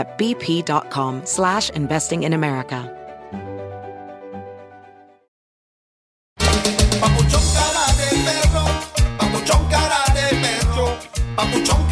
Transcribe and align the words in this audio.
at 0.00 0.18
bp.com 0.18 1.20
slash 1.24 1.70
investing 1.70 2.22
in 2.24 2.32
America. 2.32 2.80
Papuchón 7.00 7.44
cara 7.56 7.84
de 8.00 8.08
perro, 8.26 8.64
papuchón 9.18 9.62
cara 9.68 10.02
de 10.16 10.26
perro, 10.44 10.86
papuchón 11.36 11.89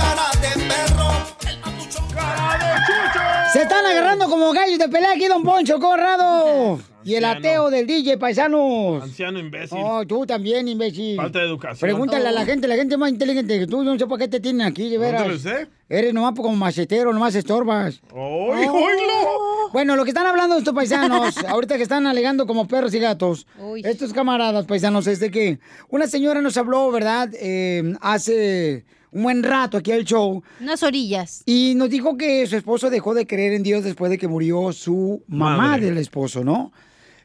como 4.39 4.53
gallos 4.53 4.79
de 4.79 4.89
pelea 4.89 5.13
aquí, 5.13 5.27
don 5.27 5.43
Poncho 5.43 5.79
Corrado. 5.81 6.79
Y 7.05 7.15
el 7.15 7.25
ateo 7.25 7.71
del 7.71 7.87
DJ, 7.87 8.19
paisanos. 8.19 9.03
Anciano 9.03 9.39
imbécil. 9.39 9.79
Oh, 9.81 10.05
tú 10.07 10.27
también, 10.27 10.69
imbécil. 10.69 11.17
Falta 11.17 11.39
de 11.39 11.47
educación. 11.47 11.89
Pregúntale 11.89 12.29
a 12.29 12.33
la 12.33 12.45
gente, 12.45 12.69
la 12.69 12.75
gente 12.75 12.99
más 12.99 13.09
inteligente 13.09 13.61
que 13.61 13.67
tú. 13.67 13.83
Yo 13.83 13.93
no 13.93 13.99
sé 13.99 14.07
por 14.07 14.19
qué 14.19 14.29
te 14.29 14.41
tienen 14.41 14.67
aquí, 14.67 14.91
de 14.91 14.99
veras. 14.99 15.23
¿Dónde 15.23 15.35
lo 15.37 15.41
sé? 15.41 15.69
Eres 15.89 16.13
nomás 16.13 16.35
como 16.35 16.55
macetero, 16.55 17.11
nomás 17.15 17.35
estorbas. 17.35 18.03
¡Ay, 18.13 18.69
oílo! 18.69 19.71
Bueno, 19.73 19.97
lo 19.97 20.05
que 20.05 20.11
están 20.11 20.27
hablando 20.27 20.59
estos 20.59 20.75
paisanos, 20.75 21.39
ahorita 21.49 21.79
que 21.79 21.83
están 21.83 22.07
alegando 22.07 22.47
como 22.47 22.69
perros 22.69 22.93
y 22.93 22.99
gatos, 22.99 23.47
estos 23.85 24.13
camaradas 24.13 24.67
paisanos, 24.67 25.07
es 25.07 25.19
de 25.21 25.31
que 25.31 25.61
una 25.89 26.09
señora 26.09 26.43
nos 26.43 26.59
habló, 26.59 26.91
¿verdad? 26.91 27.31
Eh, 27.41 27.95
hace 28.03 28.85
un 29.11 29.23
buen 29.23 29.43
rato 29.43 29.79
aquí 29.79 29.93
al 29.93 30.05
show. 30.05 30.43
Unas 30.61 30.83
orillas. 30.83 31.43
Y 31.47 31.75
nos 31.77 31.91
dijo 31.91 32.17
que 32.17 32.47
su 32.47 32.57
esposo 32.57 32.91
dejó 32.91 33.15
de 33.15 33.27
creer 33.27 33.53
en 33.55 33.63
Dios 33.63 33.85
después 33.85 34.11
de 34.11 34.19
que 34.19 34.29
murió 34.29 34.73
su 34.73 35.23
mamá 35.29 35.57
Madre. 35.69 35.87
del 35.87 35.99
esposo, 35.99 36.45
¿no? 36.45 36.73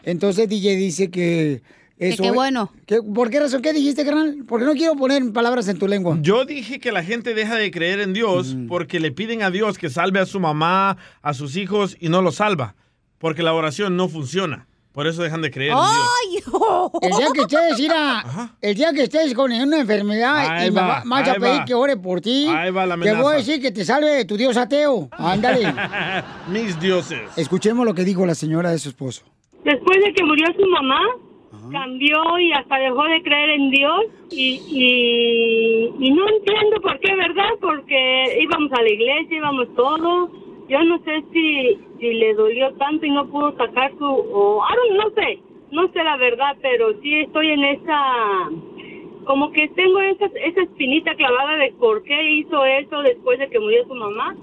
Entonces 0.04 0.50
DJ 0.50 0.76
dice 0.76 1.10
que 1.10 1.62
eso... 1.98 2.24
qué 2.24 2.32
bueno. 2.32 2.72
que- 2.86 3.02
¿Por 3.02 3.30
qué 3.30 3.40
razón? 3.40 3.62
¿Qué 3.62 3.72
dijiste, 3.74 4.04
carnal? 4.04 4.44
Porque 4.48 4.66
no 4.66 4.74
quiero 4.74 4.96
poner 4.96 5.32
palabras 5.32 5.68
en 5.68 5.78
tu 5.80 5.88
lengua. 5.88 6.18
Yo 6.22 6.44
dije 6.46 6.80
que 6.80 6.92
la 6.92 7.04
gente 7.04 7.34
deja 7.34 7.56
de 7.56 7.72
creer 7.72 8.00
en 8.02 8.14
Dios 8.14 8.58
porque 8.68 9.00
le 9.00 9.12
piden 9.12 9.42
a 9.44 9.52
Dios 9.52 9.78
que 9.78 9.90
salve 9.90 10.20
a 10.20 10.26
su 10.26 10.40
mamá, 10.40 10.98
a 11.22 11.34
sus 11.34 11.56
hijos 11.56 11.96
y 12.00 12.10
no 12.10 12.22
los 12.22 12.36
salva. 12.36 12.76
Porque 13.20 13.44
la 13.44 13.54
oración 13.54 13.96
no 13.96 14.10
funciona. 14.10 14.68
Por 14.94 15.08
eso 15.08 15.24
dejan 15.24 15.42
de 15.42 15.50
creer 15.50 15.72
en 15.72 15.78
Dios. 15.78 16.92
El 17.02 17.10
día 17.18 17.28
que 17.34 17.42
estés, 17.42 17.80
mira, 17.80 18.24
el 18.62 18.76
día 18.76 18.94
que 18.94 19.04
estés 19.04 19.34
con 19.34 19.52
una 19.52 19.80
enfermedad 19.80 20.38
Ahí 20.38 20.68
y 20.68 20.72
me 20.72 20.82
va, 20.82 20.88
va- 20.88 21.04
vas 21.06 21.30
a 21.30 21.34
pedir 21.34 21.60
va. 21.62 21.66
que 21.66 21.74
ore 21.74 21.98
por 21.98 22.22
ti, 22.22 22.46
Ahí 22.48 22.70
va 22.70 22.86
la 22.86 22.96
te 23.00 23.14
voy 23.16 23.34
a 23.34 23.38
decir 23.38 23.60
que 23.60 23.72
te 23.72 23.84
salve 23.84 24.24
tu 24.26 24.38
Dios 24.38 24.56
ateo. 24.56 25.10
Ándale. 25.12 25.74
Mis 26.48 26.80
dioses. 26.80 27.22
Escuchemos 27.36 27.86
lo 27.86 27.94
que 27.96 28.04
dijo 28.04 28.24
la 28.26 28.36
señora 28.36 28.70
de 28.70 28.78
su 28.78 28.90
esposo. 28.90 29.24
Después 29.64 29.98
de 30.06 30.14
que 30.14 30.24
murió 30.24 30.46
su 30.60 30.68
mamá, 30.68 31.00
cambió 31.72 32.18
y 32.40 32.52
hasta 32.54 32.78
dejó 32.78 33.04
de 33.06 33.24
creer 33.24 33.50
en 33.52 33.70
Dios 33.72 34.02
y, 34.30 34.62
y, 34.68 36.06
y 36.06 36.12
no 36.12 36.24
entiendo 36.30 36.82
por 36.82 37.00
qué, 37.00 37.16
¿verdad? 37.16 37.50
Porque 37.62 38.38
íbamos 38.42 38.72
a 38.74 38.82
la 38.82 38.90
iglesia, 38.90 39.38
íbamos 39.38 39.74
todo. 39.76 40.30
Yo 40.74 40.84
no 40.86 40.98
sé 41.04 41.24
si, 41.32 41.78
si 42.00 42.14
le 42.14 42.34
dolió 42.34 42.74
tanto 42.80 43.06
y 43.06 43.12
no 43.12 43.30
pudo 43.30 43.56
sacar 43.58 43.92
su... 44.00 44.06
O, 44.06 44.64
I 44.68 44.74
don't- 44.76 44.98
no 44.98 45.10
sé, 45.14 45.40
no 45.72 45.88
sé 45.94 46.04
la 46.04 46.18
verdad, 46.18 46.58
pero 46.64 47.00
sí 47.02 47.14
estoy 47.22 47.50
en 47.52 47.64
esa... 47.64 48.00
Como 49.26 49.52
que 49.52 49.68
tengo 49.70 50.00
esa, 50.02 50.26
esa 50.26 50.62
espinita 50.64 51.14
clavada 51.16 51.58
de 51.58 51.72
por 51.74 52.02
qué 52.04 52.18
hizo 52.40 52.66
eso 52.66 53.02
después 53.04 53.38
de 53.38 53.50
que 53.50 53.60
murió 53.60 53.86
su 53.88 53.94
mamá. 53.94 54.36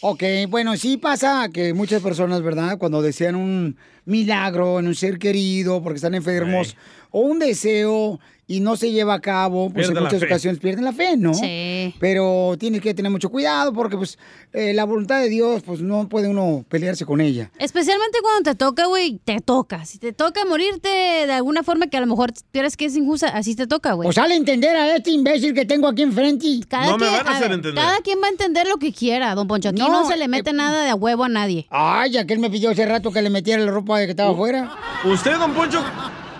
Ok, 0.00 0.22
bueno, 0.48 0.76
sí 0.76 0.96
pasa 0.96 1.48
que 1.52 1.72
muchas 1.74 2.02
personas, 2.02 2.42
¿verdad? 2.42 2.76
Cuando 2.78 3.02
desean 3.02 3.36
un 3.36 3.76
milagro 4.04 4.80
en 4.80 4.88
un 4.88 4.94
ser 4.96 5.18
querido 5.18 5.80
porque 5.82 5.96
están 5.96 6.14
enfermos 6.14 6.76
o 7.10 7.20
un 7.20 7.38
deseo 7.38 8.18
y 8.46 8.60
no 8.60 8.76
se 8.76 8.90
lleva 8.90 9.14
a 9.14 9.20
cabo, 9.20 9.70
pues 9.70 9.86
Pierden 9.86 9.96
en 9.98 10.02
muchas 10.04 10.22
ocasiones 10.22 10.60
pierden 10.60 10.84
la 10.84 10.92
fe, 10.92 11.16
¿no? 11.16 11.32
Sí. 11.32 11.94
Pero 12.00 12.56
tienes 12.58 12.80
que 12.80 12.92
tener 12.92 13.10
mucho 13.10 13.30
cuidado 13.30 13.72
porque 13.72 13.96
pues 13.96 14.18
eh, 14.52 14.74
la 14.74 14.84
voluntad 14.84 15.20
de 15.20 15.28
Dios, 15.28 15.62
pues 15.64 15.80
no 15.80 16.08
puede 16.08 16.28
uno 16.28 16.64
pelearse 16.68 17.06
con 17.06 17.20
ella. 17.20 17.50
Especialmente 17.58 18.18
cuando 18.20 18.50
te 18.50 18.56
toca, 18.56 18.86
güey, 18.86 19.18
te 19.24 19.40
toca. 19.40 19.84
Si 19.84 19.98
te 19.98 20.12
toca 20.12 20.44
morirte 20.44 20.88
de 20.88 21.32
alguna 21.32 21.62
forma 21.62 21.86
que 21.86 21.96
a 21.96 22.00
lo 22.00 22.06
mejor 22.06 22.32
crees 22.52 22.76
que 22.76 22.86
es 22.86 22.96
injusta, 22.96 23.28
así 23.28 23.54
te 23.54 23.66
toca, 23.66 23.92
güey. 23.92 24.08
O 24.08 24.12
sale 24.12 24.34
a 24.34 24.36
entender 24.36 24.74
a 24.76 24.96
este 24.96 25.10
imbécil 25.12 25.54
que 25.54 25.64
tengo 25.64 25.86
aquí 25.88 26.02
enfrente. 26.02 26.46
Cada 26.68 26.96
quien- 26.96 27.10
ver, 27.12 27.74
Cada 27.74 27.98
quien 28.00 28.18
va 28.22 28.26
a 28.26 28.30
entender 28.30 28.66
lo 28.66 28.76
que 28.78 28.92
quiera, 28.92 29.34
don 29.34 29.46
Poncho. 29.46 29.68
Aquí 29.70 29.78
no, 29.78 29.88
No, 29.88 30.08
se 30.08 30.16
le 30.16 30.28
mete 30.28 30.52
nada 30.52 30.82
de 30.84 30.90
a 30.90 30.94
huevo 30.94 31.24
a 31.24 31.28
nadie. 31.28 31.66
Ay, 31.70 32.16
aquel 32.16 32.38
me 32.38 32.50
pidió 32.50 32.70
hace 32.70 32.84
rato 32.86 33.12
que 33.12 33.22
le 33.22 33.30
metiera 33.30 33.62
la 33.64 33.70
ropa 33.70 33.98
de 33.98 34.06
que 34.06 34.10
estaba 34.10 34.32
afuera. 34.32 34.74
¿Usted, 35.04 35.36
don 35.38 35.52
Poncho, 35.54 35.82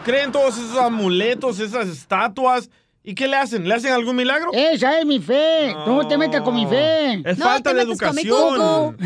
cree 0.03 0.23
en 0.23 0.33
todos 0.33 0.59
esos 0.59 0.77
amuletos, 0.77 1.61
esas 1.61 1.89
estatuas? 1.89 2.71
¿Y 3.05 3.17
qué 3.17 3.27
le 3.27 3.35
hacen? 3.35 3.67
¿Le 3.67 3.75
hacen 3.75 3.93
algún 3.93 4.15
milagro? 4.15 4.53
Esa 4.53 5.01
es 5.01 5.05
mi 5.05 5.19
fe. 5.19 5.75
No, 5.75 6.07
te 6.07 6.17
metas 6.17 6.43
con 6.43 6.55
mi 6.55 6.67
fe. 6.67 7.21
Es 7.25 7.37
falta 7.37 7.75
de 7.75 7.83
educación. 7.83 8.97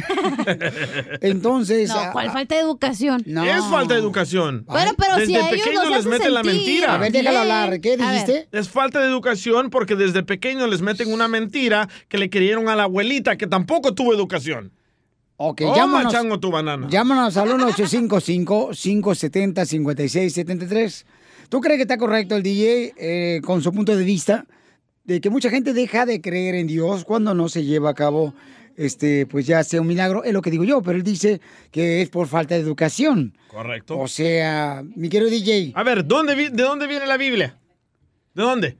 Entonces. 1.22 1.88
No, 1.88 2.12
¿cuál 2.12 2.30
falta 2.30 2.56
de 2.56 2.60
educación? 2.60 3.24
Es 3.26 3.64
falta 3.64 3.94
de 3.94 4.00
educación. 4.00 4.66
Bueno, 4.66 4.92
pero 4.98 5.16
desde 5.16 5.26
si 5.26 5.36
a 5.36 5.48
ellos 5.48 5.50
pequeño 5.50 5.84
los 5.84 5.92
les 5.92 6.06
meten 6.06 6.34
la 6.34 6.42
mentira. 6.42 6.94
A 6.94 6.98
ver, 6.98 7.10
déjalo 7.10 7.38
hablar. 7.38 7.80
¿Qué 7.80 7.96
dijiste? 7.96 8.48
Es 8.52 8.68
falta 8.68 9.00
de 9.00 9.06
educación 9.06 9.70
porque 9.70 9.96
desde 9.96 10.22
pequeño 10.22 10.66
les 10.66 10.82
meten 10.82 11.10
una 11.10 11.26
mentira 11.26 11.88
que 12.08 12.18
le 12.18 12.28
creyeron 12.28 12.68
a 12.68 12.76
la 12.76 12.82
abuelita 12.82 13.36
que 13.36 13.46
tampoco 13.46 13.94
tuvo 13.94 14.12
educación. 14.12 14.72
Ok, 15.38 15.60
Toma, 15.60 15.76
llámanos. 15.76 16.12
chango, 16.12 16.40
tu 16.40 16.50
banana. 16.50 16.88
Llámanos 16.90 17.36
al 17.36 17.48
1-855-570-5673. 19.76 21.04
¿Tú 21.48 21.60
crees 21.60 21.76
que 21.78 21.82
está 21.82 21.96
correcto 21.98 22.36
el 22.36 22.42
DJ 22.42 22.94
eh, 22.96 23.40
con 23.44 23.62
su 23.62 23.72
punto 23.72 23.94
de 23.96 24.04
vista 24.04 24.46
de 25.04 25.20
que 25.20 25.30
mucha 25.30 25.50
gente 25.50 25.72
deja 25.72 26.04
de 26.06 26.20
creer 26.20 26.54
en 26.56 26.66
Dios 26.66 27.04
cuando 27.04 27.34
no 27.34 27.48
se 27.48 27.64
lleva 27.64 27.90
a 27.90 27.94
cabo, 27.94 28.34
este, 28.76 29.26
pues 29.26 29.46
ya 29.46 29.62
sea 29.62 29.80
un 29.80 29.86
milagro? 29.86 30.24
Es 30.24 30.32
lo 30.32 30.42
que 30.42 30.50
digo 30.50 30.64
yo, 30.64 30.82
pero 30.82 30.96
él 30.98 31.04
dice 31.04 31.40
que 31.70 32.02
es 32.02 32.08
por 32.08 32.26
falta 32.26 32.54
de 32.56 32.60
educación. 32.62 33.36
Correcto. 33.48 33.98
O 33.98 34.08
sea, 34.08 34.82
mi 34.96 35.08
querido 35.08 35.30
DJ. 35.30 35.72
A 35.76 35.82
ver, 35.84 36.04
¿dónde 36.06 36.34
vi- 36.34 36.48
¿de 36.48 36.62
dónde 36.64 36.86
viene 36.88 37.06
la 37.06 37.16
Biblia? 37.16 37.56
¿De 38.34 38.42
dónde? 38.42 38.76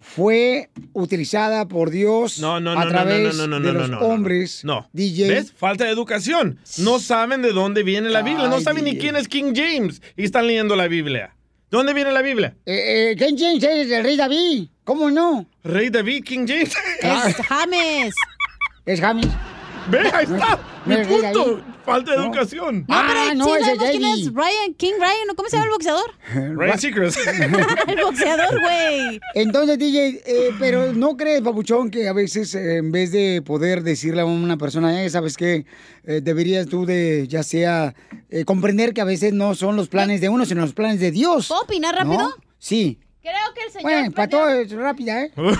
Fue 0.00 0.70
utilizada 0.94 1.68
por 1.68 1.90
Dios 1.90 2.38
No, 2.40 2.58
no, 2.58 2.74
no, 2.74 2.80
a 2.80 2.88
través 2.88 3.36
no, 3.36 3.46
no, 3.46 3.60
no, 3.60 3.66
de 3.66 3.72
los 3.72 3.90
no, 3.90 3.96
no, 3.96 4.00
no. 4.00 4.06
hombres. 4.06 4.64
No. 4.64 4.88
DJ. 4.92 5.28
¿Ves? 5.28 5.52
Falta 5.52 5.84
de 5.84 5.90
educación. 5.90 6.58
No 6.78 6.98
saben 6.98 7.42
de 7.42 7.52
dónde 7.52 7.82
viene 7.82 8.08
la 8.08 8.22
Biblia. 8.22 8.48
No 8.48 8.60
saben 8.60 8.84
ni 8.84 8.96
quién 8.96 9.14
es 9.16 9.28
King 9.28 9.52
James 9.54 10.00
y 10.16 10.24
están 10.24 10.46
leyendo 10.46 10.74
la 10.74 10.88
Biblia. 10.88 11.36
¿De 11.70 11.76
dónde 11.76 11.92
viene 11.94 12.10
la 12.12 12.22
Biblia? 12.22 12.56
Eh, 12.66 13.12
eh, 13.12 13.16
King 13.16 13.36
James 13.38 13.62
es 13.62 13.90
el 13.92 14.02
rey 14.02 14.16
David. 14.16 14.68
¿Cómo 14.84 15.10
no? 15.10 15.46
Rey 15.62 15.88
David, 15.90 16.24
King 16.24 16.46
James. 16.48 16.74
Es 17.00 17.36
James. 17.48 18.14
Es 18.86 19.00
James. 19.00 19.28
Ve, 19.88 19.98
ahí 20.12 20.24
está. 20.24 20.58
Mi 20.86 20.96
punto. 21.04 21.62
Falta 21.84 22.10
de 22.12 22.16
No. 22.18 22.24
educación. 22.24 22.84
No, 22.88 22.96
pero 23.06 23.20
Ah, 23.20 23.34
no, 23.34 23.44
sí 23.46 23.50
ese 23.52 23.64
sabemos 23.64 23.90
quién 23.90 24.04
es 24.04 24.34
Ryan, 24.34 24.74
King 24.76 24.92
Ryan, 24.98 25.26
¿no? 25.28 25.34
¿Cómo 25.34 25.48
se 25.48 25.56
llama 25.56 25.66
el 25.66 25.70
boxeador? 25.72 26.14
Ryan 26.58 26.78
Seacrest. 26.78 27.18
el 27.88 28.00
boxeador, 28.02 28.60
güey. 28.60 29.20
Entonces, 29.34 29.78
DJ, 29.78 30.22
eh, 30.26 30.50
pero 30.58 30.92
¿no 30.92 31.16
crees, 31.16 31.40
Papuchón, 31.42 31.90
que 31.90 32.08
a 32.08 32.12
veces 32.12 32.54
eh, 32.54 32.76
en 32.76 32.92
vez 32.92 33.12
de 33.12 33.42
poder 33.44 33.82
decirle 33.82 34.20
a 34.20 34.24
una 34.26 34.56
persona, 34.56 35.02
eh, 35.04 35.10
¿sabes 35.10 35.36
qué? 35.36 35.64
Eh, 36.04 36.20
deberías 36.22 36.66
tú 36.66 36.86
de, 36.86 37.26
ya 37.28 37.42
sea, 37.42 37.94
eh, 38.30 38.44
comprender 38.44 38.92
que 38.94 39.00
a 39.00 39.04
veces 39.04 39.32
no 39.32 39.54
son 39.54 39.76
los 39.76 39.88
planes 39.88 40.20
de 40.20 40.28
uno, 40.28 40.44
sino 40.44 40.60
los 40.62 40.74
planes 40.74 41.00
de 41.00 41.10
Dios. 41.10 41.48
¿Puedo 41.48 41.62
opinar 41.62 41.94
¿no? 42.06 42.12
rápido? 42.12 42.34
Sí. 42.58 42.98
Creo 43.22 43.34
que 43.54 43.64
el 43.66 43.70
señor. 43.72 43.82
Bueno, 43.92 44.10
para 44.12 44.28
todo 44.30 44.48
es 44.48 44.70
rápida, 44.72 45.22
¿eh? 45.22 45.32
Creo 45.36 45.50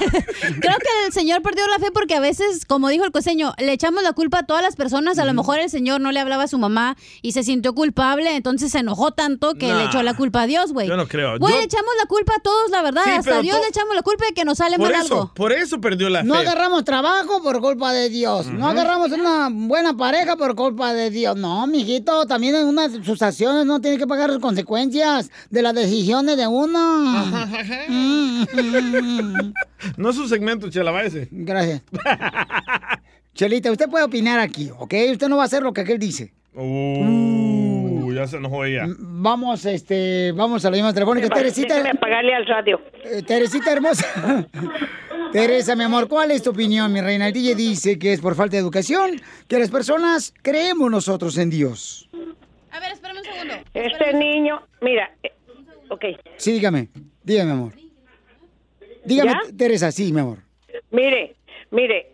que 0.79 1.07
el 1.07 1.13
señor 1.13 1.43
perdió 1.43 1.67
la 1.69 1.79
fe 1.79 1.91
porque 1.93 2.15
a 2.15 2.21
veces, 2.21 2.65
como 2.65 2.89
dijo 2.89 3.05
el 3.05 3.13
costeño, 3.13 3.53
le 3.59 3.73
echamos 3.73 4.03
la 4.03 4.13
culpa 4.15 4.39
a 4.39 4.43
todas 4.47 4.63
las 4.63 4.77
personas. 4.77 5.19
A 5.19 5.27
lo 5.27 5.35
mejor 5.35 5.59
el 5.59 5.69
señor 5.69 6.01
no 6.01 6.11
le 6.11 6.21
hablaba 6.21 6.45
a 6.45 6.49
su 6.49 6.57
mamá 6.59 6.97
y 7.21 7.33
se 7.33 7.43
sintió 7.43 7.75
culpable, 7.75 8.35
entonces 8.35 8.73
se 8.73 8.79
enojó 8.79 9.13
tanto 9.13 9.55
que 9.57 9.69
Nah, 9.69 9.77
le 9.79 9.85
echó 9.85 10.03
la 10.03 10.15
culpa 10.15 10.43
a 10.43 10.47
Dios, 10.47 10.73
güey. 10.73 10.89
yo 10.89 10.97
no 10.97 11.07
creo. 11.07 11.39
Güey, 11.39 11.53
Yo- 11.53 11.59
le 11.59 11.65
echamos 11.67 11.91
la 12.01 12.07
culpa 12.07 12.33
a 12.39 12.41
todos, 12.41 12.71
la 12.71 12.81
verdad. 12.81 13.03
Sí, 13.05 13.11
Hasta 13.11 13.23
pero 13.25 13.37
a 13.37 13.43
Dios 13.43 13.57
to- 13.59 13.63
le 13.63 13.69
echamos 13.69 13.95
la 13.95 14.03
culpa 14.03 14.25
de 14.25 14.33
que 14.33 14.45
nos 14.47 14.57
sale 14.57 14.79
Por 14.79 14.91
mal 14.91 15.03
eso, 15.05 15.15
algo. 15.15 15.35
por 15.35 15.53
eso 15.53 15.81
perdió 15.83 16.09
la 16.09 16.23
No 16.23 16.35
fe. 16.37 16.41
agarramos 16.41 16.85
trabajo 16.85 17.43
por 17.43 17.61
culpa 17.61 17.93
de 17.93 18.09
Dios. 18.09 18.47
No 18.47 18.69
agarramos 18.69 19.13
una 19.13 19.51
buena 19.53 19.95
pareja 19.95 20.35
por 20.37 20.55
culpa 20.57 20.95
de 20.95 21.11
Dios. 21.11 21.37
No, 21.37 21.67
mijito, 21.67 22.25
también 22.27 22.55
en 22.55 22.67
una 22.67 22.89
de 22.89 23.05
sus 23.05 23.21
acciones 23.21 23.67
no 23.67 23.83
tiene 23.83 23.99
que 23.99 24.07
pagar 24.07 24.31
las 24.31 24.39
consecuencias 24.39 25.31
de 25.51 25.61
las 25.61 25.75
decisiones 25.75 26.39
de 26.39 26.47
uno. 26.47 27.50
Mm. 27.89 29.53
No 29.97 30.11
es 30.11 30.17
su 30.17 30.29
segmento, 30.29 30.71
chela, 30.71 30.91
váyase. 30.91 31.29
Gracias. 31.31 31.83
Chelita, 33.35 33.71
usted 33.71 33.89
puede 33.89 34.05
opinar 34.05 34.39
aquí, 34.41 34.71
¿ok? 34.79 34.95
Usted 35.13 35.29
no 35.29 35.37
va 35.37 35.43
a 35.43 35.47
hacer 35.47 35.63
lo 35.63 35.73
que 35.73 35.81
aquel 35.83 35.99
dice. 35.99 36.33
Uh, 36.55 38.13
ya 38.13 38.27
se 38.27 38.37
enojó 38.37 38.65
ella. 38.65 38.85
Vamos, 38.99 39.65
este, 39.67 40.33
vamos 40.33 40.65
a 40.65 40.71
la 40.71 40.77
misma 40.77 40.93
telefónica. 40.93 41.29
Teresita. 41.29 41.75
Déjeme 41.75 41.91
apagarle 41.91 42.35
al 42.35 42.47
radio. 42.47 42.81
Eh, 43.05 43.23
Teresita 43.23 43.73
hermosa. 43.73 44.07
Teresa, 45.33 45.77
mi 45.77 45.85
amor, 45.85 46.09
¿cuál 46.09 46.33
es 46.33 46.43
tu 46.43 46.51
opinión, 46.51 46.93
mi 46.93 47.01
reina? 47.01 47.29
El 47.29 47.33
DJ 47.33 47.55
dice 47.55 47.99
que 48.01 48.13
es 48.13 48.21
por 48.21 48.35
falta 48.35 48.57
de 48.57 48.63
educación, 48.63 49.13
que 49.47 49.61
las 49.61 49.71
personas 49.71 50.35
creemos 50.43 50.91
nosotros 50.91 51.39
en 51.39 51.51
Dios. 51.51 52.11
A 52.73 52.81
ver, 52.81 52.93
espérame 52.93 53.19
un 53.19 53.25
segundo. 53.25 53.55
Este 53.73 54.13
niño, 54.13 54.61
mira, 54.81 55.15
eh, 55.23 55.31
ok, 55.89 56.05
Sí, 56.37 56.53
dígame. 56.53 56.89
Dígame, 57.23 57.53
mi 57.53 57.59
amor. 57.59 57.73
Dígame, 59.05 59.31
¿Ya? 59.31 59.41
Teresa, 59.57 59.91
sí, 59.93 60.13
mi 60.13 60.21
amor. 60.21 60.39
mire, 60.91 61.35
mire, 61.71 62.07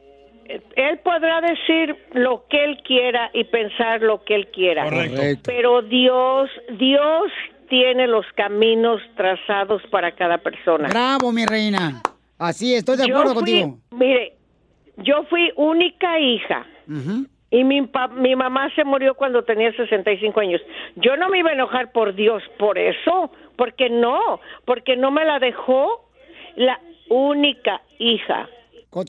él 0.76 0.98
podrá 0.98 1.40
decir 1.40 1.96
lo 2.12 2.44
que 2.48 2.64
él 2.64 2.78
quiera 2.86 3.30
y 3.34 3.44
pensar 3.44 4.02
lo 4.02 4.22
que 4.24 4.34
él 4.34 4.48
quiera. 4.52 4.84
Correcto. 4.84 5.42
Pero 5.44 5.82
Dios, 5.82 6.48
Dios 6.78 7.32
tiene 7.68 8.06
los 8.06 8.24
caminos 8.36 9.00
trazados 9.16 9.82
para 9.90 10.12
cada 10.12 10.38
persona. 10.38 10.88
Bravo, 10.88 11.32
mi 11.32 11.44
reina. 11.44 12.00
Así, 12.38 12.74
estoy 12.74 12.96
de 12.96 13.04
acuerdo 13.04 13.34
fui- 13.34 13.34
contigo. 13.62 13.78
Mire, 13.90 14.34
yo 14.98 15.24
fui 15.24 15.50
única 15.56 16.18
hija. 16.20 16.64
Y 17.50 17.64
mi, 17.64 17.82
pa- 17.86 18.08
mi 18.08 18.36
mamá 18.36 18.70
se 18.76 18.84
murió 18.84 19.14
cuando 19.14 19.42
tenía 19.42 19.72
65 19.72 20.38
años. 20.40 20.60
Yo 20.96 21.16
no 21.16 21.28
me 21.28 21.38
iba 21.40 21.50
a 21.50 21.54
enojar 21.54 21.90
por 21.90 22.14
Dios 22.14 22.42
por 22.58 22.78
eso, 22.78 23.32
porque 23.56 23.90
no, 23.90 24.40
porque 24.64 24.96
no 24.96 25.10
me 25.10 25.24
la 25.24 25.38
dejó 25.38 26.08
la 26.56 26.80
única 27.08 27.82
hija. 27.98 28.48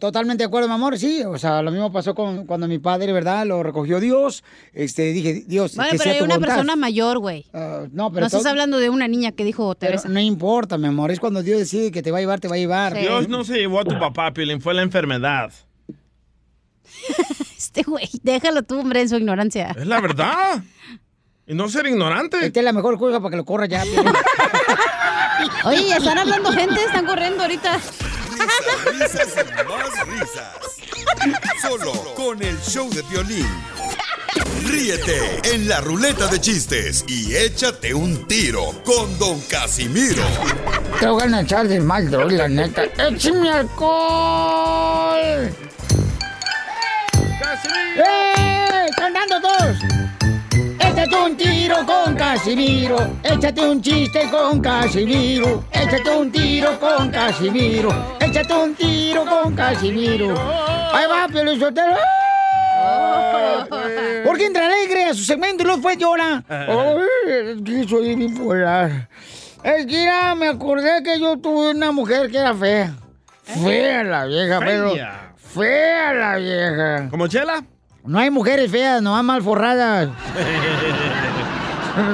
Totalmente 0.02 0.44
de 0.44 0.48
acuerdo, 0.48 0.68
mi 0.68 0.74
amor. 0.74 0.98
Sí, 0.98 1.24
o 1.24 1.38
sea, 1.38 1.62
lo 1.62 1.72
mismo 1.72 1.94
pasó 1.94 2.14
con, 2.14 2.46
cuando 2.46 2.68
mi 2.68 2.78
padre, 2.78 3.14
¿verdad? 3.14 3.46
Lo 3.46 3.64
recogió 3.64 4.02
Dios. 4.02 4.44
Este, 4.74 5.14
dije, 5.14 5.44
Dios, 5.48 5.78
Bueno, 5.78 5.92
que 5.92 5.98
pero 5.98 6.04
sea 6.04 6.12
hay 6.14 6.20
tu 6.20 6.26
una 6.26 6.34
voluntad. 6.36 6.56
persona 6.56 6.76
mayor, 6.76 7.20
güey. 7.20 7.46
Ah, 7.54 7.86
no, 7.94 8.10
pero 8.12 8.22
No 8.22 8.26
estás 8.28 8.46
hablando 8.46 8.80
de 8.80 8.90
una 8.90 9.08
niña 9.08 9.32
que 9.32 9.46
dijo 9.46 9.74
pero 9.80 9.92
Teresa. 9.92 10.10
no 10.10 10.20
importa, 10.20 10.78
mi 10.78 10.88
amor. 10.88 11.12
Es 11.12 11.22
cuando 11.22 11.42
Dios 11.42 11.60
decide 11.60 11.92
que 11.94 12.02
te 12.04 12.12
va 12.12 12.18
a 12.18 12.22
llevar, 12.22 12.42
te 12.42 12.50
va 12.50 12.56
a 12.56 12.58
llevar. 12.58 12.96
Sí. 12.96 13.00
Dios 13.00 13.30
no 13.30 13.46
se 13.46 13.60
llevó 13.60 13.80
a 13.80 13.86
tu 13.86 13.98
papá, 13.98 14.34
Piolín, 14.34 14.60
fue 14.60 14.74
la 14.74 14.82
enfermedad. 14.82 15.54
Este 17.58 17.84
güey, 17.84 18.08
déjalo 18.24 18.64
tú, 18.64 18.80
hombre, 18.80 19.02
en 19.02 19.10
su 19.10 19.18
ignorancia. 19.18 19.76
Es 19.78 19.86
la 19.88 20.00
verdad. 20.02 20.64
Y 21.50 21.54
no 21.54 21.70
ser 21.70 21.88
ignorante. 21.88 22.46
Esta 22.46 22.60
es 22.60 22.66
la 22.66 22.74
mejor 22.74 23.00
cosa 23.00 23.22
para 23.22 23.30
que 23.32 23.38
lo 23.38 23.46
corra 23.46 23.68
ya. 23.68 23.82
Oye, 25.64 25.96
están 25.96 26.18
hablando 26.18 26.52
gente, 26.52 26.84
están 26.84 27.06
corriendo 27.06 27.44
ahorita. 27.44 27.80
Risas, 28.32 29.24
risas 29.26 29.46
y 29.48 29.64
más 29.64 30.08
risas. 30.08 30.58
Solo 31.62 31.94
con 32.16 32.44
el 32.44 32.60
show 32.60 32.90
de 32.90 33.02
violín. 33.04 33.48
Ríete 34.66 35.40
en 35.54 35.70
la 35.70 35.80
ruleta 35.80 36.28
de 36.28 36.42
chistes 36.42 37.06
y 37.08 37.34
échate 37.34 37.94
un 37.94 38.28
tiro 38.28 38.84
con 38.84 39.18
Don 39.18 39.40
Casimiro. 39.50 40.24
Te 41.00 41.08
voy 41.08 41.34
a 41.34 41.40
echar 41.40 41.66
de 41.70 41.80
mal, 41.80 42.12
droga, 42.12 42.34
la 42.34 42.50
neta. 42.50 42.84
¡Échame 42.98 43.50
alcohol! 43.50 45.20
¡Eh! 47.96 48.88
¡Cantando 48.98 49.40
todos! 49.40 49.78
Échate 50.80 51.16
un 51.16 51.36
tiro 51.38 51.86
con 51.86 52.16
Casimiro. 52.16 52.98
Échate 53.24 53.62
un 53.62 53.82
chiste 53.82 54.30
con 54.30 54.60
Casimiro. 54.62 55.64
Échate 55.72 56.10
un 56.10 56.32
tiro 56.32 56.80
con 56.80 57.10
Casimiro. 57.10 58.16
Échate 58.20 58.54
un 58.54 58.76
tiro 58.76 59.26
con 59.26 59.56
Casimiro. 59.56 60.34
Ahí 60.94 61.06
va, 61.08 61.28
Pelizotero. 61.28 61.98
¿Por 64.26 64.38
qué 64.38 64.46
entra 64.46 64.68
alegre 64.68 65.06
a 65.06 65.14
su 65.14 65.24
segmento 65.24 65.64
y 65.64 65.66
luego 65.66 65.82
fue 65.82 65.98
llora? 65.98 66.44
Ay, 66.48 66.98
es 67.28 67.62
que 67.64 67.88
soy 67.88 68.16
bipolar. 68.16 69.10
Es 69.64 69.86
que 69.86 69.98
mira, 69.98 70.36
me 70.36 70.48
acordé 70.48 71.04
que 71.04 71.20
yo 71.20 71.38
tuve 71.38 71.72
una 71.72 71.92
mujer 71.92 72.30
que 72.30 72.38
era 72.38 72.54
fea. 72.54 72.94
Fea 73.44 74.04
la 74.04 74.26
vieja, 74.26 74.60
pero. 74.60 74.94
Fea. 74.94 75.34
Fea 75.36 76.14
la 76.14 76.36
vieja. 76.36 77.10
¿Como 77.10 77.28
Chela? 77.28 77.64
No 78.08 78.20
hay 78.20 78.30
mujeres 78.30 78.72
feas, 78.72 79.02
nomás 79.02 79.24
mal 79.24 79.42
forradas. 79.44 80.10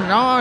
No, 0.08 0.38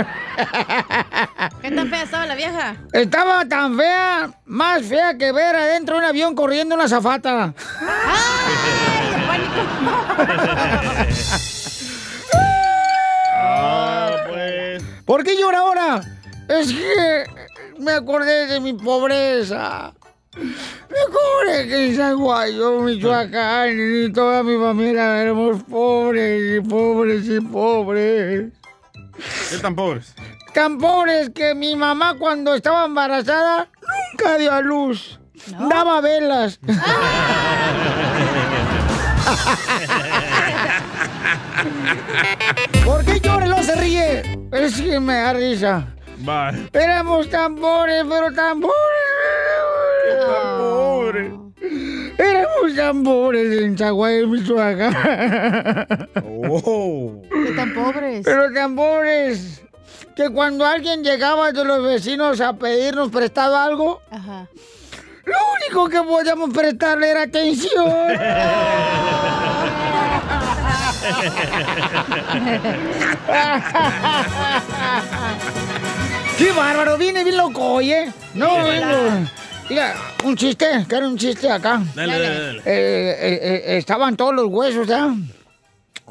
¿Qué 1.62 1.70
tan 1.70 1.90
fea 1.90 2.04
estaba 2.04 2.26
la 2.26 2.36
vieja? 2.36 2.78
estaba 2.94 3.46
tan 3.46 3.76
fea, 3.76 4.32
más 4.46 4.84
fea 4.84 5.18
que 5.18 5.34
ver 5.34 5.54
adentro 5.54 5.96
de 5.96 6.00
un 6.00 6.06
avión 6.08 6.34
corriendo 6.34 6.76
una 6.76 6.88
zafata. 6.88 7.54
Ah, 13.36 14.10
pues. 14.30 14.84
¿Por 15.06 15.24
qué 15.24 15.38
llora 15.38 15.60
ahora? 15.60 16.02
Es 16.48 16.72
que 16.72 17.24
me 17.80 17.92
acordé 17.94 18.48
de 18.48 18.60
mi 18.60 18.74
pobreza. 18.74 19.94
Me 20.36 21.00
acordé 21.00 21.68
que 21.68 21.88
en 21.88 21.96
San 21.96 22.18
Guayo, 22.18 22.82
Michoacán, 22.82 23.78
y 23.78 24.12
toda 24.12 24.42
mi 24.42 24.58
familia 24.58 25.22
éramos 25.22 25.62
pobres 25.64 26.58
y 26.58 26.62
pobres 26.68 27.28
y 27.28 27.40
pobres. 27.40 28.52
¿Qué 29.50 29.58
tan 29.58 29.76
pobres? 29.76 30.16
Tan 30.54 30.78
pobres 30.80 31.30
que 31.30 31.54
mi 31.54 31.76
mamá 31.76 32.16
cuando 32.18 32.56
estaba 32.56 32.86
embarazada 32.86 33.70
nunca 34.12 34.38
dio 34.38 34.52
a 34.52 34.62
luz. 34.62 35.20
Daba 35.70 36.02
velas. 36.02 36.60
¿Por 42.86 43.06
qué 43.06 43.20
llora 43.20 43.46
y 43.46 43.50
no 43.50 43.64
se 43.64 43.76
ríe? 43.76 44.22
Es 44.52 44.82
que 44.82 45.00
me 45.00 45.14
da 45.14 45.34
risa. 45.34 45.88
Bye. 46.20 46.70
Éramos 46.74 47.30
tan 47.30 47.56
pobres, 47.56 48.04
pero 48.08 48.32
tan 48.34 48.62
pobres. 48.62 48.74
Tan 50.10 50.58
pobre. 50.60 51.32
Éramos 52.18 52.76
tan 52.76 53.04
pobres 53.04 53.62
en 53.62 53.76
Chaguay, 53.76 54.26
Michoacán. 54.28 54.94
Oh. 56.26 57.22
¿Qué 57.32 57.52
tan 57.56 57.74
pobres? 57.74 58.22
Pero 58.26 58.52
tan 58.54 58.76
pobres 58.76 59.62
que 60.16 60.30
cuando 60.30 60.66
alguien 60.66 61.04
llegaba 61.04 61.52
de 61.52 61.64
los 61.66 61.84
vecinos 61.84 62.40
a 62.42 62.54
pedirnos 62.54 63.10
prestado 63.10 63.58
algo, 63.58 64.02
Ajá. 64.12 64.48
lo 65.26 65.36
único 65.56 65.90
que 65.90 66.02
podíamos 66.08 66.52
prestarle 66.54 67.10
era 67.10 67.24
atención. 67.24 67.88
¡Qué 76.38 76.52
bárbaro! 76.52 76.98
Viene 76.98 77.24
bien 77.24 77.38
loco, 77.38 77.62
oye. 77.74 78.12
No, 78.34 78.64
vengo. 78.64 79.28
Mira, 79.74 79.96
un 80.24 80.36
chiste, 80.36 80.86
que 80.88 80.96
era 80.96 81.08
un 81.08 81.18
chiste 81.18 81.50
acá. 81.50 81.82
Dale, 81.96 82.20
dale, 82.20 82.30
dale. 82.30 82.60
Eh, 82.60 82.62
eh, 82.64 83.40
eh, 83.42 83.78
estaban 83.80 84.16
todos 84.16 84.32
los 84.32 84.46
huesos, 84.46 84.86
¿ya? 84.86 85.12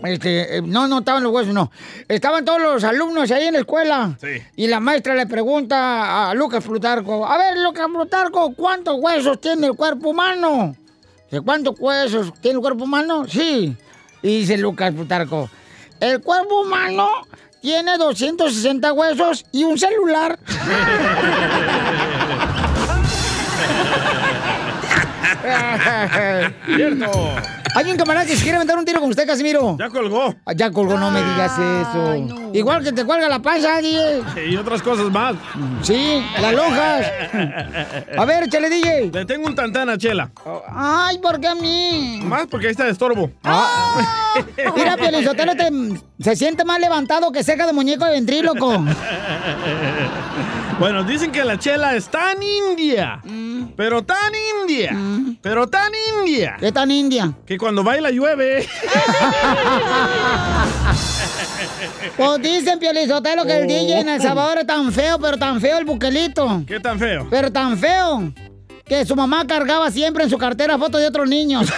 Este, 0.02 0.57
eh, 0.57 0.62
no, 0.62 0.88
no 0.88 0.99
estaban 0.99 1.23
los 1.23 1.33
huesos, 1.33 1.54
no. 1.54 1.71
Estaban 2.09 2.45
todos 2.45 2.61
los 2.61 2.83
alumnos 2.83 3.31
ahí 3.31 3.45
en 3.45 3.52
la 3.52 3.61
escuela. 3.61 4.19
Sí. 4.21 4.42
Y 4.57 4.66
la 4.66 4.81
maestra 4.81 5.14
le 5.14 5.28
pregunta 5.28 6.28
a 6.28 6.35
Lucas 6.35 6.64
Plutarco, 6.64 7.25
a 7.25 7.38
ver, 7.38 7.57
Lucas 7.59 7.87
Plutarco, 7.87 8.52
¿cuántos 8.57 8.97
huesos 8.99 9.40
tiene 9.40 9.69
el 9.69 9.75
cuerpo 9.75 10.09
humano? 10.09 10.75
Dice, 11.31 11.40
¿cuántos 11.42 11.78
huesos 11.78 12.33
tiene 12.40 12.57
el 12.57 12.62
cuerpo 12.62 12.83
humano? 12.83 13.28
Sí. 13.28 13.76
Y 14.23 14.40
dice 14.40 14.59
Lucas 14.59 14.92
Plutarco, 14.92 15.49
el 16.00 16.21
cuerpo 16.21 16.62
humano 16.62 17.09
tiene 17.61 17.97
260 17.97 18.92
huesos 18.92 19.47
y 19.52 19.62
un 19.62 19.78
celular. 19.78 20.37
Cierto. 26.66 27.11
Hay 27.75 27.90
un 27.90 27.96
camarada 27.96 28.26
que 28.26 28.37
se 28.37 28.42
quiere 28.42 28.56
aventar 28.56 28.78
un 28.78 28.84
tiro 28.84 29.00
con 29.00 29.11
usted, 29.11 29.26
Casimiro. 29.26 29.76
Ya 29.78 29.88
colgó. 29.88 30.34
Ah, 30.44 30.52
Ya 30.54 30.70
colgó, 30.70 30.99
no 30.99 31.11
me 31.11 31.20
digas 31.22 31.52
eso. 31.52 32.41
Igual 32.54 32.85
que 32.85 32.92
te 32.92 33.04
cuelga 33.04 33.28
la 33.28 33.40
panza, 33.40 33.80
DJ. 33.80 34.50
Y 34.50 34.56
otras 34.56 34.82
cosas 34.82 35.11
más. 35.11 35.35
Sí, 35.82 36.23
las 36.40 36.54
lonjas. 36.54 37.06
A 38.16 38.25
ver, 38.25 38.44
échale, 38.44 38.68
DJ. 38.68 39.11
Le 39.12 39.25
tengo 39.25 39.47
un 39.47 39.54
tantán 39.54 39.88
a 39.88 39.99
Chela. 39.99 40.30
Ay, 40.71 41.18
¿por 41.18 41.40
qué 41.40 41.49
a 41.49 41.54
mí? 41.54 42.21
Más 42.25 42.47
porque 42.47 42.66
ahí 42.66 42.73
está 42.73 42.85
de 42.85 42.90
estorbo. 42.92 43.30
Ah. 43.44 44.35
Mira, 44.76 44.97
Piolizotelo 44.97 45.54
te, 45.54 45.71
se 46.21 46.37
siente 46.37 46.64
más 46.64 46.80
levantado 46.80 47.30
que 47.32 47.42
ceja 47.42 47.66
de 47.66 47.73
muñeco 47.73 48.04
de 48.04 48.12
ventríloco. 48.12 48.85
Bueno, 50.78 51.04
dicen 51.04 51.30
que 51.30 51.44
la 51.44 51.59
chela 51.59 51.94
es 51.94 52.09
tan 52.09 52.42
india, 52.42 53.21
pero 53.76 54.02
tan 54.02 54.32
india, 54.62 54.97
pero 55.40 55.68
tan 55.68 55.92
india, 56.18 56.56
¿Qué 56.59 56.73
tan 56.73 56.90
india? 56.90 57.32
que 57.47 57.56
cuando 57.56 57.85
baila 57.85 58.11
llueve. 58.11 58.66
Pues 62.16 62.41
dicen, 62.42 62.78
Piolizotelo, 62.78 63.44
que 63.44 63.56
el 63.58 63.64
Oh. 63.64 63.66
DJ 63.66 64.00
en 64.00 64.08
El 64.08 64.20
Salvador 64.20 64.58
es 64.58 64.66
tan 64.66 64.92
feo, 64.92 65.18
pero 65.18 65.38
tan 65.38 65.61
feo 65.61 65.78
el 65.78 65.84
buquelito. 65.84 66.62
¿Qué 66.66 66.80
tan 66.80 66.99
feo? 66.99 67.26
Pero 67.30 67.50
tan 67.52 67.78
feo 67.78 68.32
que 68.92 69.06
su 69.06 69.16
mamá 69.16 69.46
cargaba 69.46 69.90
siempre 69.90 70.22
en 70.25 70.28
su 70.28 70.37
cartera 70.37 70.76
fotos 70.76 71.00
de 71.00 71.06
otros 71.06 71.26
niños. 71.26 71.66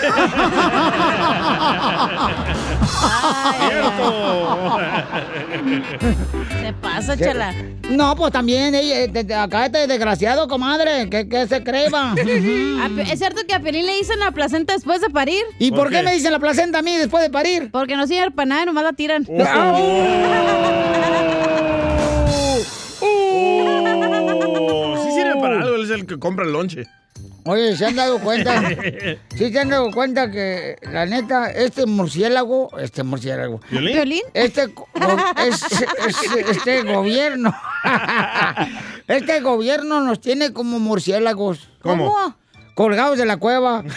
Se 6.63 6.73
pasa, 6.81 7.17
chela. 7.17 7.53
No, 7.91 8.15
pues 8.17 8.33
también, 8.33 8.75
ella, 8.75 9.07
de- 9.09 9.25
de- 9.25 9.35
acá 9.35 9.67
este 9.67 9.87
desgraciado, 9.87 10.49
comadre, 10.49 11.09
que, 11.11 11.29
que 11.29 11.47
se 11.47 11.63
creba. 11.63 12.13
A 12.13 12.15
Pe- 12.17 13.03
¿Es 13.13 13.19
cierto 13.19 13.43
que 13.47 13.55
a 13.55 13.61
Pelín 13.61 13.87
le 13.87 13.95
dicen 13.97 14.19
la 14.19 14.31
placenta 14.31 14.73
después 14.73 15.01
de 15.01 15.11
parir? 15.11 15.43
¿Y 15.59 15.71
por 15.73 15.91
qué 15.91 16.03
me 16.03 16.13
dicen 16.15 16.33
la 16.33 16.39
placenta 16.39 16.79
a 16.79 16.83
mí 16.83 16.97
después 16.97 17.23
de 17.23 17.31
parir? 17.31 17.71
Porque 17.71 17.97
no 17.97 18.07
sirve 18.07 18.31
para 18.31 18.47
nada 18.47 18.63
y 18.63 18.67
nomás 18.67 18.85
la 18.85 18.93
tiran. 18.93 19.27
Oh, 23.07 24.97
sí 25.05 25.11
sirve 25.13 25.35
para 25.41 25.61
algo, 25.63 25.75
él 25.77 25.85
es 25.85 25.91
el 25.91 26.07
que 26.07 26.19
compra 26.19 26.45
el 26.45 26.53
lonche. 26.53 26.87
Oye, 27.47 27.77
¿se 27.77 27.85
han 27.87 27.95
dado 27.97 28.19
cuenta? 28.21 28.63
¿Sí 29.37 29.53
se 29.53 29.59
han 29.61 29.69
dado 29.69 29.91
cuenta 29.91 30.31
que, 30.31 30.77
la 30.91 31.05
neta, 31.05 31.51
este 31.51 31.85
murciélago, 31.85 32.71
este 32.79 33.03
murciélago, 33.03 33.61
¿Violín? 33.71 33.93
¿Violín? 33.95 34.23
este, 34.33 34.67
go- 34.67 34.89
es- 35.47 35.63
es- 36.09 36.49
este 36.49 36.83
gobierno, 36.83 37.55
este 39.09 39.41
gobierno 39.41 40.01
nos 40.01 40.21
tiene 40.21 40.53
como 40.55 40.79
murciélagos. 40.79 41.69
¿Cómo? 41.83 42.35
Colgados 42.75 43.19
de 43.19 43.27
la 43.27 43.37
cueva. 43.37 43.85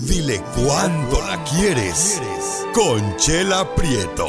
Dile 0.00 0.40
cuándo 0.56 1.20
la 1.26 1.42
quieres. 1.44 2.20
Conchela 2.74 3.66
Prieto. 3.74 4.28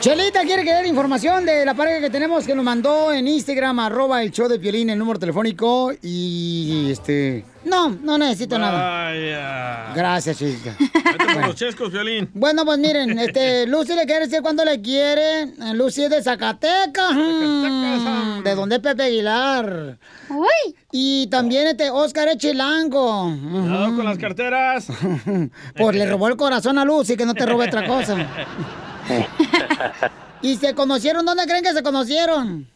Chelita 0.00 0.40
quiere 0.44 0.64
querer 0.64 0.86
información 0.86 1.44
de 1.44 1.62
la 1.66 1.74
pareja 1.74 2.00
que 2.00 2.08
tenemos 2.08 2.46
que 2.46 2.54
nos 2.54 2.64
mandó 2.64 3.12
en 3.12 3.28
Instagram, 3.28 3.80
arroba 3.80 4.22
el 4.22 4.30
show 4.30 4.48
de 4.48 4.58
Piolín, 4.58 4.88
el 4.88 4.98
número 4.98 5.18
telefónico 5.18 5.92
y 6.00 6.88
este... 6.90 7.44
No, 7.66 7.90
no 7.90 8.16
necesito 8.16 8.58
nada. 8.58 9.10
Vaya. 9.10 9.92
Gracias, 9.94 10.38
Chelita. 10.38 10.74
Vete 10.78 11.34
por 11.34 11.46
los 11.48 11.54
chescos, 11.54 11.92
Violín. 11.92 12.30
Bueno, 12.32 12.64
pues 12.64 12.78
miren, 12.78 13.18
este, 13.18 13.66
Lucy 13.68 13.94
le 13.94 14.06
quiere 14.06 14.24
decir 14.24 14.40
cuándo 14.40 14.64
le 14.64 14.80
quiere. 14.80 15.42
Eh, 15.42 15.74
Lucy 15.74 16.04
es 16.04 16.10
de 16.10 16.22
Zacatecas. 16.22 17.12
mm, 17.12 18.42
de 18.42 18.54
donde 18.54 18.76
es 18.76 18.80
Pepe 18.80 19.02
Aguilar. 19.02 19.98
Uy. 20.30 20.74
Y 20.92 21.26
también 21.26 21.66
este 21.66 21.90
Oscar 21.90 22.28
es 22.28 22.38
chilango. 22.38 23.36
Cuidado 23.38 23.96
con 23.96 24.04
las 24.06 24.16
carteras. 24.16 24.86
Pues 25.76 25.94
le 25.94 26.06
robó 26.06 26.28
el 26.28 26.36
corazón 26.36 26.78
a 26.78 26.86
Lucy, 26.86 27.18
que 27.18 27.26
no 27.26 27.34
te 27.34 27.44
robe 27.44 27.66
otra 27.66 27.86
cosa. 27.86 28.16
¿Y 30.42 30.56
se 30.56 30.74
conocieron? 30.74 31.24
¿Dónde 31.26 31.44
creen 31.46 31.62
que 31.62 31.72
se 31.72 31.82
conocieron? 31.82 32.68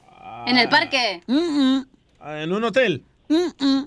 En 0.46 0.58
el 0.58 0.68
parque. 0.68 1.22
Mm, 1.26 1.78
Ah, 2.20 2.40
En 2.42 2.52
un 2.52 2.64
hotel. 2.64 3.02
mm. 3.28 3.82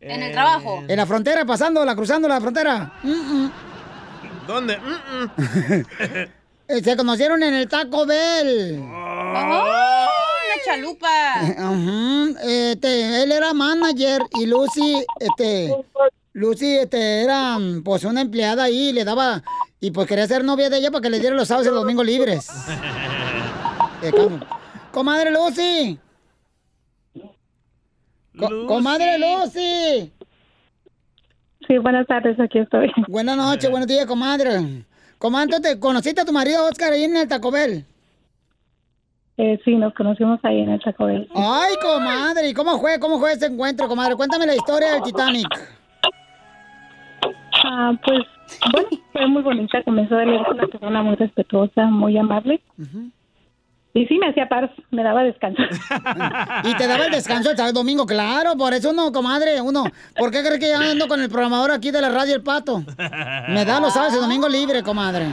En 0.00 0.22
el 0.22 0.32
trabajo. 0.32 0.82
En 0.86 0.96
la 0.96 1.06
frontera, 1.06 1.44
pasándola, 1.44 1.94
cruzando 1.96 2.28
la 2.28 2.40
frontera. 2.40 2.92
Mm, 3.02 3.10
mm. 3.10 3.52
¿Dónde? 4.46 4.78
Mm, 4.78 5.22
mm. 5.24 6.26
Eh, 6.70 6.82
Se 6.84 6.96
conocieron 6.98 7.42
en 7.42 7.54
el 7.54 7.66
Taco 7.66 8.04
Bell. 8.04 8.78
¡Oh! 8.78 10.06
¡Una 10.06 10.64
chalupa! 10.66 11.08
Ajá, 11.40 12.26
este, 12.44 13.22
él 13.22 13.32
era 13.32 13.54
manager 13.54 14.20
y 14.38 14.44
Lucy, 14.44 15.02
este, 15.18 15.74
Lucy, 16.32 16.76
este, 16.78 17.22
era, 17.22 17.56
pues, 17.84 18.04
una 18.04 18.20
empleada 18.20 18.64
ahí, 18.64 18.92
le 18.92 19.04
daba, 19.04 19.42
y 19.80 19.90
pues 19.90 20.06
quería 20.06 20.26
ser 20.26 20.44
novia 20.44 20.70
de 20.70 20.78
ella 20.78 20.90
para 20.90 21.02
que 21.02 21.10
le 21.10 21.18
diera 21.20 21.34
los 21.34 21.48
sábados 21.48 21.66
y 21.66 21.70
los 21.70 21.80
domingos 21.82 22.06
libres. 22.06 22.48
Eh. 24.00 24.12
Comadre 24.92 25.32
Lucy. 25.32 25.98
Co- 28.38 28.66
comadre 28.68 29.18
Lucy. 29.18 30.12
Sí, 31.66 31.78
buenas 31.78 32.06
tardes, 32.06 32.38
aquí 32.38 32.60
estoy. 32.60 32.92
Buenas 33.08 33.36
noches, 33.36 33.68
buenos 33.68 33.88
días, 33.88 34.06
comadre. 34.06 34.84
Comadre, 35.18 35.58
¿te 35.60 35.80
conociste 35.80 36.20
a 36.20 36.24
tu 36.24 36.32
marido 36.32 36.64
Oscar 36.66 36.92
ahí 36.92 37.02
en 37.04 37.16
el 37.16 37.26
Taco 37.26 37.50
Bell? 37.50 37.84
Eh, 39.36 39.58
sí, 39.64 39.74
nos 39.74 39.92
conocimos 39.94 40.38
ahí 40.44 40.60
en 40.60 40.70
el 40.70 40.80
Taco 40.80 41.06
Bell. 41.06 41.28
Ay, 41.34 41.74
comadre, 41.82 42.48
¿y 42.48 42.54
cómo 42.54 42.78
fue? 42.80 43.00
¿Cómo 43.00 43.18
fue 43.18 43.32
ese 43.32 43.46
encuentro, 43.46 43.88
comadre? 43.88 44.14
Cuéntame 44.14 44.46
la 44.46 44.54
historia 44.54 44.92
del 44.92 45.02
Titanic. 45.02 45.48
Ah, 47.70 47.92
pues, 48.02 48.20
bueno, 48.72 48.88
fue 49.12 49.26
muy 49.26 49.42
bonita. 49.42 49.82
Comenzó 49.82 50.18
él 50.18 50.30
era 50.30 50.50
una 50.50 50.66
persona 50.66 51.02
muy 51.02 51.16
respetuosa, 51.16 51.86
muy 51.86 52.16
amable. 52.16 52.62
Y 53.92 54.06
sí, 54.06 54.18
me 54.18 54.28
hacía 54.28 54.48
paz, 54.48 54.70
me 54.90 55.02
daba 55.02 55.22
descanso. 55.22 55.62
Y 56.64 56.74
te 56.74 56.86
daba 56.86 57.06
el 57.06 57.12
descanso 57.12 57.50
el 57.50 57.72
domingo, 57.74 58.06
claro, 58.06 58.56
por 58.56 58.72
eso 58.72 58.90
uno, 58.90 59.12
comadre, 59.12 59.60
uno, 59.60 59.84
¿por 60.16 60.30
qué 60.30 60.40
crees 60.42 60.60
que 60.60 60.70
yo 60.70 60.78
ando 60.78 61.08
con 61.08 61.20
el 61.20 61.28
programador 61.28 61.72
aquí 61.72 61.90
de 61.90 62.00
la 62.00 62.08
radio 62.08 62.34
El 62.36 62.42
Pato? 62.42 62.84
Me 63.48 63.64
da 63.64 63.80
los 63.80 63.92
sábados 63.92 64.14
y 64.16 64.20
domingo 64.20 64.48
libre, 64.48 64.82
comadre. 64.82 65.26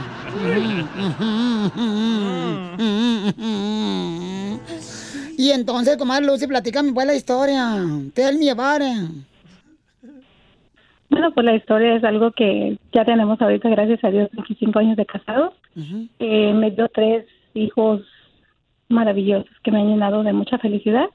Y 5.38 5.50
entonces, 5.50 5.96
comadre 5.96 6.26
Lucy, 6.26 6.46
platícame 6.46 6.92
pues 6.92 7.06
la 7.06 7.14
historia. 7.14 7.76
Tell 8.14 8.38
me 8.38 8.50
about 8.50 8.82
it. 8.82 9.35
Bueno, 11.08 11.32
pues 11.32 11.46
la 11.46 11.54
historia 11.54 11.94
es 11.94 12.04
algo 12.04 12.32
que 12.32 12.78
ya 12.92 13.04
tenemos 13.04 13.40
ahorita, 13.40 13.68
gracias 13.68 14.02
a 14.04 14.10
Dios, 14.10 14.28
25 14.32 14.78
años 14.78 14.96
de 14.96 15.06
casados. 15.06 15.54
Eh, 16.18 16.52
me 16.52 16.70
dio 16.70 16.88
tres 16.88 17.26
hijos 17.54 18.02
maravillosos 18.88 19.50
que 19.62 19.70
me 19.70 19.80
han 19.80 19.88
llenado 19.88 20.22
de 20.22 20.32
mucha 20.32 20.58
felicidad. 20.58 21.08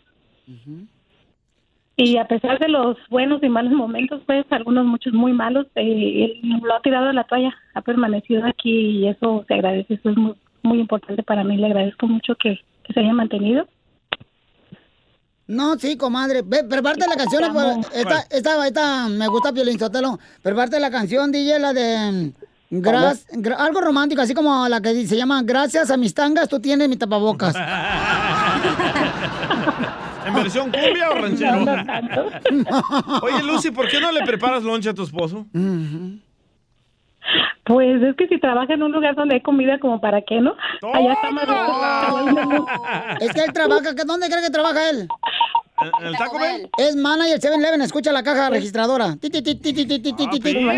Y 1.98 2.18
a 2.18 2.26
pesar 2.26 2.58
de 2.60 2.70
los 2.70 2.98
buenos 3.10 3.44
y 3.44 3.50
malos 3.50 3.74
momentos, 3.86 4.22
pues 4.26 4.46
algunos 4.50 4.86
muchos 4.86 5.14
muy 5.14 5.34
malos, 5.34 5.68
eh, 5.76 6.40
él 6.42 6.60
lo 6.64 6.76
ha 6.76 6.82
tirado 6.82 7.10
a 7.10 7.14
la 7.14 7.26
toalla, 7.26 7.54
ha 7.74 7.82
permanecido 7.82 8.46
aquí 8.46 8.72
y 8.72 9.08
eso 9.08 9.46
se 9.48 9.54
agradece, 9.54 9.96
eso 9.96 10.10
es 10.10 10.18
muy, 10.18 10.34
muy 10.64 10.80
importante 10.80 11.22
para 11.24 11.44
mí, 11.44 11.58
le 11.58 11.68
agradezco 11.68 12.08
mucho 12.08 12.36
que, 12.36 12.60
que 12.84 12.94
se 12.94 13.00
haya 13.02 13.14
mantenido. 13.14 13.68
No, 15.48 15.78
sí, 15.78 15.98
comadre. 15.98 16.44
Ve, 16.46 16.64
prepárate 16.64 17.06
la 17.08 17.16
canción. 17.16 17.42
pues, 17.54 17.66
Esta, 17.94 18.26
esta, 18.30 18.68
esta, 18.68 19.08
me 19.10 19.28
gusta 19.28 19.52
Piolín 19.52 19.78
Sotelo. 19.78 20.18
Prepárate 20.42 20.80
la 20.80 20.90
canción, 20.92 21.32
DJ, 21.32 21.60
la 21.60 21.74
de... 21.74 22.34
mm, 22.70 22.78
gras- 22.82 23.26
gra- 23.34 23.58
algo 23.60 23.82
romántico, 23.82 24.22
así 24.22 24.34
como 24.34 24.68
la 24.70 24.80
que 24.82 25.06
se 25.08 25.18
llama 25.18 25.42
Gracias 25.44 25.92
a 25.92 25.98
mis 25.98 26.14
tangas, 26.14 26.48
tú 26.48 26.60
tienes 26.62 26.88
mi 26.88 26.96
tapabocas. 26.96 27.54
¿En 30.26 30.34
versión 30.36 30.72
cumbia 30.72 31.10
o 31.10 31.16
ranchero? 31.16 31.62
Oye, 33.24 33.44
Lucy, 33.44 33.72
¿por 33.72 33.90
qué 33.90 34.00
no 34.00 34.12
le 34.12 34.22
preparas 34.24 34.64
lonche 34.64 34.90
a 34.90 34.94
tu 34.94 35.04
esposo? 35.04 35.48
Pues 37.64 38.02
es 38.02 38.16
que 38.16 38.28
si 38.28 38.40
trabaja 38.40 38.74
en 38.74 38.84
un 38.84 38.92
lugar 38.92 39.16
donde 39.16 39.36
hay 39.36 39.42
comida, 39.42 39.80
como 39.80 40.02
para 40.02 40.22
qué, 40.22 40.42
¿no? 40.42 40.56
Allá 40.94 41.14
está 41.14 41.32
más 41.32 41.48
rico. 41.48 42.68
Es 43.20 43.34
que 43.34 43.42
él 43.42 43.54
trabaja, 43.54 43.96
¿que 43.96 44.04
¿dónde 44.04 44.28
cree 44.30 44.42
que 44.42 44.50
trabaja 44.50 44.90
él? 44.90 45.08
¿En 46.00 46.08
el 46.08 46.16
Taco 46.18 46.38
Bell? 46.38 46.70
Es 46.78 46.96
manager 46.96 47.40
7-Eleven, 47.40 47.82
escucha 47.82 48.12
la 48.12 48.24
caja 48.24 48.50
registradora. 48.50 49.16
Ti, 49.20 49.30
ti, 49.30 49.42
ti, 49.42 49.56
ti, 49.56 49.74
ti, 49.74 49.86
ti, 49.86 50.00
ti, 50.00 50.14
ti, 50.14 50.28
ti, 50.28 50.40
ti. 50.40 50.70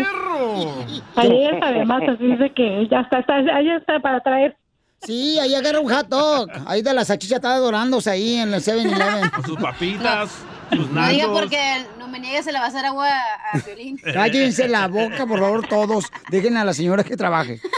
Ahí 1.16 1.44
es, 1.44 1.62
además, 1.62 2.02
así 2.08 2.24
dice 2.26 2.50
que 2.54 2.88
ya 2.90 3.00
está, 3.00 3.18
está, 3.18 3.34
ahí 3.34 3.68
está 3.70 4.00
para 4.00 4.20
traer. 4.20 4.56
Sí, 5.02 5.38
ahí 5.38 5.54
agarra 5.54 5.80
un 5.80 5.92
hot 5.92 6.08
dog. 6.08 6.48
Ahí 6.66 6.80
de 6.80 6.94
la 6.94 7.04
salchicha 7.04 7.36
está 7.36 7.58
dorándose 7.58 8.10
ahí 8.10 8.36
en 8.36 8.54
el 8.54 8.60
7-Eleven. 8.62 9.30
Con 9.30 9.44
sus 9.44 9.58
papitas, 9.58 10.46
sus 10.70 10.90
No 10.90 11.08
diga 11.08 11.28
porque 11.32 11.86
no 11.98 12.08
me 12.08 12.18
niegue 12.20 12.42
se 12.42 12.52
le 12.52 12.58
va 12.58 12.64
a 12.66 12.68
hacer 12.68 12.84
agua 12.86 13.08
a 13.52 13.58
Piolín. 13.58 13.96
Cállense 14.12 14.68
la 14.68 14.88
boca, 14.88 15.26
por 15.26 15.40
favor, 15.40 15.66
todos. 15.68 16.04
Dejen 16.30 16.56
a 16.56 16.64
la 16.64 16.72
señora 16.74 17.04
que 17.04 17.16
trabaje. 17.16 17.60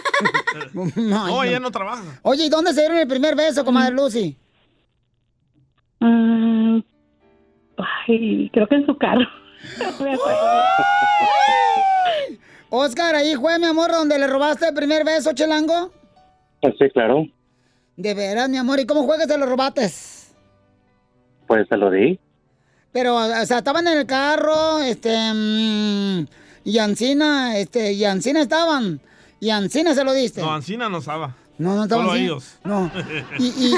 No, 0.73 0.87
No, 0.97 1.45
ella 1.45 1.61
no. 1.61 1.71
trabaja. 1.71 2.02
Oye, 2.23 2.47
¿y 2.47 2.49
dónde 2.49 2.73
se 2.73 2.81
dieron 2.81 2.97
el 2.97 3.07
primer 3.07 3.37
beso, 3.37 3.62
comadre 3.62 3.95
Lucy? 3.95 4.38
Mm, 6.00 6.78
ay, 8.09 8.49
creo 8.55 8.66
que 8.66 8.76
en 8.76 8.87
su 8.87 8.97
carro. 8.97 9.26
Oscar, 12.71 13.14
ahí 13.14 13.35
fue, 13.37 13.59
mi 13.59 13.66
amor, 13.66 13.90
donde 13.93 14.19
le 14.19 14.26
robaste 14.26 14.69
el 14.69 14.75
primer 14.75 15.05
beso, 15.05 15.33
Chelango. 15.35 15.93
Sí, 16.62 16.88
claro. 16.93 17.26
De 17.97 18.14
veras, 18.14 18.49
mi 18.49 18.57
amor, 18.57 18.81
¿y 18.81 18.87
cómo 18.87 19.07
que 19.16 19.25
se 19.26 19.38
lo 19.38 19.45
robaste? 19.47 19.88
Pues 21.47 21.69
se 21.69 21.76
lo 21.76 21.90
di. 21.90 22.19
Pero, 22.93 23.16
o 23.16 23.47
sea, 23.47 23.59
estaban 23.59 23.87
en 23.88 23.99
el 23.99 24.07
carro, 24.07 24.78
este, 24.78 25.14
mm, 25.35 26.26
y 26.64 26.78
Ancina, 26.78 27.59
este, 27.59 27.93
y 27.93 28.05
Ancina 28.05 28.40
estaban, 28.40 29.00
y 29.38 29.50
Ancina 29.50 29.95
se 29.95 30.02
lo 30.05 30.14
diste. 30.14 30.40
No, 30.40 30.52
Ancina 30.52 30.88
no 30.88 31.00
sabe. 31.00 31.28
No, 31.59 31.75
no 31.75 31.85
estaban 31.85 32.07
Solo 32.07 32.19
ellos. 32.19 32.55
No. 32.64 32.90
Y, 33.38 33.47
y- 33.49 33.75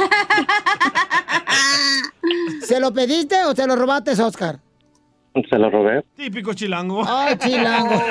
¿Se 2.63 2.81
lo 2.81 2.93
pediste 2.93 3.45
o 3.45 3.55
se 3.55 3.67
lo 3.67 3.77
robaste, 3.77 4.11
Oscar? 4.23 4.59
Se 5.49 5.59
lo 5.59 5.71
robé. 5.71 6.05
Típico 6.17 6.53
chilango. 6.55 7.05
Ay, 7.07 7.37
chilango. 7.39 7.95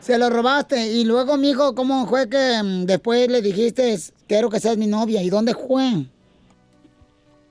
Se 0.00 0.18
lo 0.18 0.30
robaste. 0.30 0.86
Y 0.92 1.04
luego, 1.04 1.36
mijo, 1.36 1.74
¿cómo 1.74 2.06
fue 2.06 2.28
que 2.28 2.62
mm, 2.62 2.86
después 2.86 3.28
le 3.28 3.42
dijiste, 3.42 3.98
quiero 4.26 4.48
que 4.48 4.58
seas 4.58 4.76
mi 4.78 4.86
novia? 4.86 5.22
¿Y 5.22 5.28
dónde 5.30 5.54
fue? 5.54 6.06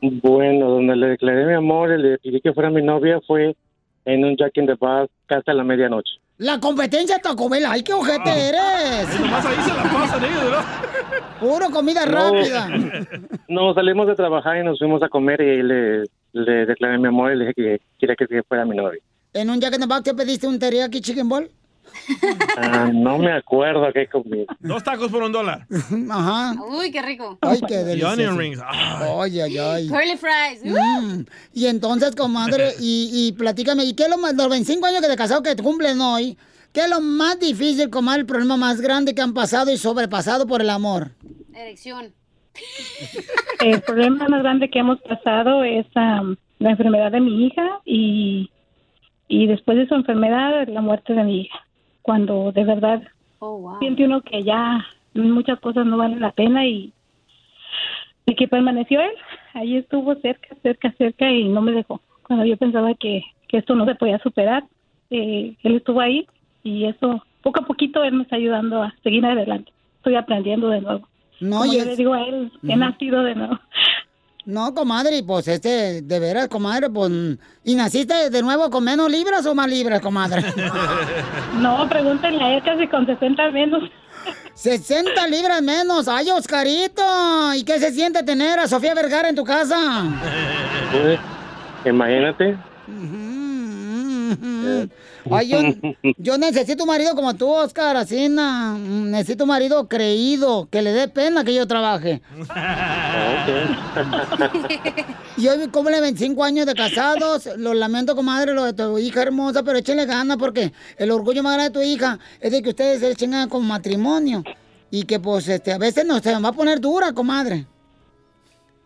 Bueno, 0.01 0.69
donde 0.69 0.95
le 0.95 1.07
declaré 1.09 1.45
mi 1.45 1.53
amor 1.53 1.91
y 1.91 2.01
le 2.01 2.17
pedí 2.19 2.39
que 2.41 2.53
fuera 2.53 2.69
mi 2.69 2.81
novia 2.81 3.19
fue 3.27 3.55
en 4.05 4.23
un 4.25 4.35
Jack 4.37 4.57
in 4.57 4.65
the 4.65 4.75
Box 4.75 5.11
casi 5.25 5.51
a 5.51 5.53
la 5.53 5.63
medianoche. 5.63 6.13
La 6.37 6.57
competencia 6.59 7.19
Taco 7.19 7.49
Bell. 7.49 7.65
¡Ay, 7.67 7.83
qué 7.83 7.91
ojete 7.93 8.29
eres! 8.29 9.09
Ay, 9.09 9.19
nomás 9.19 9.45
ahí 9.45 9.55
se 9.57 9.73
la 9.75 9.83
pasan 9.83 10.23
ellos, 10.23 10.43
¿verdad? 10.45 10.63
Puro 11.41 11.69
comida 11.69 12.05
No. 12.05 12.11
rápida. 12.13 12.69
No, 13.49 13.73
salimos 13.73 14.07
de 14.07 14.15
trabajar 14.15 14.57
y 14.57 14.63
nos 14.63 14.79
fuimos 14.79 15.03
a 15.03 15.09
comer 15.09 15.41
y 15.41 15.49
ahí 15.49 15.63
le, 15.63 16.03
le 16.31 16.65
declaré 16.65 16.97
mi 16.97 17.07
amor 17.07 17.33
y 17.33 17.37
le 17.37 17.45
dije 17.47 17.53
que 17.55 17.81
quería 17.99 18.15
que 18.15 18.43
fuera 18.43 18.63
mi 18.65 18.77
novia. 18.77 18.99
¿En 19.33 19.49
un 19.49 19.59
Jack 19.59 19.73
in 19.75 19.81
the 19.81 19.85
Box 19.87 20.03
te 20.03 20.13
pediste 20.13 20.47
un 20.47 20.57
teriyaki 20.59 21.01
chicken 21.01 21.27
ball? 21.27 21.49
Ah, 22.57 22.89
no 22.93 23.17
me 23.17 23.31
acuerdo 23.31 23.91
qué 23.93 24.07
comí. 24.07 24.45
Dos 24.59 24.83
tacos 24.83 25.11
por 25.11 25.23
un 25.23 25.31
dólar. 25.31 25.65
Ajá. 26.09 26.53
Uy, 26.63 26.91
qué 26.91 27.01
rico. 27.01 27.37
Ay, 27.41 27.59
qué 27.67 27.81
Y 27.81 27.83
delicioso. 27.83 28.13
onion 28.13 28.37
rings. 28.37 28.59
Ay. 28.65 29.39
Ay, 29.39 29.57
ay. 29.57 29.87
Curly 29.89 30.17
fries. 30.17 30.63
Mm. 30.65 31.21
Y 31.53 31.65
entonces, 31.67 32.15
comadre, 32.15 32.73
y, 32.79 33.09
y 33.13 33.31
platícame, 33.33 33.83
¿y 33.85 33.93
qué 33.93 34.03
es 34.03 34.09
lo 34.09 34.17
más, 34.17 34.35
los 34.35 34.49
25 34.49 34.85
años 34.85 35.01
que 35.01 35.07
de 35.07 35.15
casado 35.17 35.43
que 35.43 35.55
cumplen 35.55 35.99
hoy, 36.01 36.37
qué 36.73 36.81
es 36.81 36.89
lo 36.89 37.01
más 37.01 37.39
difícil, 37.39 37.89
comadre, 37.89 38.21
el 38.21 38.25
problema 38.27 38.57
más 38.57 38.81
grande 38.81 39.13
que 39.15 39.21
han 39.21 39.33
pasado 39.33 39.71
y 39.71 39.77
sobrepasado 39.77 40.45
por 40.47 40.61
el 40.61 40.69
amor? 40.69 41.11
Erección. 41.53 42.13
El 43.61 43.81
problema 43.81 44.27
más 44.27 44.41
grande 44.43 44.69
que 44.69 44.79
hemos 44.79 44.99
pasado 45.01 45.63
es 45.63 45.85
la 45.95 46.69
enfermedad 46.71 47.11
de 47.11 47.19
mi 47.21 47.45
hija 47.45 47.79
y, 47.85 48.49
y 49.27 49.47
después 49.47 49.77
de 49.77 49.87
su 49.87 49.95
enfermedad 49.95 50.67
la 50.67 50.81
muerte 50.81 51.13
de 51.13 51.23
mi 51.23 51.41
hija. 51.41 51.59
Cuando 52.01 52.51
de 52.51 52.63
verdad 52.63 53.01
Oh, 53.41 53.57
wow. 53.57 53.79
siente 53.79 54.03
uno 54.05 54.21
que 54.21 54.43
ya 54.43 54.85
muchas 55.13 55.59
cosas 55.59 55.85
no 55.85 55.97
valen 55.97 56.19
la 56.19 56.31
pena 56.31 56.65
y, 56.65 56.91
y 58.25 58.35
que 58.35 58.47
permaneció 58.47 58.99
él. 59.01 59.11
Ahí 59.53 59.77
estuvo 59.77 60.13
cerca, 60.15 60.49
cerca, 60.61 60.91
cerca 60.97 61.31
y 61.31 61.47
no 61.47 61.61
me 61.61 61.71
dejó. 61.71 62.01
Cuando 62.23 62.45
yo 62.45 62.57
pensaba 62.57 62.93
que, 62.95 63.23
que 63.47 63.57
esto 63.57 63.75
no 63.75 63.85
se 63.85 63.95
podía 63.95 64.19
superar, 64.19 64.63
eh, 65.09 65.55
él 65.63 65.75
estuvo 65.75 66.01
ahí 66.01 66.27
y 66.63 66.85
eso 66.85 67.23
poco 67.41 67.61
a 67.61 67.65
poquito 67.65 68.03
él 68.03 68.13
me 68.13 68.23
está 68.23 68.35
ayudando 68.35 68.83
a 68.83 68.93
seguir 69.03 69.25
adelante. 69.25 69.71
Estoy 69.97 70.15
aprendiendo 70.15 70.69
de 70.69 70.81
nuevo. 70.81 71.07
No, 71.39 71.59
Como 71.59 71.73
yo 71.73 71.79
es- 71.79 71.85
le 71.87 71.95
digo 71.95 72.13
a 72.13 72.23
él, 72.23 72.51
he 72.67 72.75
nacido 72.75 73.23
de 73.23 73.35
nuevo. 73.35 73.57
No, 74.45 74.73
comadre, 74.73 75.17
y 75.17 75.21
pues 75.21 75.47
este, 75.47 76.01
de 76.01 76.19
veras, 76.19 76.47
comadre, 76.47 76.89
pues, 76.89 77.11
¿y 77.63 77.75
naciste 77.75 78.29
de 78.29 78.41
nuevo 78.41 78.69
con 78.69 78.83
menos 78.83 79.11
libras 79.11 79.45
o 79.45 79.53
más 79.53 79.69
libras, 79.69 80.01
comadre? 80.01 80.43
No, 81.59 81.87
pregúntenle 81.89 82.41
a 82.43 82.55
él 82.55 82.63
casi 82.63 82.87
con 82.87 83.05
60 83.05 83.51
menos. 83.51 83.83
60 84.53 85.27
libras 85.27 85.61
menos. 85.61 86.07
¡Ay, 86.07 86.29
Oscarito! 86.31 87.03
¿Y 87.55 87.63
qué 87.63 87.79
se 87.79 87.91
siente 87.91 88.23
tener 88.23 88.59
a 88.59 88.67
Sofía 88.67 88.93
Vergara 88.93 89.29
en 89.29 89.35
tu 89.35 89.43
casa? 89.43 89.77
Pues, 90.91 91.19
imagínate. 91.85 92.57
Ay, 95.29 95.47
yo, 96.03 96.13
yo 96.17 96.37
necesito 96.37 96.83
un 96.83 96.89
marido 96.89 97.15
como 97.15 97.33
tú, 97.35 97.49
Oscar, 97.49 97.97
así, 97.97 98.29
na, 98.29 98.75
mm, 98.77 99.11
necesito 99.11 99.43
un 99.43 99.49
marido 99.49 99.87
creído, 99.87 100.67
que 100.69 100.81
le 100.81 100.91
dé 100.91 101.07
pena 101.07 101.43
que 101.43 101.53
yo 101.53 101.67
trabaje. 101.67 102.21
Y 105.37 105.47
hoy 105.47 105.67
cumple 105.71 106.01
25 106.01 106.43
años 106.43 106.65
de 106.65 106.73
casados, 106.73 107.49
lo 107.57 107.73
lamento, 107.73 108.15
comadre, 108.15 108.53
lo 108.53 108.65
de 108.65 108.73
tu 108.73 108.97
hija 108.97 109.21
hermosa, 109.21 109.63
pero 109.63 109.77
échenle 109.77 110.05
ganas 110.05 110.37
porque 110.37 110.71
el 110.97 111.11
orgullo 111.11 111.43
más 111.43 111.55
grande 111.55 111.79
de 111.79 111.85
tu 111.85 111.91
hija 111.91 112.19
es 112.39 112.51
de 112.51 112.61
que 112.61 112.69
ustedes 112.69 112.99
se 112.99 113.11
echen 113.11 113.47
con 113.49 113.65
matrimonio. 113.65 114.43
Y 114.91 115.03
que 115.03 115.19
pues 115.19 115.47
este, 115.47 115.71
a 115.71 115.77
veces 115.77 116.03
no 116.03 116.19
se 116.19 116.35
va 116.39 116.49
a 116.49 116.51
poner 116.51 116.79
dura, 116.79 117.13
comadre. 117.13 117.67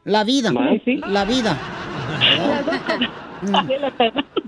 La 0.04 0.26
vida, 0.26 0.52
la 1.08 1.24
vida. 1.24 1.58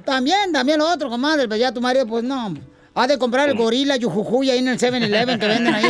También, 0.06 0.52
también 0.52 0.80
lo 0.80 0.88
otro, 0.90 1.10
comadre, 1.10 1.48
pero 1.48 1.58
ya 1.58 1.72
tu 1.72 1.82
marido, 1.82 2.06
pues 2.08 2.24
no. 2.24 2.54
Ha 2.98 3.08
de 3.08 3.18
comprar 3.18 3.50
el 3.50 3.58
gorila 3.58 3.98
yujujuy 3.98 4.50
ahí 4.50 4.60
en 4.60 4.70
el 4.70 4.78
7-Eleven 4.80 5.38
que 5.40 5.48
venden 5.48 5.74
ahí. 5.74 5.86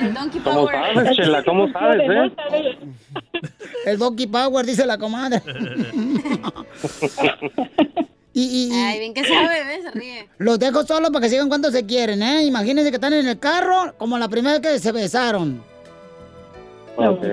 El 0.00 0.14
Donkey 0.14 0.40
¿Cómo 0.40 0.66
Power. 0.66 0.94
sabes, 0.94 1.16
Chela? 1.16 1.42
¿Cómo 1.44 1.68
sabes, 1.72 2.00
eh? 2.08 2.78
El 3.86 3.98
Donkey 3.98 4.26
Power, 4.28 4.64
dice 4.64 4.86
la 4.86 4.96
comadre. 4.96 5.42
y, 8.32 8.42
y- 8.42 8.68
y 8.68 8.72
Ay, 8.72 8.98
bien 9.00 9.14
que 9.14 9.24
sabe, 9.24 9.64
¿ves? 9.64 9.82
Se 9.84 9.90
ríe. 9.98 10.28
los 10.38 10.58
dejo 10.58 10.84
solos 10.86 11.10
para 11.10 11.24
que 11.24 11.30
sigan 11.30 11.48
cuando 11.48 11.70
se 11.72 11.84
quieren, 11.84 12.22
¿eh? 12.22 12.44
Imagínense 12.44 12.90
que 12.90 12.96
están 12.96 13.12
en 13.12 13.26
el 13.26 13.38
carro 13.40 13.94
como 13.98 14.18
la 14.18 14.28
primera 14.28 14.58
vez 14.58 14.72
que 14.74 14.78
se 14.78 14.92
besaron. 14.92 15.62
Ok. 16.96 17.24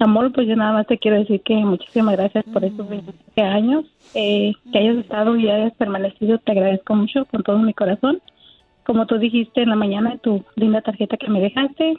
Amor, 0.00 0.32
pues 0.32 0.48
yo 0.48 0.56
nada 0.56 0.72
más 0.72 0.86
te 0.86 0.96
quiero 0.96 1.18
decir 1.18 1.42
que 1.42 1.54
muchísimas 1.56 2.16
gracias 2.16 2.42
por 2.46 2.64
estos 2.64 2.88
27 2.88 3.42
años, 3.42 3.84
eh, 4.14 4.52
que 4.72 4.78
hayas 4.78 4.96
estado 4.96 5.36
y 5.36 5.46
hayas 5.50 5.74
permanecido, 5.74 6.38
te 6.38 6.52
agradezco 6.52 6.94
mucho 6.94 7.26
con 7.26 7.42
todo 7.42 7.58
mi 7.58 7.74
corazón. 7.74 8.22
Como 8.86 9.06
tú 9.06 9.18
dijiste 9.18 9.60
en 9.60 9.68
la 9.68 9.76
mañana 9.76 10.12
en 10.12 10.18
tu 10.20 10.42
linda 10.56 10.80
tarjeta 10.80 11.18
que 11.18 11.28
me 11.28 11.40
dejaste, 11.40 11.98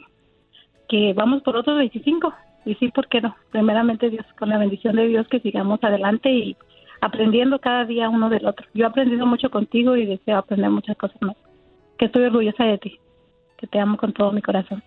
que 0.88 1.12
vamos 1.12 1.42
por 1.42 1.56
otros 1.56 1.78
25. 1.78 2.34
Y 2.64 2.74
sí, 2.74 2.88
¿por 2.88 3.06
qué 3.06 3.20
no? 3.20 3.36
Primeramente 3.52 4.10
Dios, 4.10 4.26
con 4.36 4.48
la 4.48 4.58
bendición 4.58 4.96
de 4.96 5.06
Dios, 5.06 5.28
que 5.28 5.38
sigamos 5.38 5.78
adelante 5.84 6.28
y 6.28 6.56
aprendiendo 7.00 7.60
cada 7.60 7.84
día 7.84 8.08
uno 8.08 8.30
del 8.30 8.46
otro. 8.46 8.66
Yo 8.74 8.84
he 8.84 8.88
aprendido 8.88 9.26
mucho 9.26 9.48
contigo 9.48 9.96
y 9.96 10.06
deseo 10.06 10.38
aprender 10.38 10.70
muchas 10.70 10.96
cosas 10.96 11.22
más. 11.22 11.36
Que 11.98 12.06
estoy 12.06 12.24
orgullosa 12.24 12.64
de 12.64 12.78
ti, 12.78 12.98
que 13.58 13.68
te 13.68 13.78
amo 13.78 13.96
con 13.96 14.12
todo 14.12 14.32
mi 14.32 14.42
corazón. 14.42 14.82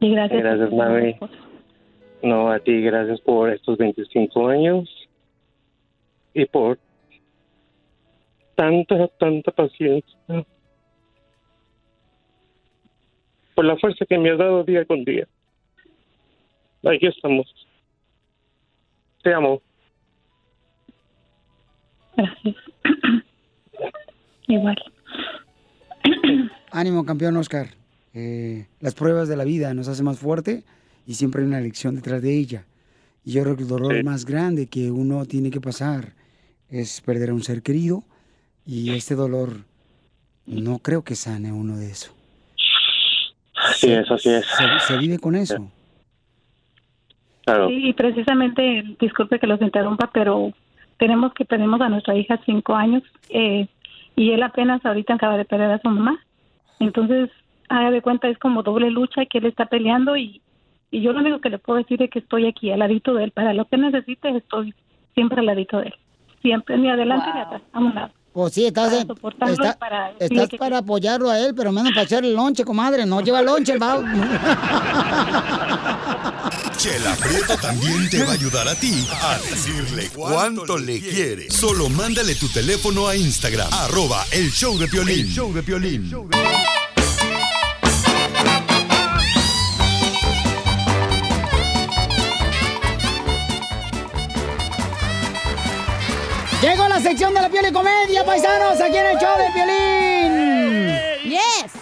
Y 0.00 0.10
gracias. 0.10 0.42
Gracias, 0.42 0.72
mami. 0.72 1.16
No, 2.22 2.50
a 2.50 2.58
ti, 2.58 2.80
gracias 2.82 3.20
por 3.20 3.50
estos 3.50 3.78
25 3.78 4.48
años 4.48 4.88
y 6.34 6.44
por 6.46 6.78
tanta, 8.54 9.08
tanta 9.18 9.50
paciencia. 9.52 10.18
Por 13.54 13.64
la 13.64 13.76
fuerza 13.76 14.04
que 14.06 14.18
me 14.18 14.30
has 14.30 14.38
dado 14.38 14.64
día 14.64 14.84
con 14.84 15.04
día. 15.04 15.26
Aquí 16.84 17.06
estamos. 17.06 17.46
Te 19.22 19.32
amo. 19.34 19.60
Gracias. 22.16 22.56
Igual. 24.48 24.76
Ánimo, 26.70 27.04
campeón 27.04 27.36
Oscar. 27.36 27.66
Eh, 28.12 28.66
las 28.80 28.94
pruebas 28.94 29.28
de 29.28 29.36
la 29.36 29.44
vida 29.44 29.72
nos 29.74 29.88
hacen 29.88 30.04
más 30.04 30.18
fuerte 30.18 30.64
y 31.06 31.14
siempre 31.14 31.42
hay 31.42 31.48
una 31.48 31.60
lección 31.60 31.96
detrás 31.96 32.22
de 32.22 32.36
ella. 32.36 32.64
Y 33.24 33.32
yo 33.32 33.42
creo 33.42 33.56
que 33.56 33.62
el 33.62 33.68
dolor 33.68 34.02
más 34.04 34.24
grande 34.24 34.66
que 34.66 34.90
uno 34.90 35.24
tiene 35.26 35.50
que 35.50 35.60
pasar 35.60 36.14
es 36.68 37.00
perder 37.00 37.30
a 37.30 37.34
un 37.34 37.42
ser 37.42 37.62
querido 37.62 38.04
y 38.64 38.90
este 38.90 39.14
dolor 39.14 39.64
no 40.46 40.78
creo 40.78 41.02
que 41.02 41.14
sane 41.16 41.52
uno 41.52 41.76
de 41.76 41.90
eso. 41.90 42.12
Así 43.54 43.90
es, 43.92 44.10
así 44.10 44.30
es. 44.30 44.46
Se, 44.46 44.86
se 44.86 44.98
vive 44.98 45.18
con 45.18 45.34
eso. 45.36 45.70
Claro. 47.44 47.68
Sí, 47.68 47.88
y 47.88 47.92
precisamente, 47.92 48.84
disculpe 49.00 49.38
que 49.38 49.46
los 49.46 49.60
interrumpa, 49.60 50.10
pero 50.12 50.52
tenemos 50.98 51.32
que 51.34 51.44
perdimos 51.44 51.80
a 51.80 51.88
nuestra 51.88 52.14
hija 52.14 52.40
cinco 52.44 52.74
años 52.74 53.02
eh, 53.30 53.66
y 54.16 54.30
él 54.32 54.42
apenas 54.42 54.84
ahorita 54.84 55.14
acaba 55.14 55.36
de 55.36 55.44
perder 55.44 55.70
a 55.70 55.80
su 55.80 55.88
mamá. 55.88 56.24
Entonces, 56.78 57.30
haga 57.68 57.90
de 57.90 58.02
cuenta, 58.02 58.28
es 58.28 58.38
como 58.38 58.62
doble 58.62 58.90
lucha 58.90 59.26
que 59.26 59.38
él 59.38 59.46
está 59.46 59.66
peleando 59.66 60.16
y, 60.16 60.42
y 60.90 61.02
yo 61.02 61.12
lo 61.12 61.20
único 61.20 61.40
que 61.40 61.50
le 61.50 61.58
puedo 61.58 61.78
decir 61.78 62.02
es 62.02 62.10
que 62.10 62.18
estoy 62.20 62.46
aquí, 62.46 62.70
al 62.72 62.78
ladito 62.80 63.14
de 63.14 63.24
él. 63.24 63.30
Para 63.32 63.52
lo 63.54 63.66
que 63.68 63.76
necesite, 63.76 64.28
estoy 64.36 64.74
siempre 65.14 65.40
al 65.40 65.46
ladito 65.46 65.78
de 65.78 65.86
él. 65.88 65.94
Siempre, 66.42 66.78
ni 66.78 66.88
adelante 66.90 67.26
ni 67.34 67.40
atrás, 67.40 67.62
a 67.72 67.78
un 67.78 67.94
lado. 67.94 68.10
Pues 68.32 68.52
sí, 68.54 68.64
estás, 68.66 68.90
Para 69.38 69.50
está- 69.52 69.70
y 69.70 69.78
para 69.78 70.10
estás 70.20 70.48
que- 70.48 70.56
para 70.56 70.78
apoyarlo 70.78 71.28
a 71.30 71.38
él, 71.40 71.52
pero 71.56 71.72
menos 71.72 71.90
para 71.92 72.04
echarle 72.04 72.32
lonche, 72.32 72.64
comadre. 72.64 73.04
No 73.04 73.20
lleva 73.20 73.42
lonche 73.42 73.72
el 73.72 73.78
vago. 73.80 74.04
Chela 76.76 77.14
Prieto 77.16 77.56
también 77.60 78.08
te 78.08 78.22
va 78.24 78.30
a 78.30 78.34
ayudar 78.34 78.68
a 78.68 78.74
ti 78.74 79.04
a 79.20 79.36
decirle 79.38 80.08
cuánto 80.14 80.78
le 80.78 81.00
quiere. 81.00 81.50
Solo 81.50 81.88
mándale 81.90 82.34
tu 82.36 82.48
teléfono 82.48 83.06
a 83.08 83.16
Instagram, 83.16 83.68
arroba 83.72 84.24
el 84.32 84.50
show 84.50 84.78
de 84.78 84.86
Piolín. 84.88 85.26
El 85.26 85.28
show 85.28 85.52
de 85.52 85.62
Piolín. 85.62 86.08
Llegó 96.62 96.88
la 96.88 97.00
sección 97.00 97.32
de 97.32 97.40
la 97.40 97.48
piel 97.48 97.66
y 97.70 97.72
comedia, 97.72 98.22
paisanos, 98.22 98.78
aquí 98.80 98.96
en 98.96 99.06
el 99.06 99.18
show 99.18 99.30
de 99.38 99.50
Piolín. 99.54 101.30
Yes. 101.30 101.80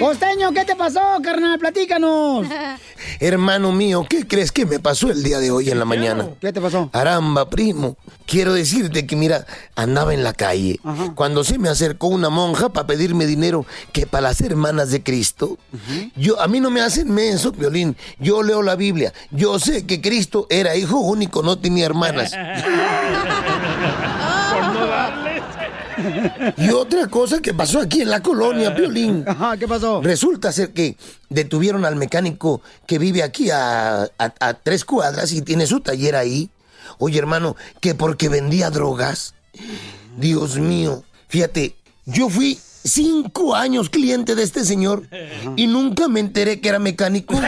Costeño, 0.00 0.52
¿qué 0.52 0.64
te 0.64 0.76
pasó, 0.76 1.00
carnal? 1.22 1.58
Platícanos. 1.58 2.46
Hermano 3.20 3.72
mío, 3.72 4.06
¿qué 4.08 4.26
crees 4.26 4.50
que 4.50 4.66
me 4.66 4.78
pasó 4.78 5.10
el 5.10 5.22
día 5.22 5.38
de 5.38 5.50
hoy 5.50 5.70
en 5.70 5.78
la 5.78 5.84
mañana? 5.84 6.28
¿Qué 6.40 6.52
te 6.52 6.60
pasó? 6.60 6.90
Aramba, 6.92 7.48
primo. 7.48 7.96
Quiero 8.26 8.52
decirte 8.52 9.06
que, 9.06 9.16
mira, 9.16 9.46
andaba 9.74 10.12
en 10.14 10.24
la 10.24 10.32
calle 10.32 10.80
cuando 11.14 11.44
se 11.44 11.58
me 11.58 11.68
acercó 11.68 12.08
una 12.08 12.30
monja 12.30 12.70
para 12.70 12.86
pedirme 12.86 13.26
dinero 13.26 13.66
que 13.92 14.06
para 14.06 14.28
las 14.28 14.40
hermanas 14.40 14.90
de 14.90 15.02
Cristo. 15.02 15.58
Yo, 16.16 16.40
a 16.40 16.48
mí 16.48 16.60
no 16.60 16.70
me 16.70 16.80
hacen 16.80 17.12
menso, 17.12 17.52
Violín. 17.52 17.96
Yo 18.18 18.42
leo 18.42 18.62
la 18.62 18.76
Biblia. 18.76 19.12
Yo 19.30 19.58
sé 19.58 19.86
que 19.86 20.00
Cristo 20.00 20.46
era 20.50 20.76
hijo 20.76 20.98
único, 20.98 21.42
no 21.42 21.58
tenía 21.58 21.86
hermanas. 21.86 22.32
Y 26.56 26.70
otra 26.70 27.06
cosa 27.08 27.40
que 27.40 27.54
pasó 27.54 27.80
aquí 27.80 28.00
en 28.02 28.10
la 28.10 28.20
colonia, 28.22 28.74
Piolín. 28.74 29.24
¿qué 29.58 29.66
pasó? 29.68 30.00
Resulta 30.02 30.52
ser 30.52 30.72
que 30.72 30.96
detuvieron 31.28 31.84
al 31.84 31.96
mecánico 31.96 32.60
que 32.86 32.98
vive 32.98 33.22
aquí 33.22 33.50
a, 33.50 34.02
a- 34.04 34.34
a 34.40 34.54
tres 34.54 34.84
cuadras 34.84 35.32
y 35.32 35.42
tiene 35.42 35.66
su 35.66 35.80
taller 35.80 36.16
ahí. 36.16 36.50
Oye, 36.98 37.18
hermano, 37.18 37.56
que 37.80 37.94
porque 37.94 38.28
vendía 38.28 38.70
drogas. 38.70 39.34
Dios 40.16 40.56
mío, 40.58 41.02
fíjate, 41.28 41.76
yo 42.04 42.28
fui 42.28 42.58
cinco 42.84 43.54
años 43.54 43.88
cliente 43.90 44.34
de 44.34 44.42
este 44.42 44.64
señor 44.64 45.06
y 45.56 45.66
nunca 45.68 46.08
me 46.08 46.20
enteré 46.20 46.60
que 46.60 46.68
era 46.68 46.78
mecánico. 46.78 47.34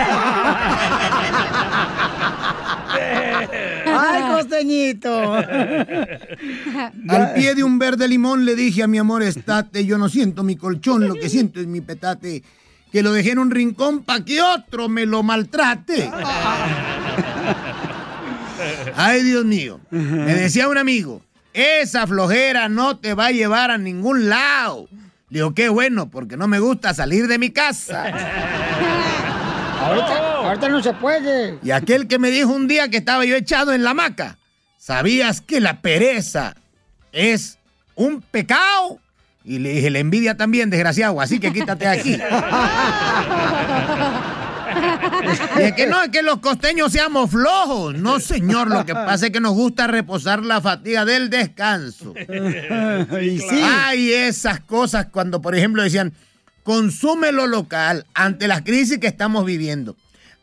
Costeñito. 4.65 5.35
Al 7.09 7.35
pie 7.35 7.55
de 7.55 7.63
un 7.65 7.79
verde 7.79 8.09
limón 8.09 8.45
le 8.45 8.55
dije 8.55 8.83
a 8.83 8.87
mi 8.87 8.99
amor, 8.99 9.23
estate, 9.23 9.85
yo 9.85 9.99
no 9.99 10.09
siento 10.09 10.43
mi 10.43 10.57
colchón, 10.57 11.07
lo 11.07 11.15
que 11.15 11.29
siento 11.29 11.61
es 11.61 11.67
mi 11.67 11.81
petate, 11.81 12.43
que 12.91 13.03
lo 13.03 13.13
dejé 13.13 13.33
en 13.33 13.39
un 13.39 13.51
rincón 13.51 14.05
pa' 14.05 14.25
que 14.25 14.41
otro 14.41 14.89
me 14.89 15.05
lo 15.07 15.23
maltrate. 15.23 16.11
Ay, 18.97 19.23
Dios 19.23 19.45
mío, 19.45 19.81
me 19.91 20.35
decía 20.35 20.69
un 20.69 20.79
amigo, 20.79 21.23
esa 21.53 22.07
flojera 22.07 22.69
no 22.69 22.97
te 22.97 23.15
va 23.15 23.27
a 23.27 23.33
llevar 23.33 23.71
a 23.71 23.79
ningún 23.79 24.29
lado. 24.29 24.89
Digo, 25.29 25.53
qué 25.55 25.69
bueno, 25.69 26.11
porque 26.11 26.37
no 26.37 26.47
me 26.49 26.61
gusta 26.61 26.95
salir 26.95 27.27
de 27.27 27.39
mi 27.39 27.51
casa. 27.51 28.05
Ahorita, 29.81 30.35
ahorita 30.37 30.69
no 30.69 30.83
se 30.83 30.93
puede. 30.95 31.59
Y 31.63 31.73
aquel 31.73 32.07
que 32.07 32.19
me 32.19 32.31
dijo 32.31 32.53
un 32.53 32.69
día 32.69 32.89
que 32.89 32.99
estaba 32.99 33.25
yo 33.25 33.35
echado 33.35 33.73
en 33.73 33.83
la 33.83 33.91
hamaca, 33.91 34.39
¿sabías 34.85 35.41
que 35.41 35.61
la 35.61 35.81
pereza 35.81 36.55
es 37.13 37.59
un 37.95 38.21
pecado? 38.21 39.01
Y 39.43 39.59
le 39.59 39.71
dije, 39.71 39.89
la 39.91 39.99
envidia 39.99 40.37
también, 40.37 40.69
desgraciado, 40.69 41.21
así 41.21 41.41
que 41.41 41.53
quítate 41.53 41.87
de 41.87 41.91
aquí. 41.91 42.19
Y 45.57 45.63
es 45.63 45.73
que 45.75 45.87
no 45.87 46.03
es 46.03 46.09
que 46.09 46.23
los 46.23 46.41
costeños 46.41 46.91
seamos 46.91 47.31
flojos, 47.31 47.95
no 47.95 48.19
señor, 48.19 48.69
lo 48.69 48.85
que 48.85 48.93
pasa 48.93 49.27
es 49.27 49.33
que 49.33 49.39
nos 49.39 49.53
gusta 49.53 49.87
reposar 49.87 50.43
la 50.43 50.61
fatiga 50.61 51.05
del 51.05 51.31
descanso. 51.31 52.13
Sí. 52.25 53.63
Hay 53.63 54.13
esas 54.13 54.59
cosas 54.61 55.07
cuando, 55.13 55.41
por 55.41 55.55
ejemplo, 55.55 55.83
decían, 55.83 56.13
consume 56.65 57.31
lo 57.31 57.47
local 57.47 58.05
ante 58.15 58.49
la 58.49 58.65
crisis 58.65 58.99
que 58.99 59.07
estamos 59.07 59.45
viviendo. 59.45 59.97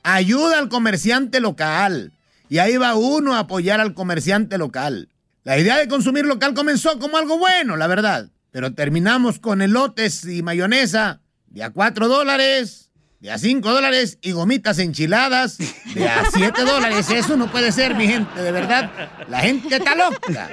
Ayuda 0.03 0.59
al 0.59 0.69
comerciante 0.69 1.41
local. 1.41 2.13
Y 2.51 2.59
ahí 2.59 2.75
va 2.75 2.95
uno 2.95 3.33
a 3.33 3.39
apoyar 3.39 3.79
al 3.79 3.93
comerciante 3.93 4.57
local. 4.57 5.07
La 5.45 5.57
idea 5.57 5.77
de 5.77 5.87
consumir 5.87 6.25
local 6.25 6.53
comenzó 6.53 6.99
como 6.99 7.15
algo 7.15 7.37
bueno, 7.37 7.77
la 7.77 7.87
verdad. 7.87 8.29
Pero 8.51 8.73
terminamos 8.73 9.39
con 9.39 9.61
elotes 9.61 10.25
y 10.25 10.43
mayonesa 10.43 11.21
de 11.47 11.63
a 11.63 11.69
4 11.69 12.09
dólares, 12.09 12.91
de 13.21 13.31
a 13.31 13.37
5 13.37 13.71
dólares 13.71 14.17
y 14.21 14.33
gomitas 14.33 14.79
enchiladas 14.79 15.59
de 15.93 16.09
a 16.09 16.25
7 16.29 16.65
dólares. 16.65 17.09
Eso 17.09 17.37
no 17.37 17.49
puede 17.49 17.71
ser, 17.71 17.95
mi 17.95 18.05
gente, 18.05 18.41
de 18.41 18.51
verdad. 18.51 18.91
La 19.29 19.39
gente 19.39 19.77
está 19.77 19.95
loca. 19.95 20.49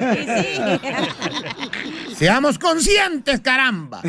Seamos 2.17 2.61
conscientes, 2.61 3.41
caramba. 3.41 4.03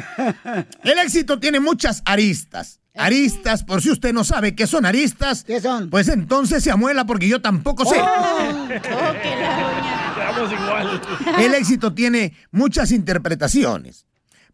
El 0.83 0.99
éxito 0.99 1.39
tiene 1.39 1.59
muchas 1.59 2.03
aristas. 2.05 2.81
Aristas, 2.95 3.63
por 3.63 3.81
si 3.81 3.91
usted 3.91 4.11
no 4.13 4.23
sabe 4.23 4.55
qué 4.55 4.67
son 4.67 4.85
aristas, 4.85 5.43
¿Qué 5.43 5.61
son? 5.61 5.89
pues 5.89 6.07
entonces 6.09 6.63
se 6.63 6.71
amuela 6.71 7.05
porque 7.05 7.27
yo 7.27 7.41
tampoco 7.41 7.85
sé. 7.85 7.95
Estamos 10.19 10.51
igual. 10.51 11.01
El 11.39 11.53
éxito 11.53 11.93
tiene 11.93 12.33
muchas 12.51 12.91
interpretaciones. 12.91 14.05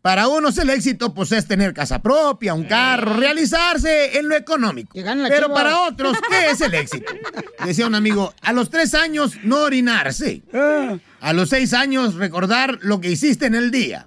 Para 0.02 0.28
unos 0.28 0.56
el 0.60 0.70
éxito 0.70 1.16
pues 1.16 1.32
es 1.32 1.48
tener 1.48 1.74
casa 1.74 2.04
propia, 2.04 2.54
un 2.54 2.66
carro, 2.66 3.14
realizarse 3.16 4.20
en 4.20 4.30
lo 4.30 4.36
económico. 4.36 4.92
Pero 4.94 5.52
para 5.52 5.82
otros, 5.82 6.16
¿qué 6.30 6.52
es 6.52 6.62
el 6.62 6.76
éxito? 6.76 7.12
Decía 7.66 7.88
un 7.88 7.96
amigo, 7.96 8.32
a 8.42 8.54
los 8.54 8.70
tres 8.70 8.94
años 8.94 9.34
no 9.44 9.62
orinarse. 9.62 10.44
A 11.22 11.34
los 11.34 11.50
seis 11.50 11.74
años 11.74 12.14
recordar 12.14 12.78
lo 12.82 13.02
que 13.02 13.10
hiciste 13.10 13.48
en 13.48 13.56
el 13.56 13.72
día. 13.72 14.06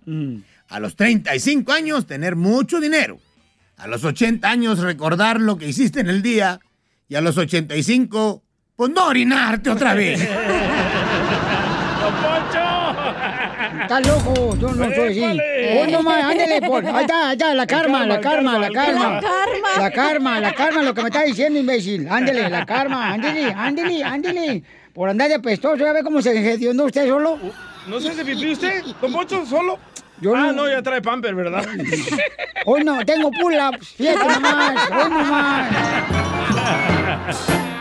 A 0.69 0.79
los 0.79 0.95
35 0.95 1.73
años 1.73 2.07
tener 2.07 2.37
mucho 2.37 2.79
dinero. 2.79 3.19
A 3.79 3.87
los 3.87 4.05
80 4.05 4.49
años 4.49 4.81
recordar 4.81 5.41
lo 5.41 5.57
que 5.57 5.69
hiciste 5.69 6.01
en 6.01 6.09
el 6.09 6.21
día. 6.21 6.61
Y 7.09 7.15
a 7.15 7.21
los 7.21 7.39
85, 7.39 8.43
pues 8.77 8.91
no 8.91 9.07
orinarte 9.07 9.71
otra 9.71 9.95
vez. 9.95 10.21
Está 13.83 14.01
loco, 14.01 14.57
yo 14.57 14.73
no 14.73 14.85
soy 14.95 15.09
así. 15.09 15.19
Épale. 15.19 15.81
Hoy 15.81 15.93
nomás, 15.93 16.25
ándale, 16.25 16.61
por. 16.61 16.85
Ahí 16.85 17.03
está, 17.03 17.29
ahí 17.29 17.33
está, 17.37 17.55
la 17.55 17.67
karma, 17.67 18.05
la 18.05 18.21
karma, 18.21 18.59
la 18.59 18.71
karma. 18.71 19.15
La 19.15 19.21
karma. 19.21 19.79
La 19.79 19.91
karma, 19.91 20.41
la 20.41 20.53
karma, 20.53 20.83
lo 20.83 20.93
que 20.93 21.03
me 21.03 21.09
está 21.09 21.23
diciendo, 21.23 21.59
imbécil. 21.59 22.07
Ándele, 22.09 22.51
la 22.51 22.67
karma, 22.67 23.13
ándele, 23.13 23.51
ándele, 23.51 24.05
ándele. 24.05 24.63
Por 24.93 25.09
andar 25.09 25.29
de 25.29 25.37
apestoso, 25.37 25.77
ya 25.77 25.93
ve 25.93 26.03
cómo 26.03 26.21
se 26.21 26.37
hedionó 26.37 26.85
usted 26.85 27.09
solo. 27.09 27.39
¿No 27.87 28.01
se 28.01 28.11
hace 28.11 28.25
pipí 28.25 28.53
usted, 28.53 28.85
don 29.01 29.13
Poncho, 29.13 29.47
solo? 29.47 29.79
Yo 30.21 30.35
ah, 30.35 30.47
no. 30.47 30.53
no, 30.53 30.69
ya 30.69 30.83
trae 30.83 31.01
pamper, 31.01 31.35
¿verdad? 31.35 31.65
Hoy 32.67 32.85
no, 32.85 33.05
tengo 33.05 33.31
pull-ups, 33.31 33.89
fíjate 33.95 34.27
nomás, 34.27 34.91
hoy 34.91 35.11
nomás. 35.11 35.69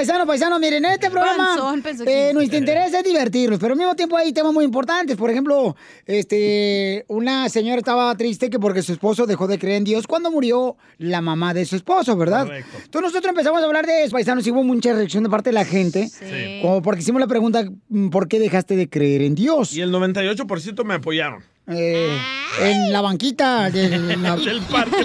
Paisanos, 0.00 0.26
paisanos, 0.26 0.26
paisanos, 0.26 0.60
miren, 0.60 0.84
en 0.86 0.92
este 0.92 1.10
programa 1.10 1.56
Panzón, 1.82 2.08
eh, 2.08 2.30
nuestro 2.32 2.56
interés 2.58 2.94
es 2.94 3.04
divertirlos, 3.04 3.58
pero 3.60 3.74
al 3.74 3.78
mismo 3.78 3.94
tiempo 3.94 4.16
hay 4.16 4.32
temas 4.32 4.50
muy 4.54 4.64
importantes. 4.64 5.14
Por 5.14 5.28
ejemplo, 5.28 5.76
este, 6.06 7.04
una 7.08 7.50
señora 7.50 7.76
estaba 7.80 8.16
triste 8.16 8.48
que 8.48 8.58
porque 8.58 8.80
su 8.82 8.92
esposo 8.92 9.26
dejó 9.26 9.46
de 9.46 9.58
creer 9.58 9.76
en 9.76 9.84
Dios 9.84 10.06
cuando 10.06 10.30
murió 10.30 10.78
la 10.96 11.20
mamá 11.20 11.52
de 11.52 11.66
su 11.66 11.76
esposo, 11.76 12.16
¿verdad? 12.16 12.46
Correcto. 12.46 12.70
Entonces 12.82 13.02
nosotros 13.10 13.28
empezamos 13.28 13.62
a 13.62 13.66
hablar 13.66 13.84
de 13.84 14.04
eso, 14.04 14.12
paisanos, 14.12 14.46
y 14.46 14.50
hubo 14.52 14.64
mucha 14.64 14.94
reacción 14.94 15.22
de 15.22 15.28
parte 15.28 15.50
de 15.50 15.54
la 15.54 15.66
gente, 15.66 16.08
Sí. 16.08 16.60
como 16.62 16.80
porque 16.80 17.00
hicimos 17.02 17.20
la 17.20 17.26
pregunta, 17.26 17.64
mm, 17.90 18.08
¿por 18.08 18.26
qué 18.26 18.38
dejaste 18.40 18.76
de 18.76 18.88
creer 18.88 19.20
en 19.20 19.34
Dios? 19.34 19.74
Y 19.74 19.82
el 19.82 19.90
98% 19.92 20.82
me 20.82 20.94
apoyaron. 20.94 21.42
Eh, 21.68 22.18
en 22.62 22.92
la 22.92 23.00
banquita 23.00 23.70
de 23.70 23.88
la... 24.16 24.36
Del 24.36 24.60
parque. 24.70 25.04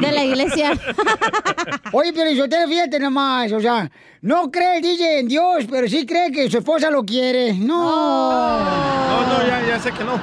De 0.00 0.12
la 0.12 0.24
iglesia. 0.24 0.72
Oye, 1.92 2.12
pero 2.12 2.30
yo 2.30 2.48
te 2.48 2.66
fíjate 2.68 3.00
nomás, 3.00 3.50
o 3.52 3.60
sea, 3.60 3.90
no 4.22 4.50
cree 4.50 4.76
el 4.76 4.82
DJ 4.82 5.20
en 5.20 5.28
Dios, 5.28 5.64
pero 5.70 5.88
sí 5.88 6.06
cree 6.06 6.30
que 6.30 6.50
su 6.50 6.58
esposa 6.58 6.90
lo 6.90 7.04
quiere. 7.04 7.54
No. 7.54 8.58
No, 8.60 9.26
no, 9.26 9.46
ya, 9.46 9.66
ya, 9.66 9.80
sé 9.80 9.90
que 9.92 10.04
no. 10.04 10.20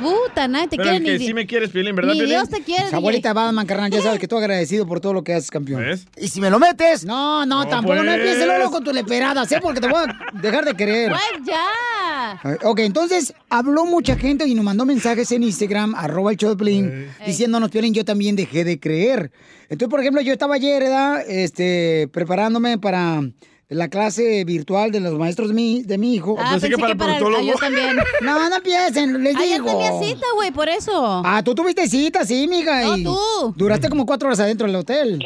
Puta, 0.00 0.48
nadie 0.48 0.68
te 0.68 0.76
Pero 0.76 0.88
quiere 0.90 0.96
el 0.96 1.04
que 1.04 1.18
ni... 1.18 1.26
sí 1.26 1.34
me 1.34 1.46
quieres, 1.46 1.70
Piolín, 1.70 1.94
¿verdad, 1.94 2.12
ni 2.12 2.18
Piolín? 2.20 2.36
Dios 2.36 2.48
te 2.48 2.62
quiere, 2.62 2.86
Esa 2.86 2.96
abuelita 2.96 3.32
Batman, 3.32 3.66
carnal, 3.66 3.90
ya 3.90 4.00
sabes 4.02 4.18
que 4.18 4.26
tú 4.26 4.36
agradecido 4.38 4.86
por 4.86 5.00
todo 5.00 5.12
lo 5.12 5.22
que 5.22 5.34
haces, 5.34 5.50
campeón. 5.50 5.82
¿Ves? 5.82 6.06
¿Y 6.16 6.28
si 6.28 6.40
me 6.40 6.50
lo 6.50 6.58
metes? 6.58 7.04
No, 7.04 7.44
no, 7.46 7.64
No, 7.64 7.68
tampoco 7.68 8.02
no 8.02 8.10
empieces 8.10 8.46
luego 8.46 8.70
con 8.70 8.82
tu 8.84 8.92
leperada, 8.92 9.44
¿sí? 9.46 9.56
Porque 9.60 9.80
te 9.80 9.88
voy 9.88 10.02
a 10.02 10.16
dejar 10.40 10.64
de 10.64 10.74
querer. 10.74 11.10
Pues 11.10 11.46
ya. 11.46 12.58
Ok, 12.64 12.80
entonces 12.80 13.34
habló 13.48 13.84
mucha 13.84 14.16
gente 14.16 14.46
y 14.46 14.54
nos 14.54 14.64
mandó 14.64 14.83
mensajes 14.86 15.30
en 15.32 15.42
Instagram, 15.42 15.94
arroba 15.94 16.30
el 16.30 16.36
show 16.36 16.50
de 16.50 16.56
Piolín, 16.56 17.06
diciéndonos, 17.26 17.70
Piolín, 17.70 17.94
yo 17.94 18.04
también 18.04 18.36
dejé 18.36 18.64
de 18.64 18.78
creer. 18.78 19.30
Entonces, 19.68 19.88
por 19.88 20.00
ejemplo, 20.00 20.20
yo 20.22 20.32
estaba 20.32 20.54
ayer, 20.56 20.82
¿verdad? 20.82 21.22
Este, 21.28 22.08
preparándome 22.12 22.78
para 22.78 23.22
la 23.68 23.88
clase 23.88 24.44
virtual 24.44 24.90
de 24.90 25.00
los 25.00 25.18
maestros 25.18 25.48
de 25.48 25.54
mi, 25.54 25.82
de 25.82 25.98
mi 25.98 26.14
hijo. 26.14 26.36
Ah, 26.38 26.50
pensé 26.52 26.68
que 26.68 26.76
para 26.78 26.92
el 26.92 27.24
ah, 27.34 27.42
yo 27.42 27.54
también. 27.54 27.96
No, 28.22 28.48
no 28.48 28.56
empiecen, 28.56 29.22
les 29.22 29.36
Ah, 29.36 29.40
yo 29.44 29.52
digo. 29.54 29.66
tenía 29.66 29.92
cita, 30.00 30.26
güey, 30.34 30.50
por 30.50 30.68
eso. 30.68 31.22
Ah, 31.24 31.42
tú 31.42 31.54
tuviste 31.54 31.88
cita, 31.88 32.24
sí, 32.24 32.46
mija. 32.46 32.82
No, 32.82 32.96
y 32.96 33.04
tú. 33.04 33.18
Duraste 33.56 33.88
como 33.88 34.06
cuatro 34.06 34.28
horas 34.28 34.40
adentro 34.40 34.66
del 34.66 34.76
hotel. 34.76 35.18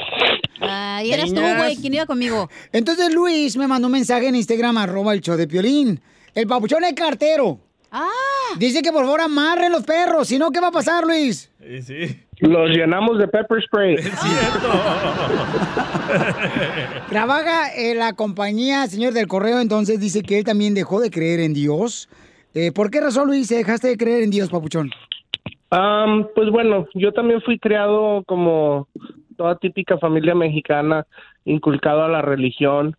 Ah, 0.60 1.02
y 1.04 1.12
eras 1.12 1.32
tú, 1.32 1.40
güey, 1.40 1.76
¿quién 1.76 1.94
iba 1.94 2.06
conmigo? 2.06 2.48
Entonces 2.72 3.12
Luis 3.12 3.56
me 3.56 3.66
mandó 3.66 3.86
un 3.86 3.92
mensaje 3.92 4.28
en 4.28 4.34
Instagram, 4.34 4.76
arroba 4.78 5.12
el 5.14 5.20
show 5.20 5.36
de 5.36 5.46
Piolín. 5.46 6.00
El 6.34 6.46
papuchón 6.46 6.84
es 6.84 6.92
cartero. 6.94 7.60
Ah. 7.90 8.08
Dice 8.58 8.82
que 8.82 8.92
por 8.92 9.04
favor 9.04 9.20
amarren 9.20 9.72
los 9.72 9.84
perros, 9.84 10.28
si 10.28 10.38
no, 10.38 10.50
¿qué 10.50 10.60
va 10.60 10.68
a 10.68 10.72
pasar, 10.72 11.04
Luis? 11.04 11.52
Sí, 11.60 11.82
sí. 11.82 12.20
Los 12.40 12.70
llenamos 12.70 13.18
de 13.18 13.28
pepper 13.28 13.62
spray. 13.62 13.96
Trabaja 17.08 17.74
en 17.74 17.98
la 17.98 18.12
compañía, 18.14 18.86
señor 18.86 19.12
del 19.12 19.26
correo, 19.26 19.60
entonces 19.60 20.00
dice 20.00 20.22
que 20.22 20.38
él 20.38 20.44
también 20.44 20.74
dejó 20.74 21.00
de 21.00 21.10
creer 21.10 21.40
en 21.40 21.54
Dios. 21.54 22.08
Eh, 22.54 22.72
¿Por 22.72 22.90
qué 22.90 23.00
razón, 23.00 23.28
Luis, 23.28 23.48
dejaste 23.48 23.88
de 23.88 23.96
creer 23.96 24.22
en 24.22 24.30
Dios, 24.30 24.50
papuchón? 24.50 24.90
Pues 25.70 26.50
bueno, 26.50 26.86
yo 26.94 27.12
también 27.12 27.42
fui 27.42 27.58
criado 27.58 28.22
como 28.26 28.88
toda 29.36 29.56
típica 29.56 29.98
familia 29.98 30.34
mexicana, 30.34 31.06
inculcado 31.44 32.04
a 32.04 32.08
la 32.08 32.22
religión. 32.22 32.96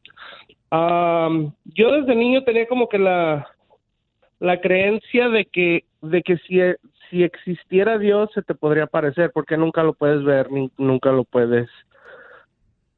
Yo 0.72 1.92
desde 1.92 2.16
niño 2.16 2.44
tenía 2.44 2.68
como 2.68 2.88
que 2.88 3.00
la, 3.00 3.48
la 4.40 4.62
creencia 4.62 5.30
de 5.30 5.46
que, 5.46 5.86
de 6.02 6.22
que 6.22 6.38
si, 6.40 6.60
si 7.10 7.24
existiera 7.24 7.98
Dios 7.98 8.30
se 8.34 8.42
te 8.42 8.56
podría 8.56 8.84
aparecer, 8.86 9.32
porque 9.34 9.58
nunca 9.58 9.84
lo 9.84 9.94
puedes 9.94 10.24
ver, 10.24 10.52
ni 10.52 10.72
nunca 10.78 11.12
lo 11.12 11.24
puedes, 11.26 11.70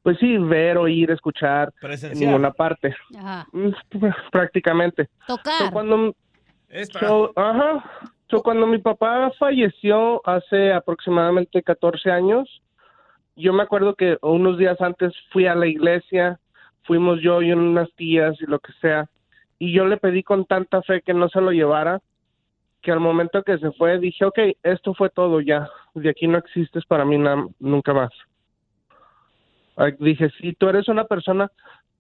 pues 0.04 0.18
sí, 0.20 0.38
ver, 0.38 0.78
oír, 0.78 1.12
escuchar 1.12 1.74
en 1.82 2.20
ninguna 2.20 2.52
parte. 2.52 2.96
Ajá. 3.18 3.48
Mm, 3.52 3.70
pues, 4.00 4.14
Prácticamente. 4.32 5.10
Tocar. 5.28 5.66
So, 5.66 5.72
cuando, 5.72 6.16
so, 7.00 7.32
ajá. 7.36 7.84
So, 8.30 8.42
cuando 8.42 8.66
mi 8.66 8.78
papá 8.78 9.32
falleció 9.38 10.26
hace 10.26 10.72
aproximadamente 10.72 11.62
14 11.62 12.10
años, 12.12 12.62
yo 13.36 13.54
me 13.54 13.64
acuerdo 13.64 13.96
que 13.96 14.18
unos 14.22 14.58
días 14.58 14.80
antes 14.80 15.14
fui 15.32 15.48
a 15.48 15.56
la 15.56 15.68
iglesia, 15.68 16.40
fuimos 16.84 17.22
yo 17.22 17.42
y 17.42 17.52
unas 17.52 17.92
tías 17.96 18.36
y 18.42 18.46
lo 18.46 18.60
que 18.60 18.72
sea, 18.82 19.10
y 19.62 19.72
yo 19.74 19.86
le 19.86 19.98
pedí 19.98 20.24
con 20.24 20.46
tanta 20.46 20.82
fe 20.82 21.04
que 21.04 21.14
no 21.14 21.30
se 21.30 21.40
lo 21.40 21.52
llevara, 21.52 22.02
que 22.82 22.92
al 22.92 23.00
momento 23.00 23.44
que 23.44 23.60
se 23.60 23.72
fue 23.74 24.00
dije, 24.00 24.26
ok, 24.26 24.40
esto 24.64 24.96
fue 24.96 25.12
todo 25.12 25.40
ya, 25.40 25.70
de 25.94 26.10
aquí 26.10 26.28
no 26.28 26.40
existes 26.40 26.84
para 26.88 27.06
mí 27.06 27.16
nunca 27.60 27.94
más. 27.94 28.10
Dije, 30.00 30.32
si 30.40 30.54
tú 30.54 30.68
eres 30.68 30.88
una 30.88 31.04
persona 31.04 31.52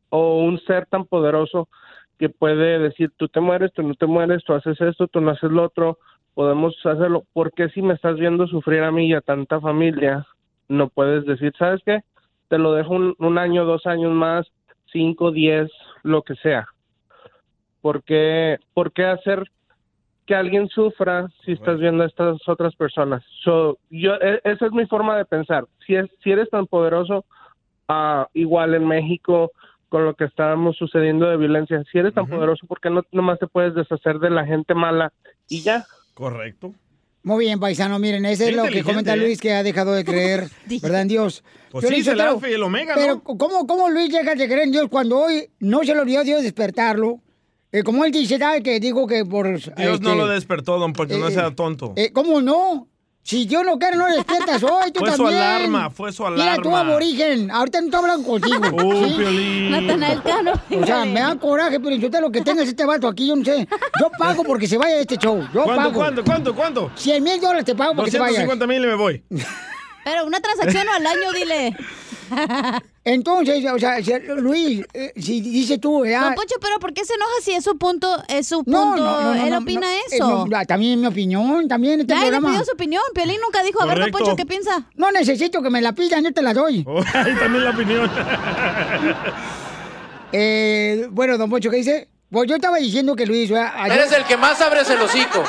o 0.09 0.39
un 0.43 0.59
ser 0.61 0.87
tan 0.87 1.05
poderoso 1.05 1.69
que 2.17 2.29
puede 2.29 2.79
decir, 2.79 3.11
tú 3.15 3.27
te 3.27 3.39
mueres, 3.39 3.71
tú 3.73 3.83
no 3.83 3.93
te 3.93 4.07
mueres, 4.07 4.43
tú 4.43 4.53
haces 4.53 4.81
esto, 4.81 5.07
tú 5.07 5.21
no 5.21 5.29
haces 5.29 5.51
lo 5.51 5.65
otro, 5.65 5.99
podemos 6.33 6.75
hacerlo. 6.83 7.25
¿Por 7.31 7.53
qué 7.53 7.69
si 7.69 7.83
me 7.83 7.93
estás 7.93 8.15
viendo 8.15 8.47
sufrir 8.47 8.81
a 8.81 8.91
mí 8.91 9.07
y 9.07 9.13
a 9.13 9.21
tanta 9.21 9.61
familia, 9.61 10.25
no 10.67 10.89
puedes 10.89 11.25
decir, 11.25 11.53
¿sabes 11.59 11.81
qué? 11.85 11.99
Te 12.47 12.57
lo 12.57 12.73
dejo 12.73 12.95
un, 12.95 13.13
un 13.19 13.37
año, 13.37 13.65
dos 13.65 13.85
años 13.85 14.13
más, 14.13 14.47
cinco, 14.91 15.29
diez, 15.31 15.69
lo 16.01 16.23
que 16.23 16.33
sea. 16.37 16.67
¿Por 17.81 18.03
qué, 18.03 18.59
por 18.73 18.91
qué 18.93 19.05
hacer 19.05 19.43
que 20.25 20.35
alguien 20.35 20.67
sufra 20.69 21.27
si 21.43 21.53
estás 21.53 21.79
viendo 21.79 22.03
a 22.03 22.07
estas 22.07 22.37
otras 22.47 22.75
personas? 22.75 23.23
So, 23.43 23.79
yo, 23.89 24.15
e- 24.15 24.41
esa 24.43 24.67
es 24.67 24.71
mi 24.71 24.85
forma 24.85 25.17
de 25.17 25.25
pensar. 25.25 25.65
Si, 25.85 25.95
es, 25.95 26.07
si 26.23 26.31
eres 26.31 26.49
tan 26.49 26.67
poderoso, 26.67 27.25
ah, 27.87 28.27
igual 28.33 28.75
en 28.75 28.87
México, 28.87 29.51
con 29.89 30.05
lo 30.05 30.13
que 30.13 30.25
estábamos 30.25 30.77
sucediendo 30.77 31.29
de 31.29 31.37
violencia, 31.37 31.83
si 31.91 31.97
eres 31.97 32.13
tan 32.13 32.27
poderoso, 32.27 32.65
¿por 32.65 32.79
qué 32.79 32.89
no 32.89 33.03
nomás 33.11 33.39
te 33.39 33.47
puedes 33.47 33.73
deshacer 33.75 34.19
de 34.19 34.29
la 34.29 34.45
gente 34.45 34.73
mala 34.73 35.11
y 35.49 35.61
ya? 35.63 35.85
Correcto. 36.13 36.73
Muy 37.23 37.45
bien, 37.45 37.59
paisano, 37.59 37.99
miren, 37.99 38.25
ese 38.25 38.49
es 38.49 38.55
lo 38.55 38.63
que 38.63 38.83
comenta 38.83 39.13
¿eh? 39.13 39.17
Luis, 39.17 39.39
que 39.39 39.51
ha 39.53 39.63
dejado 39.63 39.93
de 39.93 40.03
creer, 40.03 40.45
¿verdad, 40.81 41.01
en 41.01 41.07
Dios? 41.07 41.43
Pues 41.69 41.85
Piolín 41.85 42.03
sí, 42.03 42.09
el 42.09 42.21
alfa 42.21 42.49
y 42.49 42.53
el 42.53 42.63
omega, 42.63 42.95
Pero, 42.95 43.15
¿no? 43.15 43.23
¿cómo, 43.23 43.67
¿cómo 43.67 43.89
Luis 43.89 44.09
llega 44.09 44.33
de 44.33 44.45
creer 44.45 44.63
en 44.63 44.71
Dios 44.71 44.87
cuando 44.89 45.19
hoy 45.19 45.49
no 45.59 45.83
se 45.83 45.93
le 45.93 45.99
olvidó 45.99 46.21
a 46.21 46.23
Dios 46.23 46.41
despertarlo? 46.41 47.19
Eh, 47.71 47.83
como 47.83 48.03
él 48.05 48.11
dice, 48.11 48.37
¿sabes? 48.37 48.63
Que 48.63 48.79
digo 48.79 49.07
que 49.07 49.23
por... 49.25 49.47
Dios 49.47 50.01
no 50.01 50.09
este, 50.11 50.15
lo 50.15 50.27
despertó, 50.27 50.77
don 50.77 50.91
Poncho, 50.93 51.17
no 51.17 51.29
eh, 51.29 51.31
sea 51.31 51.55
tonto. 51.55 51.93
eh, 51.95 52.11
¿Cómo 52.11 52.41
no? 52.41 52.87
Si 53.23 53.45
Dios 53.45 53.63
no 53.63 53.77
quiere, 53.77 53.97
no 53.97 54.07
despiertas 54.07 54.63
hoy, 54.63 54.91
tú 54.91 54.99
Fue 55.05 55.11
su 55.11 55.17
también. 55.23 55.41
alarma, 55.41 55.89
fue 55.91 56.11
su 56.11 56.23
Mira, 56.23 56.55
tú 56.57 56.75
alarma. 56.75 56.79
aborigen, 56.91 57.51
ahorita 57.51 57.79
no 57.79 57.85
estoy 57.85 57.99
hablando 58.01 58.27
contigo. 58.27 58.61
Uh, 58.83 59.15
Piolín. 59.17 59.69
Natanael 59.71 60.23
Cano. 60.23 60.53
O 60.81 60.85
sea, 60.85 61.05
me 61.05 61.19
da 61.19 61.35
coraje, 61.39 61.79
pero 61.79 61.95
yo 61.95 62.09
te 62.09 62.19
lo 62.19 62.31
que 62.31 62.41
tengas 62.41 62.67
este 62.67 62.83
vato 62.83 63.07
aquí, 63.07 63.27
yo 63.27 63.35
no 63.35 63.45
sé. 63.45 63.67
Yo 64.01 64.09
pago 64.17 64.43
porque 64.43 64.67
se 64.67 64.77
vaya 64.77 64.95
de 64.95 65.01
este 65.01 65.17
show. 65.17 65.39
Yo 65.53 65.63
¿Cuánto, 65.63 65.75
pago. 65.83 65.93
cuánto, 65.93 66.23
cuánto, 66.25 66.55
cuánto? 66.55 66.91
100 66.95 67.23
mil 67.23 67.39
dólares 67.39 67.63
te 67.65 67.75
pago 67.75 67.91
para 67.93 68.05
que 68.05 68.11
se 68.11 68.19
vaya. 68.19 68.43
250 68.43 68.67
mil 68.67 68.83
y 68.83 68.87
me 68.87 68.95
voy. 68.95 69.23
Pero 70.03 70.25
una 70.25 70.39
transacción 70.41 70.87
o 70.87 70.91
al 70.93 71.05
año, 71.05 71.31
dile. 71.33 71.75
Entonces, 73.03 73.65
o 73.71 73.79
sea, 73.79 74.03
si- 74.03 74.13
Luis, 74.37 74.81
eh, 74.93 75.11
si 75.15 75.41
dice 75.41 75.77
tú, 75.77 76.05
ya... 76.05 76.23
Don 76.25 76.35
Poncho, 76.35 76.55
pero 76.61 76.79
¿por 76.79 76.93
qué 76.93 77.03
se 77.05 77.13
enoja 77.15 77.31
si 77.43 77.51
es 77.53 77.63
su 77.63 77.77
punto? 77.77 78.21
Es 78.27 78.47
su 78.47 78.63
punto. 78.63 78.71
No, 78.71 78.95
no, 78.95 79.21
no, 79.21 79.33
no, 79.35 79.43
Él 79.43 79.49
no, 79.51 79.57
opina 79.59 79.81
no, 79.81 79.87
eh, 79.87 79.99
eso. 80.11 80.45
no, 80.47 80.65
también 80.65 80.99
mi 81.01 81.07
opinión, 81.07 81.67
también 81.67 82.01
este 82.01 82.13
Ya, 82.13 82.19
él 82.19 82.29
programa. 82.29 82.49
pidió 82.51 82.65
su 82.65 82.71
opinión. 82.73 83.03
Piolín 83.13 83.37
nunca 83.41 83.63
dijo, 83.63 83.81
a 83.81 83.85
ver, 83.85 83.95
Don 83.95 84.01
Correcto. 84.11 84.17
Poncho, 84.19 84.35
¿qué 84.35 84.45
piensa? 84.45 84.83
No 84.95 85.11
necesito 85.11 85.61
que 85.61 85.69
me 85.69 85.81
la 85.81 85.93
pidan, 85.93 86.23
yo 86.23 86.31
te 86.33 86.41
la 86.41 86.53
doy. 86.53 86.83
Oh, 86.87 86.99
ahí 87.13 87.35
también 87.35 87.63
la 87.63 87.69
opinión. 87.71 88.11
Eh, 90.33 91.07
bueno, 91.11 91.37
don 91.37 91.49
Poncho, 91.49 91.69
¿qué 91.69 91.77
dice? 91.77 92.07
Pues 92.29 92.47
yo 92.47 92.55
estaba 92.55 92.77
diciendo 92.77 93.15
que 93.17 93.25
Luis... 93.25 93.51
Ayer- 93.51 93.91
Eres 93.99 94.11
el 94.13 94.23
que 94.23 94.37
más 94.37 94.61
abres 94.61 94.89
el 94.89 95.01
hocico. 95.01 95.43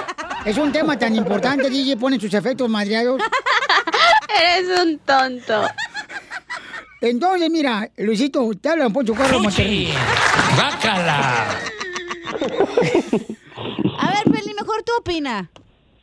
Es 0.44 0.58
un 0.58 0.72
tema 0.72 0.98
tan 0.98 1.14
importante, 1.14 1.70
DJ, 1.70 1.96
ponen 1.96 2.20
sus 2.20 2.34
efectos 2.34 2.68
madreados. 2.68 3.22
Eres 4.40 4.80
un 4.80 4.98
tonto. 4.98 5.62
Entonces, 7.02 7.50
mira, 7.50 7.90
Luisito, 7.98 8.48
te 8.60 8.68
habla 8.68 8.84
don 8.84 8.92
Poncho 8.92 9.12
Carlos 9.12 9.42
Monterrey. 9.42 9.88
¡Bácala! 10.56 11.58
A 13.98 14.10
ver, 14.10 14.24
Piolín, 14.32 14.54
mejor 14.58 14.82
tú 14.84 14.92
opina. 14.98 15.50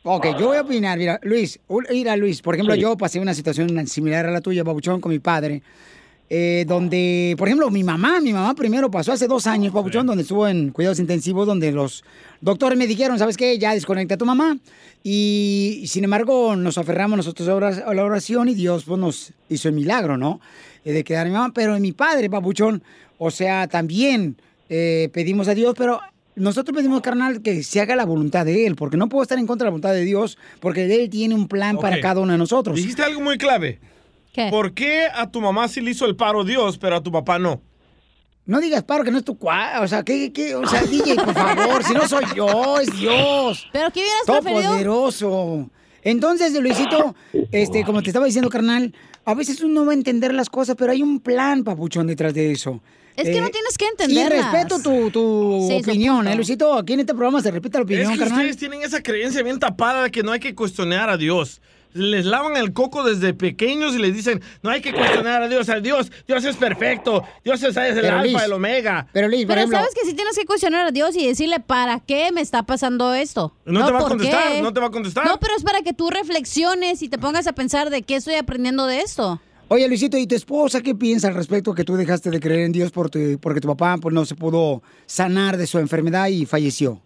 Ok, 0.02 0.26
yo 0.38 0.48
voy 0.48 0.56
a 0.58 0.60
opinar. 0.62 0.98
Mira, 0.98 1.18
Luis, 1.22 1.58
mira, 1.90 2.16
Luis, 2.16 2.42
por 2.42 2.54
ejemplo, 2.54 2.74
Sí. 2.74 2.80
yo 2.82 2.96
pasé 2.96 3.18
una 3.18 3.34
situación 3.34 3.86
similar 3.86 4.26
a 4.26 4.30
la 4.30 4.40
tuya, 4.40 4.62
Papuchón, 4.64 5.00
con 5.00 5.10
mi 5.12 5.18
padre, 5.18 5.62
eh, 6.28 6.64
donde, 6.68 7.34
por 7.38 7.48
ejemplo, 7.48 7.70
mi 7.70 7.82
mamá, 7.82 8.20
mi 8.20 8.32
mamá 8.32 8.54
primero 8.54 8.90
pasó 8.90 9.12
hace 9.12 9.26
dos 9.26 9.46
años, 9.46 9.72
Papuchón, 9.72 10.06
donde 10.06 10.22
estuvo 10.22 10.46
en 10.48 10.70
cuidados 10.70 10.98
intensivos, 11.00 11.46
donde 11.46 11.72
los 11.72 12.04
doctores 12.42 12.78
me 12.78 12.86
dijeron, 12.86 13.18
¿sabes 13.18 13.36
qué? 13.36 13.58
Ya 13.58 13.74
desconecta 13.74 14.14
a 14.14 14.18
tu 14.18 14.26
mamá. 14.26 14.56
Y 15.02 15.84
sin 15.86 16.04
embargo, 16.04 16.56
nos 16.56 16.76
aferramos 16.78 17.16
nosotros 17.16 17.48
a 17.48 17.94
la 17.94 18.04
oración 18.04 18.48
y 18.50 18.54
Dios 18.54 18.84
pues, 18.86 18.98
nos 19.00 19.32
hizo 19.48 19.68
el 19.68 19.74
milagro, 19.74 20.16
¿no? 20.18 20.40
Eh, 20.84 20.92
de 20.92 21.04
quedar 21.04 21.26
a 21.26 21.28
mi 21.28 21.34
mamá. 21.34 21.52
Pero 21.54 21.76
en 21.76 21.82
mi 21.82 21.92
padre, 21.92 22.30
Papuchón, 22.30 22.82
o 23.18 23.30
sea, 23.30 23.68
también 23.68 24.36
eh, 24.68 25.10
pedimos 25.12 25.48
a 25.48 25.54
Dios, 25.54 25.74
pero 25.76 26.00
nosotros 26.36 26.76
pedimos, 26.76 27.00
carnal, 27.00 27.42
que 27.42 27.62
se 27.62 27.80
haga 27.80 27.96
la 27.96 28.04
voluntad 28.04 28.46
de 28.46 28.66
Él, 28.66 28.76
porque 28.76 28.96
no 28.96 29.08
puedo 29.08 29.22
estar 29.22 29.38
en 29.38 29.46
contra 29.46 29.64
de 29.64 29.68
la 29.68 29.72
voluntad 29.72 29.92
de 29.92 30.04
Dios, 30.04 30.38
porque 30.60 30.84
Él 30.84 31.10
tiene 31.10 31.34
un 31.34 31.48
plan 31.48 31.76
para 31.78 32.00
cada 32.00 32.20
uno 32.20 32.32
de 32.32 32.38
nosotros. 32.38 32.76
Dijiste 32.76 33.02
algo 33.02 33.20
muy 33.20 33.36
clave. 33.36 33.80
¿Qué? 34.32 34.48
¿Por 34.48 34.72
qué 34.74 35.06
a 35.12 35.30
tu 35.30 35.40
mamá 35.40 35.68
sí 35.68 35.80
le 35.80 35.90
hizo 35.90 36.06
el 36.06 36.16
paro 36.16 36.44
Dios, 36.44 36.78
pero 36.78 36.96
a 36.96 37.02
tu 37.02 37.10
papá 37.10 37.38
no? 37.38 37.60
No 38.46 38.60
digas 38.60 38.82
paro 38.84 39.04
que 39.04 39.10
no 39.10 39.18
es 39.18 39.24
tu 39.24 39.36
cua... 39.36 39.80
O 39.80 39.88
sea, 39.88 40.02
¿qué, 40.02 40.32
qué? 40.32 40.54
O 40.54 40.66
sea, 40.66 40.82
DJ, 40.90 41.16
por 41.16 41.34
favor, 41.34 41.84
si 41.84 41.92
no 41.94 42.08
soy 42.08 42.24
yo, 42.34 42.80
es 42.80 42.96
Dios. 42.96 43.68
¿Pero 43.72 43.90
qué 43.90 44.00
hubieras 44.00 44.22
preferido? 44.24 44.62
Todopoderoso. 44.62 45.70
Entonces, 46.02 46.52
Luisito, 46.60 47.14
este, 47.52 47.84
como 47.84 48.02
te 48.02 48.10
estaba 48.10 48.26
diciendo, 48.26 48.48
carnal, 48.50 48.94
a 49.24 49.34
veces 49.34 49.60
uno 49.62 49.80
no 49.80 49.86
va 49.86 49.92
a 49.92 49.94
entender 49.94 50.32
las 50.34 50.48
cosas, 50.48 50.76
pero 50.78 50.92
hay 50.92 51.02
un 51.02 51.20
plan, 51.20 51.62
papuchón, 51.64 52.06
detrás 52.06 52.34
de 52.34 52.52
eso. 52.52 52.80
Es 53.16 53.24
que 53.24 53.36
Eh, 53.36 53.40
no 53.40 53.50
tienes 53.50 53.76
que 53.76 53.84
Y 53.84 53.88
entenderlas. 53.88 54.52
respeto 54.52 54.80
tu, 54.80 55.10
tu 55.10 55.66
Sí, 55.68 55.74
opinión. 55.76 56.26
¿eh, 56.26 56.34
Luisito? 56.36 56.72
Aquí 56.74 56.94
en 56.94 57.00
este 57.00 57.12
programa 57.12 57.42
se 57.42 57.50
respeta 57.50 57.78
la 57.78 57.84
opinión, 57.84 58.06
es 58.06 58.12
que 58.12 58.18
carnal. 58.18 58.38
ustedes 58.38 58.56
tienen 58.56 58.82
esa 58.82 59.02
creencia 59.02 59.42
bien 59.42 59.58
tapada 59.58 60.04
de 60.04 60.10
que 60.10 60.22
no 60.22 60.32
hay 60.32 60.40
que 60.40 60.54
cuestionar 60.54 61.10
a 61.10 61.16
Dios. 61.18 61.60
Les 61.92 62.24
lavan 62.26 62.56
el 62.56 62.72
coco 62.72 63.02
desde 63.02 63.34
pequeños 63.34 63.94
y 63.94 63.98
les 63.98 64.14
dicen, 64.14 64.40
no 64.62 64.70
hay 64.70 64.80
que 64.80 64.92
cuestionar 64.92 65.42
a 65.42 65.48
Dios, 65.48 65.68
a 65.68 65.80
Dios, 65.80 66.10
Dios 66.26 66.44
es 66.44 66.56
perfecto, 66.56 67.24
Dios 67.44 67.62
es, 67.62 67.76
es 67.76 67.96
el 67.96 68.00
Pero, 68.02 68.18
alfa, 68.18 68.24
Liz, 68.26 68.42
el 68.42 68.52
omega. 68.52 69.06
Pero 69.12 69.28
Liz, 69.28 69.44
Pero 69.46 69.66
sabes 69.68 69.94
que 69.94 70.08
si 70.08 70.14
tienes 70.14 70.36
que 70.38 70.44
cuestionar 70.46 70.86
a 70.86 70.90
Dios 70.90 71.16
y 71.16 71.26
decirle 71.26 71.60
para 71.60 72.00
qué 72.00 72.30
me 72.32 72.40
está 72.40 72.62
pasando 72.62 73.12
esto. 73.14 73.54
No 73.64 73.84
te 73.86 73.92
va 73.92 73.98
a 73.98 74.00
¿por 74.02 74.10
contestar, 74.10 74.52
qué? 74.52 74.62
no 74.62 74.72
te 74.72 74.80
va 74.80 74.86
a 74.86 74.90
contestar. 74.90 75.26
No, 75.26 75.38
pero 75.40 75.54
es 75.56 75.62
para 75.64 75.82
que 75.82 75.92
tú 75.92 76.10
reflexiones 76.10 77.02
y 77.02 77.08
te 77.08 77.18
pongas 77.18 77.46
a 77.46 77.52
pensar 77.52 77.90
de 77.90 78.02
qué 78.02 78.16
estoy 78.16 78.34
aprendiendo 78.34 78.86
de 78.86 79.00
esto. 79.00 79.40
Oye, 79.68 79.86
Luisito, 79.86 80.16
¿y 80.16 80.26
tu 80.26 80.34
esposa 80.34 80.80
qué 80.80 80.96
piensa 80.96 81.28
al 81.28 81.34
respecto 81.34 81.74
que 81.74 81.84
tú 81.84 81.94
dejaste 81.96 82.30
de 82.30 82.40
creer 82.40 82.60
en 82.60 82.72
Dios 82.72 82.90
por 82.90 83.08
tu- 83.08 83.38
porque 83.40 83.60
tu 83.60 83.68
papá 83.68 83.96
pues, 84.02 84.12
no 84.12 84.24
se 84.24 84.34
pudo 84.34 84.82
sanar 85.06 85.56
de 85.56 85.66
su 85.68 85.78
enfermedad 85.78 86.26
y 86.26 86.44
falleció? 86.44 87.00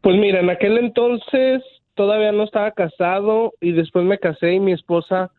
Pues 0.00 0.16
mira, 0.18 0.40
en 0.40 0.48
aquel 0.48 0.78
entonces 0.78 1.62
todavía 1.94 2.32
no 2.32 2.44
estaba 2.44 2.70
casado 2.72 3.52
y 3.60 3.72
después 3.72 4.04
me 4.04 4.18
casé 4.18 4.54
y 4.54 4.60
mi 4.60 4.72
esposa, 4.72 5.30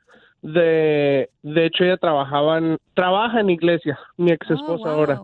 de, 0.42 1.30
de 1.42 1.66
hecho 1.66 1.84
ella 1.84 1.98
trabajaba 1.98 2.58
en, 2.58 2.78
trabaja 2.94 3.40
en 3.40 3.50
iglesia, 3.50 3.98
mi 4.18 4.32
ex 4.32 4.50
esposa 4.50 4.92
ahora, 4.92 5.22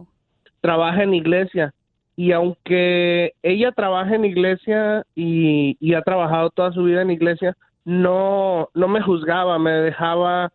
trabaja 0.62 1.04
en 1.04 1.13
iglesia 1.13 1.74
y 2.15 2.32
aunque 2.32 3.34
ella 3.44 3.72
trabaja 3.72 4.15
en 4.15 4.26
iglesia 4.26 5.06
y, 5.15 5.78
y 5.80 5.94
ha 5.94 6.02
trabajado 6.02 6.50
toda 6.50 6.72
su 6.72 6.84
vida 6.84 7.02
en 7.02 7.12
iglesia, 7.12 7.56
no, 7.86 8.70
no 8.74 8.88
me 8.88 9.02
juzgaba, 9.02 9.58
me 9.58 9.72
dejaba, 9.72 10.52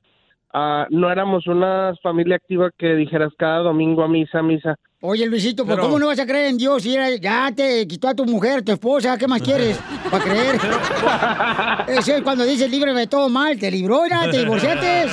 ah, 0.53 0.87
no 0.91 1.11
éramos 1.11 1.47
una 1.47 1.95
familia 2.03 2.37
activa 2.37 2.71
que 2.77 2.95
dijeras 2.95 3.33
cada 3.39 3.59
domingo 3.59 4.03
a 4.03 4.09
misa, 4.09 4.41
a 4.41 4.43
misa. 4.43 4.77
Oye, 5.07 5.27
Luisito, 5.27 5.67
¿por 5.67 5.75
Pero- 5.75 5.83
cómo 5.83 5.99
no 5.99 6.07
vas 6.07 6.19
a 6.19 6.25
creer 6.25 6.47
en 6.47 6.57
Dios 6.57 6.83
si 6.83 6.95
era- 6.95 7.11
ya 7.17 7.53
te 7.55 7.87
quitó 7.87 8.09
a 8.09 8.15
tu 8.15 8.25
mujer, 8.25 8.63
tu 8.63 8.73
esposa? 8.73 9.19
¿Qué 9.19 9.29
más 9.29 9.43
quieres 9.43 9.77
para 10.11 10.25
creer? 10.25 10.59
Eso 11.99 12.15
es 12.17 12.23
cuando 12.23 12.43
dice 12.45 12.67
líbrame 12.71 13.01
de 13.01 13.07
todo 13.07 13.29
mal, 13.29 13.59
te 13.59 13.71
libró, 13.71 14.07
ya, 14.09 14.31
te 14.31 14.39
divorciaste. 14.39 15.07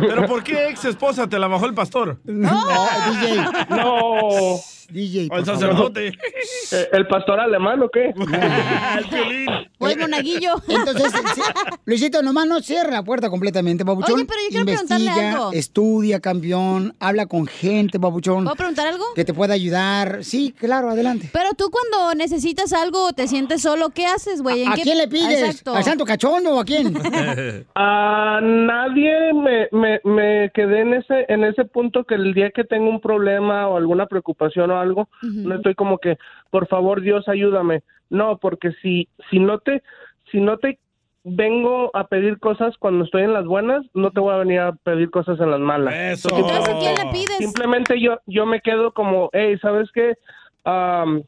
¿Pero 0.00 0.26
por 0.26 0.42
qué 0.42 0.70
ex 0.70 0.86
esposa 0.86 1.26
te 1.28 1.38
la 1.38 1.48
bajó 1.48 1.66
el 1.66 1.74
pastor? 1.74 2.18
No, 2.24 2.50
DJ. 3.20 3.44
No. 3.68 4.58
DJ. 4.88 5.28
O 5.30 5.36
el 5.38 5.44
sacerdote. 5.44 6.08
Eh, 6.08 6.88
¿El 6.92 7.06
pastor 7.06 7.40
alemán 7.40 7.82
o 7.82 7.88
qué? 7.88 8.12
Pues 9.78 9.96
monaguillo. 9.98 10.54
Entonces, 10.68 11.12
sí, 11.34 11.40
Luisito, 11.84 12.22
nomás 12.22 12.46
no 12.46 12.60
cierra 12.60 12.90
la 12.92 13.02
puerta 13.02 13.28
completamente, 13.28 13.84
babuchón. 13.84 14.14
Oye, 14.14 14.24
pero 14.24 14.40
yo 14.44 14.48
quiero 14.50 14.64
preguntarle 14.66 15.04
Investiga, 15.06 15.32
algo. 15.32 15.52
estudia, 15.52 16.20
campeón, 16.20 16.94
habla 16.98 17.26
con 17.26 17.46
gente, 17.46 17.98
babuchón. 17.98 18.44
¿Puedo 18.44 18.56
preguntar 18.56 18.86
algo? 18.88 19.04
Que 19.14 19.24
te 19.24 19.34
pueda 19.34 19.52
ayudar. 19.54 20.24
Sí, 20.24 20.54
claro, 20.58 20.90
adelante. 20.90 21.28
Pero 21.32 21.50
tú 21.56 21.70
cuando 21.70 22.14
necesitas 22.14 22.72
algo 22.72 23.08
o 23.08 23.12
te 23.12 23.28
sientes 23.28 23.62
solo, 23.62 23.90
¿qué 23.90 24.06
haces, 24.06 24.42
güey? 24.42 24.62
¿En 24.62 24.72
¿A 24.72 24.74
qué- 24.76 24.82
quién 24.82 24.98
le 24.98 25.08
pides? 25.08 25.42
Exacto. 25.42 25.74
¿Al 25.74 25.84
santo 25.84 26.04
cachondo 26.06 26.54
o 26.54 26.60
a 26.60 26.64
quién? 26.64 26.96
A 27.74 28.40
nadie 28.42 29.32
me, 29.34 29.68
me, 29.72 30.00
me 30.04 30.50
quedé 30.54 30.80
en 30.80 30.94
ese 30.94 31.26
en 31.28 31.44
ese 31.44 31.64
punto 31.64 32.04
que 32.04 32.14
el 32.14 32.32
día 32.34 32.50
que 32.50 32.64
tengo 32.64 32.88
un 32.88 33.00
problema 33.00 33.68
o 33.68 33.76
alguna 33.76 34.06
preocupación 34.06 34.70
o 34.70 34.75
algo, 34.80 35.08
no 35.44 35.54
estoy 35.56 35.74
como 35.74 35.98
que, 35.98 36.16
por 36.50 36.66
favor 36.68 37.00
Dios 37.00 37.28
ayúdame. 37.28 37.82
No, 38.10 38.38
porque 38.38 38.72
si 38.82 39.08
si 39.30 39.38
no 39.38 39.58
te 39.58 39.82
si 40.30 40.40
no 40.40 40.58
te 40.58 40.78
vengo 41.24 41.90
a 41.94 42.06
pedir 42.06 42.38
cosas 42.38 42.76
cuando 42.78 43.04
estoy 43.04 43.22
en 43.22 43.32
las 43.32 43.44
buenas, 43.46 43.84
no 43.94 44.12
te 44.12 44.20
voy 44.20 44.32
a 44.34 44.38
venir 44.38 44.60
a 44.60 44.72
pedir 44.72 45.10
cosas 45.10 45.40
en 45.40 45.50
las 45.50 45.58
malas. 45.60 45.94
Eso. 45.96 46.28
Entonces, 46.28 46.68
¿a 46.68 46.78
quién 46.78 46.94
le 46.94 47.06
pides? 47.10 47.36
Simplemente 47.38 48.00
yo 48.00 48.18
yo 48.26 48.46
me 48.46 48.60
quedo 48.60 48.92
como, 48.92 49.28
hey, 49.32 49.58
¿sabes 49.60 49.90
qué? 49.92 50.14
Am, 50.64 51.22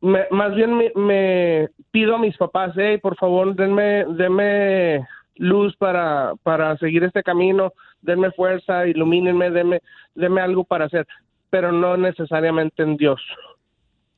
me- 0.00 0.26
más 0.30 0.54
bien 0.54 0.74
me, 0.76 0.92
me 0.94 1.68
pido 1.90 2.16
a 2.16 2.18
mis 2.18 2.36
papás, 2.36 2.72
hey, 2.76 2.98
por 2.98 3.16
favor, 3.16 3.54
denme, 3.54 4.04
denme 4.06 5.06
luz 5.36 5.76
para, 5.76 6.32
para 6.42 6.76
seguir 6.78 7.04
este 7.04 7.22
camino, 7.22 7.72
denme 8.00 8.30
fuerza, 8.32 8.86
ilumínenme, 8.86 9.50
denme, 9.50 9.80
denme 10.14 10.40
algo 10.40 10.64
para 10.64 10.86
hacer, 10.86 11.06
pero 11.50 11.72
no 11.72 11.96
necesariamente 11.96 12.82
en 12.82 12.96
Dios. 12.96 13.20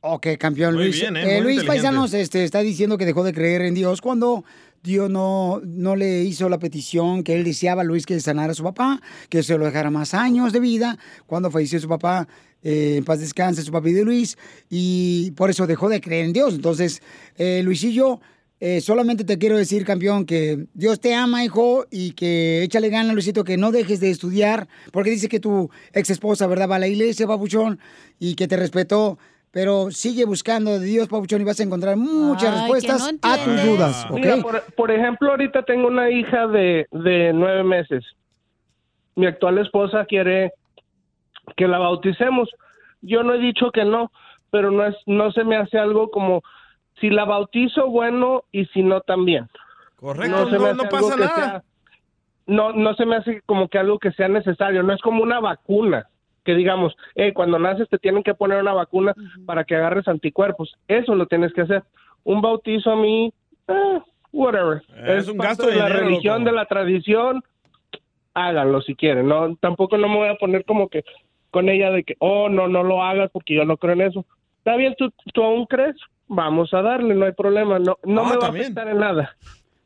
Ok, 0.01 0.27
campeón 0.39 0.75
Muy 0.75 0.85
Luis. 0.85 1.01
bien, 1.01 1.17
¿eh? 1.17 1.39
Eh, 1.39 1.41
Luis. 1.41 1.63
Paisanos 1.65 2.13
este, 2.13 2.43
está 2.43 2.59
diciendo 2.61 2.99
que 2.99 3.07
dejó 3.07 3.23
de 3.23 3.33
creer 3.33 3.63
en 3.63 3.75
Dios 3.75 4.01
cuando 4.01 4.45
Dios 4.83 5.09
no, 5.09 5.61
no 5.65 5.95
le 5.95 6.23
hizo 6.23 6.49
la 6.49 6.59
petición 6.59 7.23
que 7.23 7.35
él 7.37 7.45
deseaba 7.45 7.83
a 7.83 7.85
Luis 7.85 8.05
que 8.05 8.19
sanara 8.19 8.51
a 8.51 8.55
su 8.55 8.65
papá, 8.65 9.01
que 9.29 9.45
se 9.45 9.57
lo 9.57 9.65
dejara 9.65 9.91
más 9.91 10.13
años 10.13 10.53
de 10.53 10.59
vida. 10.59 10.99
Cuando 11.27 11.53
falleció 11.53 11.79
su 11.79 11.89
papá, 11.89 12.27
eh, 12.65 12.97
en 12.99 13.05
paz 13.05 13.21
descanse 13.21 13.63
su 13.63 13.71
papi 13.71 13.93
de 13.93 14.05
Luis, 14.05 14.37
y 14.69 15.31
por 15.33 15.51
eso 15.51 15.69
dejó 15.69 15.89
de 15.89 16.01
creer 16.01 16.25
en 16.25 16.33
Dios. 16.33 16.55
Entonces, 16.55 17.01
eh, 17.37 17.63
Luisillo, 17.63 18.21
eh, 18.65 18.81
solamente 18.81 19.25
te 19.25 19.39
quiero 19.39 19.57
decir, 19.57 19.85
campeón, 19.85 20.25
que 20.25 20.67
Dios 20.73 21.01
te 21.01 21.17
ama, 21.17 21.43
hijo, 21.43 21.85
y 21.91 22.13
que 22.13 22.63
échale 22.63 22.91
ganas, 22.91 23.13
Luisito, 23.13 23.43
que 23.43 23.57
no 23.57 23.73
dejes 23.73 23.99
de 23.99 24.09
estudiar, 24.09 24.69
porque 24.93 25.11
dice 25.11 25.29
que 25.29 25.41
tu 25.41 25.69
ex 25.93 26.11
esposa, 26.11 26.47
¿verdad? 26.47 26.71
Va 26.71 26.77
a 26.77 26.79
la 26.79 26.87
iglesia, 26.87 27.27
papuchón, 27.27 27.81
y 28.21 28.37
que 28.37 28.47
te 28.47 28.57
respetó. 28.57 29.19
Pero 29.51 29.91
sigue 29.91 30.25
buscando 30.27 30.79
de 30.79 30.87
Dios, 30.87 31.09
Papuchón, 31.09 31.43
y 31.43 31.45
vas 31.45 31.59
a 31.59 31.65
encontrar 31.65 31.97
muchas 31.97 32.55
Ay, 32.55 32.59
respuestas 32.61 33.13
no 33.13 33.19
a 33.21 33.37
tus 33.37 33.65
dudas, 33.65 34.07
¿ok? 34.09 34.15
Mira, 34.15 34.37
por, 34.37 34.63
por 34.77 34.91
ejemplo, 34.93 35.31
ahorita 35.31 35.65
tengo 35.65 35.89
una 35.89 36.09
hija 36.09 36.47
de, 36.47 36.87
de 36.93 37.33
nueve 37.35 37.65
meses. 37.65 38.05
Mi 39.17 39.27
actual 39.27 39.59
esposa 39.59 40.05
quiere 40.05 40.53
que 41.57 41.67
la 41.67 41.79
bauticemos. 41.79 42.49
Yo 43.01 43.25
no 43.25 43.35
he 43.35 43.39
dicho 43.39 43.73
que 43.73 43.85
no, 43.85 44.13
pero 44.53 44.71
no 44.71 44.87
es, 44.87 44.95
no 45.07 45.33
se 45.33 45.43
me 45.43 45.57
hace 45.57 45.79
algo 45.79 46.13
como 46.13 46.43
si 47.03 47.11
la 47.11 47.27
bautizo 47.27 47.89
bueno 47.89 48.45
y 48.53 48.65
si 48.67 48.83
no 48.83 49.03
también. 49.03 49.49
Correcto, 49.97 50.49
se 50.49 50.57
no, 50.59 50.65
hace 50.67 50.75
no 50.77 50.83
algo 50.83 50.89
pasa 50.89 51.15
que 51.17 51.21
nada. 51.21 51.35
sea- 51.35 51.63
no, 52.47 52.73
no 52.73 52.95
se 52.95 53.05
me 53.07 53.17
hace 53.17 53.43
como 53.45 53.69
que 53.69 53.79
algo 53.79 53.99
que 53.99 54.13
sea 54.13 54.29
necesario. 54.29 54.83
No 54.83 54.95
es 54.95 55.01
como 55.03 55.23
una 55.23 55.39
vacuna 55.41 56.07
que 56.45 56.55
digamos, 56.55 56.97
hey, 57.15 57.33
cuando 57.33 57.59
naces 57.59 57.89
te 57.89 57.99
tienen 57.99 58.23
que 58.23 58.35
poner 58.35 58.61
una 58.63 58.73
vacuna 58.73 59.15
para 59.47 59.65
que 59.65 59.77
agarres 59.77 60.09
anticuerpos. 60.09 60.75
Eso 60.89 61.15
lo 61.15 61.27
tienes 61.27 61.53
que 61.53 61.61
hacer. 61.61 61.83
Un 62.25 62.41
bautizo 62.41 62.91
a 62.93 62.97
mí, 62.97 63.33
eh, 63.69 64.01
whatever. 64.33 64.83
Es 65.07 65.29
un 65.29 65.39
gasto 65.39 65.67
de 65.67 65.73
de 65.75 65.79
la 65.79 65.87
dinero, 65.87 66.05
religión, 66.07 66.39
loco. 66.39 66.51
de 66.51 66.57
la 66.57 66.65
tradición. 66.67 67.43
Háganlo 68.35 68.81
si 68.81 68.95
quieren. 68.95 69.29
No, 69.29 69.55
tampoco 69.57 69.99
no 69.99 70.09
me 70.09 70.17
voy 70.17 70.29
a 70.29 70.37
poner 70.37 70.65
como 70.65 70.89
que 70.89 71.05
con 71.51 71.69
ella 71.69 71.91
de 71.91 72.03
que, 72.03 72.15
oh, 72.19 72.49
no, 72.49 72.67
no 72.67 72.83
lo 72.83 73.03
hagas 73.03 73.31
porque 73.31 73.55
yo 73.55 73.65
no 73.65 73.77
creo 73.77 73.93
en 73.93 74.01
eso. 74.03 74.25
Está 74.59 74.75
bien, 74.77 74.95
tú, 74.97 75.13
tú 75.35 75.43
aún 75.45 75.67
crees, 75.67 75.97
vamos 76.29 76.73
a 76.75 76.83
darle, 76.83 77.15
no 77.15 77.27
hay 77.27 77.33
problema. 77.33 77.79
No, 77.79 77.97
no 78.05 78.23
Ah, 78.23 78.29
me 78.29 78.35
va 78.37 78.39
también. 78.41 78.65
a 78.65 78.67
afectar 78.67 78.89
en 78.89 78.99
nada. 78.99 79.37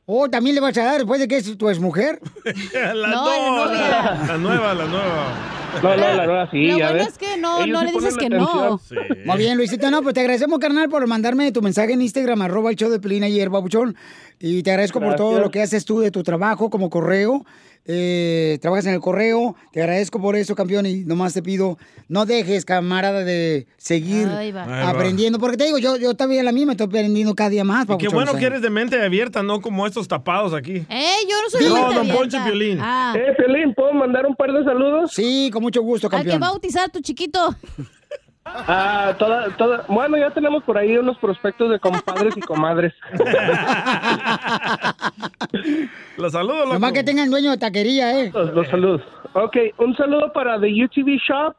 Oh, 0.08 0.28
¿también 0.30 0.54
le 0.54 0.60
vas 0.60 0.76
a 0.78 0.84
dar 0.84 0.96
después 0.98 1.18
de 1.18 1.26
que 1.26 1.36
es 1.38 1.58
tu 1.58 1.68
exmujer? 1.68 2.20
la, 2.94 3.08
No, 3.08 3.66
no, 3.66 3.72
la 3.72 3.74
la, 3.74 4.24
la 4.28 4.38
nueva, 4.38 4.74
la 4.74 4.84
nueva. 4.86 5.34
No, 5.82 5.90
no, 5.90 5.96
la 5.96 6.26
nueva 6.26 6.50
sí, 6.50 6.68
Lo 6.68 6.78
ya 6.78 6.90
bueno 6.90 7.04
ves. 7.04 7.08
es 7.12 7.18
que 7.18 7.36
no, 7.36 7.66
no 7.66 7.82
le 7.84 7.92
dices 7.92 8.16
que 8.16 8.30
no. 8.30 8.80
Muy 9.26 9.36
bien, 9.38 9.56
Luisito. 9.58 9.90
No, 9.90 10.02
pues 10.02 10.14
te 10.14 10.20
agradecemos, 10.20 10.58
carnal, 10.60 10.88
por 10.88 11.06
mandarme 11.06 11.50
tu 11.52 11.60
mensaje 11.60 11.92
en 11.92 12.00
Instagram, 12.02 12.40
arroba 12.40 12.70
el 12.70 12.76
show 12.76 12.88
de 12.88 13.00
Pelín 13.00 13.24
ayer, 13.24 13.50
babuchón. 13.50 13.96
Y 14.38 14.62
te 14.62 14.70
agradezco 14.70 15.00
por 15.00 15.16
todo 15.16 15.40
lo 15.40 15.50
que 15.50 15.60
haces 15.62 15.84
tú 15.84 15.98
de 16.00 16.10
tu 16.12 16.22
trabajo 16.22 16.70
como 16.70 16.88
correo. 16.88 17.44
Eh, 17.88 18.58
trabajas 18.60 18.86
en 18.86 18.94
el 18.94 19.00
correo. 19.00 19.54
Te 19.72 19.80
agradezco 19.80 20.20
por 20.20 20.34
eso, 20.36 20.54
campeón. 20.54 20.86
Y 20.86 21.04
nomás 21.04 21.34
te 21.34 21.42
pido, 21.42 21.78
no 22.08 22.26
dejes, 22.26 22.64
camarada, 22.64 23.22
de 23.24 23.66
seguir 23.76 24.26
Ahí 24.28 24.50
va. 24.52 24.64
Ahí 24.64 24.68
va. 24.84 24.90
aprendiendo. 24.90 25.38
Porque 25.38 25.56
te 25.56 25.64
digo, 25.64 25.78
yo, 25.78 25.96
yo 25.96 26.14
también 26.14 26.44
la 26.44 26.52
misma 26.52 26.72
estoy 26.72 26.86
aprendiendo 26.88 27.34
cada 27.34 27.50
día 27.50 27.64
más, 27.64 27.86
Y 27.88 27.96
qué 27.98 28.08
bueno 28.08 28.34
que 28.34 28.44
eres 28.46 28.62
de 28.62 28.70
mente 28.70 29.00
abierta, 29.02 29.42
no 29.42 29.60
como 29.60 29.86
estos 29.86 30.08
tapados 30.08 30.52
aquí. 30.52 30.84
Eh, 30.88 31.12
yo 31.28 31.42
no 31.42 31.50
soy 31.50 31.62
de 31.64 31.68
No, 31.68 31.74
mente 31.76 31.88
don 31.94 31.98
abierta. 32.00 32.18
Poncho 32.20 32.38
Piolín. 32.44 32.78
Ah, 32.80 33.14
Eh, 33.16 33.34
Piolín, 33.36 33.72
¿puedo 33.74 33.92
mandar 33.92 34.26
un 34.26 34.34
par 34.34 34.52
de 34.52 34.64
saludos? 34.64 35.12
Sí, 35.12 35.50
con 35.52 35.62
mucho 35.62 35.80
gusto, 35.82 36.08
que 36.10 36.16
campeón. 36.16 36.42
va 36.42 36.46
a 36.48 36.50
bautizar 36.50 36.84
a 36.86 36.88
tu 36.88 37.00
chiquito. 37.00 37.54
Ah, 38.48 39.12
toda, 39.18 39.50
toda, 39.56 39.84
bueno, 39.88 40.16
ya 40.16 40.30
tenemos 40.30 40.62
por 40.62 40.78
ahí 40.78 40.96
unos 40.96 41.18
prospectos 41.18 41.68
de 41.68 41.80
compadres 41.80 42.36
y 42.36 42.40
comadres. 42.40 42.94
Los 46.16 46.32
saludo, 46.32 46.60
loco. 46.60 46.74
Nomás 46.74 46.92
que 46.92 47.02
tengan 47.02 47.28
dueño 47.28 47.50
de 47.50 47.58
taquería, 47.58 48.20
¿eh? 48.20 48.30
Los, 48.32 48.54
los 48.54 48.68
saludos. 48.68 49.02
Ok, 49.32 49.56
un 49.78 49.96
saludo 49.96 50.32
para 50.32 50.60
The 50.60 50.68
UTV 50.84 51.18
Shop, 51.28 51.56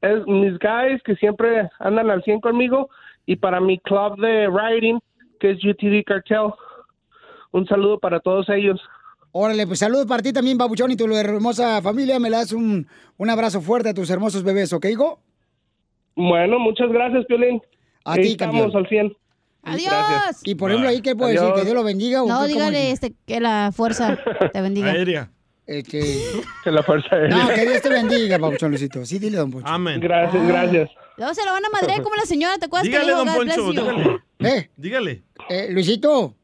es 0.00 0.26
mis 0.26 0.58
guys 0.58 1.02
que 1.04 1.14
siempre 1.16 1.68
andan 1.78 2.10
al 2.10 2.22
100 2.22 2.40
conmigo, 2.40 2.88
y 3.26 3.36
para 3.36 3.60
mi 3.60 3.78
club 3.78 4.18
de 4.18 4.48
riding, 4.48 5.00
que 5.38 5.50
es 5.50 5.58
UTV 5.62 6.04
Cartel. 6.04 6.52
Un 7.52 7.66
saludo 7.66 7.98
para 7.98 8.18
todos 8.20 8.48
ellos. 8.48 8.80
Órale, 9.32 9.66
pues 9.66 9.80
saludos 9.80 10.06
para 10.06 10.22
ti 10.22 10.32
también, 10.32 10.56
babuchón, 10.56 10.90
y 10.90 10.96
tu 10.96 11.04
hermosa 11.14 11.82
familia. 11.82 12.18
Me 12.18 12.30
le 12.30 12.38
das 12.38 12.52
un, 12.52 12.88
un 13.18 13.30
abrazo 13.30 13.60
fuerte 13.60 13.90
a 13.90 13.94
tus 13.94 14.08
hermosos 14.08 14.42
bebés, 14.42 14.72
¿ok, 14.72 14.86
Higo? 14.86 15.20
Bueno, 16.18 16.58
muchas 16.58 16.90
gracias, 16.90 17.24
Piolín. 17.26 17.62
A 18.04 18.14
ti, 18.16 18.32
estamos 18.32 18.60
campeón. 18.60 18.76
al 18.84 18.88
100. 18.88 19.16
Adiós. 19.62 20.40
Y 20.42 20.56
por 20.56 20.70
ejemplo, 20.70 20.90
ahí, 20.90 21.00
¿qué 21.00 21.14
puedo 21.14 21.30
decir? 21.30 21.48
¿Que 21.54 21.62
Dios 21.62 21.74
lo 21.74 21.84
bendiga? 21.84 22.22
No, 22.26 22.44
dígale 22.44 22.88
es? 22.88 22.94
este, 22.94 23.14
que 23.24 23.38
la 23.38 23.70
fuerza 23.72 24.18
te 24.52 24.60
bendiga. 24.60 24.90
Aérea. 24.90 25.30
Este... 25.64 26.00
Que 26.64 26.70
la 26.72 26.82
fuerza 26.82 27.14
aérea. 27.14 27.36
No, 27.36 27.48
que 27.54 27.66
Dios 27.66 27.82
te 27.82 27.88
bendiga, 27.88 28.38
Papuchón 28.38 28.70
Luisito. 28.70 29.04
Sí, 29.04 29.20
dile, 29.20 29.36
don 29.36 29.52
Poncho. 29.52 29.68
Amén. 29.68 30.00
Gracias, 30.00 30.48
gracias. 30.48 30.90
Luego 31.18 31.34
se 31.34 31.44
lo 31.44 31.52
van 31.52 31.64
a 31.64 31.70
madrear 31.70 32.02
como 32.02 32.16
la 32.16 32.22
señora, 32.22 32.58
¿te 32.58 32.66
acuerdas 32.66 32.86
Dígale, 32.86 33.04
que 33.04 33.10
le 33.12 33.20
dijo 33.20 33.24
don 33.24 33.46
Poncho, 33.46 33.70
dígale. 33.70 34.20
¿Eh? 34.40 34.70
Dígale. 34.76 35.22
Eh, 35.48 35.68
Luisito, 35.70 36.34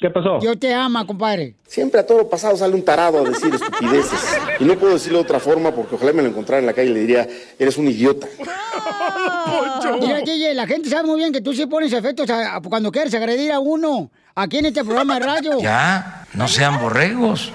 ¿Qué 0.00 0.10
pasó? 0.10 0.38
Yo 0.40 0.56
te 0.56 0.72
ama, 0.72 1.04
compadre. 1.06 1.56
Siempre 1.66 1.98
a 2.00 2.06
todo 2.06 2.28
pasado 2.30 2.56
sale 2.56 2.74
un 2.74 2.84
tarado 2.84 3.18
a 3.18 3.28
decir 3.28 3.52
estupideces. 3.52 4.20
Y 4.60 4.64
no 4.64 4.78
puedo 4.78 4.92
decirlo 4.94 5.18
de 5.18 5.24
otra 5.24 5.40
forma 5.40 5.72
porque 5.72 5.96
ojalá 5.96 6.12
me 6.12 6.22
lo 6.22 6.28
encontrara 6.28 6.60
en 6.60 6.66
la 6.66 6.72
calle 6.72 6.90
y 6.90 6.94
le 6.94 7.00
diría, 7.00 7.28
eres 7.58 7.76
un 7.78 7.88
idiota. 7.88 8.28
Mira, 10.00 10.20
DJ, 10.20 10.54
la 10.54 10.66
gente 10.66 10.88
sabe 10.88 11.04
muy 11.08 11.16
bien 11.18 11.32
que 11.32 11.40
tú 11.40 11.52
sí 11.52 11.66
pones 11.66 11.92
efectos 11.92 12.28
a- 12.30 12.56
a- 12.56 12.60
cuando 12.60 12.92
quieres 12.92 13.12
agredir 13.14 13.50
a 13.52 13.58
uno. 13.58 14.10
Aquí 14.36 14.58
en 14.58 14.66
este 14.66 14.84
programa 14.84 15.14
de 15.18 15.26
radio. 15.26 15.58
Ya, 15.60 16.26
no 16.34 16.46
sean 16.46 16.80
borregos. 16.80 17.52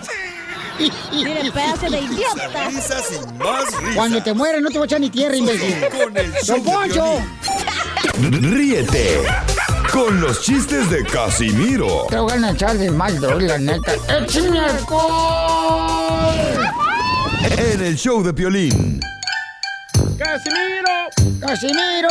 Mire, 1.11 1.51
pedazo 1.51 1.89
de 1.89 2.01
idiota. 2.01 2.67
Risas 2.67 3.03
y 3.11 3.33
más 3.37 3.65
risas. 3.77 3.95
Cuando 3.95 4.23
te 4.23 4.33
mueres 4.33 4.61
no 4.61 4.69
te 4.69 4.77
voy 4.77 4.85
a 4.85 4.87
echar 4.87 4.99
ni 4.99 5.09
tierra, 5.09 5.35
imbécil. 5.35 5.75
Con 5.89 6.17
el 6.17 6.33
¡Don 6.45 6.63
Poncho! 6.63 7.21
Ríete 8.19 9.21
con 9.91 10.19
los 10.21 10.41
chistes 10.41 10.89
de 10.89 11.03
Casimiro 11.03 12.07
Te 12.09 12.17
voy 12.17 12.31
a 12.31 12.49
echar 12.51 12.75
de 12.77 12.89
mal, 12.89 13.19
doy, 13.19 13.47
la 13.47 13.57
neta. 13.59 13.93
¡Échame 14.09 14.59
alcohol! 14.59 16.33
en 17.57 17.81
el 17.81 17.95
show 17.97 18.23
de 18.23 18.33
Piolín. 18.33 18.99
¡Casimiro! 20.17 21.39
¡Casimiro! 21.39 22.09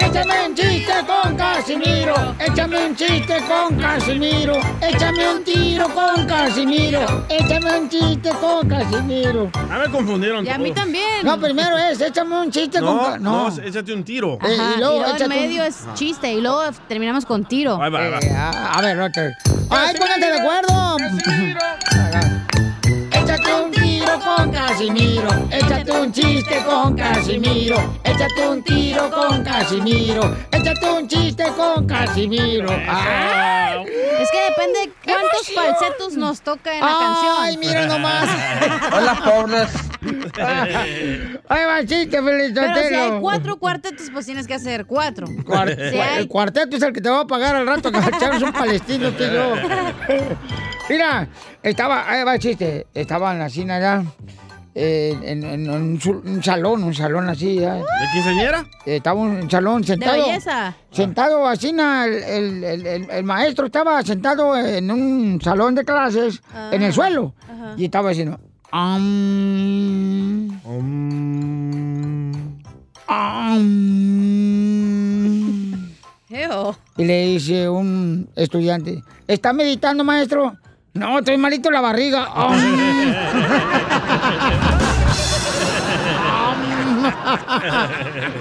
Échame 0.00 0.46
un 0.48 0.54
chiste 0.54 0.92
con 1.06 1.36
Casimiro. 1.36 2.14
Échame 2.38 2.86
un 2.86 2.96
chiste 2.96 3.36
con 3.46 3.76
Casimiro. 3.78 4.54
Échame 4.80 5.34
un 5.34 5.44
tiro 5.44 5.88
con 5.94 6.26
Casimiro. 6.26 7.24
Échame 7.28 7.78
un 7.78 7.88
chiste 7.88 8.30
con 8.40 8.68
Casimiro. 8.68 9.50
Ah, 9.54 9.78
me 9.84 9.90
confundieron 9.90 10.44
Y 10.44 10.48
a 10.48 10.58
mí 10.58 10.72
también. 10.72 11.24
No, 11.24 11.38
primero 11.38 11.76
es, 11.78 12.00
échame 12.00 12.38
un 12.40 12.50
chiste 12.50 12.80
con 12.80 12.86
No, 12.96 13.18
no, 13.18 13.48
échate 13.62 13.92
un 13.92 14.04
tiro. 14.04 14.38
Eh, 14.42 14.56
Ajá, 14.58 14.72
y 14.74 14.76
y 14.76 14.80
luego 14.80 14.94
luego 14.98 15.04
en 15.04 15.10
échate 15.16 15.24
un- 15.24 15.28
medio 15.30 15.62
es 15.64 15.84
chiste 15.94 16.32
y 16.32 16.40
luego 16.40 16.62
terminamos 16.88 17.24
con 17.26 17.44
tiro. 17.44 17.80
Ahí 17.82 17.90
va, 17.90 18.00
ahí 18.00 18.10
va. 18.10 18.18
Eh, 18.20 18.30
a, 18.34 18.72
a 18.78 18.82
ver, 18.82 18.96
Roger. 18.96 19.32
¡Ay, 19.70 19.94
póngate 19.98 20.26
de 20.26 20.40
acuerdo! 20.40 20.96
Tiro 21.24 21.60
con 24.24 24.50
Casimiro. 24.50 25.28
Échate 25.50 25.92
un 25.92 26.12
chiste 26.12 26.62
con 26.64 26.94
Casimiro. 26.94 27.76
Échate 28.04 28.48
un 28.48 28.62
tiro 28.62 29.10
con 29.10 29.42
Casimiro. 29.42 30.36
Échate 30.50 30.90
un 30.90 31.08
chiste 31.08 31.44
con 31.56 31.86
Casimiro. 31.86 32.68
¡Ay! 32.88 33.84
Es 34.20 34.30
que 34.30 34.40
depende 34.50 34.80
de 34.80 34.92
cuántos 35.04 35.50
falsetos 35.54 36.14
nos 36.14 36.40
toca 36.42 36.72
en 36.74 36.80
la 36.80 36.98
canción. 36.98 37.36
¡Ay, 37.38 37.56
mira 37.56 37.86
nomás! 37.86 38.28
Hola, 38.92 39.14
pobres. 39.24 39.68
¡Ahí 41.48 41.64
va 41.66 41.80
el 41.80 41.86
chiste, 41.86 42.22
Feliz 42.22 42.52
Pero 42.54 42.74
si 42.88 42.94
hay 42.94 43.20
cuatro 43.20 43.58
cuartetos, 43.58 44.08
pues 44.12 44.26
tienes 44.26 44.46
que 44.46 44.54
hacer 44.54 44.86
cuatro. 44.86 45.26
Cuar- 45.44 45.74
Si 45.90 45.98
hay- 45.98 46.18
El 46.20 46.28
cuarteto 46.28 46.76
es 46.76 46.82
el 46.82 46.92
que 46.92 47.00
te 47.00 47.10
va 47.10 47.20
a 47.20 47.26
pagar 47.26 47.56
al 47.56 47.66
rato 47.66 47.90
que 47.92 47.98
echamos 47.98 48.42
un 48.42 48.52
palestino 48.52 49.10
tú 49.12 49.24
y 49.24 49.32
yo. 49.32 49.54
Mira, 50.88 51.28
estaba, 51.62 52.10
ahí 52.10 52.24
va 52.24 52.34
el 52.34 52.40
chiste. 52.40 52.86
Estaba 52.94 53.32
en 53.32 53.38
la 53.40 53.48
cina 53.48 53.78
ya. 53.80 54.04
eh, 54.74 55.16
en, 55.22 55.42
en- 55.44 55.66
en 55.66 55.70
un, 55.70 56.42
salón, 56.42 56.84
un 56.84 56.94
salón 56.94 57.28
así. 57.28 57.56
ya. 57.56 57.74
¿De 57.74 57.82
quinceañera? 58.12 58.64
Estaba 58.86 59.20
un 59.20 59.50
salón 59.50 59.84
sentado. 59.84 60.24
belleza. 60.26 60.74
Sentado 60.90 61.46
así, 61.46 61.72
na, 61.72 62.04
el, 62.06 62.14
el- 62.22 62.64
el- 62.64 62.86
el- 62.86 63.10
el 63.10 63.24
maestro 63.24 63.66
estaba 63.66 64.00
sentado 64.02 64.56
en 64.56 64.90
un 64.90 65.40
salón 65.42 65.74
de 65.74 65.84
clases, 65.84 66.40
en 66.72 66.82
el 66.82 66.92
suelo. 66.92 67.34
Ajá. 67.44 67.74
Y 67.76 67.84
estaba 67.86 68.10
diciendo. 68.10 68.38
"Am, 68.72 70.60
am". 73.08 73.80
Ew. 76.28 76.76
Y 76.96 77.04
le 77.04 77.26
dice 77.26 77.68
un 77.68 78.30
estudiante, 78.36 79.02
¿está 79.26 79.52
meditando, 79.52 80.04
maestro? 80.04 80.56
No, 80.92 81.18
estoy 81.18 81.36
malito 81.36 81.70
la 81.70 81.80
barriga. 81.80 82.28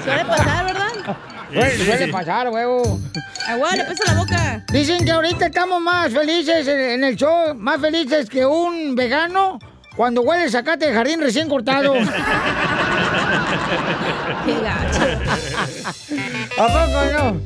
Suele 0.04 0.26
pasar, 0.26 0.66
¿verdad? 0.66 1.18
Suele, 1.52 1.86
suele 1.86 2.08
pasar, 2.10 2.50
huevo. 2.50 3.00
Agua, 3.48 3.76
le 3.76 3.84
pesa 3.86 4.14
la 4.14 4.20
boca. 4.20 4.64
Dicen 4.72 5.04
que 5.04 5.12
ahorita 5.12 5.48
estamos 5.48 5.82
más 5.82 6.14
felices 6.14 6.68
en, 6.68 6.80
en 6.80 7.04
el 7.04 7.16
show, 7.16 7.56
más 7.56 7.82
felices 7.82 8.30
que 8.30 8.46
un 8.46 8.94
vegano 8.96 9.58
cuando 10.00 10.22
huele 10.22 10.46
el 10.46 10.50
zacate 10.50 10.88
de 10.88 10.94
jardín 10.94 11.20
recién 11.20 11.50
cortado. 11.50 11.94
¿A 16.58 16.68
poco 16.68 17.02
no? 17.12 17.42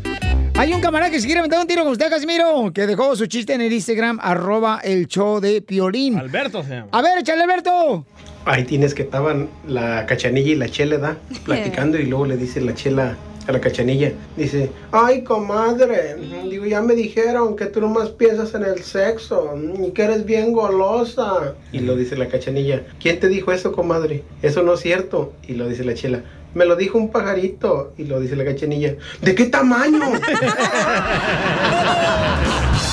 Hay 0.53 0.71
un 0.71 0.79
camarada 0.79 1.09
que 1.09 1.19
se 1.19 1.25
quiere 1.25 1.41
meter 1.41 1.57
un 1.57 1.65
tiro 1.65 1.81
con 1.81 1.93
usted, 1.93 2.11
Casimiro, 2.11 2.71
que 2.71 2.85
dejó 2.85 3.15
su 3.15 3.25
chiste 3.25 3.55
en 3.55 3.61
el 3.61 3.73
Instagram, 3.73 4.19
arroba 4.21 4.81
el 4.83 5.07
show 5.07 5.39
de 5.39 5.63
Piolín. 5.63 6.19
Alberto 6.19 6.61
se 6.61 6.75
llama. 6.75 6.89
A 6.91 7.01
ver, 7.01 7.17
échale, 7.17 7.41
Alberto. 7.41 8.05
Ahí 8.45 8.65
tienes 8.65 8.93
que 8.93 9.01
estaban 9.01 9.49
la 9.65 10.05
cachanilla 10.05 10.51
y 10.51 10.55
la 10.55 10.69
chela, 10.69 10.99
¿da? 10.99 11.17
Platicando 11.45 11.97
y 11.97 12.05
luego 12.05 12.27
le 12.27 12.37
dice 12.37 12.61
la 12.61 12.75
chela 12.75 13.17
a 13.47 13.51
la 13.51 13.59
cachanilla. 13.59 14.13
Dice, 14.37 14.69
ay, 14.91 15.23
comadre, 15.23 16.15
digo, 16.49 16.65
ya 16.65 16.81
me 16.81 16.95
dijeron 16.95 17.55
que 17.55 17.65
tú 17.65 17.81
nomás 17.81 18.09
piensas 18.09 18.53
en 18.53 18.63
el 18.63 18.83
sexo 18.83 19.55
y 19.79 19.91
que 19.91 20.03
eres 20.03 20.25
bien 20.25 20.53
golosa. 20.53 21.55
Y 21.71 21.79
lo 21.79 21.95
dice 21.95 22.15
la 22.15 22.27
cachanilla, 22.27 22.83
¿quién 23.01 23.19
te 23.19 23.27
dijo 23.27 23.51
eso, 23.51 23.71
comadre? 23.71 24.23
Eso 24.41 24.63
no 24.63 24.73
es 24.73 24.79
cierto. 24.79 25.33
Y 25.47 25.53
lo 25.53 25.67
dice 25.67 25.83
la 25.83 25.93
chela, 25.93 26.23
me 26.53 26.65
lo 26.65 26.75
dijo 26.75 26.97
un 26.97 27.11
pajarito. 27.11 27.93
Y 27.97 28.05
lo 28.05 28.19
dice 28.19 28.35
la 28.35 28.45
cachanilla, 28.45 28.95
¿de 29.21 29.35
qué 29.35 29.45
tamaño? 29.45 29.99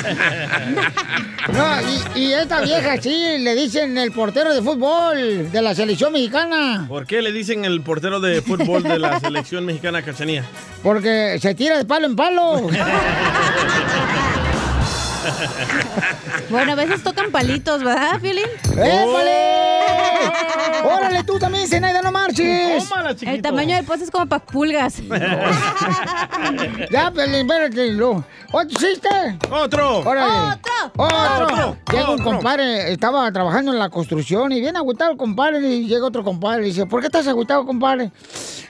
No, 1.52 1.66
y, 2.14 2.20
y 2.20 2.32
esta 2.32 2.60
vieja 2.60 3.00
sí, 3.00 3.38
le 3.38 3.54
dicen 3.54 3.96
el 3.98 4.12
portero 4.12 4.54
de 4.54 4.62
fútbol 4.62 5.50
de 5.50 5.62
la 5.62 5.74
selección 5.74 6.12
mexicana. 6.12 6.84
¿Por 6.86 7.06
qué 7.06 7.22
le 7.22 7.32
dicen 7.32 7.64
el 7.64 7.80
portero 7.80 8.20
de 8.20 8.42
fútbol 8.42 8.82
de 8.82 8.98
la 8.98 9.18
selección 9.18 9.64
mexicana 9.64 10.02
Cachanía? 10.02 10.44
Porque 10.82 11.38
se 11.40 11.54
tira 11.54 11.78
de 11.78 11.84
palo 11.84 12.06
en 12.06 12.16
palo. 12.16 12.68
Bueno, 16.50 16.72
a 16.72 16.74
veces 16.74 17.02
tocan 17.02 17.30
palitos, 17.30 17.82
¿verdad, 17.82 18.18
Fiolín? 18.20 18.46
¡Épale! 18.72 19.60
¡Órale, 20.84 21.24
tú 21.24 21.38
también, 21.38 21.68
Zenaida, 21.68 22.02
no 22.02 22.10
marches! 22.12 22.90
El 23.22 23.42
tamaño 23.42 23.76
del 23.76 23.84
poste 23.84 24.04
es 24.04 24.10
como 24.10 24.26
para 24.26 24.44
pulgas. 24.44 24.96
ya, 26.90 27.12
pero 27.14 27.32
espérate, 27.32 27.92
lo. 27.92 28.24
¿Otro 28.52 28.78
chiste? 28.78 29.08
¡Otro! 29.50 29.98
¡Órale! 30.00 30.56
¡Otro! 30.56 30.72
¡Otro! 30.96 31.44
¡Otro! 31.44 31.76
Llega 31.92 32.10
un 32.10 32.22
compadre, 32.22 32.92
estaba 32.92 33.30
trabajando 33.30 33.72
en 33.72 33.78
la 33.78 33.90
construcción 33.90 34.52
y 34.52 34.60
viene 34.60 34.78
agüitado 34.78 35.12
el 35.12 35.16
compadre 35.16 35.60
y 35.60 35.86
llega 35.86 36.06
otro 36.06 36.24
compadre 36.24 36.62
y 36.62 36.66
dice, 36.66 36.86
¿por 36.86 37.00
qué 37.00 37.06
estás 37.06 37.28
agüitado, 37.28 37.64
compadre? 37.66 38.12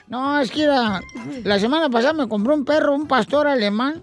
No, 0.08 0.40
es 0.40 0.50
que 0.50 0.64
era, 0.64 1.00
la 1.44 1.58
semana 1.60 1.88
pasada 1.88 2.12
me 2.12 2.28
compré 2.28 2.52
un 2.52 2.64
perro, 2.64 2.94
un 2.94 3.06
pastor 3.06 3.46
alemán, 3.46 4.02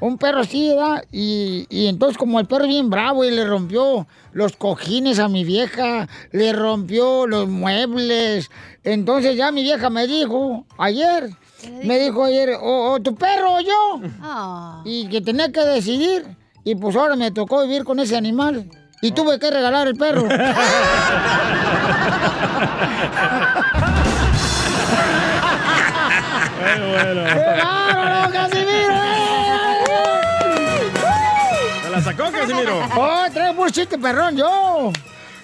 un 0.00 0.18
perro 0.18 0.40
así, 0.40 0.68
¿verdad? 0.68 1.04
Y, 1.12 1.66
y 1.68 1.86
entonces 1.88 2.16
como 2.18 2.38
el 2.40 2.46
perro 2.46 2.64
es 2.64 2.68
bien 2.68 2.90
bravo 2.90 3.24
y 3.24 3.30
le 3.30 3.44
rompió 3.44 4.06
los 4.32 4.56
cojines 4.56 5.18
a 5.18 5.28
mi 5.28 5.44
vieja, 5.44 6.08
le 6.32 6.52
rompió 6.52 7.26
los 7.26 7.48
muebles, 7.48 8.50
entonces 8.84 9.36
ya 9.36 9.50
mi 9.50 9.62
vieja 9.62 9.90
me 9.90 10.06
dijo 10.06 10.64
ayer, 10.78 11.30
me 11.84 11.98
dijo 11.98 12.24
ayer, 12.24 12.50
o, 12.60 12.92
o 12.92 13.00
tu 13.00 13.14
perro 13.16 13.54
o 13.56 13.60
yo, 13.60 14.00
Ah. 14.22 14.82
y 14.84 15.08
que 15.08 15.20
tenía 15.20 15.50
que 15.50 15.60
decidir, 15.64 16.24
y 16.64 16.74
pues 16.76 16.94
ahora 16.94 17.16
me 17.16 17.30
tocó 17.30 17.62
vivir 17.62 17.84
con 17.84 17.98
ese 18.00 18.16
animal. 18.16 18.68
Y 19.00 19.12
tuve 19.12 19.38
que 19.38 19.48
regalar 19.48 19.86
el 19.86 19.94
perro. 19.94 20.26
Ay, 26.64 26.80
bueno. 26.80 27.24
¡Qué 27.32 27.62
bárbaro! 27.62 28.32
La 31.98 32.02
sacó, 32.04 32.30
Casimiro? 32.32 32.80
¡Oh, 32.96 33.24
trae 33.32 33.50
un 33.52 33.70
chiste 33.70 33.98
perrón 33.98 34.36
yo! 34.36 34.92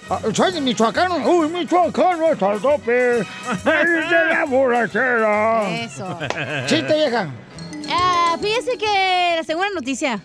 Ah, 0.09 0.19
Soy 0.33 0.51
de 0.53 0.61
Michoacán. 0.61 1.11
¡Uy, 1.25 1.47
Michoacán 1.49 2.19
no 2.19 2.31
está 2.31 2.51
al 2.51 2.59
tope! 2.61 3.19
¡Ahí 3.65 3.85
de 3.85 4.25
la 4.33 4.45
borrachera! 4.47 5.69
Eso. 5.83 6.19
Chiste, 6.67 6.93
vieja. 6.93 7.27
Ah, 7.89 8.37
fíjese 8.41 8.77
que 8.77 9.33
la 9.37 9.43
segunda 9.43 9.69
noticia. 9.73 10.19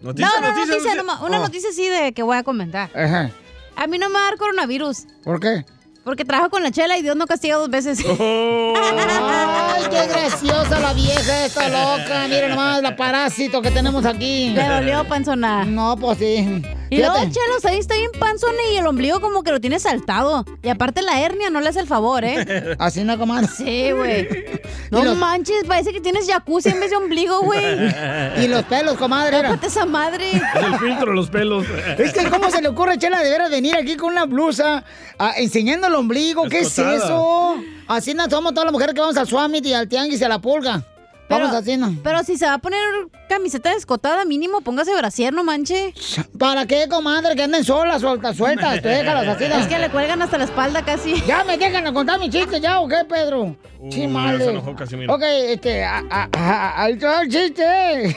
¿Noticia, 0.00 0.28
no, 0.28 0.40
no, 0.40 0.48
noticia, 0.48 0.66
noticia, 0.66 0.94
noticia? 0.94 1.02
nomás- 1.02 1.20
una 1.22 1.38
Oh. 1.38 1.42
noticia 1.42 1.70
sí 1.72 1.88
de 1.88 2.12
que 2.12 2.22
voy 2.22 2.36
a 2.36 2.42
comentar. 2.44 2.90
Ajá. 2.96 3.30
A 3.76 3.86
mí 3.86 3.98
no 3.98 4.08
me 4.08 4.14
va 4.14 4.20
a 4.20 4.24
dar 4.30 4.36
coronavirus. 4.38 5.06
¿Por 5.24 5.40
qué? 5.40 5.64
Porque 6.04 6.24
trabajo 6.24 6.50
con 6.50 6.62
la 6.62 6.70
chela 6.70 6.96
y 6.98 7.02
Dios 7.02 7.16
no 7.16 7.26
castiga 7.26 7.56
dos 7.56 7.70
veces. 7.70 8.04
Oh. 8.06 8.74
¡Ay, 9.74 9.84
qué 9.90 10.06
graciosa 10.06 10.80
la 10.80 10.92
vieja 10.92 11.44
esta 11.46 11.68
loca! 11.68 12.26
Miren 12.28 12.50
nomás 12.50 12.82
la 12.82 12.96
parásito 12.96 13.60
que 13.62 13.70
tenemos 13.70 14.04
aquí. 14.04 14.50
Le 14.50 14.66
dolió, 14.68 15.04
panzona. 15.08 15.64
No, 15.64 15.96
pues 15.96 16.18
sí. 16.18 16.62
Y 16.90 16.98
luego, 16.98 17.16
chelos, 17.16 17.64
ahí 17.64 17.78
está 17.78 17.94
bien 17.96 18.10
panzón 18.20 18.54
y 18.72 18.76
el 18.76 18.86
ombligo 18.86 19.20
como 19.20 19.42
que 19.42 19.50
lo 19.50 19.60
tiene 19.60 19.80
saltado. 19.80 20.44
Y 20.62 20.68
aparte 20.68 21.02
la 21.02 21.20
hernia 21.20 21.50
no 21.50 21.60
le 21.60 21.70
hace 21.70 21.80
el 21.80 21.88
favor, 21.88 22.24
¿eh? 22.24 22.76
Así 22.78 23.02
no, 23.02 23.18
comadre. 23.18 23.48
Sí, 23.48 23.90
güey. 23.92 24.28
No 24.90 25.02
los- 25.02 25.16
manches, 25.16 25.64
parece 25.66 25.92
que 25.92 26.00
tienes 26.00 26.28
jacuzzi 26.28 26.68
en 26.68 26.78
vez 26.78 26.90
de 26.90 26.96
ombligo, 26.96 27.40
güey. 27.40 27.64
Y 28.44 28.46
los 28.46 28.62
pelos, 28.64 28.96
comadre. 28.96 29.38
era. 29.38 29.48
Tópate 29.48 29.66
esa 29.66 29.86
madre. 29.86 30.30
Es 30.36 30.42
el 30.62 30.78
filtro 30.78 31.06
de 31.06 31.16
los 31.16 31.30
pelos. 31.30 31.66
Es 31.98 32.12
que, 32.12 32.28
¿cómo 32.30 32.48
se 32.50 32.62
le 32.62 32.68
ocurre, 32.68 32.96
Chela, 32.98 33.20
de 33.20 33.30
veras 33.30 33.50
venir 33.50 33.74
aquí 33.74 33.96
con 33.96 34.12
una 34.12 34.26
blusa 34.26 34.84
ah, 35.18 35.32
enseñando 35.36 35.88
el 35.88 35.94
ombligo? 35.96 36.48
¿Qué 36.48 36.60
es 36.60 36.78
eso? 36.78 37.56
Así 37.88 38.14
no 38.14 38.28
somos 38.30 38.52
todas 38.54 38.66
las 38.66 38.72
mujeres 38.72 38.94
que 38.94 39.00
vamos 39.00 39.16
al 39.16 39.26
Summit 39.26 39.63
y 39.64 39.72
al 39.72 39.88
Tianguis 39.88 40.22
a 40.22 40.28
la 40.28 40.40
pulga. 40.40 40.82
Vamos 41.28 41.50
¿no? 41.78 41.96
Pero 42.02 42.22
si 42.22 42.36
se 42.36 42.46
va 42.46 42.54
a 42.54 42.58
poner 42.58 42.80
camiseta 43.28 43.72
descotada, 43.74 44.24
mínimo 44.24 44.60
póngase 44.60 44.94
brasier, 44.96 45.32
no 45.32 45.42
manche. 45.44 45.94
¿Para 46.38 46.66
qué, 46.66 46.86
comadre? 46.88 47.34
Que 47.34 47.42
anden 47.44 47.64
solas, 47.64 48.00
sueltas, 48.02 48.36
sueltas. 48.36 48.80
Tú 48.82 48.88
déjalas 48.88 49.26
así. 49.28 49.48
¿no? 49.48 49.56
Es 49.56 49.66
que 49.66 49.78
le 49.78 49.90
cuelgan 49.90 50.20
hasta 50.22 50.38
la 50.38 50.44
espalda 50.44 50.84
casi. 50.84 51.20
¿Ya 51.26 51.42
me 51.44 51.56
dejan 51.58 51.86
a 51.86 51.92
contar 51.92 52.20
mi 52.20 52.28
chiste 52.30 52.60
ya 52.60 52.80
o 52.80 52.88
qué, 52.88 53.04
Pedro? 53.08 53.56
sí, 53.90 54.02
ya 54.02 54.08
madre. 54.08 54.44
se 54.44 54.50
enojó 54.50 54.74
Casimiro. 54.74 55.14
Ok, 55.14 55.22
este, 55.22 55.84
a- 55.84 56.02
a- 56.10 56.28
a- 56.32 56.82
ahí 56.84 56.96
va 56.98 57.22
el 57.22 57.28
chiste. 57.30 57.62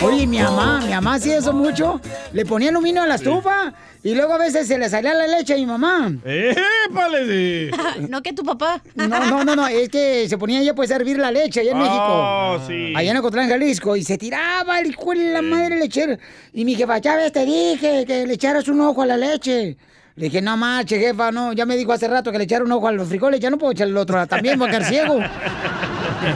Oye, 0.03 0.25
mi 0.25 0.39
mamá, 0.39 0.79
mi 0.83 0.89
mamá 0.89 1.13
hacía 1.15 1.37
eso 1.37 1.53
mucho. 1.53 2.01
Le 2.33 2.45
ponía 2.45 2.69
aluminio 2.69 3.03
a 3.03 3.05
la 3.05 3.15
estufa 3.15 3.73
y 4.03 4.15
luego 4.15 4.33
a 4.33 4.39
veces 4.39 4.67
se 4.67 4.77
le 4.79 4.89
salía 4.89 5.13
la 5.13 5.27
leche 5.27 5.53
a 5.53 5.57
mi 5.57 5.67
mamá. 5.67 6.11
¡Épale! 6.25 7.69
no 8.09 8.23
que 8.23 8.33
tu 8.33 8.43
papá. 8.43 8.81
No, 8.95 9.07
no, 9.07 9.43
no, 9.43 9.55
no, 9.55 9.67
es 9.67 9.89
que 9.89 10.27
se 10.27 10.37
ponía 10.39 10.61
ella 10.61 10.73
pues 10.73 10.89
a 10.91 10.95
hervir 10.95 11.19
la 11.19 11.31
leche 11.31 11.59
allá 11.59 11.73
en 11.73 11.77
México. 11.77 12.07
Oh, 12.07 12.59
sí. 12.67 12.93
Allá 12.95 13.11
en 13.11 13.17
Ocotlán, 13.17 13.49
Jalisco. 13.49 13.95
Y 13.95 14.03
se 14.03 14.17
tiraba 14.17 14.79
el 14.79 14.87
hijo 14.87 15.11
de 15.11 15.31
la 15.31 15.43
madre 15.43 15.77
lechero. 15.77 16.17
Y 16.53 16.65
mi 16.65 16.73
jefa, 16.73 16.97
ya 16.97 17.15
ves, 17.15 17.31
te 17.31 17.45
dije 17.45 18.05
que 18.07 18.25
le 18.25 18.33
echaras 18.33 18.67
un 18.67 18.81
ojo 18.81 19.03
a 19.03 19.05
la 19.05 19.17
leche. 19.17 19.77
Le 20.15 20.25
dije, 20.25 20.41
no 20.41 20.57
marche, 20.57 20.99
jefa, 20.99 21.31
no. 21.31 21.53
Ya 21.53 21.67
me 21.67 21.77
dijo 21.77 21.93
hace 21.93 22.07
rato 22.07 22.31
que 22.31 22.39
le 22.39 22.45
echara 22.45 22.65
un 22.65 22.71
ojo 22.71 22.87
a 22.87 22.91
los 22.91 23.07
frijoles. 23.07 23.39
Ya 23.39 23.51
no 23.51 23.57
puedo 23.59 23.73
echarle 23.73 23.91
el 23.91 23.97
otro 23.97 24.25
también, 24.25 24.57
voy 24.57 24.69
a 24.69 24.71
quedar 24.71 24.85
ciego. 24.85 25.19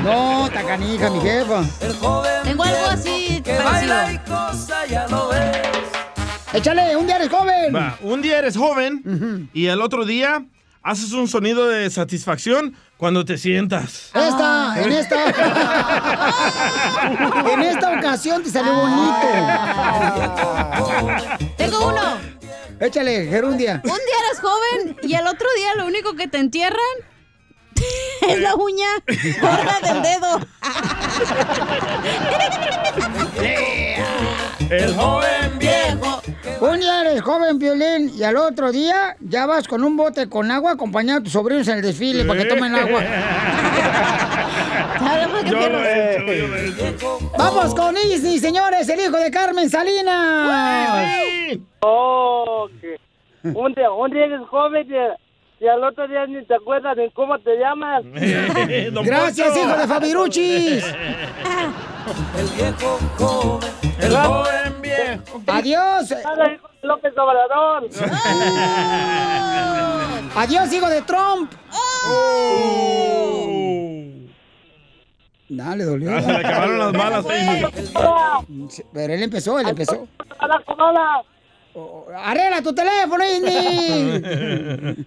No, 0.03 0.49
tacanija, 0.51 1.09
mi 1.11 1.21
jefa. 1.21 1.63
Tengo 2.43 2.63
algo 2.63 2.85
así 2.89 3.41
que 3.43 3.57
baila 3.59 4.11
y 4.13 4.17
goza, 4.29 4.85
ya 4.87 5.07
lo 5.07 5.27
ves. 5.29 5.57
Échale, 6.53 6.95
un 6.95 7.05
día 7.05 7.17
eres 7.17 7.29
joven. 7.29 7.75
Va, 7.75 7.97
un 8.01 8.21
día 8.21 8.39
eres 8.39 8.57
joven 8.57 9.49
y 9.53 9.67
el 9.67 9.81
otro 9.81 10.05
día 10.05 10.43
haces 10.81 11.11
un 11.11 11.27
sonido 11.27 11.67
de 11.67 11.89
satisfacción 11.89 12.75
cuando 12.97 13.25
te 13.25 13.37
sientas. 13.37 14.09
Esta, 14.13 14.73
en 14.81 14.91
esta. 14.91 15.25
en 17.53 17.61
esta 17.61 17.91
ocasión 17.97 18.41
te 18.41 18.49
salió 18.49 18.73
bonito. 18.73 19.27
Tengo 21.57 21.87
uno. 21.89 22.17
Échale, 22.79 23.27
Gerundia. 23.27 23.81
Un 23.83 23.91
día 23.91 24.15
eres 24.27 24.39
joven 24.41 24.97
y 25.03 25.13
el 25.13 25.27
otro 25.27 25.47
día 25.57 25.75
lo 25.75 25.85
único 25.85 26.15
que 26.15 26.27
te 26.27 26.39
entierran 26.39 26.79
es 28.27 28.39
la 28.45 28.55
uña 28.55 28.87
gorda 29.41 29.79
del 29.81 30.01
dedo. 30.01 30.39
El 34.69 34.95
joven 34.95 35.59
viejo. 35.59 36.21
Un 36.59 36.79
día 36.79 37.01
eres 37.01 37.21
joven, 37.21 37.59
Violín, 37.59 38.11
y 38.15 38.23
al 38.23 38.35
otro 38.37 38.71
día 38.71 39.15
ya 39.19 39.45
vas 39.45 39.67
con 39.67 39.83
un 39.83 39.95
bote 39.95 40.27
con 40.27 40.49
agua 40.49 40.71
acompañando 40.71 41.19
a 41.19 41.23
tus 41.23 41.33
sobrinos 41.33 41.67
en 41.67 41.75
el 41.75 41.81
desfile 41.83 42.25
para 42.25 42.41
que 42.41 42.45
tomen 42.45 42.73
agua. 42.73 43.03
Yo 45.45 45.69
lo 45.69 45.83
he 45.83 46.15
hecho, 46.15 46.33
yo 46.33 46.47
lo 46.47 46.55
he 46.55 46.69
hecho. 46.69 47.19
Vamos 47.37 47.75
con 47.75 47.95
Isni, 47.95 48.39
señores, 48.39 48.89
el 48.89 48.99
hijo 48.99 49.17
de 49.17 49.29
Carmen 49.29 49.69
Salinas. 49.69 50.49
Oh, 51.81 52.67
que 52.81 52.97
un 53.43 53.73
día, 53.73 53.91
un 53.91 54.09
día 54.11 54.25
eres 54.25 54.41
joven 54.49 54.87
y, 55.59 55.67
al 55.67 55.83
otro 55.83 56.07
día 56.07 56.25
ni 56.27 56.43
te 56.45 56.55
acuerdas 56.55 56.95
de 56.95 57.11
cómo 57.11 57.37
te 57.39 57.57
llamas. 57.57 58.03
Gracias, 58.13 59.57
hijo 59.57 59.77
de 59.77 59.87
Fabiruchis. 59.87 60.85
El 62.37 62.47
viejo 62.55 62.99
joven, 63.17 63.71
el 63.99 64.15
joven 64.15 64.81
viejo. 64.81 65.41
Adiós. 65.47 66.13
López 66.83 67.13
Obrador. 67.17 67.89
Adiós, 70.35 70.71
hijo 70.71 70.87
de 70.87 71.01
Trump. 71.01 71.51
Dale, 75.49 75.83
dolió. 75.83 76.15
Ah, 76.15 76.21
se 76.21 76.27
le 76.27 76.37
acabaron 76.37 76.77
las 76.77 76.93
balas 76.93 77.25
ahí. 77.27 77.63
Pero 78.93 79.13
él 79.13 79.23
empezó, 79.23 79.59
él 79.59 79.69
empezó. 79.69 80.07
A 80.37 80.47
la 80.47 80.61
comoda. 80.63 81.23
Arregla 82.15 82.61
tu 82.61 82.73
teléfono, 82.73 83.23
Isni. 83.25 85.05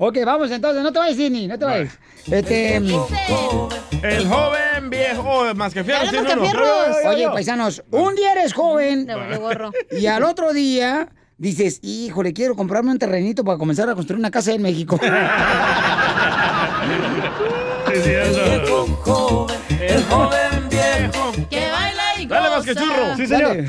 Ok, 0.00 0.18
vamos 0.24 0.50
entonces, 0.50 0.82
no 0.82 0.92
te 0.92 0.98
vayas, 0.98 1.18
Isni, 1.18 1.46
no 1.46 1.58
te 1.58 1.64
vayas. 1.64 1.98
Este. 2.30 2.76
El 2.76 4.26
joven 4.26 4.88
viejo. 4.88 5.22
Oh, 5.22 5.54
más 5.54 5.74
que 5.74 5.84
fierros. 5.84 6.10
Dale, 6.10 6.26
tiene 6.26 6.40
uno. 6.40 7.08
Oye, 7.08 7.28
paisanos, 7.28 7.84
un 7.90 8.14
día 8.14 8.32
eres 8.32 8.54
joven 8.54 9.06
y 9.90 10.06
al 10.06 10.24
otro 10.24 10.52
día 10.52 11.08
dices, 11.36 11.80
híjole, 11.82 12.32
quiero 12.32 12.56
comprarme 12.56 12.90
un 12.90 12.98
terrenito 12.98 13.44
para 13.44 13.58
comenzar 13.58 13.90
a 13.90 13.94
construir 13.94 14.18
una 14.18 14.30
casa 14.30 14.52
en 14.52 14.62
México. 14.62 14.98
el 17.92 18.60
joven, 19.02 19.58
el 19.80 20.02
joven 20.04 20.68
viejo. 20.70 21.32
Que 21.50 21.70
baila 21.70 22.02
y 22.18 22.26
Dale, 22.26 22.50
más 22.50 22.64
que 22.64 22.74
churro. 22.74 23.16
Sí, 23.16 23.26
señor. 23.26 23.64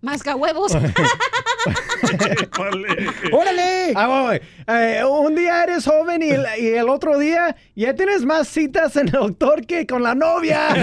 Masca 0.00 0.34
huevos. 0.34 0.72
¡Órale! 3.32 3.92
Ah, 3.94 4.06
voy, 4.06 4.22
voy. 4.26 4.40
Eh, 4.76 5.04
un 5.04 5.34
día 5.34 5.62
eres 5.64 5.84
joven 5.84 6.22
y 6.22 6.30
el, 6.30 6.46
y 6.58 6.68
el 6.68 6.88
otro 6.88 7.18
día 7.18 7.56
ya 7.74 7.94
tienes 7.94 8.24
más 8.24 8.48
citas 8.48 8.96
en 8.96 9.08
el 9.08 9.12
doctor 9.12 9.66
que 9.66 9.86
con 9.86 10.02
la 10.02 10.14
novia. 10.14 10.68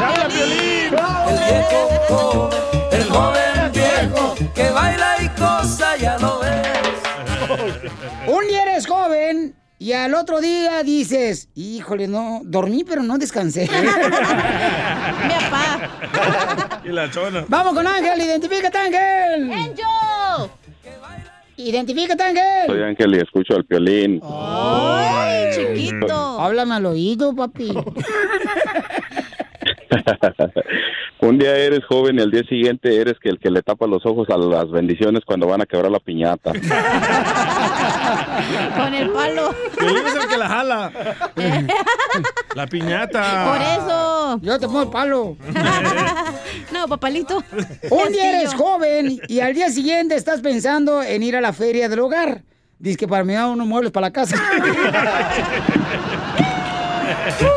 ¡Habla, 0.00 0.28
Piolín! 0.28 0.94
El 1.28 1.38
viejo 1.38 1.88
joven, 2.08 2.58
el 2.92 3.04
joven 3.04 3.72
viejo 3.72 4.34
que 4.54 4.70
baila 4.70 5.16
y 5.22 5.28
goza, 5.40 5.96
ya 5.96 6.18
lo 6.18 6.40
ves. 6.40 6.50
Un 8.26 8.46
día 8.46 8.62
eres 8.62 8.86
joven 8.86 9.54
Y 9.82 9.94
al 9.94 10.12
otro 10.12 10.42
día 10.42 10.82
dices, 10.82 11.48
híjole, 11.54 12.06
no, 12.06 12.42
dormí 12.44 12.84
pero 12.84 13.02
no 13.02 13.16
descansé. 13.16 13.62
Mi 15.22 15.32
papá. 15.48 16.80
y 16.84 16.90
la 16.90 17.10
chona. 17.10 17.46
Vamos 17.48 17.72
con 17.72 17.86
Ángel, 17.86 18.20
identifícate 18.20 18.76
Ángel. 18.76 19.50
Angel. 19.50 20.50
Identifícate 21.56 22.22
Ángel. 22.22 22.66
Soy 22.66 22.82
Ángel 22.82 23.14
y 23.14 23.20
escucho 23.20 23.54
al 23.54 23.62
violín. 23.62 24.20
Ay, 24.22 25.46
chiquito. 25.54 26.14
Háblame 26.14 26.74
al 26.74 26.84
oído, 26.84 27.34
papi. 27.34 27.72
Un 31.20 31.38
día 31.38 31.54
eres 31.56 31.84
joven 31.84 32.18
y 32.18 32.22
al 32.22 32.30
día 32.30 32.42
siguiente 32.44 32.98
eres 32.98 33.18
que 33.22 33.28
el 33.28 33.38
que 33.38 33.50
le 33.50 33.60
tapa 33.62 33.86
los 33.86 34.06
ojos 34.06 34.26
a 34.30 34.38
las 34.38 34.70
bendiciones 34.70 35.22
cuando 35.26 35.46
van 35.46 35.60
a 35.60 35.66
quebrar 35.66 35.90
la 35.90 36.00
piñata. 36.00 36.52
Con 38.76 38.94
el 38.94 39.10
palo. 39.10 39.54
Es 39.80 40.14
el 40.14 40.28
que 40.28 40.38
la 40.38 40.48
jala. 40.48 40.90
La 42.54 42.66
piñata. 42.66 43.44
Por 43.46 43.60
eso. 43.60 44.38
Yo 44.42 44.58
te 44.58 44.66
pongo 44.66 44.82
el 44.82 44.88
palo. 44.88 45.36
No, 46.72 46.88
papalito. 46.88 47.44
Un 47.90 48.12
día 48.12 48.40
eres 48.40 48.54
joven 48.54 49.20
y 49.28 49.38
al 49.40 49.54
día 49.54 49.68
siguiente 49.68 50.16
estás 50.16 50.40
pensando 50.40 51.00
en 51.02 51.22
ir 51.22 51.36
a 51.36 51.40
la 51.40 51.52
feria 51.52 51.88
del 51.88 52.00
hogar. 52.00 52.42
Dice 52.78 52.96
que 52.96 53.06
para 53.06 53.22
mí 53.24 53.34
da 53.34 53.46
unos 53.46 53.66
muebles 53.66 53.92
para 53.92 54.08
la 54.08 54.12
casa. 54.12 54.36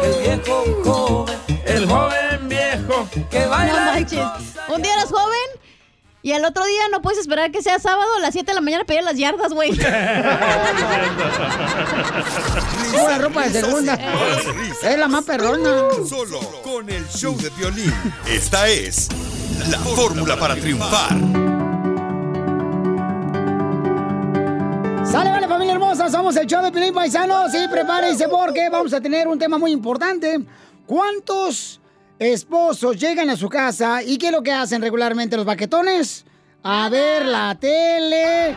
El 0.03 0.13
viejo 0.21 0.63
joven, 0.83 1.35
el 1.65 1.87
joven 1.87 2.22
que 3.29 3.39
No 3.39 3.49
manches. 3.49 4.19
Un 4.69 4.81
día 4.81 4.93
eres 4.93 5.09
joven 5.09 5.63
y 6.21 6.31
al 6.31 6.45
otro 6.45 6.65
día 6.65 6.83
no 6.89 7.01
puedes 7.01 7.19
esperar 7.19 7.51
que 7.51 7.61
sea 7.61 7.79
sábado 7.79 8.15
a 8.15 8.19
las 8.19 8.31
7 8.31 8.49
de 8.49 8.55
la 8.55 8.61
mañana 8.61 8.85
para 8.85 8.93
ir 8.95 9.01
a 9.01 9.11
las 9.11 9.17
yardas, 9.17 9.51
güey. 9.51 9.71
Pura 12.91 13.17
ropa 13.17 13.41
de 13.43 13.61
segunda. 13.61 13.99
Es 14.81 14.97
la 14.97 15.09
más 15.09 15.25
perrona. 15.25 15.87
Solo 16.07 16.39
con 16.61 16.89
el 16.89 17.05
show 17.09 17.35
de 17.37 17.49
violín. 17.51 17.93
Esta 18.25 18.69
es 18.69 19.09
la 19.69 19.79
fórmula 19.79 20.37
para 20.37 20.55
triunfar. 20.55 21.09
Sale, 25.05 25.29
vale, 25.29 25.47
familia 25.47 25.73
hermosa, 25.73 26.09
somos 26.09 26.35
el 26.37 26.47
show 26.47 26.63
de 26.63 26.71
Pilín 26.71 26.93
Paisanos 26.93 27.53
y 27.53 27.67
prepárense 27.67 28.29
porque 28.29 28.69
vamos 28.69 28.93
a 28.93 29.01
tener 29.01 29.27
un 29.27 29.37
tema 29.37 29.57
muy 29.57 29.71
importante. 29.71 30.39
¿Cuántos 30.87 31.81
esposos 32.31 32.97
llegan 32.97 33.29
a 33.29 33.35
su 33.35 33.49
casa 33.49 34.01
y 34.03 34.17
qué 34.17 34.27
es 34.27 34.31
lo 34.31 34.43
que 34.43 34.51
hacen 34.51 34.81
regularmente 34.81 35.35
los 35.35 35.45
baquetones? 35.45 36.25
A 36.63 36.89
ver 36.89 37.25
la 37.25 37.55
tele. 37.55 38.55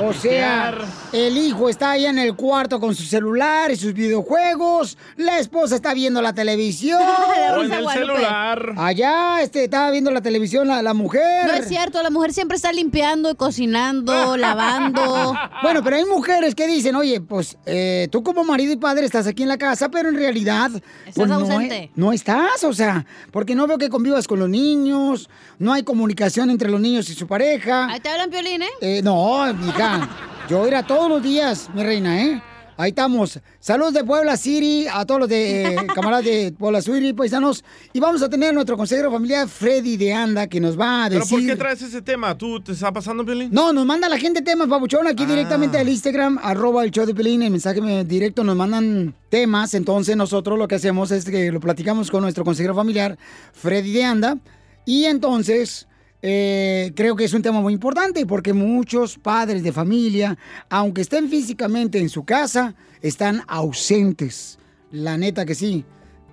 O 0.00 0.12
sea, 0.12 0.78
el 1.12 1.36
hijo 1.36 1.68
está 1.68 1.90
ahí 1.92 2.06
en 2.06 2.18
el 2.18 2.36
cuarto 2.36 2.78
con 2.78 2.94
su 2.94 3.02
celular 3.02 3.72
y 3.72 3.76
sus 3.76 3.94
videojuegos. 3.94 4.96
La 5.16 5.40
esposa 5.40 5.74
está 5.74 5.92
viendo 5.92 6.22
la 6.22 6.32
televisión. 6.34 7.00
O 7.58 7.62
en 7.64 7.72
el 7.72 7.82
Guadalupe. 7.82 8.14
celular. 8.14 8.72
Allá, 8.76 9.42
este, 9.42 9.64
estaba 9.64 9.90
viendo 9.90 10.10
la 10.12 10.20
televisión 10.20 10.68
la, 10.68 10.82
la 10.82 10.94
mujer. 10.94 11.46
No 11.46 11.54
es 11.54 11.66
cierto, 11.66 12.00
la 12.02 12.10
mujer 12.10 12.32
siempre 12.32 12.56
está 12.56 12.70
limpiando, 12.72 13.34
cocinando, 13.36 14.36
lavando. 14.36 15.34
Bueno, 15.62 15.82
pero 15.82 15.96
hay 15.96 16.04
mujeres 16.04 16.54
que 16.54 16.66
dicen, 16.68 16.94
oye, 16.94 17.20
pues 17.20 17.56
eh, 17.66 18.06
tú 18.12 18.22
como 18.22 18.44
marido 18.44 18.72
y 18.72 18.76
padre 18.76 19.06
estás 19.06 19.26
aquí 19.26 19.42
en 19.42 19.48
la 19.48 19.56
casa, 19.58 19.88
pero 19.88 20.10
en 20.10 20.14
realidad 20.16 20.70
pues, 21.14 21.26
no, 21.28 21.36
ausente. 21.36 21.76
e- 21.76 21.90
no 21.96 22.12
estás, 22.12 22.62
o 22.64 22.72
sea, 22.74 23.04
porque 23.32 23.54
no 23.56 23.66
veo 23.66 23.78
que 23.78 23.88
convivas 23.88 24.28
con 24.28 24.38
los 24.38 24.48
niños, 24.48 25.28
no 25.58 25.72
hay 25.72 25.82
comunicación 25.82 26.50
entre 26.50 26.68
los 26.70 26.80
niños 26.80 27.08
y 27.10 27.14
su 27.14 27.26
pareja. 27.26 27.47
Ahí 27.56 28.00
te 28.00 28.08
hablan 28.08 28.30
piolín, 28.30 28.62
¿eh? 28.62 28.68
Eh, 28.80 29.00
no, 29.02 29.52
mija, 29.54 30.08
yo 30.50 30.66
era 30.66 30.82
todos 30.82 31.08
los 31.08 31.22
días, 31.22 31.68
mi 31.74 31.82
reina, 31.82 32.22
¿eh? 32.22 32.42
Ahí 32.80 32.90
estamos. 32.90 33.40
Saludos 33.58 33.92
de 33.92 34.04
Puebla 34.04 34.36
City, 34.36 34.86
a 34.86 35.04
todos 35.04 35.18
los 35.22 35.28
de 35.28 35.74
eh, 35.74 35.76
camaradas 35.92 36.24
de 36.24 36.52
Puebla 36.56 36.80
City, 36.80 37.12
paisanos. 37.12 37.64
Y 37.92 37.98
vamos 37.98 38.22
a 38.22 38.30
tener 38.30 38.50
a 38.50 38.52
nuestro 38.52 38.76
consejero 38.76 39.10
familiar, 39.10 39.48
Freddy 39.48 39.96
de 39.96 40.12
Anda, 40.14 40.46
que 40.46 40.60
nos 40.60 40.78
va 40.78 41.06
a 41.06 41.08
¿Pero 41.08 41.20
decir... 41.22 41.38
por 41.40 41.46
qué 41.48 41.56
traes 41.56 41.82
ese 41.82 42.02
tema? 42.02 42.38
¿Tú 42.38 42.60
te 42.60 42.70
está 42.70 42.92
pasando, 42.92 43.24
Piolín? 43.24 43.48
No, 43.50 43.72
nos 43.72 43.84
manda 43.84 44.08
la 44.08 44.16
gente 44.16 44.42
temas, 44.42 44.68
papuchón, 44.68 45.08
aquí 45.08 45.26
directamente 45.26 45.76
al 45.76 45.88
Instagram, 45.88 46.38
arroba 46.40 46.84
el 46.84 46.92
show 46.92 47.04
de 47.04 47.16
Pelín, 47.16 47.42
el 47.42 47.50
mensaje 47.50 47.80
me- 47.80 48.04
directo 48.04 48.44
nos 48.44 48.54
mandan 48.54 49.12
temas, 49.28 49.74
entonces 49.74 50.16
nosotros 50.16 50.56
lo 50.56 50.68
que 50.68 50.76
hacemos 50.76 51.10
es 51.10 51.24
que 51.24 51.50
lo 51.50 51.58
platicamos 51.58 52.12
con 52.12 52.22
nuestro 52.22 52.44
consejero 52.44 52.76
familiar, 52.76 53.18
Freddy 53.54 53.92
de 53.92 54.04
Anda, 54.04 54.38
y 54.84 55.06
entonces 55.06 55.87
eh, 56.20 56.92
creo 56.96 57.14
que 57.14 57.24
es 57.24 57.32
un 57.32 57.42
tema 57.42 57.60
muy 57.60 57.72
importante 57.72 58.26
porque 58.26 58.52
muchos 58.52 59.18
padres 59.18 59.62
de 59.62 59.72
familia, 59.72 60.36
aunque 60.68 61.02
estén 61.02 61.28
físicamente 61.28 61.98
en 61.98 62.08
su 62.08 62.24
casa, 62.24 62.74
están 63.02 63.42
ausentes, 63.46 64.58
la 64.90 65.16
neta 65.16 65.44
que 65.44 65.54
sí. 65.54 65.84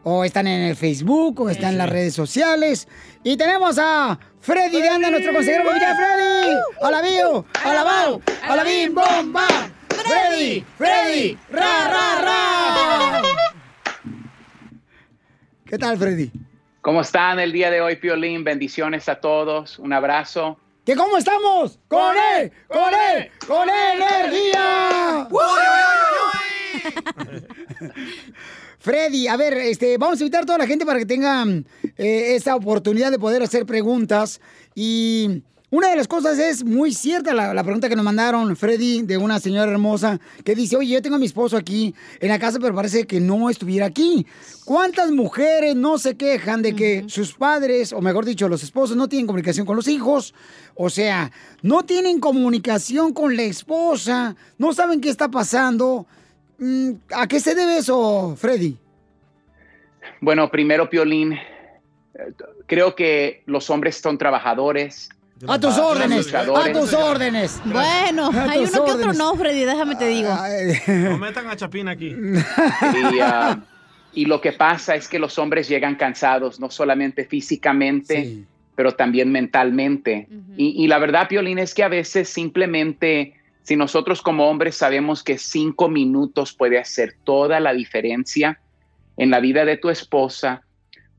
O 0.07 0.23
están 0.23 0.45
en 0.45 0.61
el 0.61 0.75
Facebook, 0.75 1.41
o 1.41 1.49
están 1.49 1.71
en 1.71 1.77
las 1.79 1.89
redes 1.89 2.13
sociales. 2.13 2.87
Y 3.23 3.37
tenemos 3.37 3.79
a 3.79 4.19
Freddy 4.39 4.79
de 4.79 4.87
Anda, 4.87 5.09
nuestro 5.09 5.33
consejero 5.33 5.65
familiar. 5.65 5.95
¡Freddy! 5.95 6.55
¡Hola, 6.81 7.01
Bio! 7.01 7.45
¡Hola, 7.65 7.83
Bau! 7.83 8.21
¡Hola, 8.51 8.63
Bim! 8.63 8.93
¡Bomba! 8.93 9.47
¡Freddy! 9.89 10.63
¡Freddy! 10.77 11.35
¡Ra, 11.49 11.87
ra, 11.87 12.21
ra! 12.21 13.21
¿Qué 15.65 15.79
tal, 15.79 15.97
Freddy? 15.97 16.31
¿Cómo 16.85 17.01
están 17.01 17.39
el 17.39 17.51
día 17.51 17.71
de 17.71 17.81
hoy, 17.81 17.95
Piolín? 17.95 18.43
Bendiciones 18.43 19.09
a 19.09 19.15
todos. 19.15 19.79
Un 19.79 19.91
abrazo. 19.91 20.59
¿Qué 20.85 20.95
cómo 20.95 21.17
estamos? 21.17 21.79
¡Con 21.87 22.15
él! 22.15 22.51
¡Con 22.67 22.93
él! 22.93 23.31
¡Con 23.47 23.67
energía! 23.67 25.27
Freddy, 28.77 29.27
a 29.27 29.35
ver, 29.35 29.53
este, 29.53 29.97
vamos 29.97 30.19
a 30.19 30.23
invitar 30.25 30.43
a 30.43 30.45
toda 30.45 30.59
la 30.59 30.67
gente 30.67 30.85
para 30.85 30.99
que 30.99 31.07
tengan 31.07 31.65
eh, 31.97 32.35
esta 32.35 32.55
oportunidad 32.55 33.09
de 33.09 33.17
poder 33.17 33.41
hacer 33.41 33.65
preguntas. 33.65 34.39
Y 34.75 35.41
una 35.75 35.89
de 35.89 35.97
las 35.97 36.07
cosas 36.07 36.39
es 36.39 36.63
muy 36.63 36.93
cierta 36.93 37.33
la, 37.33 37.53
la 37.53 37.63
pregunta 37.63 37.89
que 37.89 37.97
nos 37.97 38.05
mandaron, 38.05 38.55
Freddy, 38.55 39.01
de 39.01 39.17
una 39.17 39.41
señora 39.41 39.69
hermosa, 39.69 40.21
que 40.45 40.55
dice, 40.55 40.77
oye, 40.77 40.93
yo 40.93 41.01
tengo 41.01 41.17
a 41.17 41.19
mi 41.19 41.25
esposo 41.25 41.57
aquí 41.57 41.93
en 42.21 42.29
la 42.29 42.39
casa, 42.39 42.59
pero 42.61 42.73
parece 42.73 43.05
que 43.05 43.19
no 43.19 43.49
estuviera 43.49 43.85
aquí. 43.85 44.25
¿Cuántas 44.63 45.11
mujeres 45.11 45.75
no 45.75 45.97
se 45.97 46.15
quejan 46.15 46.61
de 46.61 46.75
que 46.75 47.03
sus 47.07 47.33
padres, 47.33 47.91
o 47.91 47.99
mejor 47.99 48.23
dicho, 48.23 48.47
los 48.47 48.63
esposos, 48.63 48.95
no 48.95 49.09
tienen 49.09 49.27
comunicación 49.27 49.65
con 49.65 49.75
los 49.75 49.89
hijos? 49.89 50.33
O 50.75 50.89
sea, 50.89 51.33
no 51.61 51.83
tienen 51.83 52.21
comunicación 52.21 53.13
con 53.13 53.35
la 53.35 53.43
esposa, 53.43 54.37
no 54.57 54.73
saben 54.73 55.01
qué 55.01 55.09
está 55.09 55.29
pasando. 55.29 56.07
Mm, 56.57 56.91
¿A 57.13 57.27
qué 57.27 57.41
se 57.41 57.53
debe 57.53 57.79
eso, 57.79 58.35
Freddy? 58.37 58.77
Bueno, 60.21 60.49
primero, 60.49 60.89
Piolín, 60.89 61.33
eh, 61.33 61.39
creo 62.65 62.95
que 62.95 63.43
los 63.45 63.69
hombres 63.69 63.97
son 63.97 64.17
trabajadores. 64.17 65.09
A 65.47 65.59
tus 65.59 65.77
órdenes, 65.77 66.33
a 66.33 66.71
tus 66.71 66.93
órdenes. 66.93 67.61
Bueno, 67.65 68.29
A 68.33 68.51
hay 68.51 68.59
uno 68.59 68.71
que 68.71 68.79
otro 68.79 68.93
órdenes. 68.93 69.17
no, 69.17 69.35
Freddy, 69.35 69.63
déjame 69.63 69.95
te 69.95 70.07
digo. 70.07 70.29
No 70.87 71.17
metan 71.17 71.47
a 71.47 71.55
Chapín 71.55 71.87
aquí. 71.87 72.15
Y, 73.13 73.19
ah, 73.21 73.59
y 74.13 74.25
lo 74.25 74.39
que 74.41 74.53
pasa 74.53 74.95
es 74.95 75.07
que 75.07 75.19
los 75.19 75.37
hombres 75.37 75.67
llegan 75.67 75.95
cansados, 75.95 76.59
no 76.59 76.69
solamente 76.69 77.25
físicamente, 77.25 78.43
pero 78.75 78.93
también 78.93 79.31
mentalmente. 79.31 80.27
y, 80.57 80.83
y 80.83 80.87
la 80.87 80.99
verdad, 80.99 81.27
Piolín, 81.27 81.59
es 81.59 81.73
que 81.73 81.83
a 81.83 81.89
veces 81.89 82.29
simplemente, 82.29 83.33
si 83.63 83.75
nosotros 83.75 84.21
como 84.21 84.49
hombres 84.49 84.75
sabemos 84.75 85.23
que 85.23 85.37
cinco 85.37 85.89
minutos 85.89 86.53
puede 86.53 86.79
hacer 86.79 87.15
toda 87.23 87.59
la 87.59 87.73
diferencia 87.73 88.59
en 89.17 89.31
la 89.31 89.39
vida 89.39 89.65
de 89.65 89.77
tu 89.77 89.89
esposa 89.89 90.61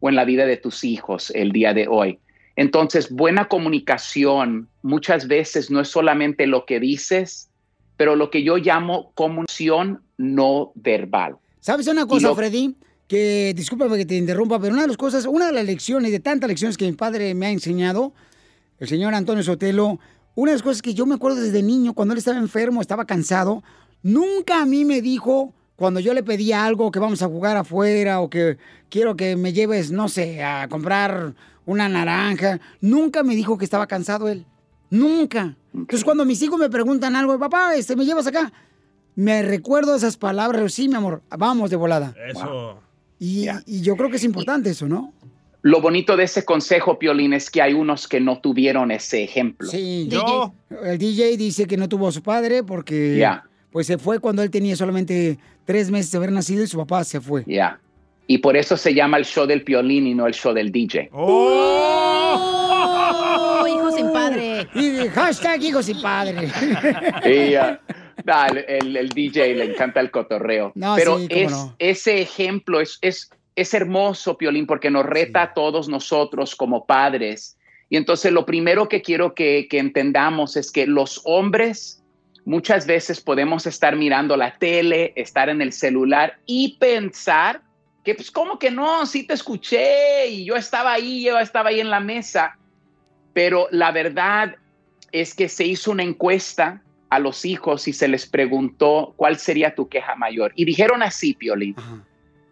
o 0.01 0.09
en 0.09 0.17
la 0.17 0.25
vida 0.25 0.47
de 0.47 0.57
tus 0.57 0.85
hijos 0.85 1.31
el 1.35 1.53
día 1.53 1.73
de 1.75 1.89
hoy. 1.89 2.19
Entonces, 2.57 3.11
buena 3.11 3.49
comunicación 3.49 4.69
muchas 4.83 5.29
veces 5.29 5.71
no 5.71 5.81
es 5.81 5.89
solamente 5.89 6.47
lo 6.47 6.65
que 6.65 6.81
dices, 6.81 7.49
pero 7.97 8.17
lo 8.17 8.31
que 8.31 8.43
yo 8.43 8.57
llamo 8.57 9.13
comunicación 9.15 10.03
no 10.19 10.73
verbal. 10.75 11.37
¿Sabes 11.61 11.87
una 11.89 12.07
cosa, 12.07 12.29
lo- 12.29 12.35
Freddy? 12.35 12.75
Que, 13.09 13.53
discúlpame 13.55 13.99
que 13.99 14.07
te 14.07 14.17
interrumpa, 14.17 14.59
pero 14.59 14.73
una 14.73 14.83
de 14.83 14.89
las 14.89 14.97
cosas, 14.97 15.27
una 15.27 15.47
de 15.47 15.53
las 15.53 15.65
lecciones, 15.65 16.11
de 16.11 16.19
tantas 16.19 16.49
lecciones 16.49 16.77
que 16.77 16.87
mi 16.87 16.93
padre 16.93 17.35
me 17.35 17.47
ha 17.47 17.51
enseñado, 17.51 18.13
el 18.81 18.89
señor 18.89 19.15
Antonio 19.15 19.45
Sotelo, 19.45 20.01
una 20.35 20.51
de 20.51 20.57
las 20.57 20.63
cosas 20.63 20.83
que 20.83 20.93
yo 20.95 21.07
me 21.07 21.15
acuerdo 21.15 21.41
desde 21.41 21.63
niño, 21.63 21.95
cuando 21.95 22.13
él 22.15 22.19
estaba 22.19 22.39
enfermo, 22.39 22.81
estaba 22.81 23.05
cansado, 23.05 23.63
nunca 24.03 24.61
a 24.61 24.67
mí 24.67 24.85
me 24.85 25.01
dijo, 25.03 25.53
cuando 25.77 26.01
yo 26.01 26.15
le 26.15 26.23
pedía 26.25 26.65
algo, 26.65 26.91
que 26.91 26.99
vamos 26.99 27.23
a 27.23 27.27
jugar 27.29 27.57
afuera 27.57 28.21
o 28.21 28.29
que 28.29 28.57
quiero 28.89 29.15
que 29.17 29.37
me 29.37 29.53
lleves, 29.53 29.93
no 29.93 30.09
sé, 30.09 30.43
a 30.43 30.67
comprar 30.69 31.35
una 31.67 31.89
naranja, 31.89 32.61
nunca 32.81 33.23
me 33.23 33.35
dijo 33.37 33.59
que 33.59 33.65
estaba 33.67 33.87
cansado 33.87 34.29
él. 34.29 34.47
Nunca. 34.91 35.57
Entonces 35.75 36.05
cuando 36.05 36.25
mis 36.25 36.41
hijos 36.43 36.59
me 36.59 36.71
preguntan 36.71 37.15
algo, 37.17 37.39
papá, 37.39 37.75
este, 37.75 37.95
¿me 37.97 38.05
llevas 38.07 38.27
acá? 38.27 38.53
Me 39.15 39.43
recuerdo 39.43 39.95
esas 39.97 40.17
palabras, 40.17 40.73
sí, 40.73 40.89
mi 40.89 40.95
amor, 40.95 41.23
vamos 41.37 41.71
de 41.71 41.77
volada. 41.77 42.15
Eso. 42.31 42.79
Y, 43.19 43.47
y 43.67 43.81
yo 43.83 43.97
creo 43.97 44.09
que 44.11 44.17
es 44.17 44.25
importante 44.25 44.71
eso, 44.71 44.87
¿no? 44.87 45.13
Lo 45.63 45.81
bonito 45.81 46.17
de 46.17 46.25
ese 46.25 46.45
consejo, 46.45 46.99
Piolín, 46.99 47.33
es 47.33 47.51
que 47.51 47.61
hay 47.61 47.73
unos 47.75 48.07
que 48.07 48.21
no 48.21 48.39
tuvieron 48.41 48.93
ese 48.93 49.25
ejemplo. 49.25 49.69
Sí. 49.69 50.09
El 50.85 50.99
DJ 50.99 51.37
dice 51.37 51.67
que 51.67 51.77
no 51.77 51.89
tuvo 51.89 52.07
a 52.09 52.13
su 52.13 52.23
padre 52.23 52.63
porque 52.63 53.17
Ya. 53.17 53.45
pues 53.73 53.89
se 53.89 53.99
fue 53.99 54.21
cuando 54.21 54.43
él 54.45 54.51
tenía 54.51 54.77
solamente 54.77 55.39
tres 55.65 55.91
meses 55.91 56.13
de 56.13 56.19
haber 56.19 56.31
nacido 56.31 56.63
y 56.63 56.69
su 56.69 56.77
papá 56.79 57.03
se 57.03 57.21
fue. 57.21 57.43
Ya. 57.49 57.81
Y 58.29 58.39
por 58.39 58.57
eso 58.57 58.77
se 58.77 58.93
llama 58.95 59.19
el 59.19 59.25
show 59.25 59.47
del 59.47 59.63
piolín 59.63 60.07
y 60.07 60.15
no 60.15 60.27
el 60.27 60.35
show 60.35 60.53
del 60.53 60.73
DJ. 60.73 61.11
Oh, 62.37 63.67
hijo 63.69 63.91
sin 63.93 64.13
padre. 64.13 64.67
Y 64.75 65.09
hashtag 65.09 65.63
hijo 65.63 65.83
sin 65.83 66.01
padre. 66.03 66.49
Y, 67.25 67.55
nah, 68.25 68.47
el, 68.49 68.65
el- 68.69 68.97
el 68.97 69.09
DJ 69.11 69.55
le 69.55 69.65
encanta 69.67 70.01
el 70.01 70.11
cotorreo. 70.11 70.73
No, 70.75 70.97
Pero 70.97 71.19
sí, 71.19 71.27
es, 71.31 71.51
no. 71.51 71.75
ese 71.79 72.21
ejemplo 72.21 72.81
es, 72.81 72.99
es, 73.03 73.31
es 73.55 73.75
hermoso, 73.75 74.37
Piolín, 74.37 74.67
porque 74.67 74.91
nos 74.91 75.07
reta 75.07 75.43
a 75.43 75.55
todos 75.55 75.89
nosotros 75.89 76.57
como 76.57 76.85
padres. 76.87 77.57
Y 77.89 77.97
entonces 77.97 78.33
lo 78.33 78.45
primero 78.45 78.89
que 78.89 79.03
quiero 79.03 79.35
que, 79.35 79.69
que 79.71 79.79
entendamos 79.79 80.57
es 80.57 80.73
que 80.73 80.87
los 80.87 81.21
hombres 81.25 82.03
muchas 82.45 82.87
veces 82.87 83.21
podemos 83.21 83.67
estar 83.67 83.95
mirando 83.97 84.37
la 84.37 84.57
tele, 84.59 85.13
estar 85.17 85.49
en 85.49 85.63
el 85.63 85.73
celular 85.73 86.39
y 86.47 86.77
pensar 86.81 87.61
que 88.07 88.15
pues 88.15 88.31
como 88.31 88.57
que 88.59 88.71
no, 88.71 89.05
sí 89.05 89.27
te 89.27 89.35
escuché 89.35 90.29
y 90.29 90.45
yo 90.45 90.55
estaba 90.55 90.93
ahí, 90.93 91.25
yo 91.25 91.41
estaba 91.41 91.71
ahí 91.71 91.81
en 91.81 91.91
la 91.91 91.99
mesa. 91.99 92.57
Pero 93.35 93.67
la 93.73 93.91
verdad 93.91 94.55
es 95.11 95.35
que 95.35 95.49
se 95.49 95.65
hizo 95.67 95.91
una 95.91 96.05
encuesta 96.05 96.83
a 97.11 97.19
los 97.19 97.45
hijos 97.45 97.89
y 97.89 97.93
se 97.93 98.07
les 98.07 98.25
preguntó 98.25 99.13
cuál 99.17 99.39
sería 99.39 99.75
tu 99.75 99.89
queja 99.89 100.15
mayor. 100.15 100.53
Y 100.55 100.65
dijeron 100.65 101.03
así, 101.03 101.35
Piolín, 101.35 101.75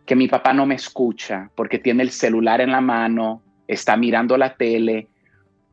que 0.06 0.16
mi 0.16 0.26
papá 0.26 0.52
no 0.52 0.66
me 0.66 0.74
escucha 0.74 1.48
porque 1.54 1.78
tiene 1.78 2.02
el 2.02 2.10
celular 2.10 2.60
en 2.60 2.72
la 2.72 2.80
mano, 2.80 3.40
está 3.68 3.96
mirando 3.96 4.36
la 4.36 4.56
tele 4.56 5.06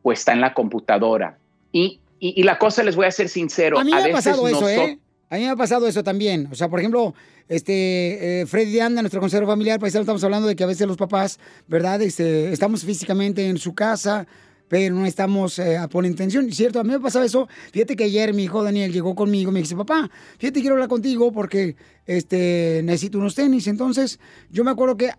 o 0.03 0.11
está 0.11 0.31
en 0.33 0.41
la 0.41 0.53
computadora. 0.53 1.39
Y, 1.71 1.99
y- 2.19 2.39
y 2.39 2.43
la 2.43 2.59
cosa, 2.59 2.83
les 2.83 2.95
voy 2.95 3.07
a 3.07 3.11
ser 3.11 3.29
sincero, 3.29 3.79
A 3.79 3.83
mí 3.83 3.89
me 3.91 3.97
ha 3.97 4.03
veces 4.03 4.13
pasado 4.13 4.47
eso, 4.47 4.69
¿eh? 4.69 4.99
A 5.31 5.35
mí 5.35 5.43
me 5.43 5.49
ha 5.49 5.55
pasado 5.55 5.87
eso 5.87 6.03
también. 6.03 6.49
O 6.51 6.55
sea, 6.55 6.67
por 6.67 6.79
ejemplo, 6.79 7.15
este, 7.47 8.41
eh, 8.41 8.45
Freddy 8.45 8.81
Anda, 8.81 9.01
nuestro 9.01 9.21
consejero 9.21 9.47
familiar, 9.47 9.79
paisano, 9.79 10.01
estamos 10.01 10.21
hablando 10.25 10.45
de 10.49 10.57
que 10.57 10.65
a 10.65 10.67
veces 10.67 10.85
los 10.85 10.97
papás, 10.97 11.39
¿verdad? 11.69 12.01
Este, 12.01 12.51
estamos 12.51 12.83
físicamente 12.83 13.47
en 13.47 13.57
su 13.57 13.73
casa, 13.73 14.27
pero 14.67 14.93
no 14.93 15.05
estamos 15.05 15.57
eh, 15.59 15.79
por 15.89 16.05
intención. 16.05 16.51
Cierto, 16.51 16.81
a 16.81 16.83
mí 16.83 16.89
me 16.89 16.99
pasaba 16.99 17.23
eso. 17.23 17.47
Fíjate 17.71 17.95
que 17.95 18.03
ayer 18.03 18.33
mi 18.33 18.43
hijo 18.43 18.61
Daniel 18.61 18.91
llegó 18.91 19.15
conmigo 19.15 19.51
y 19.51 19.53
me 19.53 19.59
dice, 19.61 19.73
papá, 19.73 20.11
fíjate, 20.37 20.59
quiero 20.59 20.75
hablar 20.75 20.89
contigo 20.89 21.31
porque 21.31 21.77
este, 22.05 22.81
necesito 22.83 23.17
unos 23.17 23.33
tenis. 23.33 23.67
Entonces, 23.67 24.19
yo 24.49 24.65
me 24.65 24.71
acuerdo 24.71 24.97
que 24.97 25.11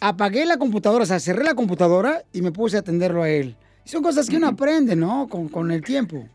apagué 0.00 0.46
la 0.46 0.58
computadora, 0.58 1.02
o 1.02 1.06
sea, 1.08 1.18
cerré 1.18 1.42
la 1.42 1.56
computadora 1.56 2.22
y 2.32 2.40
me 2.40 2.52
puse 2.52 2.76
a 2.76 2.80
atenderlo 2.80 3.24
a 3.24 3.28
él. 3.28 3.56
Y 3.84 3.88
son 3.88 4.00
cosas 4.00 4.30
que 4.30 4.36
uno 4.36 4.46
aprende, 4.46 4.94
¿no? 4.94 5.26
Con, 5.28 5.48
con 5.48 5.72
el 5.72 5.82
tiempo. 5.82 6.28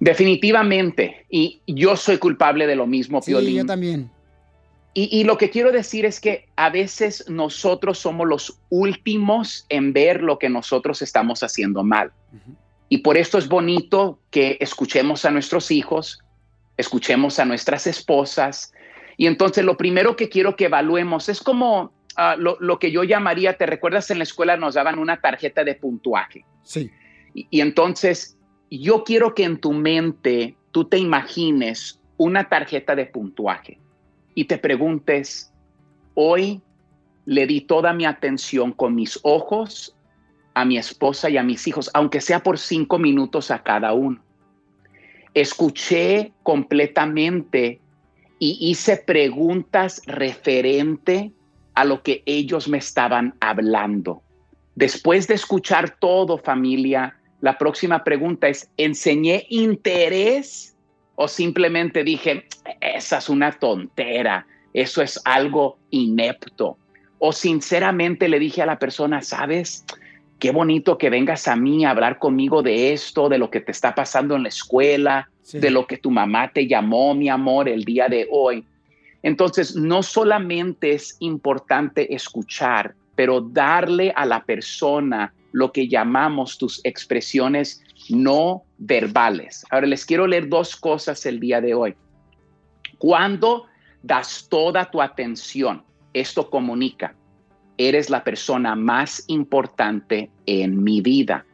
Definitivamente. 0.00 1.26
Y 1.28 1.60
yo 1.66 1.96
soy 1.96 2.18
culpable 2.18 2.66
de 2.66 2.74
lo 2.74 2.86
mismo, 2.86 3.22
Sí, 3.22 3.30
Piolín. 3.30 3.56
yo 3.58 3.66
también. 3.66 4.10
Y, 4.92 5.08
y 5.16 5.24
lo 5.24 5.38
que 5.38 5.50
quiero 5.50 5.70
decir 5.70 6.04
es 6.04 6.20
que 6.20 6.48
a 6.56 6.68
veces 6.70 7.24
nosotros 7.28 7.98
somos 7.98 8.26
los 8.26 8.58
últimos 8.70 9.66
en 9.68 9.92
ver 9.92 10.22
lo 10.22 10.38
que 10.38 10.48
nosotros 10.48 11.00
estamos 11.02 11.42
haciendo 11.44 11.84
mal. 11.84 12.10
Y 12.88 12.98
por 12.98 13.16
esto 13.16 13.38
es 13.38 13.48
bonito 13.48 14.18
que 14.32 14.56
escuchemos 14.58 15.24
a 15.24 15.30
nuestros 15.30 15.70
hijos, 15.70 16.18
escuchemos 16.76 17.38
a 17.38 17.44
nuestras 17.44 17.86
esposas. 17.86 18.72
Y 19.16 19.26
entonces 19.26 19.64
lo 19.64 19.76
primero 19.76 20.16
que 20.16 20.28
quiero 20.28 20.56
que 20.56 20.64
evaluemos 20.64 21.28
es 21.28 21.40
como 21.40 21.92
ah, 22.16 22.34
lo, 22.36 22.56
lo 22.58 22.80
que 22.80 22.90
yo 22.90 23.04
llamaría, 23.04 23.56
¿te 23.56 23.66
recuerdas 23.66 24.10
en 24.10 24.18
la 24.18 24.24
escuela 24.24 24.56
nos 24.56 24.74
daban 24.74 24.98
una 24.98 25.20
tarjeta 25.20 25.62
de 25.62 25.76
puntuaje? 25.76 26.44
Sí. 26.64 26.90
Y, 27.32 27.46
y 27.48 27.60
entonces 27.60 28.36
yo 28.78 29.04
quiero 29.04 29.34
que 29.34 29.44
en 29.44 29.58
tu 29.58 29.72
mente 29.72 30.56
tú 30.70 30.84
te 30.84 30.98
imagines 30.98 32.00
una 32.16 32.48
tarjeta 32.48 32.94
de 32.94 33.06
puntuaje 33.06 33.78
y 34.34 34.44
te 34.44 34.58
preguntes, 34.58 35.52
hoy 36.14 36.60
le 37.24 37.46
di 37.46 37.60
toda 37.60 37.92
mi 37.92 38.04
atención 38.04 38.72
con 38.72 38.94
mis 38.94 39.18
ojos 39.22 39.94
a 40.54 40.64
mi 40.64 40.78
esposa 40.78 41.30
y 41.30 41.36
a 41.36 41.42
mis 41.42 41.66
hijos, 41.66 41.90
aunque 41.94 42.20
sea 42.20 42.42
por 42.42 42.58
cinco 42.58 42.98
minutos 42.98 43.50
a 43.50 43.62
cada 43.62 43.92
uno. 43.92 44.20
Escuché 45.34 46.32
completamente 46.42 47.80
y 48.38 48.58
hice 48.60 48.96
preguntas 48.96 50.02
referente 50.06 51.32
a 51.74 51.84
lo 51.84 52.02
que 52.02 52.22
ellos 52.26 52.68
me 52.68 52.78
estaban 52.78 53.34
hablando. 53.40 54.22
Después 54.74 55.28
de 55.28 55.34
escuchar 55.34 55.96
todo, 55.98 56.38
familia, 56.38 57.19
la 57.40 57.56
próxima 57.56 58.04
pregunta 58.04 58.48
es, 58.48 58.68
¿enseñé 58.76 59.46
interés 59.48 60.76
o 61.14 61.26
simplemente 61.28 62.04
dije, 62.04 62.46
esa 62.80 63.18
es 63.18 63.28
una 63.28 63.52
tontera, 63.52 64.46
eso 64.74 65.02
es 65.02 65.20
algo 65.24 65.78
inepto? 65.90 66.76
O 67.18 67.32
sinceramente 67.32 68.28
le 68.28 68.38
dije 68.38 68.62
a 68.62 68.66
la 68.66 68.78
persona, 68.78 69.22
¿sabes? 69.22 69.84
Qué 70.38 70.52
bonito 70.52 70.96
que 70.96 71.10
vengas 71.10 71.48
a 71.48 71.56
mí 71.56 71.84
a 71.84 71.90
hablar 71.90 72.18
conmigo 72.18 72.62
de 72.62 72.92
esto, 72.92 73.28
de 73.28 73.38
lo 73.38 73.50
que 73.50 73.60
te 73.60 73.72
está 73.72 73.94
pasando 73.94 74.36
en 74.36 74.44
la 74.44 74.48
escuela, 74.48 75.28
de 75.52 75.70
lo 75.70 75.86
que 75.86 75.98
tu 75.98 76.10
mamá 76.10 76.50
te 76.52 76.66
llamó, 76.66 77.14
mi 77.14 77.28
amor, 77.28 77.68
el 77.68 77.84
día 77.84 78.08
de 78.08 78.26
hoy. 78.30 78.64
Entonces, 79.22 79.76
no 79.76 80.02
solamente 80.02 80.92
es 80.92 81.16
importante 81.20 82.14
escuchar, 82.14 82.94
pero 83.14 83.40
darle 83.40 84.12
a 84.16 84.24
la 84.24 84.44
persona 84.44 85.34
lo 85.52 85.72
que 85.72 85.88
llamamos 85.88 86.58
tus 86.58 86.80
expresiones 86.84 87.82
no 88.08 88.64
verbales. 88.78 89.64
Ahora 89.70 89.86
les 89.86 90.04
quiero 90.04 90.26
leer 90.26 90.48
dos 90.48 90.76
cosas 90.76 91.24
el 91.26 91.40
día 91.40 91.60
de 91.60 91.74
hoy. 91.74 91.94
Cuando 92.98 93.66
das 94.02 94.46
toda 94.48 94.90
tu 94.90 95.00
atención, 95.00 95.82
esto 96.12 96.50
comunica, 96.50 97.14
eres 97.78 98.10
la 98.10 98.24
persona 98.24 98.74
más 98.74 99.24
importante 99.28 100.30
en 100.46 100.82
mi 100.82 101.00
vida. 101.00 101.46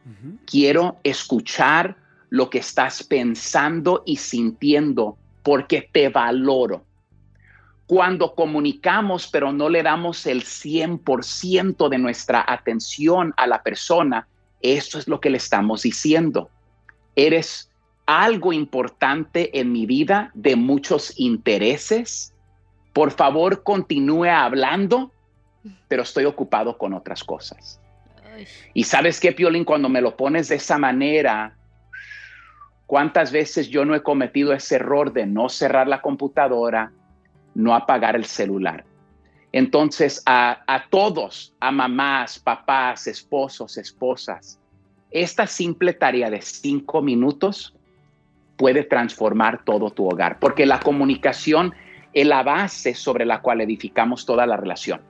Quiero 0.45 0.97
escuchar 1.03 1.95
lo 2.29 2.49
que 2.49 2.59
estás 2.59 3.03
pensando 3.03 4.03
y 4.05 4.17
sintiendo 4.17 5.17
porque 5.43 5.89
te 5.91 6.09
valoro. 6.09 6.86
Cuando 7.87 8.35
comunicamos 8.35 9.27
pero 9.27 9.53
no 9.53 9.69
le 9.69 9.81
damos 9.81 10.25
el 10.27 10.43
100% 10.43 11.89
de 11.89 11.97
nuestra 11.97 12.43
atención 12.45 13.33
a 13.37 13.47
la 13.47 13.63
persona, 13.63 14.27
eso 14.61 14.99
es 14.99 15.07
lo 15.07 15.21
que 15.21 15.29
le 15.29 15.37
estamos 15.37 15.83
diciendo. 15.83 16.49
Eres 17.15 17.71
algo 18.05 18.53
importante 18.53 19.59
en 19.59 19.71
mi 19.71 19.85
vida 19.85 20.31
de 20.33 20.55
muchos 20.55 21.17
intereses. 21.17 22.33
Por 22.93 23.11
favor, 23.11 23.63
continúe 23.63 24.25
hablando, 24.25 25.11
pero 25.87 26.03
estoy 26.03 26.25
ocupado 26.25 26.77
con 26.77 26.93
otras 26.93 27.23
cosas. 27.23 27.79
Y 28.73 28.83
sabes 28.83 29.19
qué, 29.19 29.31
Piolín, 29.31 29.65
cuando 29.65 29.89
me 29.89 30.01
lo 30.01 30.15
pones 30.15 30.49
de 30.49 30.55
esa 30.55 30.77
manera, 30.77 31.55
¿cuántas 32.85 33.31
veces 33.31 33.69
yo 33.69 33.85
no 33.85 33.95
he 33.95 34.03
cometido 34.03 34.53
ese 34.53 34.75
error 34.75 35.13
de 35.13 35.25
no 35.25 35.49
cerrar 35.49 35.87
la 35.87 36.01
computadora, 36.01 36.91
no 37.57 37.75
apagar 37.75 38.15
el 38.15 38.25
celular? 38.25 38.85
Entonces, 39.51 40.21
a, 40.25 40.83
todos, 40.89 41.53
a 41.59 41.71
mamás, 41.71 42.37
papás, 42.37 43.07
esposos, 43.07 43.77
esposas, 43.77 44.59
esta 45.09 45.47
simple 45.47 45.93
tarea 45.93 46.29
de 46.29 46.41
cinco 46.41 47.01
minutos 47.01 47.73
puede 48.57 48.83
transformar 48.83 49.63
todo 49.63 49.89
tu 49.89 50.07
hogar, 50.07 50.39
porque 50.39 50.65
la 50.65 50.79
comunicación 50.79 51.73
es 52.13 52.27
la 52.27 52.43
base 52.43 52.93
sobre 52.93 53.25
la 53.25 53.41
cual 53.41 53.61
edificamos 53.61 54.25
toda 54.25 54.45
la 54.45 54.57
relación. 54.57 55.01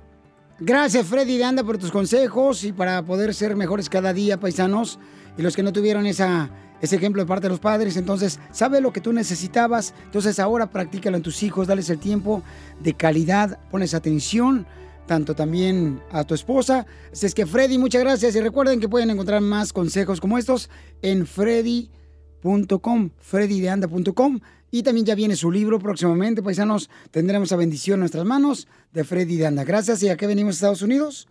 Gracias, 0.60 1.06
Freddy 1.06 1.38
de 1.38 1.44
Anda, 1.44 1.64
por 1.64 1.78
tus 1.78 1.92
consejos 1.92 2.64
y 2.64 2.72
para 2.72 3.04
poder 3.04 3.34
ser 3.34 3.56
mejores 3.56 3.90
cada 3.90 4.14
día, 4.14 4.40
paisanos. 4.40 4.98
Y 5.38 5.42
los 5.42 5.56
que 5.56 5.62
no 5.62 5.72
tuvieron 5.72 6.06
esa, 6.06 6.50
ese 6.82 6.96
ejemplo 6.96 7.22
de 7.22 7.28
parte 7.28 7.44
de 7.44 7.50
los 7.50 7.60
padres, 7.60 7.98
entonces, 7.98 8.40
sabe 8.52 8.82
lo 8.82 8.92
que 8.94 9.02
tú 9.02 9.14
necesitabas. 9.14 9.94
Entonces, 10.06 10.40
ahora 10.40 10.70
practícalo 10.70 11.18
en 11.18 11.24
tus 11.24 11.42
hijos, 11.44 11.68
dales 11.68 11.90
el 11.90 12.00
tiempo 12.00 12.44
de 12.82 12.94
calidad, 12.94 13.60
pones 13.72 13.94
atención, 13.94 14.66
tanto 15.08 15.36
también 15.36 16.02
a 16.12 16.24
tu 16.24 16.36
esposa. 16.36 16.86
Así 17.12 17.26
es 17.26 17.34
que, 17.34 17.46
Freddy, 17.46 17.78
muchas 17.78 18.04
gracias. 18.04 18.36
Y 18.36 18.42
recuerden 18.42 18.80
que 18.80 18.90
pueden 18.90 19.10
encontrar 19.10 19.42
más 19.42 19.74
consejos 19.74 20.22
como 20.22 20.38
estos 20.38 20.70
en 21.02 21.26
freddy.com, 21.26 23.10
freddydeanda.com. 23.18 24.40
Y 24.70 24.84
también 24.84 25.06
ya 25.06 25.16
viene 25.16 25.36
su 25.36 25.50
libro 25.50 25.80
próximamente, 25.80 26.44
paisanos. 26.44 26.90
Tendremos 27.10 27.52
a 27.54 27.56
bendición 27.56 27.96
en 27.96 28.00
nuestras 28.02 28.26
manos 28.26 28.68
de 28.92 29.04
Freddy 29.06 29.38
de 29.38 29.48
Anda. 29.48 29.64
Gracias. 29.64 30.04
¿Y 30.04 30.10
a 30.10 30.18
qué 30.18 30.28
venimos 30.28 30.56
a 30.56 30.58
Estados 30.58 30.82
Unidos? 30.82 31.28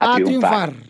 A 0.00 0.14
A, 0.14 0.16
triunfar. 0.16 0.70
triunfar. 0.70 0.89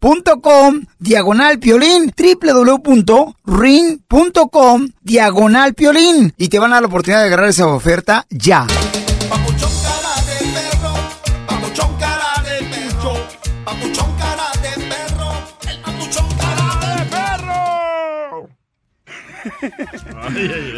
punto 0.00 0.40
com 0.40 0.80
diagonal 0.98 1.58
piolín 1.60 2.12
www.ring.com 2.16 3.38
diagonal 5.02 5.74
piolín 5.74 6.32
y 6.38 6.48
te 6.48 6.58
van 6.58 6.72
a 6.72 6.76
dar 6.76 6.82
la 6.82 6.88
oportunidad 6.88 7.20
de 7.20 7.26
agarrar 7.26 7.50
esa 7.50 7.66
oferta 7.66 8.26
ya. 8.30 8.66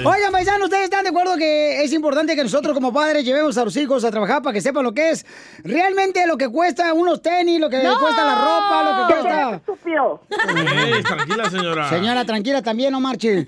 Oigan, 0.04 0.32
paisanos, 0.32 0.64
¿ustedes 0.64 0.84
están 0.84 1.04
de 1.04 1.10
acuerdo 1.10 1.36
que 1.36 1.82
es 1.82 1.92
importante 1.92 2.34
que 2.36 2.42
nosotros 2.42 2.74
como 2.74 2.92
padres 2.92 3.24
llevemos 3.24 3.56
a 3.58 3.64
los 3.64 3.76
hijos 3.76 4.04
a 4.04 4.10
trabajar 4.10 4.42
para 4.42 4.54
que 4.54 4.60
sepan 4.60 4.84
lo 4.84 4.92
que 4.92 5.10
es 5.10 5.26
realmente 5.64 6.26
lo 6.26 6.36
que 6.36 6.48
cuesta 6.48 6.92
unos 6.92 7.22
tenis, 7.22 7.60
lo 7.60 7.68
que 7.68 7.80
cuesta 7.80 8.24
la 8.24 8.34
ropa, 8.34 8.82
lo 8.84 8.96
que 9.06 9.14
cuesta... 9.14 9.54
estúpido! 9.56 10.22
Ey, 10.30 11.02
tranquila, 11.02 11.50
señora. 11.50 11.88
Señora, 11.88 12.24
tranquila 12.24 12.62
también, 12.62 12.92
no 12.92 13.00
marche. 13.00 13.44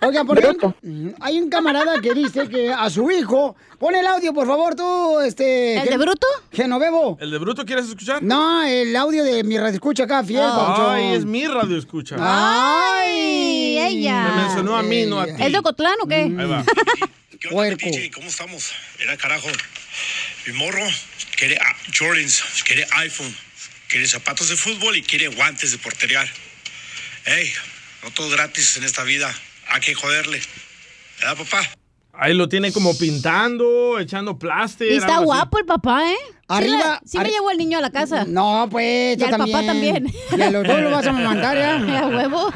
Oigan, 0.00 0.26
por 0.26 0.38
ejemplo, 0.38 0.74
hay 1.20 1.40
un 1.40 1.48
camarada 1.48 2.00
que 2.00 2.14
dice 2.14 2.48
que 2.48 2.72
a 2.72 2.90
su 2.90 3.10
hijo... 3.10 3.56
Pon 3.78 3.96
el 3.96 4.06
audio, 4.06 4.32
por 4.32 4.46
favor, 4.46 4.76
tú, 4.76 5.18
este... 5.18 5.78
¿El 5.82 5.88
de 5.88 5.96
Bruto? 5.96 6.24
Genovevo. 6.52 7.18
¿El 7.20 7.32
de 7.32 7.38
Bruto 7.38 7.64
quieres 7.64 7.88
escuchar? 7.88 8.22
No, 8.22 8.62
el 8.62 8.94
audio 8.94 9.24
de 9.24 9.42
mi 9.42 9.58
radio 9.58 9.74
escucha 9.74 10.04
acá, 10.04 10.22
fiel, 10.22 10.40
papuchón. 10.40 10.90
Ay, 10.90 11.14
es 11.14 11.24
mi 11.24 11.48
radio 11.48 11.76
escucha. 11.76 12.14
Ay, 12.20 13.80
ella. 13.80 14.34
Me 14.36 14.51
mencionó 14.54 14.76
a 14.76 14.82
mí, 14.82 15.04
no 15.06 15.20
a 15.20 15.26
ti. 15.26 15.32
¿Es 15.38 15.52
de 15.52 15.58
Ocotlán 15.58 15.94
o 16.02 16.06
qué? 16.06 16.14
Ahí 16.22 16.30
va. 16.46 16.64
Puerco. 17.50 17.86
¿Cómo 18.14 18.28
estamos? 18.28 18.72
Era 19.00 19.16
carajo. 19.16 19.48
Mi 20.46 20.52
morro 20.54 20.84
quiere 21.36 21.58
ah, 21.60 21.74
Jordans, 21.98 22.42
quiere 22.64 22.86
iPhone, 22.98 23.34
quiere 23.88 24.06
zapatos 24.06 24.48
de 24.48 24.56
fútbol 24.56 24.96
y 24.96 25.02
quiere 25.02 25.28
guantes 25.28 25.72
de 25.72 25.78
porterear. 25.78 26.28
Ey, 27.26 27.52
no 28.02 28.10
todo 28.12 28.30
gratis 28.30 28.76
en 28.76 28.84
esta 28.84 29.02
vida. 29.02 29.32
Hay 29.68 29.80
que 29.80 29.94
joderle. 29.94 30.40
¿Verdad, 31.20 31.36
papá? 31.36 31.68
Ahí 32.14 32.34
lo 32.34 32.48
tiene 32.48 32.72
como 32.72 32.96
pintando, 32.96 33.98
echando 33.98 34.38
plástico. 34.38 34.92
Y 34.92 34.96
está 34.98 35.18
guapo 35.18 35.58
el 35.58 35.64
papá, 35.64 36.10
¿eh? 36.10 36.16
Arriba- 36.46 37.00
Sí, 37.04 37.04
le- 37.04 37.10
sí 37.10 37.18
me 37.18 37.30
llevo 37.30 37.48
al 37.48 37.56
niño 37.56 37.78
a 37.78 37.80
la 37.80 37.90
casa. 37.90 38.24
No, 38.26 38.68
pues, 38.70 39.18
Y 39.18 39.22
al 39.24 39.30
papá 39.30 39.64
también. 39.64 40.12
Y 40.36 40.40
a 40.42 40.50
los 40.50 40.66
dos 40.66 40.80
lo 40.80 40.90
vas 40.90 41.06
a 41.06 41.12
mandar, 41.12 41.56
¿ya? 41.56 41.76
A 42.02 42.06
huevo. 42.08 42.52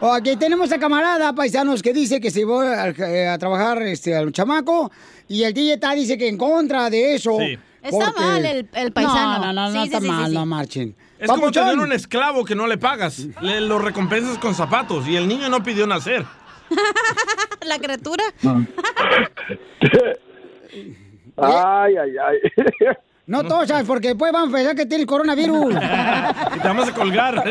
O 0.00 0.12
aquí 0.12 0.36
tenemos 0.36 0.70
a 0.72 0.78
camarada, 0.78 1.32
paisanos, 1.34 1.82
que 1.82 1.92
dice 1.92 2.20
que 2.20 2.30
se 2.30 2.40
llevó 2.40 2.62
eh, 2.62 3.28
a, 3.28 3.38
trabajar 3.38 3.80
este, 3.82 4.14
al 4.14 4.30
chamaco 4.32 4.90
y 5.28 5.42
el 5.44 5.54
DJ 5.54 5.74
está 5.74 5.92
dice 5.94 6.18
que 6.18 6.28
en 6.28 6.36
contra 6.36 6.90
de 6.90 7.14
eso. 7.14 7.38
Sí. 7.38 7.58
Está 7.82 8.12
mal 8.12 8.44
el- 8.44 8.68
el 8.74 8.92
paisano. 8.92 9.38
No, 9.38 9.46
no, 9.46 9.52
no, 9.52 9.70
no 9.70 9.80
Sí, 9.82 9.86
está 9.86 10.00
sí, 10.00 10.06
mal, 10.08 10.24
sí, 10.24 10.30
sí. 10.30 10.34
no 10.36 10.44
marchen. 10.46 10.94
Es 11.18 11.28
como 11.28 11.42
Papuchón. 11.42 11.68
tener 11.70 11.84
un 11.84 11.92
esclavo 11.92 12.44
que 12.44 12.54
no 12.54 12.66
le 12.66 12.76
pagas. 12.78 13.20
Le 13.40 13.60
lo 13.62 13.78
recompensas 13.78 14.36
con 14.38 14.54
zapatos 14.54 15.06
y 15.08 15.16
el 15.16 15.26
niño 15.28 15.48
no 15.48 15.62
pidió 15.62 15.86
nacer. 15.86 16.24
La 17.64 17.78
criatura. 17.78 18.24
Ay, 21.38 21.94
ay, 21.96 22.10
ay. 22.18 22.38
No 23.26 23.42
tosas, 23.42 23.82
porque 23.84 24.08
después 24.08 24.32
van 24.32 24.48
a 24.48 24.52
pensar 24.52 24.76
que 24.76 24.86
tienes 24.86 25.04
coronavirus. 25.06 25.74
Y 25.74 26.58
te 26.60 26.68
vamos 26.68 26.88
a 26.88 26.92
colgar. 26.92 27.42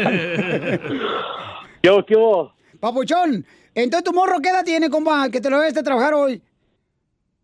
¿Qué 1.85 1.91
hubo, 1.91 2.03
qué 2.03 2.15
hubo? 2.15 2.51
Papuchón, 2.79 3.45
entonces 3.75 4.03
tu 4.03 4.11
morro, 4.11 4.39
¿qué 4.41 4.49
edad 4.49 4.65
tiene, 4.65 4.89
compa? 4.89 5.29
Que 5.29 5.39
te 5.39 5.51
lo 5.51 5.59
debes 5.59 5.75
de 5.75 5.83
trabajar 5.83 6.15
hoy. 6.15 6.41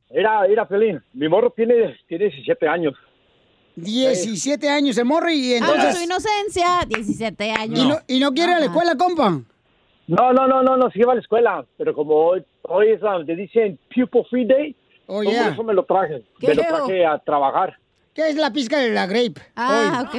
Mira, 0.10 0.48
mira, 0.48 0.68
Pelín. 0.68 1.00
Mi 1.14 1.30
morro 1.30 1.52
tiene, 1.52 1.96
tiene 2.08 2.26
17 2.26 2.68
años. 2.68 2.96
17 3.76 4.68
años 4.68 4.98
el 4.98 5.06
morro 5.06 5.30
y 5.30 5.54
Entonces, 5.54 5.76
entonces... 5.78 5.98
su 5.98 6.04
inocencia, 6.04 6.66
17 6.88 7.52
años. 7.52 7.80
y, 7.80 7.88
no, 7.88 8.00
y 8.08 8.20
no 8.20 8.34
quiere 8.34 8.54
ir 8.54 8.58
a 8.58 8.60
la 8.62 8.66
escuela, 8.66 8.96
compa. 8.96 9.30
No, 10.08 10.34
no, 10.34 10.48
no, 10.48 10.64
no, 10.64 10.76
no, 10.76 10.90
sí 10.90 11.02
va 11.02 11.12
a 11.12 11.16
la 11.16 11.22
escuela. 11.22 11.64
Pero 11.78 11.94
como 11.94 12.16
hoy, 12.16 12.44
hoy 12.64 12.94
es, 12.94 13.02
le 13.28 13.36
dicen 13.36 13.78
Pupil 13.94 14.26
Free 14.28 14.46
Day, 14.46 14.76
Oh, 15.06 15.22
yeah. 15.22 15.44
por 15.44 15.54
eso 15.54 15.64
me 15.64 15.74
lo 15.76 15.86
traje. 15.86 16.24
Qué 16.40 16.48
Me 16.48 16.56
lo 16.56 16.64
traje 16.64 17.06
a 17.06 17.20
trabajar. 17.20 17.78
¿Qué 18.16 18.28
es 18.30 18.36
la 18.38 18.52
pizca 18.52 18.80
de 18.80 18.90
la 18.90 19.06
grape? 19.06 19.40
Ah, 19.56 20.08
ok. 20.08 20.16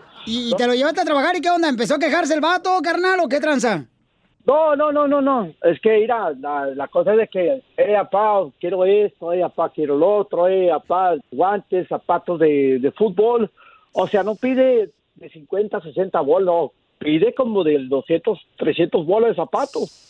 ¿Y, 0.26 0.54
te 0.56 0.66
lo 0.66 0.74
llevaste 0.74 1.00
a 1.00 1.04
trabajar 1.04 1.36
y 1.36 1.40
qué 1.40 1.50
onda? 1.50 1.68
¿Empezó 1.68 1.94
a 1.94 1.98
quejarse 1.98 2.34
el 2.34 2.40
vato, 2.40 2.70
carnal, 2.82 3.20
o 3.20 3.28
qué 3.28 3.38
tranza? 3.38 3.86
No, 4.44 4.76
no, 4.76 4.92
no, 4.92 5.06
no, 5.06 5.20
no. 5.20 5.52
Es 5.62 5.80
que, 5.80 5.98
mira, 5.98 6.32
la, 6.38 6.66
la 6.66 6.88
cosa 6.88 7.12
es 7.12 7.18
de 7.18 7.28
que, 7.28 7.62
eh, 7.76 7.94
papá, 7.94 8.48
quiero 8.60 8.84
esto, 8.84 9.32
eh, 9.32 9.40
papá, 9.40 9.70
quiero 9.70 9.96
lo 9.96 10.16
otro, 10.16 10.48
eh, 10.48 10.68
papá, 10.70 11.14
guantes, 11.30 11.88
zapatos 11.88 12.40
de, 12.40 12.78
de 12.80 12.92
fútbol. 12.92 13.50
O 13.92 14.06
sea, 14.06 14.22
no 14.22 14.34
pide 14.34 14.90
de 15.14 15.28
50, 15.30 15.80
60 15.80 16.20
bolas, 16.20 16.46
no. 16.46 16.72
Pide 16.98 17.34
como 17.34 17.62
de 17.62 17.78
200, 17.86 18.38
300 18.56 19.06
bolas 19.06 19.30
de 19.30 19.36
zapatos. 19.36 20.02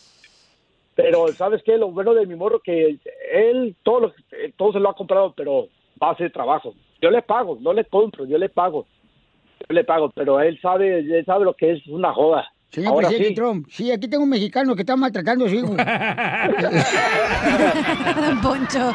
Pero, 0.95 1.27
¿sabes 1.29 1.61
qué? 1.63 1.77
Lo 1.77 1.91
bueno 1.91 2.13
de 2.15 2.25
mi 2.25 2.35
morro 2.35 2.59
que 2.59 2.97
él 3.31 3.75
todo, 3.83 3.99
lo, 3.99 4.13
todo 4.55 4.73
se 4.73 4.79
lo 4.79 4.89
ha 4.89 4.95
comprado, 4.95 5.33
pero 5.35 5.67
a 5.99 6.11
hacer 6.11 6.31
trabajo. 6.31 6.73
Yo 7.01 7.11
le 7.11 7.21
pago, 7.21 7.57
no 7.61 7.73
le 7.73 7.85
compro, 7.85 8.25
yo 8.25 8.37
le 8.37 8.49
pago. 8.49 8.87
Yo 9.69 9.73
le 9.73 9.83
pago, 9.83 10.09
pero 10.15 10.39
él 10.39 10.57
sabe, 10.61 10.99
él 10.99 11.25
sabe 11.25 11.43
lo 11.45 11.53
que 11.53 11.73
es 11.73 11.85
una 11.87 12.13
joda. 12.13 12.45
Señor 12.69 12.93
Ahora 12.93 13.07
presidente 13.07 13.29
sí. 13.29 13.35
Trump, 13.35 13.67
sí, 13.69 13.91
aquí 13.91 14.07
tengo 14.07 14.23
un 14.23 14.29
mexicano 14.29 14.75
que 14.75 14.81
está 14.81 14.95
maltratando 14.95 15.45
a 15.45 15.49
su 15.49 15.55
hijo. 15.55 15.75
Don 18.21 18.41
Poncho. 18.41 18.93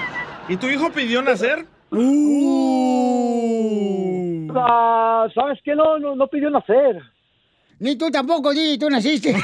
¿Y 0.49 0.57
tu 0.57 0.69
hijo 0.69 0.91
pidió 0.91 1.23
nacer? 1.23 1.67
Ah, 4.55 5.27
¿Sabes 5.35 5.59
qué? 5.65 5.75
No, 5.75 5.99
no, 5.99 6.15
no 6.17 6.27
pidió 6.29 6.49
nacer. 6.51 7.03
Ni 7.79 7.97
tú 7.97 8.11
tampoco, 8.11 8.53
Di, 8.53 8.79
tú 8.79 8.89
naciste. 8.89 9.35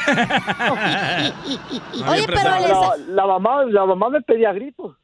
Oye, 2.08 2.24
pero 2.26 2.42
la, 2.42 2.96
la 3.08 3.26
mamá, 3.26 3.64
la 3.64 3.84
mamá 3.84 4.10
me 4.10 4.20
pedía 4.22 4.52
gritos. 4.52 4.96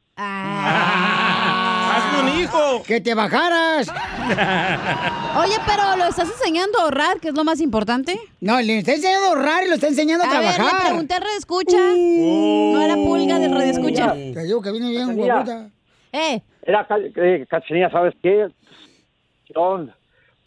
¡Hazme 1.95 2.31
un 2.31 2.39
hijo! 2.39 2.83
¡Que 2.83 3.01
te 3.01 3.13
bajaras! 3.13 3.87
Oye, 5.37 5.55
pero 5.65 5.95
lo 5.97 6.05
estás 6.05 6.29
enseñando 6.29 6.79
a 6.79 6.83
ahorrar, 6.83 7.19
que 7.19 7.29
es 7.29 7.35
lo 7.35 7.43
más 7.43 7.59
importante. 7.61 8.19
No, 8.41 8.59
le 8.61 8.79
está 8.79 8.93
enseñando 8.93 9.25
a 9.25 9.29
ahorrar 9.29 9.63
y 9.63 9.69
lo 9.69 9.75
está 9.75 9.87
enseñando 9.87 10.23
a, 10.25 10.27
A 10.27 10.39
ver, 10.39 10.55
trabajar. 10.55 10.81
le 10.83 10.89
pregunté 10.89 11.13
al 11.13 11.21
radio 11.21 11.37
escucha. 11.37 11.77
No 11.77 12.81
era 12.81 12.95
pulga 12.95 13.39
del 13.39 13.51
radio 13.53 13.71
escucha. 13.71 14.13
Te 14.13 14.43
digo 14.43 14.61
que 14.61 14.71
viene 14.71 14.89
bien, 14.89 15.15
guaputa. 15.15 15.69
Eh, 16.11 16.41
Era, 16.63 16.87
eh, 17.15 17.45
Cachanilla, 17.49 17.89
¿sabes 17.91 18.13
qué? 18.23 18.47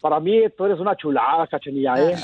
Para 0.01 0.19
mí 0.19 0.41
tú 0.57 0.65
eres 0.65 0.79
una 0.79 0.95
chulada, 0.95 1.47
Cachanilla, 1.47 1.95
¿eh? 1.97 2.15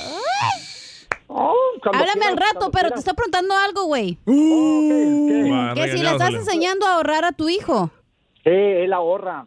Oh, 1.28 1.54
háblame 1.92 2.26
al 2.26 2.38
rato, 2.38 2.70
pero 2.72 2.90
te 2.92 3.00
está 3.00 3.14
preguntando 3.14 3.56
algo, 3.56 3.86
güey. 3.86 4.18
Va, 4.28 5.74
Que 5.74 5.92
si 5.92 5.98
le 6.04 6.12
estás 6.12 6.34
enseñando 6.34 6.86
a 6.86 6.96
ahorrar 6.96 7.26
a 7.26 7.32
tu 7.32 7.50
hijo. 7.50 7.90
Sí, 8.46 8.52
él 8.52 8.94
ahorra. 8.94 9.46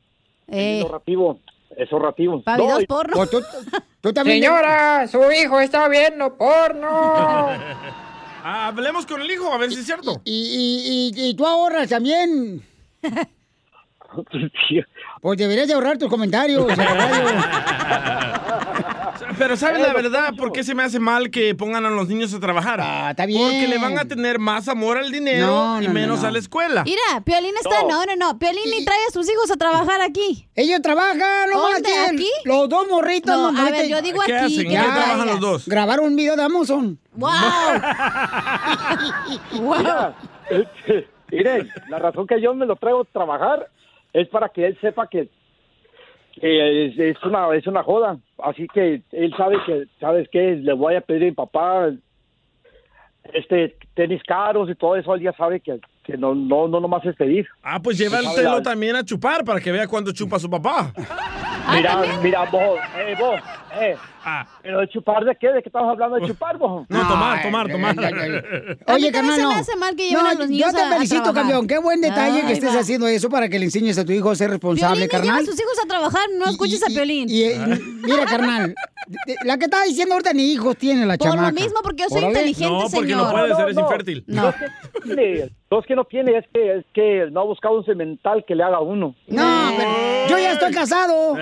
Eh. 0.49 0.78
Es 0.80 0.84
ahorrativo. 0.84 1.38
Es 1.76 1.92
ahorrativo. 1.92 2.42
Porno. 2.88 3.26
Tú, 3.26 3.40
tú 4.01 4.12
también. 4.12 4.42
Señora, 4.42 5.07
su 5.07 5.20
hijo 5.30 5.61
está 5.61 5.88
viendo 5.88 6.36
porno. 6.36 7.49
Ah, 8.51 8.68
hablemos 8.68 9.05
con 9.05 9.20
el 9.20 9.28
hijo, 9.30 9.53
a 9.53 9.59
ver 9.59 9.70
si 9.70 9.80
es 9.80 9.84
cierto. 9.84 10.22
Y, 10.24 11.11
y, 11.12 11.12
y, 11.22 11.30
y 11.30 11.34
tú 11.34 11.44
ahorras 11.44 11.88
también. 11.88 12.62
Pues 15.20 15.36
deberías 15.36 15.68
de 15.68 15.74
ahorrar 15.74 15.99
tus 15.99 16.09
comentarios. 16.09 16.66
Pero 19.39 19.57
¿sabes 19.57 19.78
Eh, 19.78 19.82
la 19.86 19.93
verdad 19.93 20.34
por 20.36 20.53
qué 20.53 20.64
se 20.64 20.74
me 20.74 20.82
hace 20.82 20.99
mal 20.99 21.30
que 21.30 21.55
pongan 21.55 21.84
a 21.86 21.91
los 21.91 22.09
niños 22.09 22.34
a 22.34 22.41
trabajar? 22.41 22.80
Ah, 22.82 23.11
está 23.11 23.26
bien. 23.26 23.41
Porque 23.43 23.68
le 23.68 23.78
van 23.78 23.99
a 23.99 24.05
tener 24.05 24.39
más 24.39 24.68
amor 24.68 24.99
al 24.99 25.11
dinero 25.12 25.47
No, 25.47 25.80
y 25.80 25.86
no, 25.86 25.89
no, 25.89 25.95
menos 25.95 26.22
no. 26.22 26.28
a 26.28 26.30
la 26.30 26.39
escuela. 26.39 26.82
Mira, 26.84 27.20
Piolín 27.24 27.55
está. 27.57 27.82
No, 27.82 28.05
no, 28.05 28.16
no. 28.16 28.39
Piolín 28.39 28.64
ni 28.70 28.84
trae 28.84 28.99
a 29.09 29.12
sus 29.12 29.30
hijos 29.30 29.51
a 29.51 29.57
trabajar 29.57 30.01
aquí. 30.03 30.49
Ellos 30.55 30.82
trabajan, 30.82 31.18
no 31.53 31.61
¿Dónde? 31.61 31.89
¿Aquí? 32.11 32.30
Los 32.45 32.68
dos 32.68 32.86
morritos. 32.89 33.34
No, 33.36 33.53
no 33.53 33.66
a 33.66 33.70
ver, 33.70 33.89
yo 33.89 34.03
digo 34.03 34.20
¿Qué 34.26 34.36
aquí, 34.36 34.57
hacen? 34.59 34.68
que 34.68 34.74
¿En 34.76 34.82
qué 34.82 34.89
trabajan 34.91 35.26
los 35.26 35.41
dos? 35.41 35.68
Grabar 35.68 36.01
un 36.01 36.16
video 36.16 36.36
de 36.36 36.43
Amazon. 36.43 36.99
¡Wow! 37.14 37.30
Mira, 39.53 40.14
este, 40.51 41.09
mire, 41.30 41.68
la 41.89 41.99
razón 41.99 42.26
que 42.26 42.41
yo 42.41 42.55
me 42.55 42.66
lo 42.66 42.76
traigo 42.76 43.03
a 43.03 43.05
trabajar 43.05 43.68
es 44.12 44.28
para 44.28 44.49
que 44.49 44.66
él 44.66 44.78
sepa 44.80 45.09
que, 45.09 45.28
que 46.41 46.86
es, 46.86 46.99
es 46.99 47.22
una 47.24 47.55
es 47.55 47.66
una 47.66 47.82
joda. 47.82 48.18
Así 48.43 48.66
que 48.72 49.03
él 49.12 49.34
sabe 49.36 49.57
que, 49.66 49.84
¿sabes 50.01 50.28
qué? 50.30 50.57
Le 50.57 50.72
voy 50.72 50.95
a 50.95 51.01
pedir 51.01 51.22
a 51.22 51.26
mi 51.26 51.32
papá 51.32 51.91
este 53.34 53.76
tenis 53.95 54.22
caros 54.26 54.70
y 54.70 54.74
todo 54.74 54.97
eso. 54.97 55.14
Él 55.14 55.22
ya 55.22 55.32
sabe 55.32 55.61
que, 55.61 55.78
que 56.05 56.16
no, 56.16 56.34
no, 56.34 56.68
no 56.68 56.80
nomás 56.80 57.05
es 57.05 57.14
pedir. 57.16 57.47
Ah, 57.62 57.80
pues 57.82 57.99
llévatelo 57.99 58.57
la- 58.57 58.62
también 58.62 58.97
a 58.97 59.05
chupar 59.05 59.45
para 59.45 59.61
que 59.61 59.70
vea 59.72 59.86
cuánto 59.86 60.12
chupa 60.12 60.39
su 60.39 60.49
papá. 60.49 60.93
Mira, 61.74 62.01
mira, 62.22 62.45
vos, 62.51 62.78
eh, 62.99 63.14
vos, 63.18 63.39
eh. 63.81 63.97
¿Pero 64.62 64.81
de 64.81 64.89
chupar 64.89 65.25
de 65.25 65.35
qué? 65.37 65.49
¿De 65.49 65.62
qué 65.62 65.69
estamos 65.69 65.91
hablando 65.91 66.16
de 66.16 66.27
chupar, 66.27 66.59
vos? 66.59 66.85
No, 66.89 67.09
tomar, 67.09 67.41
tomar, 67.43 67.69
tomar. 67.71 67.97
Oye, 68.89 69.11
carnal, 69.12 69.35
se 69.37 69.43
me 69.43 69.43
no. 69.45 69.51
hace 69.53 69.77
mal 69.77 69.97
que 69.97 70.09
lleven 70.09 70.23
No, 70.23 70.29
a 70.31 70.35
los 70.35 70.49
niños 70.51 70.73
Yo 70.73 70.79
te 70.79 70.85
felicito, 70.95 71.33
campeón. 71.33 71.66
Qué 71.66 71.79
buen 71.79 72.01
detalle 72.01 72.43
que 72.47 72.53
estés 72.53 72.75
va. 72.75 72.81
haciendo 72.81 73.07
eso 73.09 73.31
para 73.31 73.49
que 73.49 73.59
le 73.59 73.64
enseñes 73.66 73.97
a 73.99 74.05
tu 74.05 74.12
hijo 74.12 74.31
a 74.31 74.35
ser 74.37 74.51
responsable, 74.51 75.09
Piolín 75.09 75.27
carnal. 75.27 75.43
a 75.43 75.47
sus 75.47 75.59
hijos 75.59 75.79
a 75.83 75.89
trabajar, 75.89 76.23
no 76.39 76.47
escuches 76.51 76.83
a 76.83 76.87
Piolín. 76.89 77.29
Y, 77.31 77.43
eh, 77.45 77.59
mira, 78.03 78.27
carnal, 78.27 78.75
de- 79.07 79.16
de- 79.33 79.37
la 79.45 79.57
que 79.57 79.64
estaba 79.64 79.85
diciendo 79.85 80.14
ahorita 80.14 80.33
ni 80.35 80.53
hijos 80.53 80.77
tiene 80.77 81.07
la 81.07 81.16
Por 81.16 81.29
lo 81.29 81.35
chamaca. 81.35 81.53
mismo, 81.53 81.81
porque 81.83 82.03
yo 82.03 82.09
soy 82.11 82.19
Órale. 82.19 82.33
inteligente, 82.41 82.73
No, 82.75 82.81
porque 82.91 83.14
no 83.14 83.29
señor. 83.29 83.31
puede 83.33 83.55
ser, 83.57 83.69
es 83.71 83.77
infértil. 83.79 84.25
No. 84.27 84.55
no 85.71 85.81
es 85.81 85.87
que 85.87 85.95
no 85.97 86.05
tiene, 86.05 86.37
es 86.39 86.45
que, 86.53 86.77
es 86.79 86.85
que 86.93 87.29
no 87.31 87.41
ha 87.41 87.45
buscado 87.45 87.79
un 87.79 87.85
cemental 87.85 88.45
que 88.47 88.55
le 88.55 88.62
haga 88.62 88.81
uno. 88.81 89.14
No, 89.29 89.73
pero 89.77 90.29
yo 90.29 90.39
ya 90.39 90.53
estoy 90.53 90.73
casado. 90.73 91.35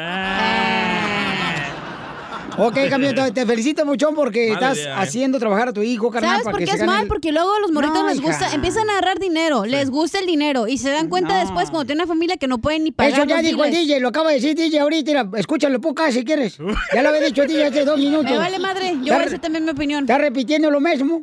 Ok, 2.59 2.77
campeón, 2.91 3.33
te- 3.35 3.47
felicito 3.47 3.85
mucho 3.85 4.13
porque 4.15 4.49
Mala 4.53 4.55
estás 4.73 4.79
idea, 4.79 4.91
¿eh? 4.91 4.95
haciendo 4.99 5.39
trabajar 5.39 5.69
a 5.69 5.73
tu 5.73 5.83
hijo, 5.83 6.11
carnal. 6.11 6.43
¿Sabes 6.43 6.47
por 6.57 6.59
qué 6.65 6.71
es 6.71 6.85
mal? 6.87 7.03
el- 7.03 7.09
Porque 7.09 7.33
luego 7.33 7.55
a 7.55 7.61
los 7.61 7.73
morritos 7.73 7.99
No, 8.03 8.09
les 8.09 8.19
hija. 8.19 8.27
gusta, 8.27 8.55
empiezan 8.55 8.89
a 8.89 8.93
agarrar 8.93 9.19
dinero, 9.19 9.65
les 9.67 9.91
gusta 9.91 10.19
el 10.19 10.27
dinero 10.27 10.67
y 10.69 10.79
se 10.79 10.91
dan 10.91 11.09
cuenta 11.09 11.39
después 11.39 11.71
cuando 11.71 11.87
tienen 11.87 12.03
una 12.05 12.09
familia 12.09 12.37
que 12.37 12.47
no 12.49 12.59
pueden 12.59 12.85
ni 12.85 12.93
pagar 12.93 13.13
Eso 13.13 13.25
ya 13.25 13.43
dijo 13.43 13.65
el. 13.65 13.71
DJ, 13.73 14.01
lo 14.01 14.09
acaba 14.09 14.31
de 14.31 14.37
decir 14.37 14.55
DJ 14.57 14.81
ahorita. 14.81 15.11
Mira, 15.11 15.29
escúchalo 15.39 15.81
poca 15.81 16.11
si 16.13 16.25
quieres. 16.25 16.59
Ya 16.95 17.03
lo 17.03 17.09
había 17.11 17.21
dicho 17.23 17.43
el 17.43 17.49
DJ 17.49 17.67
hace 17.67 17.85
dos 17.85 17.99
minutos. 17.99 18.31
Me 18.31 18.39
vale 18.39 18.59
madre, 18.59 18.93
yo 19.03 19.13
voy 19.15 19.23
a 19.23 19.25
decir 19.25 19.39
también 19.39 19.65
mi 19.65 19.71
opinión. 19.71 20.05
Está 20.05 20.19
repitiendo 20.19 20.71
lo 20.71 20.81
mismo, 20.81 21.23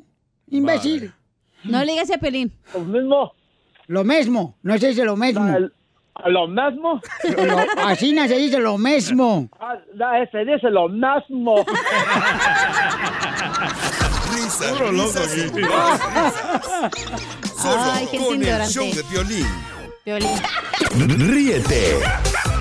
imbécil. 0.49 1.11
No 1.63 1.83
le 1.83 1.93
digas 1.93 2.11
a 2.11 2.17
Pelín. 2.17 2.51
Lo 2.73 2.81
mismo. 2.81 3.31
Lo 3.87 4.03
mismo, 4.03 4.57
no 4.63 4.77
se 4.77 4.87
dice 4.89 5.03
lo 5.03 5.15
mismo. 5.17 5.45
¿Lo 6.25 6.47
mismo? 6.47 7.01
Lo- 7.23 7.85
así 7.85 8.13
no 8.13 8.27
se 8.27 8.35
dice 8.37 8.59
lo 8.59 8.77
mismo. 8.77 9.49
Ah, 9.59 9.75
no, 9.95 10.05
se 10.31 10.45
dice 10.45 10.69
lo 10.69 10.87
mismo. 10.87 11.65
Risas, 14.33 14.71
Puro 14.71 14.91
loco 14.91 15.19
Ay, 17.65 18.07
gente 18.07 18.25
con 18.25 18.43
el 18.43 18.67
show 18.67 18.85
de 18.93 19.03
violín. 19.03 19.47
Piolín. 20.03 20.29
Ríete 21.31 21.99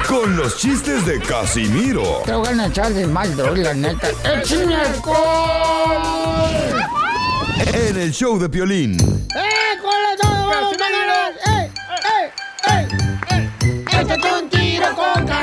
con 0.08 0.36
los 0.36 0.58
chistes 0.58 1.04
de 1.06 1.18
Casimiro 1.20 2.22
Te 2.24 2.32
voy 2.34 2.48
a 2.58 2.66
echar 2.66 2.92
de 2.92 3.06
mal, 3.06 3.36
la 3.36 3.74
neta. 3.74 4.08
¡Échame 4.24 4.76
alcohol! 4.76 6.22
en 7.74 7.96
el 7.96 8.12
show 8.12 8.38
de 8.38 8.48
violín. 8.48 8.96
¡Eh, 9.36 9.51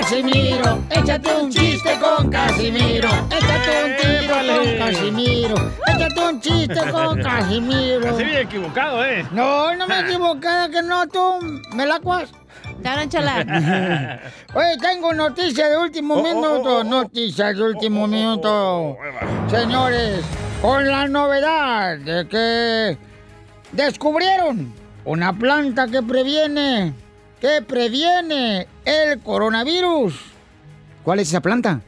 Casimiro. 0.09 0.79
Échate 0.89 1.35
un 1.35 1.51
chiste 1.51 1.99
con 1.99 2.31
Casimiro. 2.31 3.09
Échate 3.29 3.71
un 3.85 3.95
tiro 4.01 4.35
con 4.55 4.77
Casimiro. 4.79 5.55
Échate 5.85 6.19
un 6.21 6.41
chiste 6.41 6.91
con 6.91 7.21
Casimiro. 7.21 8.01
Casi 8.01 8.23
bien 8.23 8.37
equivocado, 8.39 9.05
¿eh? 9.05 9.23
No, 9.31 9.75
no 9.75 9.85
me 9.85 9.95
he 9.97 10.01
equivocado, 10.01 10.71
que 10.71 10.81
no, 10.81 11.07
tú 11.07 11.21
me 11.75 11.85
la 11.85 11.99
cuas. 11.99 12.31
chala. 13.09 14.19
Oye, 14.55 14.77
tengo 14.81 15.13
noticias 15.13 15.69
de 15.69 15.77
último 15.77 16.15
Oh, 16.15 16.23
minuto. 16.23 16.83
Noticias 16.83 17.55
de 17.55 17.61
último 17.61 18.07
minuto. 18.07 18.97
Señores, 19.47 20.21
con 20.59 20.87
la 20.87 21.07
novedad 21.07 21.99
de 21.99 22.27
que 22.27 22.97
descubrieron 23.73 24.73
una 25.05 25.37
planta 25.37 25.85
que 25.87 26.01
previene, 26.01 26.95
que 27.39 27.61
previene 27.61 28.67
el 28.85 29.19
coronavirus. 29.19 30.15
¿Cuál 31.03 31.19
es 31.19 31.29
esa 31.29 31.41
planta? 31.41 31.81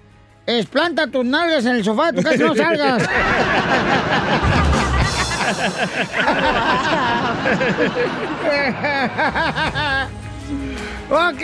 Es 0.45 0.65
planta 0.65 1.07
tus 1.07 1.25
nalgas 1.25 1.65
en 1.65 1.75
el 1.75 1.83
sofá 1.83 2.11
de 2.11 2.21
tu 2.21 2.27
casa, 2.27 2.43
no 2.43 2.55
salgas. 2.55 3.03
ok. 11.09 11.43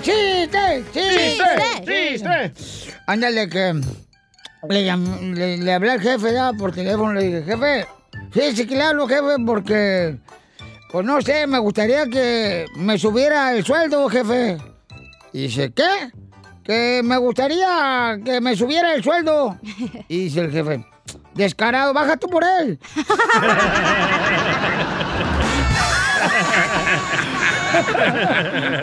¡Chiste! 0.00 0.84
¡Chiste! 0.92 1.44
¡Chiste! 1.84 2.52
Ándale, 3.06 3.48
que 3.48 3.74
le, 4.68 4.86
llam- 4.86 5.34
le, 5.34 5.58
le 5.58 5.72
hablé 5.72 5.90
al 5.92 6.00
jefe 6.00 6.32
ya 6.32 6.52
por 6.54 6.72
teléfono, 6.72 7.12
le 7.12 7.22
dije, 7.22 7.42
jefe, 7.42 7.86
fíjese 8.30 8.66
que 8.66 8.76
le 8.76 8.82
hablo, 8.82 9.06
jefe, 9.06 9.36
porque, 9.44 10.16
pues 10.94 11.04
no 11.04 11.20
sé, 11.20 11.48
me 11.48 11.58
gustaría 11.58 12.06
que 12.06 12.66
me 12.76 12.96
subiera 12.96 13.52
el 13.52 13.64
sueldo, 13.64 14.08
jefe. 14.08 14.58
Y 15.32 15.48
dice, 15.48 15.72
¿qué? 15.72 16.12
Que 16.62 17.00
me 17.02 17.16
gustaría 17.16 18.16
que 18.24 18.40
me 18.40 18.54
subiera 18.54 18.94
el 18.94 19.02
sueldo. 19.02 19.58
Y 20.08 20.26
dice 20.26 20.42
el 20.42 20.52
jefe, 20.52 20.86
descarado, 21.34 21.92
baja 21.92 22.16
tú 22.16 22.28
por 22.28 22.44
él. 22.44 22.78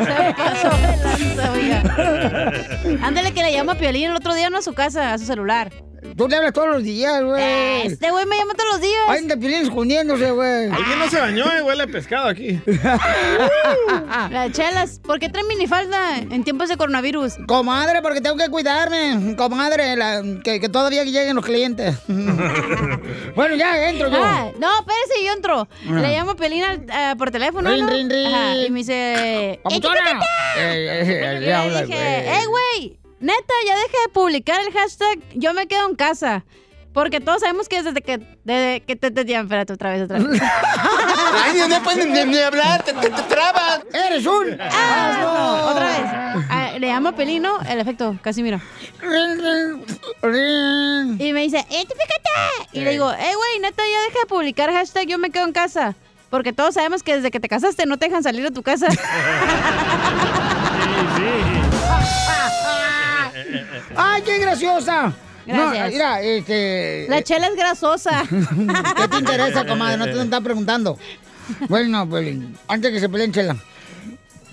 Se 0.03 0.34
pasó 0.36 0.70
de 0.70 0.97
lanza, 0.97 1.51
oiga. 1.53 3.07
Ándale 3.07 3.32
que 3.34 3.41
le 3.41 3.53
llama 3.53 3.72
a 3.72 3.78
Piolín 3.78 4.09
el 4.09 4.18
otro 4.18 4.34
día 4.34 4.49
no 4.49 4.57
a 4.57 4.62
su 4.62 4.74
casa, 4.74 5.14
a 5.14 5.18
su 5.18 5.24
celular. 5.24 5.72
Tú 6.18 6.28
le 6.28 6.36
hablas 6.36 6.53
todos 6.53 6.68
los 6.70 6.84
días, 6.84 7.24
güey. 7.24 7.88
Este 7.88 8.12
güey 8.12 8.26
me 8.26 8.38
llama 8.38 8.53
todos 8.53 8.70
los 8.74 8.82
días. 8.82 8.99
Ay, 9.07 9.28
te 9.28 9.38
Piolín 9.38 9.62
escondiéndose, 9.62 10.32
güey. 10.32 10.70
Alguien 10.72 10.99
no 10.99 11.09
se 11.09 11.20
bañó, 11.20 11.45
eh, 11.51 11.62
huele 11.62 11.84
a 11.84 11.88
pescado 11.88 12.28
aquí. 12.28 12.59
Las 14.30 14.51
chelas, 14.51 14.99
¿por 15.03 15.20
qué 15.20 15.30
traen 15.30 15.47
minifalda 15.47 16.18
en 16.20 16.43
tiempos 16.43 16.70
de 16.70 16.78
coronavirus? 16.78 17.34
Comadre, 17.47 18.01
porque 18.01 18.22
tengo 18.22 18.38
que 18.38 18.49
cuidarme. 18.49 19.36
Comadre, 19.36 19.95
la- 19.95 20.22
que, 20.43 20.59
que 20.59 20.70
todavía 20.70 21.03
lleguen 21.03 21.36
los 21.36 21.45
clientes. 21.45 21.95
bueno, 23.36 23.55
ya 23.55 23.89
entro 23.89 24.09
yo. 24.09 24.24
Ah, 24.24 24.51
no, 24.59 24.68
espérese, 24.80 25.26
yo 25.26 25.32
entro. 25.34 25.68
Ah. 25.89 25.99
Le 26.01 26.16
llamo 26.16 26.32
a 26.32 26.36
Piolín 26.36 26.64
al- 26.64 26.86
ah, 26.91 27.16
por 27.18 27.32
teléfono, 27.32 27.70
Rin, 27.70 27.86
¿no? 27.86 27.91
rin, 27.91 28.09
rin. 28.09 28.26
Ajá, 28.28 28.55
y 28.57 28.70
me 28.70 28.80
dice... 28.80 28.93
Eh, 29.53 29.59
eh, 30.57 31.62
Y 31.66 31.70
le 31.70 31.86
dije, 31.86 31.86
güey. 31.88 31.99
¡eh, 31.99 32.45
güey! 32.47 33.01
Neta, 33.22 33.54
ya 33.66 33.76
deja 33.76 33.98
de 34.08 34.14
publicar 34.14 34.60
el 34.62 34.74
hashtag 34.74 35.20
Yo 35.36 35.54
me 35.54 35.68
quedo 35.68 35.88
en 35.90 35.96
casa. 35.96 36.44
Porque 36.94 37.22
todos 37.22 37.40
sabemos 37.40 37.70
que 37.70 37.82
desde 37.84 38.02
que... 38.02 38.18
Desde 38.44 38.82
que 38.82 38.98
te... 38.98 39.12
te, 39.12 39.24
ya, 39.24 39.40
espérate, 39.42 39.72
otra 39.72 39.92
vez, 39.92 40.02
otra 40.02 40.20
vez. 40.20 40.42
Ay, 41.44 41.54
no, 41.58 41.70
no 41.70 41.82
puedes 41.84 42.06
ni, 42.06 42.26
ni 42.26 42.38
hablar, 42.40 42.84
te, 42.84 42.92
te, 42.92 43.10
te 43.10 43.22
trabas. 43.24 43.82
Eres 43.94 44.26
un 44.26 44.58
Ah, 44.60 45.12
asno. 45.12 45.34
no, 45.34 45.68
otra 45.72 45.86
vez. 45.88 46.46
Ah, 46.50 46.72
le 46.78 46.88
llamo 46.88 47.10
a 47.10 47.12
Pelín, 47.14 47.44
¿no? 47.44 47.62
El 47.62 47.80
efecto, 47.80 48.18
Casimiro. 48.22 48.60
Y 51.20 51.32
me 51.34 51.42
dice, 51.44 51.66
¡identifícate! 51.70 52.30
Y 52.74 52.82
le 52.82 52.92
digo, 52.92 53.10
eh, 53.12 53.36
güey, 53.36 53.60
neta, 53.62 53.84
ya 53.84 54.04
deja 54.08 54.20
de 54.22 54.26
publicar 54.28 54.72
hashtag 54.74 55.08
Yo 55.08 55.18
me 55.18 55.30
quedo 55.30 55.46
en 55.46 55.54
casa. 55.54 55.96
Porque 56.30 56.52
todos 56.54 56.74
sabemos 56.74 57.04
que 57.04 57.16
desde 57.16 57.32
que 57.32 57.40
te 57.40 57.48
casaste 57.48 57.86
no 57.86 57.98
te 57.98 58.08
dejan 58.08 58.24
salir 58.24 58.44
de 58.44 58.52
tu 58.52 58.64
casa. 58.64 58.88
¡Ay, 63.96 64.22
qué 64.24 64.39
graciosa! 64.39 65.14
Gracias. 65.46 65.86
No, 65.86 65.92
mira, 65.92 66.22
este... 66.22 67.08
La 67.10 67.24
chela 67.24 67.48
es 67.48 67.56
grasosa. 67.56 68.24
¿Qué 68.96 69.08
te 69.08 69.18
interesa, 69.18 69.66
comadre? 69.66 69.98
No 69.98 70.06
te 70.06 70.14
lo 70.14 70.22
están 70.24 70.44
preguntando. 70.44 70.98
Bueno, 71.68 72.08
pues, 72.08 72.38
antes 72.68 72.92
que 72.92 73.00
se 73.00 73.10
peleen, 73.10 73.32
chela. 73.34 73.56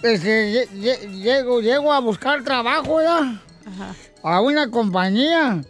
Este, 0.03 0.53
lle- 0.53 0.69
lle- 0.81 1.11
llego, 1.23 1.61
llego 1.61 1.93
a 1.93 2.01
buscar 2.01 2.43
trabajo 2.43 3.01
ya. 3.03 3.41
A 4.23 4.41
una 4.41 4.71
compañía. 4.71 5.61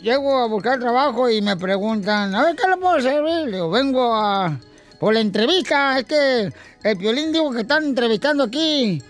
Llego 0.00 0.36
a 0.38 0.48
buscar 0.48 0.78
trabajo 0.80 1.30
y 1.30 1.40
me 1.40 1.56
preguntan, 1.56 2.34
a 2.34 2.42
ver, 2.44 2.56
¿qué 2.56 2.68
le 2.68 2.76
puedo 2.76 3.00
servir? 3.00 3.46
Le 3.46 3.52
digo, 3.52 3.70
vengo 3.70 4.14
a... 4.14 4.58
Por 4.98 5.14
la 5.14 5.20
entrevista, 5.20 5.98
es 5.98 6.04
que 6.04 6.52
el 6.84 6.96
Piolín 6.96 7.32
dijo 7.32 7.50
que 7.52 7.62
están 7.62 7.84
entrevistando 7.84 8.44
aquí 8.44 9.02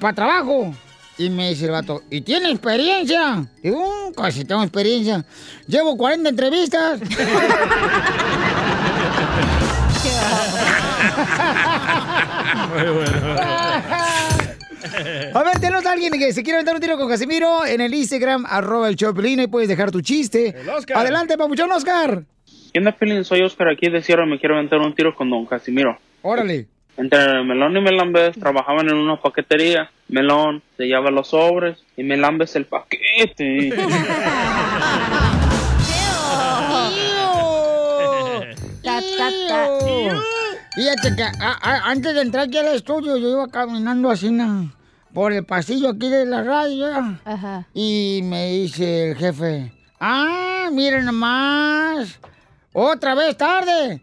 para 0.00 0.14
trabajo. 0.14 0.72
Y 1.16 1.30
me 1.30 1.50
dice 1.50 1.66
el 1.66 1.70
vato, 1.70 2.02
¿y 2.10 2.22
tiene 2.22 2.50
experiencia? 2.50 3.46
Digo, 3.62 4.10
"Mm, 4.10 4.14
casi 4.14 4.44
tengo 4.44 4.62
experiencia. 4.62 5.24
Llevo 5.68 5.96
40 5.96 6.28
entrevistas. 6.30 7.00
Muy 12.74 12.92
bueno. 12.94 13.36
A 15.34 15.42
ver, 15.42 15.58
tenemos 15.60 15.84
a 15.86 15.92
alguien 15.92 16.12
que 16.12 16.32
se 16.32 16.42
quiere 16.42 16.56
aventar 16.58 16.74
un 16.74 16.80
tiro 16.80 16.96
con 16.96 17.08
Casimiro 17.08 17.64
en 17.66 17.80
el 17.80 17.92
Instagram, 17.94 18.44
arroba 18.48 18.88
el 18.88 18.96
Choplin, 18.96 19.40
y 19.40 19.46
puedes 19.46 19.68
dejar 19.68 19.90
tu 19.90 20.00
chiste. 20.00 20.54
Oscar. 20.76 20.98
Adelante, 20.98 21.36
papuchón 21.36 21.70
Oscar. 21.72 22.24
¿Qué 22.72 22.78
onda, 22.78 22.92
Pelín? 22.92 23.24
Soy 23.24 23.40
Oscar 23.42 23.68
aquí 23.68 23.88
de 23.88 24.02
Sierra. 24.02 24.26
Me 24.26 24.38
quiero 24.38 24.56
aventar 24.56 24.78
un 24.80 24.94
tiro 24.94 25.14
con 25.14 25.30
don 25.30 25.46
Casimiro. 25.46 25.96
Órale. 26.22 26.66
Entre 26.96 27.42
Melón 27.42 27.76
y 27.76 27.80
Melambes 27.80 28.38
trabajaban 28.38 28.88
en 28.88 28.94
una 28.96 29.20
paquetería. 29.20 29.90
Melón 30.08 30.62
sellaba 30.76 31.10
los 31.10 31.28
sobres 31.28 31.78
y 31.96 32.04
Melambes 32.04 32.54
el 32.56 32.66
paquete. 32.66 33.72
Ta, 38.82 39.00
ta, 39.18 39.30
ta. 39.48 39.68
Fíjate 40.74 41.16
que 41.16 41.22
a- 41.22 41.58
a- 41.62 41.90
antes 41.90 42.14
de 42.14 42.20
entrar 42.22 42.44
aquí 42.48 42.58
al 42.58 42.66
estudio, 42.74 43.16
yo 43.16 43.28
iba 43.30 43.48
caminando 43.48 44.10
así 44.10 44.30
na, 44.30 44.70
por 45.12 45.32
el 45.32 45.44
pasillo 45.44 45.90
aquí 45.90 46.08
de 46.08 46.26
la 46.26 46.42
radio. 46.42 46.90
ya. 47.24 47.66
Y 47.72 48.20
me 48.24 48.50
dice 48.52 49.10
el 49.10 49.16
jefe, 49.16 49.72
ah, 50.00 50.68
miren 50.72 51.04
nomás, 51.06 52.18
otra 52.72 53.14
vez 53.14 53.36
tarde. 53.36 54.02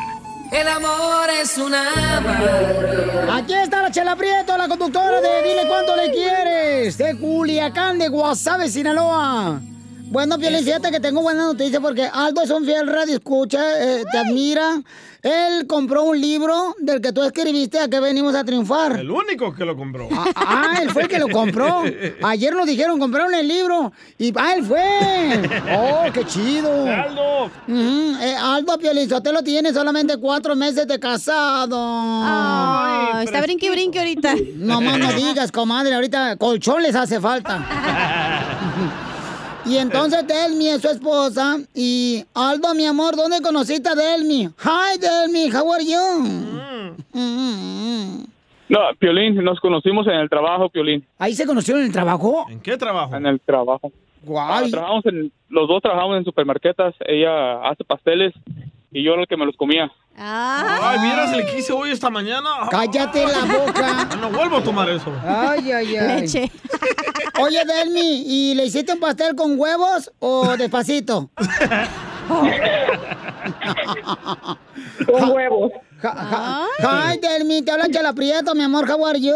amor 0.59 1.29
es 1.41 1.57
una 1.57 2.17
Aquí 3.37 3.53
está 3.53 3.81
la 3.81 3.91
Chela 3.91 4.15
Prieto, 4.15 4.57
la 4.57 4.67
conductora 4.67 5.21
de 5.21 5.43
Dile 5.43 5.67
Cuánto 5.67 5.95
Le 5.95 6.11
Quieres, 6.11 6.97
de 6.97 7.17
Culiacán, 7.17 7.97
de 7.97 8.09
Guasave, 8.09 8.67
Sinaloa. 8.69 9.61
Bueno, 10.11 10.37
Piolín, 10.37 10.65
fíjate 10.65 10.91
que 10.91 10.99
tengo 10.99 11.21
buena 11.21 11.45
noticia 11.45 11.79
porque 11.79 12.09
Aldo 12.11 12.41
es 12.41 12.49
un 12.49 12.65
fiel 12.65 12.87
radio 12.87 13.15
escucha, 13.15 13.61
eh, 13.81 14.03
te 14.11 14.17
admira. 14.17 14.81
Él 15.23 15.67
compró 15.67 16.03
un 16.03 16.19
libro 16.19 16.75
del 16.79 16.99
que 16.99 17.11
tú 17.13 17.21
escribiste 17.23 17.79
a 17.79 17.87
que 17.87 17.99
venimos 17.99 18.33
a 18.33 18.43
triunfar. 18.43 18.99
El 18.99 19.11
único 19.11 19.53
que 19.53 19.63
lo 19.65 19.75
compró. 19.77 20.09
Ah, 20.35 20.79
él 20.81 20.89
fue 20.89 21.03
el 21.03 21.07
que 21.07 21.19
lo 21.19 21.27
compró. 21.27 21.83
Ayer 22.23 22.55
nos 22.55 22.65
dijeron, 22.65 22.99
compraron 22.99 23.35
el 23.35 23.47
libro. 23.47 23.91
Y 24.17 24.33
ah, 24.35 24.53
él 24.55 24.65
fue. 24.65 24.81
Oh, 25.77 26.11
qué 26.11 26.25
chido. 26.25 26.71
Aldo. 26.87 27.45
Ujú, 27.67 28.15
eh, 28.19 28.35
Aldo 28.35 28.77
Piolizotelo 28.79 29.43
tiene 29.43 29.71
solamente 29.71 30.17
cuatro 30.17 30.55
meses 30.55 30.87
de 30.87 30.99
casado. 30.99 31.77
Ay, 31.79 33.25
está 33.25 33.41
brinque 33.41 33.67
y 33.67 33.69
brinque 33.69 33.99
ahorita. 33.99 34.33
No 34.55 34.81
más 34.81 34.97
no 34.97 35.13
digas, 35.13 35.51
comadre. 35.51 35.93
Ahorita 35.93 36.35
colchón 36.37 36.81
les 36.81 36.95
hace 36.95 37.19
falta. 37.19 39.07
Y 39.65 39.77
entonces 39.77 40.25
Delmi 40.27 40.69
es 40.69 40.81
su 40.81 40.89
esposa. 40.89 41.57
Y 41.73 42.23
Aldo, 42.33 42.73
mi 42.73 42.85
amor, 42.85 43.15
¿dónde 43.15 43.41
conociste 43.41 43.89
a 43.89 43.95
Delmi? 43.95 44.49
Hi, 44.63 44.99
Delmi, 44.99 45.51
how 45.51 45.73
are 45.73 45.85
you? 45.85 46.97
Mm. 47.13 48.25
No, 48.69 48.79
Piolín, 48.97 49.35
nos 49.43 49.59
conocimos 49.59 50.07
en 50.07 50.13
el 50.13 50.29
trabajo, 50.29 50.69
Piolín. 50.69 51.05
¿Ahí 51.19 51.33
se 51.33 51.45
conocieron 51.45 51.81
en 51.81 51.87
el 51.87 51.93
trabajo? 51.93 52.45
¿En 52.49 52.61
qué 52.61 52.77
trabajo? 52.77 53.15
En 53.15 53.25
el 53.25 53.39
trabajo. 53.41 53.91
Ah, 54.35 54.63
trabajamos 54.69 55.05
en, 55.07 55.31
los 55.49 55.67
dos 55.67 55.81
trabajamos 55.81 56.17
en 56.17 56.25
supermarquetas. 56.25 56.95
Ella 57.05 57.61
hace 57.63 57.83
pasteles 57.83 58.33
y 58.91 59.03
yo 59.03 59.13
era 59.13 59.21
el 59.21 59.27
que 59.27 59.37
me 59.37 59.45
los 59.45 59.55
comía. 59.55 59.91
Ay, 60.17 60.99
miras, 60.99 61.35
le 61.35 61.45
quise 61.45 61.71
hoy 61.71 61.91
esta 61.91 62.09
mañana. 62.09 62.49
Cállate 62.69 63.25
la 63.25 63.45
boca. 63.45 64.09
No 64.21 64.29
vuelvo 64.29 64.57
a 64.57 64.63
tomar 64.63 64.89
eso. 64.89 65.11
Ay, 65.25 65.71
ay, 65.71 65.95
ay. 65.95 66.21
Leche. 66.21 66.51
Oye, 67.39 67.63
Delmi, 67.65 68.23
¿y 68.27 68.53
le 68.53 68.65
hiciste 68.65 68.93
un 68.93 68.99
pastel 68.99 69.35
con 69.35 69.57
huevos 69.59 70.11
o 70.19 70.55
despacito? 70.57 71.31
Con 75.05 75.31
huevos. 75.31 75.71
Hi, 76.03 77.17
Delmi, 77.19 77.61
te 77.63 77.71
habla 77.71 77.89
Chela 77.89 78.13
Prieto, 78.13 78.53
mi 78.55 78.63
amor, 78.63 78.89
how 78.89 79.05
are 79.05 79.19
you? 79.19 79.35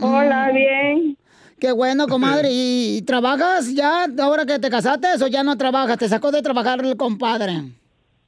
Hola, 0.00 0.50
bien. 0.52 1.16
Qué 1.58 1.72
bueno, 1.72 2.06
comadre. 2.06 2.50
¿Y, 2.50 2.98
y 2.98 3.02
trabajas 3.02 3.72
ya 3.74 4.06
ahora 4.20 4.46
que 4.46 4.58
te 4.58 4.70
casaste 4.70 5.08
o 5.22 5.26
ya 5.26 5.42
no 5.42 5.56
trabajas? 5.56 5.98
¿Te 5.98 6.08
sacó 6.08 6.30
de 6.30 6.40
trabajar 6.42 6.80
el 6.84 6.96
compadre? 6.96 7.62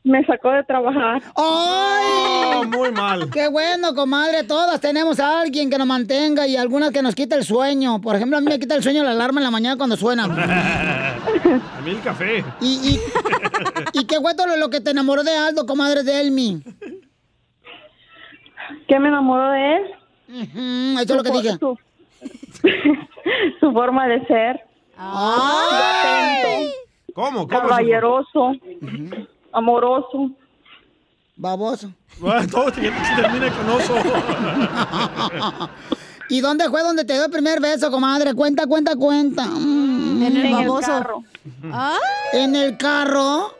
Me 0.04 0.22
sacó 0.26 0.50
de 0.50 0.62
trabajar. 0.64 1.22
¡Ay! 1.34 2.66
muy 2.68 2.92
mal. 2.92 3.30
Qué 3.32 3.48
bueno, 3.48 3.94
comadre. 3.94 4.44
Todas 4.44 4.78
tenemos 4.78 5.18
a 5.18 5.40
alguien 5.40 5.70
que 5.70 5.78
nos 5.78 5.86
mantenga 5.86 6.46
y 6.46 6.56
algunas 6.56 6.90
que 6.90 7.00
nos 7.00 7.14
quita 7.14 7.36
el 7.36 7.44
sueño. 7.44 8.00
Por 8.02 8.14
ejemplo, 8.14 8.36
a 8.36 8.40
mí 8.42 8.46
me 8.46 8.58
quita 8.58 8.74
el 8.74 8.82
sueño 8.82 9.02
la 9.02 9.12
alarma 9.12 9.40
en 9.40 9.44
la 9.44 9.50
mañana 9.50 9.76
cuando 9.78 9.96
suena. 9.96 10.24
A 10.24 11.80
mí 11.82 11.90
el 11.90 12.02
café. 12.02 12.44
Y, 12.60 12.66
y, 12.90 13.00
y 13.98 14.04
qué 14.06 14.18
bueno 14.18 14.46
lo, 14.46 14.56
lo 14.58 14.68
que 14.68 14.82
te 14.82 14.90
enamoró 14.90 15.24
de 15.24 15.34
Aldo, 15.36 15.64
comadre 15.64 16.02
de 16.02 16.20
Elmi. 16.20 16.62
¿Qué 18.86 18.98
me 18.98 19.08
enamoró 19.08 19.50
de 19.52 19.76
él? 19.76 19.82
eso 21.00 21.00
es 21.00 21.16
lo 21.16 21.22
que 21.22 21.30
dije. 21.30 21.58
Su, 21.58 21.78
su 23.60 23.72
forma 23.72 24.06
de 24.06 24.26
ser. 24.26 24.60
¡Ay! 24.98 26.70
¿Cómo? 27.14 27.46
¿Cómo? 27.46 27.48
Caballeroso. 27.48 28.52
Amoroso. 29.54 30.30
Baboso. 31.36 31.90
Bueno, 32.18 32.46
todo 32.48 32.70
te- 32.70 32.80
termina 33.16 33.50
con 33.56 33.70
oso. 33.70 33.94
¿Y 36.28 36.40
dónde 36.40 36.68
fue 36.70 36.82
donde 36.82 37.04
te 37.04 37.12
dio 37.14 37.24
el 37.26 37.30
primer 37.30 37.60
beso, 37.60 37.90
comadre? 37.90 38.34
Cuenta, 38.34 38.66
cuenta, 38.66 38.96
cuenta. 38.96 39.44
Mm. 39.46 40.22
En 40.22 40.36
el 40.36 40.36
En 40.36 40.46
el 40.46 40.52
baboso. 40.68 40.86
carro. 40.88 41.22
¿En 42.32 42.54
el 42.56 42.76
carro? 42.78 43.54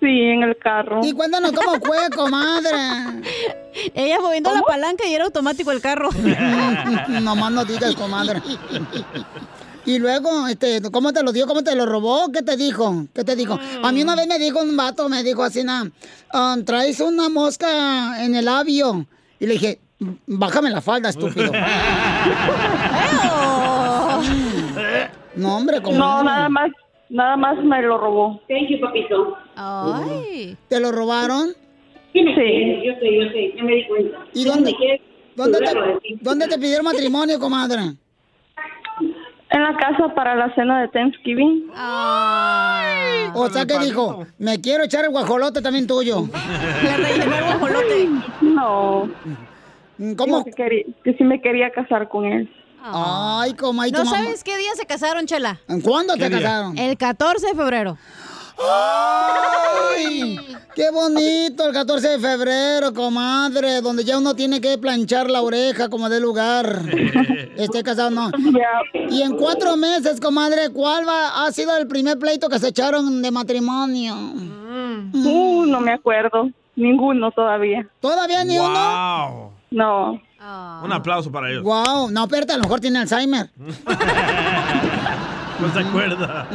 Sí, 0.00 0.06
en 0.06 0.42
el 0.42 0.56
carro. 0.56 1.00
Y 1.04 1.12
cuéntanos 1.12 1.52
cómo 1.52 1.78
fue, 1.80 2.08
comadre. 2.16 2.70
Ella 3.94 4.18
moviendo 4.20 4.52
la 4.54 4.62
palanca 4.62 5.06
y 5.06 5.12
era 5.14 5.26
automático 5.26 5.70
el 5.72 5.80
carro. 5.82 6.08
no 7.08 7.36
más 7.36 7.52
no 7.52 7.64
digas, 7.66 7.94
comadre. 7.94 8.40
Y 9.90 9.98
luego, 9.98 10.46
este, 10.46 10.80
¿cómo 10.92 11.12
te 11.12 11.24
lo 11.24 11.32
dio? 11.32 11.48
¿Cómo 11.48 11.64
te 11.64 11.74
lo 11.74 11.84
robó? 11.84 12.30
¿Qué 12.32 12.42
te 12.42 12.56
dijo? 12.56 13.06
¿Qué 13.12 13.24
te 13.24 13.34
dijo? 13.34 13.58
A 13.82 13.90
mí 13.90 14.02
una 14.02 14.14
vez 14.14 14.28
me 14.28 14.38
dijo 14.38 14.62
un 14.62 14.76
vato, 14.76 15.08
me 15.08 15.24
dijo 15.24 15.42
así, 15.42 15.64
na, 15.64 15.90
"Ah, 16.32 16.56
traes 16.64 17.00
una 17.00 17.28
mosca 17.28 18.24
en 18.24 18.36
el 18.36 18.44
labio. 18.44 19.04
Y 19.40 19.46
le 19.48 19.54
dije, 19.54 19.80
bájame 20.28 20.70
la 20.70 20.80
falda, 20.80 21.08
estúpido. 21.08 21.50
no, 25.34 25.56
hombre, 25.56 25.82
comadre. 25.82 25.98
No, 25.98 26.22
nada 26.22 26.48
más, 26.48 26.70
nada 27.08 27.36
más 27.36 27.58
me 27.64 27.82
lo 27.82 27.98
robó. 27.98 28.40
Thank 28.48 28.68
you, 28.70 28.80
papito. 28.80 29.36
Ay. 29.56 30.56
¿Te 30.68 30.78
lo 30.78 30.92
robaron? 30.92 31.48
Sí. 32.12 32.22
Yo 32.22 32.30
sé, 32.36 32.82
yo 32.86 32.92
sé, 33.32 33.54
ya 33.56 33.64
me 33.64 33.74
di 33.74 33.84
cuenta. 33.88 34.18
¿Y 34.34 34.44
dónde, 34.44 34.72
dónde, 35.34 35.58
te, 35.58 35.74
dónde 36.20 36.46
te 36.46 36.58
pidieron 36.58 36.84
matrimonio, 36.84 37.40
comadre? 37.40 37.96
En 39.52 39.62
la 39.64 39.76
casa 39.76 40.14
para 40.14 40.34
la 40.36 40.54
cena 40.54 40.80
de 40.82 40.88
Thanksgiving. 40.88 41.70
O 43.34 43.48
sea, 43.50 43.66
que 43.66 43.78
dijo, 43.80 44.26
me 44.38 44.60
quiero 44.60 44.84
echar 44.84 45.04
el 45.04 45.10
guajolote 45.10 45.60
también 45.62 45.86
tuyo. 45.86 46.28
Le 46.82 46.96
rellenó 46.96 47.36
el 47.36 47.44
guajolote. 47.44 48.08
No. 48.42 49.10
¿Cómo? 50.16 50.38
Dijo 50.38 50.44
Que, 50.44 50.52
quería- 50.52 50.84
que 51.04 51.14
sí 51.14 51.24
me 51.24 51.40
quería 51.40 51.70
casar 51.70 52.08
con 52.08 52.24
él. 52.26 52.48
Ay, 52.82 53.52
comadre. 53.54 53.90
¿No 53.92 54.06
sabes 54.06 54.42
qué 54.42 54.56
día 54.56 54.70
se 54.74 54.86
casaron, 54.86 55.26
Chela? 55.26 55.58
¿Cuándo 55.84 56.14
¿Qué 56.14 56.20
te 56.20 56.28
día? 56.30 56.40
casaron? 56.40 56.78
El 56.78 56.96
14 56.96 57.48
de 57.48 57.54
febrero. 57.54 57.98
¡Ay! 58.62 60.38
¡Qué 60.74 60.90
bonito 60.90 61.66
el 61.66 61.72
14 61.72 62.08
de 62.08 62.18
febrero, 62.18 62.94
comadre! 62.94 63.80
Donde 63.80 64.04
ya 64.04 64.18
uno 64.18 64.34
tiene 64.34 64.60
que 64.60 64.78
planchar 64.78 65.28
la 65.28 65.42
oreja 65.42 65.88
como 65.88 66.08
de 66.08 66.20
lugar. 66.20 66.82
Esté 67.56 67.82
casado, 67.82 68.10
no. 68.10 68.30
Y 69.08 69.22
en 69.22 69.36
cuatro 69.36 69.76
meses, 69.76 70.20
comadre, 70.20 70.70
¿cuál 70.72 71.06
va, 71.06 71.44
ha 71.44 71.52
sido 71.52 71.76
el 71.76 71.86
primer 71.86 72.18
pleito 72.18 72.48
que 72.48 72.58
se 72.58 72.68
echaron 72.68 73.20
de 73.20 73.30
matrimonio? 73.30 74.14
Uh, 74.14 75.66
no 75.66 75.80
me 75.80 75.92
acuerdo. 75.92 76.50
Ninguno 76.76 77.30
todavía. 77.32 77.86
¿Todavía 78.00 78.44
ni 78.44 78.58
uno? 78.58 79.52
No. 79.70 80.20
Un 80.82 80.92
aplauso 80.92 81.30
para 81.30 81.50
ellos. 81.50 81.62
Wow, 81.62 82.10
no, 82.10 82.24
espérate, 82.24 82.52
a 82.54 82.56
lo 82.56 82.62
mejor 82.62 82.80
tiene 82.80 83.00
Alzheimer. 83.00 83.50
No 85.66 85.68
se 85.68 85.80
acuerda. 85.80 86.48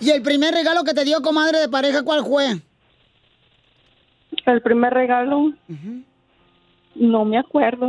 ¿Y 0.00 0.10
el 0.10 0.22
primer 0.22 0.52
regalo 0.52 0.84
que 0.84 0.94
te 0.94 1.04
dio, 1.04 1.22
comadre 1.22 1.58
de 1.60 1.68
pareja, 1.68 2.02
cuál 2.02 2.24
fue? 2.24 2.60
El 4.46 4.62
primer 4.62 4.92
regalo. 4.92 5.52
No 6.94 7.24
me 7.24 7.38
acuerdo. 7.38 7.88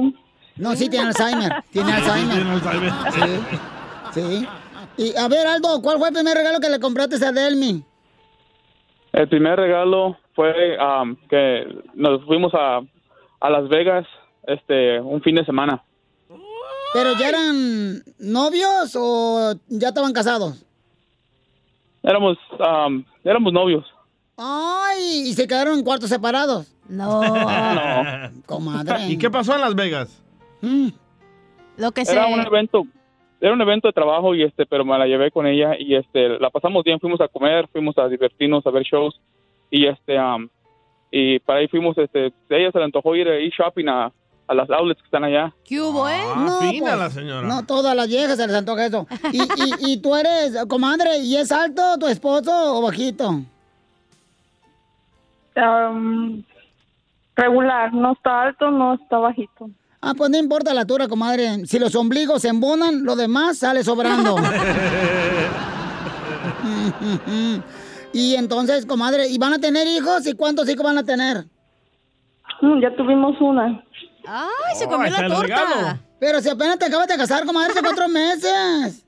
No, 0.56 0.76
sí, 0.76 0.90
tiene 0.90 1.08
Alzheimer. 1.08 1.52
Tiene 1.72 1.92
Alzheimer. 1.94 2.36
Tiene 2.36 2.52
Alzheimer. 2.52 2.92
Sí. 4.12 4.22
Sí. 4.22 4.48
Y 4.98 5.16
a 5.18 5.28
ver, 5.28 5.48
Aldo, 5.48 5.82
¿cuál 5.82 5.98
fue 5.98 6.10
el 6.10 6.14
primer 6.14 6.36
regalo 6.36 6.60
que 6.60 6.70
le 6.70 6.80
compraste 6.80 7.24
a 7.26 7.32
Delmi? 7.32 7.84
El 9.14 9.30
primer 9.30 9.58
regalo 9.58 10.18
fue 10.36 10.78
am, 10.80 11.16
que 11.30 11.66
nos 11.94 12.24
fuimos 12.26 12.54
a, 12.54 12.82
a 13.40 13.50
Las 13.50 13.70
Vegas 13.70 14.06
este 14.44 15.00
un 15.00 15.22
fin 15.22 15.36
de 15.36 15.46
semana. 15.46 15.82
¿Pero 16.94 17.14
ya 17.20 17.30
eran 17.30 18.04
novios 18.20 18.96
o 18.96 19.54
ya 19.68 19.90
estaban 19.90 20.14
casados? 20.14 20.66
Éramos 22.02 22.38
am, 22.60 23.06
éramos 23.24 23.54
novios. 23.54 23.86
Ay, 24.38 25.28
¿y 25.28 25.34
se 25.34 25.48
quedaron 25.48 25.78
en 25.78 25.84
cuartos 25.84 26.10
separados? 26.10 26.74
No. 26.88 27.22
No. 27.70 28.32
Comadre. 28.46 29.08
¿Y 29.10 29.18
qué 29.18 29.30
pasó 29.30 29.54
en 29.54 29.62
Las 29.62 29.76
Vegas? 29.76 30.24
Lo 31.78 31.92
que 31.92 32.02
Era 32.02 32.26
un 32.28 32.40
evento 32.40 32.86
era 33.42 33.54
un 33.54 33.62
evento 33.62 33.88
de 33.88 33.94
trabajo 33.94 34.36
y 34.36 34.44
este 34.44 34.66
pero 34.66 34.84
me 34.84 34.98
la 34.98 35.06
llevé 35.06 35.32
con 35.32 35.48
ella 35.48 35.74
y 35.80 35.96
este 35.96 36.40
la 36.40 36.50
pasamos 36.50 36.84
bien 36.84 37.00
fuimos 37.00 37.22
a 37.22 37.28
comer 37.30 37.68
fuimos 37.72 37.98
a 37.98 38.08
divertirnos 38.08 38.66
a 38.68 38.72
ver 38.72 38.84
shows 38.84 39.20
y 39.72 39.86
este 39.86 40.18
am, 40.18 40.50
y 41.10 41.40
para 41.40 41.60
ahí 41.60 41.68
fuimos 41.70 41.98
este 41.98 42.34
a 42.50 42.56
ella 42.56 42.72
se 42.72 42.80
le 42.80 42.84
antojó 42.84 43.16
ir 43.16 43.30
a 43.30 43.40
ir 43.40 43.52
shopping 43.52 43.88
a, 43.88 44.12
a 44.50 44.54
las 44.56 44.68
outlets 44.72 45.00
que 45.00 45.06
están 45.06 45.24
allá 45.24 45.54
¿Qué 45.64 45.80
hubo, 45.80 46.10
eh? 46.10 46.20
Ah, 46.36 46.58
fina 46.60 46.96
la 46.96 47.12
señora. 47.12 47.48
No, 47.48 47.64
todas 47.66 47.96
las 47.96 48.08
viejas 48.08 48.36
se 48.36 48.48
les 48.48 48.56
antoja 48.56 48.88
eso. 48.88 49.06
Y, 49.32 49.42
y, 49.44 49.94
y 49.94 49.98
tú 50.02 50.16
eres, 50.16 50.58
comadre, 50.68 51.20
¿y 51.20 51.36
es 51.36 51.52
alto 51.52 52.00
tu 52.00 52.08
esposo 52.08 52.52
o 52.52 52.82
bajito? 52.82 53.42
Am, 55.56 56.44
regular, 57.36 57.94
no 57.94 58.14
está 58.14 58.42
alto, 58.42 58.72
no 58.72 58.96
está 58.96 59.20
bajito. 59.20 59.70
Ah, 60.02 60.14
pues 60.18 60.32
no 60.32 60.38
importa 60.38 60.74
la 60.74 60.82
altura, 60.82 61.08
comadre. 61.08 61.68
Si 61.68 61.78
los 61.78 61.94
ombligos 61.96 62.42
se 62.42 62.48
embonan, 62.48 63.04
lo 63.04 63.16
demás 63.16 63.60
sale 63.60 63.84
sobrando. 63.84 64.36
y 68.14 68.34
entonces, 68.36 68.86
comadre, 68.88 69.28
¿y 69.28 69.38
van 69.38 69.54
a 69.54 69.60
tener 69.60 69.86
hijos? 69.88 70.26
¿Y 70.26 70.34
cuántos 70.34 70.68
hijos 70.70 70.84
van 70.84 70.98
a 70.98 71.04
tener? 71.04 71.46
Mm, 72.62 72.80
Ya 72.82 72.96
tuvimos 72.96 73.40
una. 73.40 73.84
Ay, 74.28 74.76
se 74.76 74.86
Oh, 74.86 74.90
comió 74.90 75.10
la 75.10 75.28
torta. 75.28 76.00
Pero 76.20 76.42
si 76.42 76.50
apenas 76.50 76.78
te 76.78 76.86
acabas 76.86 77.08
de 77.08 77.18
casar, 77.18 77.46
comadre, 77.46 77.72
hace 77.72 77.82
cuatro 77.82 78.08
meses. 78.10 79.06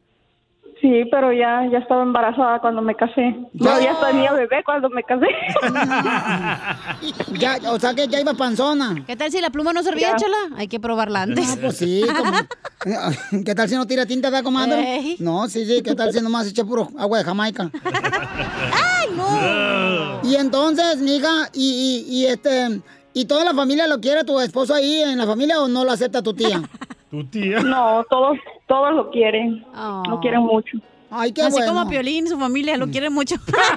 Sí, 0.80 1.04
pero 1.12 1.32
ya, 1.32 1.62
ya 1.72 1.78
estaba 1.78 2.02
embarazada 2.02 2.60
cuando 2.60 2.82
me 2.82 2.96
casé. 2.96 3.36
No, 3.54 3.80
ya 3.80 4.00
tenía 4.00 4.32
bebé 4.32 4.64
cuando 4.66 4.90
me 4.90 5.04
casé. 5.04 5.28
Ya, 7.40 7.58
o 7.70 7.80
sea 7.80 7.94
que 7.94 8.08
ya 8.08 8.20
iba 8.20 8.34
panzona. 8.34 8.96
¿Qué 9.08 9.16
tal 9.16 9.32
si 9.32 9.42
la 9.42 9.50
pluma 9.50 9.74
no 9.74 9.82
servía, 9.84 10.12
Ya. 10.12 10.16
chala? 10.18 10.38
Hay 10.58 10.68
que 10.68 10.80
probarla 10.80 11.24
antes. 11.24 11.48
Ah, 11.52 11.58
pues 11.62 11.78
sí. 11.78 12.04
como- 12.16 13.44
¿Qué 13.46 13.56
tal 13.56 13.70
si 13.70 13.76
no 13.76 13.86
tira 13.88 14.06
tinta, 14.06 14.30
da, 14.30 14.44
comadre? 14.44 15.16
No, 15.20 15.48
sí, 15.50 15.66
sí. 15.66 15.82
¿Qué 15.82 15.96
tal 15.96 16.12
si 16.14 16.22
nomás 16.22 16.48
echa 16.48 16.64
puro 16.64 16.90
agua 16.98 17.18
de 17.20 17.24
Jamaica? 17.24 17.70
¡Ay, 17.84 19.10
no! 19.16 20.20
Y 20.24 20.36
entonces, 20.36 20.98
mija, 20.98 21.50
y, 21.54 22.06
y, 22.10 22.16
y 22.16 22.26
este... 22.28 22.82
¿Y 23.14 23.26
toda 23.26 23.44
la 23.44 23.54
familia 23.54 23.88
lo 23.88 24.00
quiere 24.00 24.24
tu 24.24 24.40
esposo 24.40 24.74
ahí 24.74 25.02
en 25.02 25.18
la 25.18 25.26
familia 25.26 25.62
o 25.62 25.68
no 25.68 25.84
lo 25.84 25.92
acepta 25.92 26.22
tu 26.22 26.34
tía? 26.34 26.62
Tu 27.12 27.26
tía. 27.26 27.60
No, 27.60 28.06
todos, 28.10 28.38
todos 28.68 28.96
lo 28.96 29.10
quieren. 29.12 29.66
Lo 30.08 30.18
quieren 30.22 30.44
mucho. 30.44 30.78
Ay, 31.10 31.34
qué 31.34 31.42
Así 31.42 31.58
bueno. 31.58 31.74
como 31.74 31.90
Piolín, 31.90 32.26
su 32.26 32.40
familia 32.40 32.78
lo 32.78 32.88
quiere 32.88 33.10
mucho. 33.10 33.36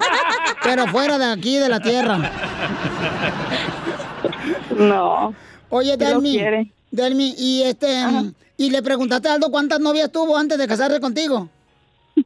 Pero 0.62 0.86
fuera 0.86 1.18
de 1.18 1.32
aquí, 1.32 1.56
de 1.56 1.68
la 1.68 1.80
tierra. 1.80 2.18
No. 4.78 5.34
Oye, 5.70 5.96
Delmi. 5.96 6.38
Delmi, 6.90 7.34
y 7.38 7.62
este... 7.62 7.88
¿Y 8.56 8.70
le 8.70 8.82
preguntaste 8.82 9.28
a 9.28 9.34
Aldo 9.34 9.50
cuántas 9.50 9.80
novias 9.80 10.12
tuvo 10.12 10.36
antes 10.36 10.58
de 10.58 10.68
casarse 10.68 11.00
contigo? 11.00 11.48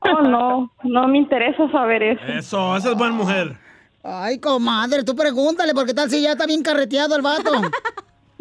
Oh, 0.00 0.22
no, 0.22 0.70
no 0.84 1.08
me 1.08 1.18
interesa 1.18 1.70
saber 1.70 2.02
eso. 2.02 2.22
Eso, 2.26 2.76
esa 2.76 2.90
es 2.90 2.96
buena 2.96 3.14
mujer. 3.14 3.56
Ay, 4.02 4.38
comadre, 4.38 5.02
tú 5.04 5.14
pregúntale, 5.14 5.74
porque 5.74 5.92
tal 5.94 6.08
si 6.10 6.22
ya 6.22 6.32
está 6.32 6.46
bien 6.46 6.62
carreteado 6.62 7.16
el 7.16 7.22
vato? 7.22 7.50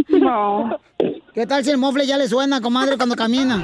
No. 0.10 0.80
¿Qué 1.34 1.46
tal 1.46 1.66
si 1.66 1.72
el 1.72 1.78
mofle 1.78 2.06
ya 2.08 2.16
le 2.18 2.30
suena, 2.30 2.62
comadre, 2.62 2.96
cuando 2.98 3.16
camina? 3.16 3.62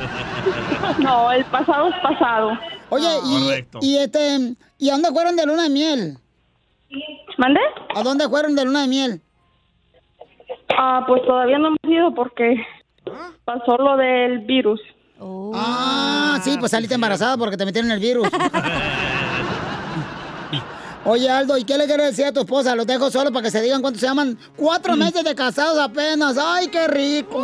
No, 0.99 1.31
el 1.31 1.45
pasado 1.45 1.87
es 1.87 1.95
pasado. 2.01 2.51
Oye, 2.89 3.07
y, 3.25 3.43
Correcto. 3.45 3.79
y 3.81 3.97
este, 3.97 4.55
¿y 4.77 4.89
a 4.89 4.93
dónde 4.93 5.09
fueron 5.11 5.35
de 5.37 5.45
luna 5.45 5.63
de 5.63 5.69
miel? 5.69 6.17
¿Mande? 7.37 7.59
¿A 7.95 8.03
dónde 8.03 8.27
fueron 8.27 8.55
de 8.55 8.65
luna 8.65 8.81
de 8.81 8.87
miel? 8.87 9.21
Ah, 10.77 11.03
pues 11.07 11.21
todavía 11.25 11.57
no 11.59 11.67
hemos 11.69 11.79
ido 11.87 12.13
porque 12.13 12.55
pasó 13.45 13.77
lo 13.77 13.95
del 13.95 14.39
virus. 14.39 14.81
Ah, 15.53 16.39
sí, 16.43 16.57
pues 16.59 16.71
saliste 16.71 16.95
embarazada 16.95 17.37
porque 17.37 17.55
te 17.57 17.65
metieron 17.65 17.89
el 17.91 17.99
virus. 17.99 18.27
Oye, 21.05 21.29
Aldo, 21.29 21.57
¿y 21.57 21.65
qué 21.65 21.77
le 21.77 21.85
quieres 21.85 22.11
decir 22.11 22.25
a 22.25 22.31
tu 22.31 22.39
esposa? 22.41 22.75
Los 22.75 22.87
dejo 22.87 23.11
solo 23.11 23.29
para 23.31 23.43
que 23.43 23.51
se 23.51 23.61
digan 23.61 23.81
cuánto 23.81 23.99
se 23.99 24.07
llaman. 24.07 24.37
Cuatro 24.55 24.95
meses 24.95 25.21
de 25.25 25.35
casados 25.35 25.77
apenas. 25.77 26.37
¡Ay, 26.37 26.67
qué 26.69 26.87
rico! 26.87 27.43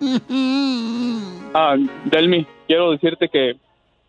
Ah, 1.54 1.76
Delmi, 2.04 2.46
quiero 2.66 2.90
decirte 2.90 3.26
que 3.30 3.56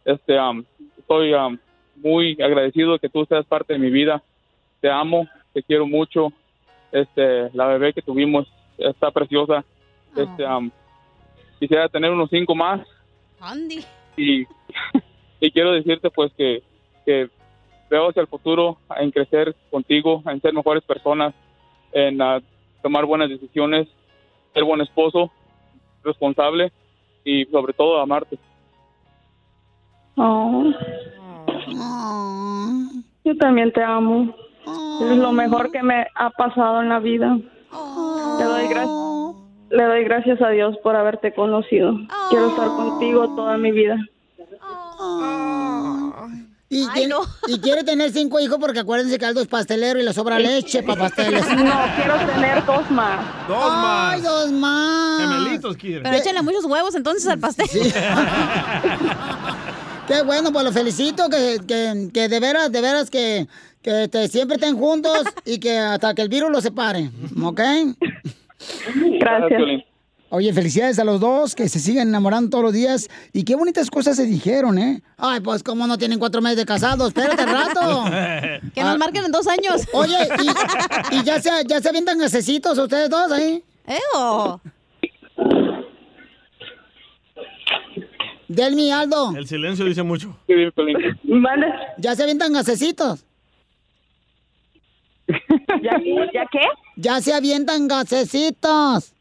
este 0.03 0.37
am, 0.37 0.65
estoy 0.97 1.33
am, 1.33 1.57
muy 1.95 2.33
agradecido 2.41 2.91
de 2.93 2.99
que 2.99 3.07
tú 3.07 3.25
seas 3.25 3.45
parte 3.45 3.73
de 3.73 3.79
mi 3.79 3.89
vida. 3.89 4.21
Te 4.81 4.89
amo, 4.91 5.25
te 5.53 5.63
quiero 5.63 5.87
mucho. 5.87 6.33
Este, 6.91 7.49
la 7.53 7.65
bebé 7.67 7.93
que 7.93 8.01
tuvimos 8.01 8.45
está 8.77 9.09
preciosa. 9.11 9.63
Este, 10.17 10.45
am, 10.45 10.69
quisiera 11.59 11.87
tener 11.87 12.11
unos 12.11 12.29
cinco 12.29 12.53
más 12.53 12.81
Andy. 13.39 13.85
y, 14.17 14.41
y 15.39 15.51
quiero 15.51 15.71
decirte 15.71 16.09
pues 16.09 16.33
que, 16.33 16.61
que 17.05 17.29
veo 17.89 18.09
hacia 18.09 18.21
el 18.21 18.27
futuro 18.27 18.77
en 18.97 19.11
crecer 19.11 19.55
contigo, 19.71 20.21
en 20.27 20.39
ser 20.41 20.53
mejores 20.53 20.83
personas, 20.83 21.33
en 21.91 22.21
ah, 22.21 22.39
tomar 22.83 23.05
buenas 23.05 23.29
decisiones, 23.29 23.87
ser 24.53 24.63
buen 24.63 24.81
esposo, 24.81 25.31
responsable 26.03 26.71
y 27.25 27.45
sobre 27.45 27.73
todo 27.73 27.99
amarte. 27.99 28.37
Oh. 30.15 30.71
Yo 33.23 33.35
también 33.37 33.71
te 33.71 33.83
amo. 33.83 34.33
Es 35.01 35.17
lo 35.17 35.31
mejor 35.31 35.71
que 35.71 35.81
me 35.81 36.05
ha 36.15 36.29
pasado 36.31 36.81
en 36.81 36.89
la 36.89 36.99
vida. 36.99 37.37
Le 37.37 38.43
doy, 38.45 38.65
gra- 38.67 39.35
le 39.69 39.83
doy 39.83 40.03
gracias 40.03 40.41
a 40.41 40.49
Dios 40.49 40.77
por 40.83 40.95
haberte 40.95 41.33
conocido. 41.33 41.95
Quiero 42.29 42.47
estar 42.49 42.67
contigo 42.67 43.35
toda 43.35 43.57
mi 43.57 43.71
vida. 43.71 43.97
Y, 46.71 46.87
tiene- 46.89 47.15
y 47.47 47.59
quiere 47.59 47.83
tener 47.83 48.11
cinco 48.11 48.39
hijos 48.39 48.57
porque 48.59 48.79
acuérdense 48.79 49.17
que 49.17 49.25
Aldo 49.25 49.41
es 49.41 49.47
pastelero 49.47 49.99
y 49.99 50.03
le 50.03 50.13
sobra 50.13 50.37
leche 50.37 50.83
para 50.83 51.01
pasteles. 51.01 51.43
No, 51.57 51.73
quiero 51.95 52.15
tener 52.31 52.63
dos 52.65 52.91
más. 52.91 53.47
Dos 53.47 53.57
Ay, 53.63 54.21
más. 54.21 54.23
dos 54.23 54.51
más. 54.51 55.21
Gemelitos 55.21 55.77
quiere. 55.77 56.01
Pero 56.03 56.15
échale 56.15 56.41
muchos 56.43 56.65
huevos 56.65 56.93
entonces 56.93 57.27
al 57.27 57.39
pastel. 57.39 57.67
Qué 60.07 60.21
bueno, 60.23 60.51
pues 60.51 60.65
lo 60.65 60.71
felicito, 60.71 61.29
que, 61.29 61.59
que, 61.67 62.09
que 62.13 62.27
de 62.29 62.39
veras, 62.39 62.71
de 62.71 62.81
veras 62.81 63.09
que, 63.11 63.47
que 63.81 64.07
te- 64.07 64.27
siempre 64.27 64.55
estén 64.55 64.75
juntos 64.77 65.23
y 65.45 65.59
que 65.59 65.77
hasta 65.77 66.15
que 66.15 66.23
el 66.23 66.29
virus 66.29 66.49
los 66.51 66.63
separe, 66.63 67.11
¿ok? 67.43 67.61
Gracias. 69.19 69.61
Oye, 70.31 70.53
felicidades 70.53 70.99
a 70.99 71.03
los 71.03 71.19
dos, 71.19 71.55
que 71.55 71.67
se 71.67 71.79
sigan 71.79 72.07
enamorando 72.07 72.51
todos 72.51 72.65
los 72.65 72.73
días. 72.73 73.09
Y 73.33 73.43
qué 73.43 73.55
bonitas 73.55 73.89
cosas 73.89 74.15
se 74.15 74.25
dijeron, 74.25 74.77
¿eh? 74.77 75.01
Ay, 75.17 75.39
pues 75.39 75.63
cómo 75.63 75.87
no 75.87 75.97
tienen 75.97 76.19
cuatro 76.19 76.39
meses 76.39 76.57
de 76.57 76.65
casados, 76.65 77.07
espérate 77.07 77.45
rato. 77.45 78.05
Que 78.75 78.83
nos 78.83 78.97
marquen 78.99 79.25
en 79.25 79.31
dos 79.31 79.47
años. 79.47 79.87
Oye, 79.93 80.17
¿y, 81.11 81.15
y 81.15 81.23
ya, 81.23 81.41
se, 81.41 81.49
ya 81.67 81.81
se 81.81 81.89
avientan 81.89 82.19
gasecitos 82.19 82.77
ustedes 82.77 83.09
dos 83.09 83.31
ahí? 83.31 83.63
¡Eo! 83.87 84.61
Delmi, 88.47 88.91
Aldo. 88.91 89.35
El 89.35 89.47
silencio 89.47 89.85
dice 89.85 90.03
mucho. 90.03 90.35
¿Ya 91.97 92.15
se 92.15 92.23
avientan 92.23 92.53
gasecitos? 92.53 93.25
¿Ya, 95.27 95.97
¿Ya 96.33 96.45
qué? 96.51 96.61
Ya 96.97 97.21
se 97.21 97.33
avientan 97.33 97.87
gasecitos. 97.87 99.13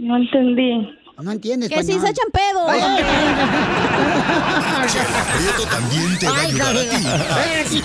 No 0.00 0.16
entendí. 0.16 0.96
No 1.22 1.32
entiendes, 1.32 1.68
Que 1.68 1.82
si 1.84 1.92
español. 1.92 2.06
se 2.06 2.10
echan 2.12 2.30
pedo. 2.32 2.66
Chela 4.90 5.26
Prieto 5.36 5.64
también 5.70 6.18
te 6.18 6.26
va 6.26 6.36
a 6.36 6.40
ayudar 6.40 6.76
a 6.76 6.80
ti. 6.80 7.82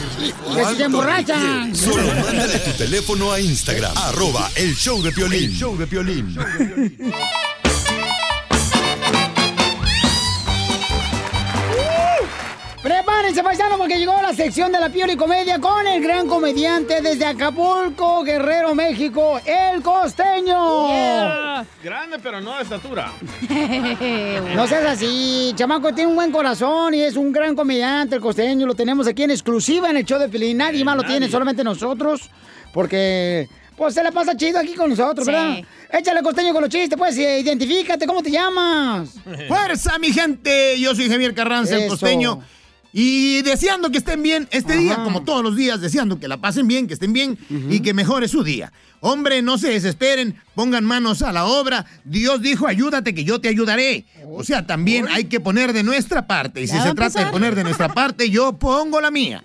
Que 0.56 0.64
si 0.66 0.76
se 0.78 0.84
emborrachan. 0.84 1.76
Solo 1.76 2.08
mándale 2.24 2.60
tu 2.60 2.72
teléfono 2.72 3.32
a 3.34 3.40
Instagram, 3.42 3.92
arroba 3.98 4.50
el 4.56 4.74
show 4.76 5.02
de 5.02 5.12
Piolín. 5.12 5.44
El 5.44 5.54
show 5.54 5.78
de 5.78 5.86
Piolín. 5.88 6.38
Prepárense, 13.26 13.44
paisano, 13.44 13.78
porque 13.80 13.98
llegó 13.98 14.22
la 14.22 14.36
sección 14.36 14.72
de 14.72 14.80
la 14.80 14.90
Pioli 14.90 15.16
Comedia 15.18 15.58
con 15.60 15.88
el 15.88 16.00
gran 16.00 16.28
comediante 16.28 17.02
desde 17.02 17.26
Acapulco, 17.26 18.22
Guerrero, 18.24 18.76
México, 18.76 19.40
El 19.44 19.82
Costeño. 19.82 20.86
Grande, 21.84 22.20
pero 22.22 22.40
no 22.40 22.56
de 22.58 22.62
estatura. 22.62 23.12
No 24.56 24.68
seas 24.68 24.86
así, 24.86 25.54
chamaco, 25.56 25.92
tiene 25.92 26.12
un 26.12 26.16
buen 26.16 26.32
corazón 26.32 26.94
y 26.94 27.02
es 27.02 27.16
un 27.16 27.32
gran 27.32 27.56
comediante, 27.56 28.14
el 28.14 28.22
costeño. 28.22 28.68
Lo 28.68 28.76
tenemos 28.76 29.08
aquí 29.08 29.24
en 29.24 29.32
exclusiva 29.32 29.90
en 29.90 29.98
el 29.98 30.06
show 30.06 30.20
de 30.20 30.30
Pelín. 30.30 30.58
Nadie 30.58 30.86
más 30.86 30.96
lo 30.96 31.02
tiene, 31.02 31.28
solamente 31.28 31.64
nosotros. 31.64 32.30
Porque, 32.74 33.50
pues, 33.76 33.96
se 33.96 34.04
la 34.04 34.12
pasa 34.12 34.38
chido 34.38 34.60
aquí 34.60 34.76
con 34.76 34.92
nosotros, 34.92 35.26
Sí. 35.26 35.32
¿verdad? 35.32 35.58
Échale 35.92 36.22
costeño 36.22 36.54
con 36.54 36.62
los 36.62 36.70
chistes, 36.70 36.96
pues, 36.96 37.18
identifícate, 37.18 38.06
¿cómo 38.06 38.22
te 38.22 38.30
llamas? 38.30 39.10
¡Fuerza, 39.48 39.98
mi 39.98 40.12
gente! 40.14 40.80
Yo 40.80 40.94
soy 40.94 41.10
Javier 41.10 41.34
Carranza, 41.34 41.76
el 41.76 41.90
costeño. 41.90 42.42
Y 42.98 43.42
deseando 43.42 43.92
que 43.92 43.98
estén 43.98 44.24
bien 44.24 44.48
este 44.52 44.78
día, 44.78 45.04
como 45.04 45.24
todos 45.26 45.44
los 45.44 45.58
días, 45.58 45.82
deseando 45.82 46.18
que 46.18 46.30
la 46.30 46.38
pasen 46.38 46.66
bien, 46.66 46.88
que 46.88 46.94
estén 46.94 47.12
bien 47.12 47.38
y 47.70 47.82
que 47.82 47.94
mejore 47.94 48.30
su 48.30 48.42
día. 48.42 48.72
Hombre, 49.02 49.42
no 49.42 49.58
se 49.58 49.68
desesperen, 49.68 50.42
pongan 50.56 50.86
manos 50.86 51.22
a 51.22 51.34
la 51.34 51.44
obra. 51.44 51.86
Dios 52.06 52.42
dijo, 52.42 52.68
ayúdate 52.68 53.14
que 53.14 53.26
yo 53.26 53.42
te 53.42 53.50
ayudaré. 53.50 54.06
O 54.30 54.46
sea, 54.46 54.66
también 54.66 55.10
hay 55.10 55.26
que 55.26 55.42
poner 55.42 55.74
de 55.74 55.84
nuestra 55.84 56.26
parte. 56.26 56.62
Y 56.62 56.68
si 56.68 56.80
se 56.80 56.94
trata 56.94 57.26
de 57.26 57.32
poner 57.32 57.54
de 57.54 57.66
nuestra 57.66 57.90
parte, 57.94 58.30
yo 58.30 58.54
pongo 58.54 59.02
la 59.02 59.12
mía. 59.12 59.42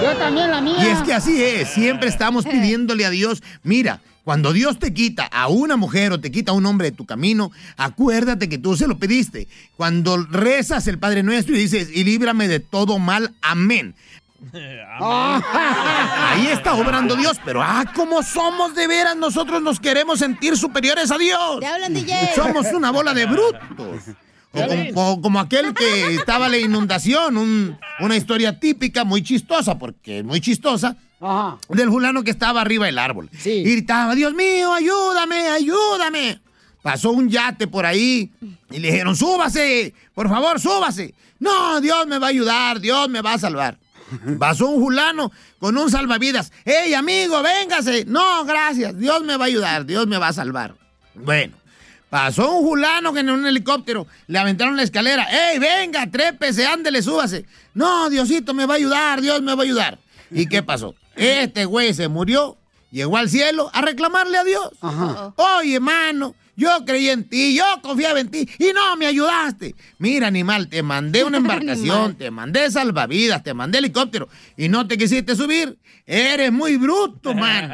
Yo 0.00 0.16
también 0.16 0.48
la 0.52 0.60
mía. 0.60 0.76
Y 0.78 0.86
es 0.90 1.02
que 1.02 1.14
así 1.14 1.42
es, 1.42 1.70
siempre 1.70 2.08
estamos 2.08 2.44
pidiéndole 2.52 3.04
a 3.04 3.10
Dios, 3.10 3.42
mira, 3.64 4.00
cuando 4.24 4.52
Dios 4.52 4.78
te 4.78 4.94
quita 4.94 5.24
a 5.24 5.48
una 5.48 5.76
mujer 5.76 6.12
o 6.12 6.20
te 6.20 6.30
quita 6.30 6.52
a 6.52 6.54
un 6.54 6.64
hombre 6.66 6.90
de 6.90 6.96
tu 6.96 7.04
camino, 7.06 7.50
acuérdate 7.76 8.48
que 8.48 8.58
tú 8.58 8.76
se 8.76 8.86
lo 8.86 8.98
pediste. 8.98 9.48
Cuando 9.76 10.16
rezas 10.16 10.86
el 10.86 10.98
Padre 10.98 11.22
Nuestro 11.22 11.54
y 11.56 11.58
dices, 11.58 11.88
y 11.92 12.04
líbrame 12.04 12.46
de 12.48 12.60
todo 12.60 12.98
mal, 12.98 13.32
amén. 13.42 13.94
Ahí 15.02 16.46
está 16.48 16.74
obrando 16.74 17.16
Dios, 17.16 17.38
pero 17.44 17.62
ah, 17.62 17.84
como 17.94 18.22
somos 18.22 18.74
de 18.74 18.86
veras, 18.86 19.16
nosotros 19.16 19.62
nos 19.62 19.78
queremos 19.80 20.18
sentir 20.18 20.56
superiores 20.56 21.10
a 21.10 21.18
Dios. 21.18 21.60
Te 21.60 21.66
hablan, 21.66 21.94
DJ. 21.94 22.30
Somos 22.34 22.66
una 22.72 22.90
bola 22.90 23.14
de 23.14 23.26
brutos. 23.26 24.02
O 24.54 24.66
como, 24.66 25.12
o 25.12 25.20
como 25.22 25.40
aquel 25.40 25.72
que 25.72 26.14
estaba 26.14 26.46
en 26.46 26.52
la 26.52 26.58
inundación, 26.58 27.36
un- 27.38 27.78
una 28.00 28.16
historia 28.16 28.58
típica, 28.60 29.02
muy 29.04 29.22
chistosa, 29.22 29.78
porque 29.78 30.18
es 30.18 30.24
muy 30.24 30.40
chistosa, 30.42 30.96
del 31.68 31.88
fulano 31.88 32.22
que 32.24 32.30
estaba 32.30 32.60
arriba 32.60 32.86
del 32.86 32.98
árbol. 32.98 33.30
Y 33.44 33.62
gritaba, 33.62 34.14
Dios 34.14 34.34
mío, 34.34 34.72
ayúdame, 34.72 35.48
ayúdame. 35.48 36.40
Pasó 36.82 37.12
un 37.12 37.28
yate 37.28 37.68
por 37.68 37.86
ahí 37.86 38.30
y 38.70 38.78
le 38.78 38.90
dijeron, 38.90 39.14
súbase, 39.14 39.94
por 40.14 40.28
favor, 40.28 40.60
súbase. 40.60 41.14
No, 41.38 41.80
Dios 41.80 42.06
me 42.06 42.18
va 42.18 42.26
a 42.26 42.30
ayudar, 42.30 42.80
Dios 42.80 43.08
me 43.08 43.20
va 43.22 43.34
a 43.34 43.38
salvar. 43.38 43.78
Pasó 44.38 44.68
un 44.68 44.82
fulano 44.82 45.32
con 45.58 45.76
un 45.76 45.90
salvavidas. 45.90 46.52
¡Ey, 46.64 46.92
amigo, 46.94 47.42
véngase! 47.42 48.04
No, 48.04 48.44
gracias, 48.44 48.98
Dios 48.98 49.22
me 49.22 49.36
va 49.36 49.44
a 49.44 49.48
ayudar, 49.48 49.86
Dios 49.86 50.06
me 50.06 50.18
va 50.18 50.28
a 50.28 50.32
salvar. 50.32 50.74
Bueno, 51.14 51.56
Pasó 52.12 52.56
un 52.58 52.68
fulano 52.68 53.14
que 53.14 53.20
en 53.20 53.30
un 53.30 53.46
helicóptero 53.46 54.06
le 54.26 54.38
aventaron 54.38 54.76
la 54.76 54.82
escalera. 54.82 55.24
¡Ey, 55.30 55.58
venga, 55.58 56.06
trépese, 56.10 56.66
ándele, 56.66 57.00
súbase! 57.00 57.46
No, 57.72 58.10
Diosito 58.10 58.52
me 58.52 58.66
va 58.66 58.74
a 58.74 58.76
ayudar, 58.76 59.22
Dios 59.22 59.40
me 59.40 59.54
va 59.54 59.62
a 59.62 59.64
ayudar. 59.64 59.98
¿Y 60.30 60.44
qué 60.46 60.62
pasó? 60.62 60.94
Este 61.16 61.64
güey 61.64 61.94
se 61.94 62.08
murió, 62.08 62.56
llegó 62.90 63.16
al 63.16 63.28
cielo 63.28 63.70
a 63.72 63.82
reclamarle 63.82 64.38
a 64.38 64.44
Dios. 64.44 64.70
Oye, 65.36 65.76
hermano, 65.76 66.34
yo 66.56 66.84
creí 66.84 67.08
en 67.08 67.28
ti, 67.28 67.54
yo 67.56 67.64
confiaba 67.82 68.20
en 68.20 68.30
ti 68.30 68.48
y 68.58 68.72
no 68.74 68.96
me 68.96 69.06
ayudaste. 69.06 69.74
Mira, 69.98 70.26
animal, 70.26 70.68
te 70.68 70.82
mandé 70.82 71.24
una 71.24 71.36
embarcación, 71.38 72.14
te 72.16 72.30
mandé 72.30 72.70
salvavidas, 72.70 73.42
te 73.42 73.54
mandé 73.54 73.78
helicóptero 73.78 74.28
y 74.56 74.68
no 74.68 74.86
te 74.86 74.98
quisiste 74.98 75.34
subir. 75.34 75.78
Eres 76.04 76.52
muy 76.52 76.76
bruto, 76.76 77.32
man. 77.34 77.72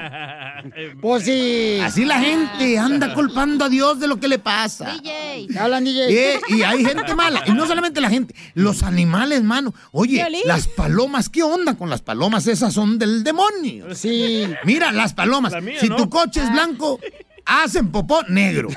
Pues 1.01 1.25
sí. 1.25 1.79
Así 1.83 2.05
la 2.05 2.21
gente 2.21 2.79
anda 2.79 3.15
culpando 3.15 3.65
a 3.65 3.69
Dios 3.69 3.99
de 4.01 4.07
lo 4.07 4.21
que 4.21 4.29
le 4.29 4.39
pasa. 4.39 4.93
DJ. 4.93 5.49
Hablan, 5.59 5.85
DJ. 5.85 6.35
Eh, 6.35 6.41
y 6.49 6.63
hay 6.63 6.85
gente 6.85 7.15
mala. 7.15 7.43
Y 7.47 7.53
no 7.53 7.67
solamente 7.67 8.01
la 8.01 8.11
gente, 8.11 8.35
los 8.55 8.83
animales, 8.83 9.43
mano. 9.43 9.75
Oye, 9.93 10.27
las 10.45 10.69
palomas, 10.69 11.29
¿qué 11.29 11.43
onda 11.43 11.75
con 11.75 11.89
las 11.89 12.03
palomas? 12.03 12.47
Esas 12.47 12.75
son 12.75 12.99
del 12.99 13.25
demonio. 13.25 13.95
Sí. 13.95 14.47
Mira, 14.65 14.93
las 14.93 15.15
palomas. 15.15 15.53
La 15.53 15.61
mía, 15.61 15.81
si 15.81 15.89
¿no? 15.89 15.97
tu 15.97 16.11
coche 16.11 16.43
es 16.43 16.53
blanco, 16.53 17.01
hacen 17.49 17.91
popó 17.91 18.23
negro. 18.29 18.69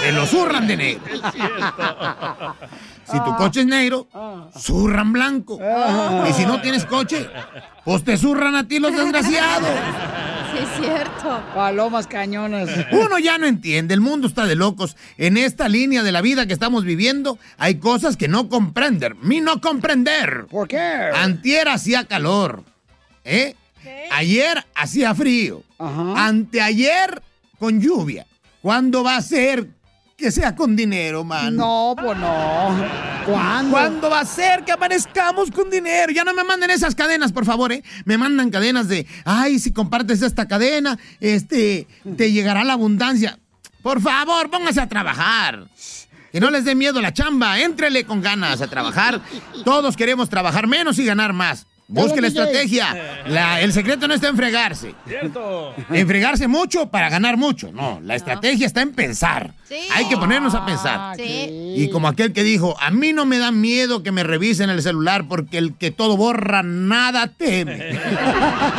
Te 0.00 0.12
lo 0.12 0.24
zurran 0.26 0.66
de 0.66 0.76
negro. 0.76 1.02
Si 3.04 3.18
tu 3.18 3.36
coche 3.36 3.60
es 3.60 3.66
negro, 3.66 4.08
zurran 4.56 5.12
blanco. 5.12 5.58
Ah. 5.60 6.24
Y 6.30 6.32
si 6.32 6.46
no 6.46 6.62
tienes 6.62 6.86
coche, 6.86 7.28
pues 7.84 8.04
te 8.04 8.16
zurran 8.16 8.54
a 8.54 8.66
ti 8.66 8.78
los 8.78 8.96
desgraciados. 8.96 9.68
Sí, 10.52 10.58
es 10.62 10.80
cierto. 10.80 11.42
Palomas 11.54 12.06
cañonas. 12.06 12.70
Uno 12.92 13.18
ya 13.18 13.38
no 13.38 13.46
entiende, 13.46 13.92
el 13.94 14.00
mundo 14.00 14.28
está 14.28 14.46
de 14.46 14.54
locos. 14.54 14.96
En 15.18 15.36
esta 15.36 15.68
línea 15.68 16.02
de 16.02 16.12
la 16.12 16.22
vida 16.22 16.46
que 16.46 16.52
estamos 16.52 16.84
viviendo, 16.84 17.38
hay 17.58 17.74
cosas 17.76 18.16
que 18.16 18.28
no 18.28 18.48
comprender. 18.48 19.16
Mi 19.16 19.40
no 19.40 19.60
comprender. 19.60 20.46
¿Por 20.48 20.68
qué? 20.68 21.10
Antier 21.14 21.68
hacía 21.68 22.04
calor. 22.04 22.62
¿Eh? 23.24 23.56
Ayer 24.12 24.64
hacía 24.74 25.14
frío. 25.14 25.62
Anteayer 25.78 27.20
con 27.62 27.80
lluvia. 27.80 28.26
¿Cuándo 28.60 29.04
va 29.04 29.14
a 29.14 29.22
ser 29.22 29.68
que 30.16 30.32
sea 30.32 30.56
con 30.56 30.74
dinero, 30.74 31.22
mano? 31.22 31.52
No, 31.52 31.94
pues 31.96 32.18
no. 32.18 32.74
¿Cuándo? 33.24 33.70
¿Cuándo 33.70 34.10
va 34.10 34.18
a 34.18 34.24
ser 34.24 34.64
que 34.64 34.72
amanezcamos 34.72 35.52
con 35.52 35.70
dinero? 35.70 36.12
Ya 36.12 36.24
no 36.24 36.34
me 36.34 36.42
manden 36.42 36.70
esas 36.70 36.96
cadenas, 36.96 37.30
por 37.30 37.44
favor, 37.44 37.70
¿eh? 37.70 37.84
Me 38.04 38.18
mandan 38.18 38.50
cadenas 38.50 38.88
de, 38.88 39.06
ay, 39.24 39.60
si 39.60 39.72
compartes 39.72 40.22
esta 40.22 40.48
cadena, 40.48 40.98
este, 41.20 41.86
te 42.16 42.32
llegará 42.32 42.64
la 42.64 42.72
abundancia. 42.72 43.38
Por 43.80 44.00
favor, 44.00 44.50
póngase 44.50 44.80
a 44.80 44.88
trabajar. 44.88 45.68
Que 46.32 46.40
no 46.40 46.50
les 46.50 46.64
dé 46.64 46.74
miedo 46.74 47.00
la 47.00 47.12
chamba, 47.12 47.60
éntrele 47.60 48.02
con 48.02 48.22
ganas 48.22 48.60
a 48.60 48.66
trabajar. 48.66 49.20
Todos 49.64 49.96
queremos 49.96 50.28
trabajar 50.28 50.66
menos 50.66 50.98
y 50.98 51.04
ganar 51.04 51.32
más. 51.32 51.64
Busque 51.88 52.20
la 52.22 52.28
estrategia. 52.28 53.22
La- 53.26 53.60
el 53.60 53.72
secreto 53.72 54.08
no 54.08 54.14
está 54.14 54.28
en 54.28 54.36
fregarse. 54.36 54.94
Cierto. 55.06 55.74
En 55.90 56.06
fregarse 56.06 56.48
mucho 56.48 56.86
para 56.90 57.10
ganar 57.10 57.36
mucho. 57.36 57.70
No, 57.70 58.00
la 58.02 58.14
estrategia 58.14 58.66
está 58.66 58.80
en 58.80 58.92
pensar. 58.92 59.52
Hay 59.94 60.06
que 60.08 60.16
ponernos 60.16 60.54
a 60.54 60.64
pensar. 60.64 61.16
Sí. 61.16 61.74
Y 61.76 61.90
como 61.90 62.08
aquel 62.08 62.32
que 62.32 62.42
dijo, 62.44 62.76
a 62.80 62.90
mí 62.90 63.12
no 63.12 63.24
me 63.26 63.38
da 63.38 63.50
miedo 63.52 64.02
que 64.02 64.12
me 64.12 64.22
revisen 64.22 64.70
el 64.70 64.82
celular 64.82 65.26
porque 65.28 65.58
el 65.58 65.74
que 65.76 65.90
todo 65.90 66.16
borra 66.16 66.62
nada 66.62 67.26
teme. 67.28 67.98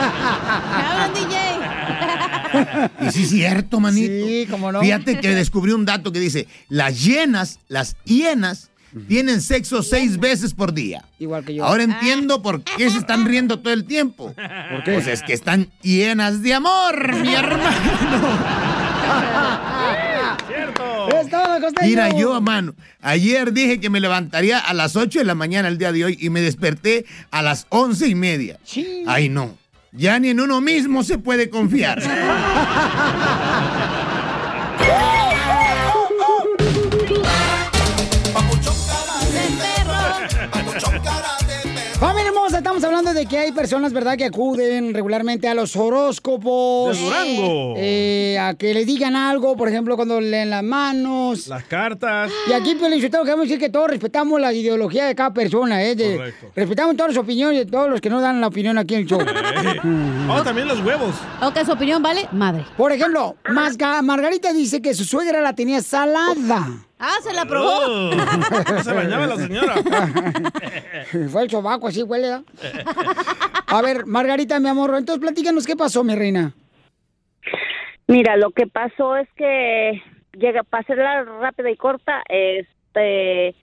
Hablan, 0.03 1.13
DJ. 1.13 3.07
Y 3.07 3.11
sí 3.11 3.23
es 3.23 3.29
cierto, 3.29 3.79
manito. 3.79 4.27
Sí, 4.27 4.47
cómo 4.49 4.71
no. 4.71 4.81
Fíjate 4.81 5.19
que 5.19 5.29
descubrí 5.35 5.71
un 5.71 5.85
dato 5.85 6.11
que 6.11 6.19
dice, 6.19 6.47
las 6.69 7.03
hienas, 7.03 7.59
las 7.67 7.95
hienas, 8.05 8.69
tienen 9.07 9.41
sexo 9.41 9.83
seis 9.83 10.19
veces 10.19 10.53
por 10.53 10.73
día. 10.73 11.03
Igual 11.19 11.43
que 11.45 11.55
yo. 11.55 11.65
Ahora 11.65 11.83
entiendo 11.83 12.41
por 12.41 12.63
qué 12.63 12.89
se 12.89 12.97
están 12.97 13.25
riendo 13.25 13.59
todo 13.59 13.73
el 13.73 13.85
tiempo. 13.85 14.33
¿Por 14.33 14.83
qué? 14.83 14.93
Pues 14.93 15.07
es 15.07 15.21
que 15.23 15.33
están 15.33 15.69
llenas 15.81 16.41
de 16.41 16.53
amor, 16.53 17.15
mi 17.17 17.33
hermano. 17.35 17.63
Es 21.21 21.29
todo, 21.29 21.59
costeño. 21.61 21.87
Mira, 21.87 22.09
yo, 22.17 22.39
mano, 22.41 22.73
ayer 23.01 23.51
dije 23.53 23.79
que 23.79 23.89
me 23.89 23.99
levantaría 23.99 24.59
a 24.59 24.73
las 24.73 24.95
8 24.95 25.19
de 25.19 25.25
la 25.25 25.35
mañana 25.35 25.67
el 25.67 25.77
día 25.77 25.91
de 25.91 26.05
hoy 26.05 26.17
y 26.19 26.29
me 26.29 26.41
desperté 26.41 27.05
a 27.31 27.41
las 27.41 27.65
once 27.69 28.07
y 28.07 28.15
media. 28.15 28.59
Ay, 29.07 29.29
no. 29.29 29.57
Ya 29.91 30.17
ni 30.19 30.29
en 30.29 30.39
uno 30.39 30.59
mismo 30.59 31.03
se 31.03 31.19
puede 31.19 31.49
confiar. 31.49 32.01
cosa 42.53 42.62
estamos 42.75 42.83
hablando 42.97 43.13
de 43.19 43.27
que 43.27 43.37
hay 43.37 43.51
personas, 43.51 43.93
¿verdad?, 43.93 44.17
que 44.17 44.25
acuden 44.25 44.95
regularmente 44.95 45.47
a 45.47 45.53
los 45.53 45.75
horóscopos. 45.75 46.97
De 46.97 47.03
Durango. 47.03 47.75
Eh, 47.77 48.37
a 48.39 48.55
que 48.55 48.73
le 48.73 48.83
digan 48.83 49.15
algo, 49.15 49.55
por 49.55 49.67
ejemplo, 49.69 49.95
cuando 49.95 50.19
leen 50.19 50.49
las 50.49 50.63
manos. 50.63 51.47
Las 51.47 51.63
cartas. 51.65 52.31
Y 52.49 52.53
aquí, 52.53 52.71
Sotelo, 52.73 53.23
queremos 53.25 53.45
decir 53.47 53.59
que 53.59 53.69
todos 53.69 53.89
respetamos 53.89 54.41
la 54.41 54.51
ideología 54.53 55.05
de 55.05 55.13
cada 55.13 55.31
persona, 55.33 55.83
¿eh? 55.83 55.95
De- 55.95 56.15
Correcto. 56.17 56.47
respetamos 56.55 56.95
todas 56.97 57.13
las 57.13 57.23
opiniones 57.23 57.59
de 57.59 57.65
todos 57.71 57.89
los 57.89 58.01
que 58.01 58.09
no 58.09 58.19
dan 58.21 58.41
la 58.41 58.47
opinión 58.47 58.77
aquí 58.79 58.95
en 58.95 59.01
el 59.01 59.07
show. 59.07 59.19
Oh, 60.29 60.41
también 60.41 60.67
los 60.67 60.79
huevos. 60.83 61.13
O 61.43 61.53
que 61.53 61.63
su 61.65 61.73
opinión 61.73 62.01
vale 62.01 62.27
madre. 62.31 62.65
Por 62.75 62.91
ejemplo, 62.91 63.35
Margarita 64.01 64.51
dice 64.51 64.81
que 64.81 64.95
su 64.95 65.03
suegra 65.03 65.41
la 65.41 65.53
tenía 65.53 65.81
salada. 65.81 66.67
Ah, 67.05 67.15
se 67.21 67.33
la 67.33 67.45
probó. 67.45 67.69
Oh, 67.85 68.11
no 68.15 68.83
se 68.83 68.93
bañaba 68.93 69.27
la 69.27 69.35
señora. 69.35 69.75
Fue 71.31 71.43
el 71.43 71.49
sobaco, 71.49 71.87
así 71.89 72.01
huele. 72.01 72.29
¿verdad? 72.29 72.43
A 73.67 73.81
ver, 73.81 74.05
Margarita, 74.05 74.59
mi 74.59 74.69
amor, 74.69 74.93
entonces 74.97 75.21
platícanos 75.21 75.65
qué 75.65 75.75
pasó, 75.75 76.03
mi 76.03 76.15
reina. 76.15 76.53
Mira, 78.07 78.37
lo 78.37 78.51
que 78.51 78.67
pasó 78.67 79.15
es 79.15 79.27
que 79.35 80.01
llega 80.33 80.63
para 80.63 80.81
hacerla 80.81 81.23
rápida 81.23 81.69
y 81.71 81.77
corta, 81.77 82.23
este 82.27 83.55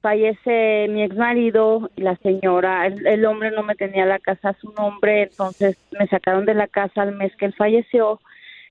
fallece 0.00 0.86
mi 0.88 1.02
ex 1.02 1.16
marido 1.16 1.90
y 1.96 2.02
la 2.02 2.16
señora, 2.18 2.86
el, 2.86 3.06
el 3.06 3.24
hombre 3.24 3.50
no 3.50 3.64
me 3.64 3.74
tenía 3.74 4.06
la 4.06 4.20
casa 4.20 4.50
a 4.50 4.60
su 4.60 4.72
nombre, 4.72 5.24
entonces 5.24 5.76
me 5.98 6.06
sacaron 6.06 6.44
de 6.44 6.54
la 6.54 6.68
casa 6.68 7.02
al 7.02 7.16
mes 7.16 7.34
que 7.36 7.46
él 7.46 7.54
falleció. 7.54 8.20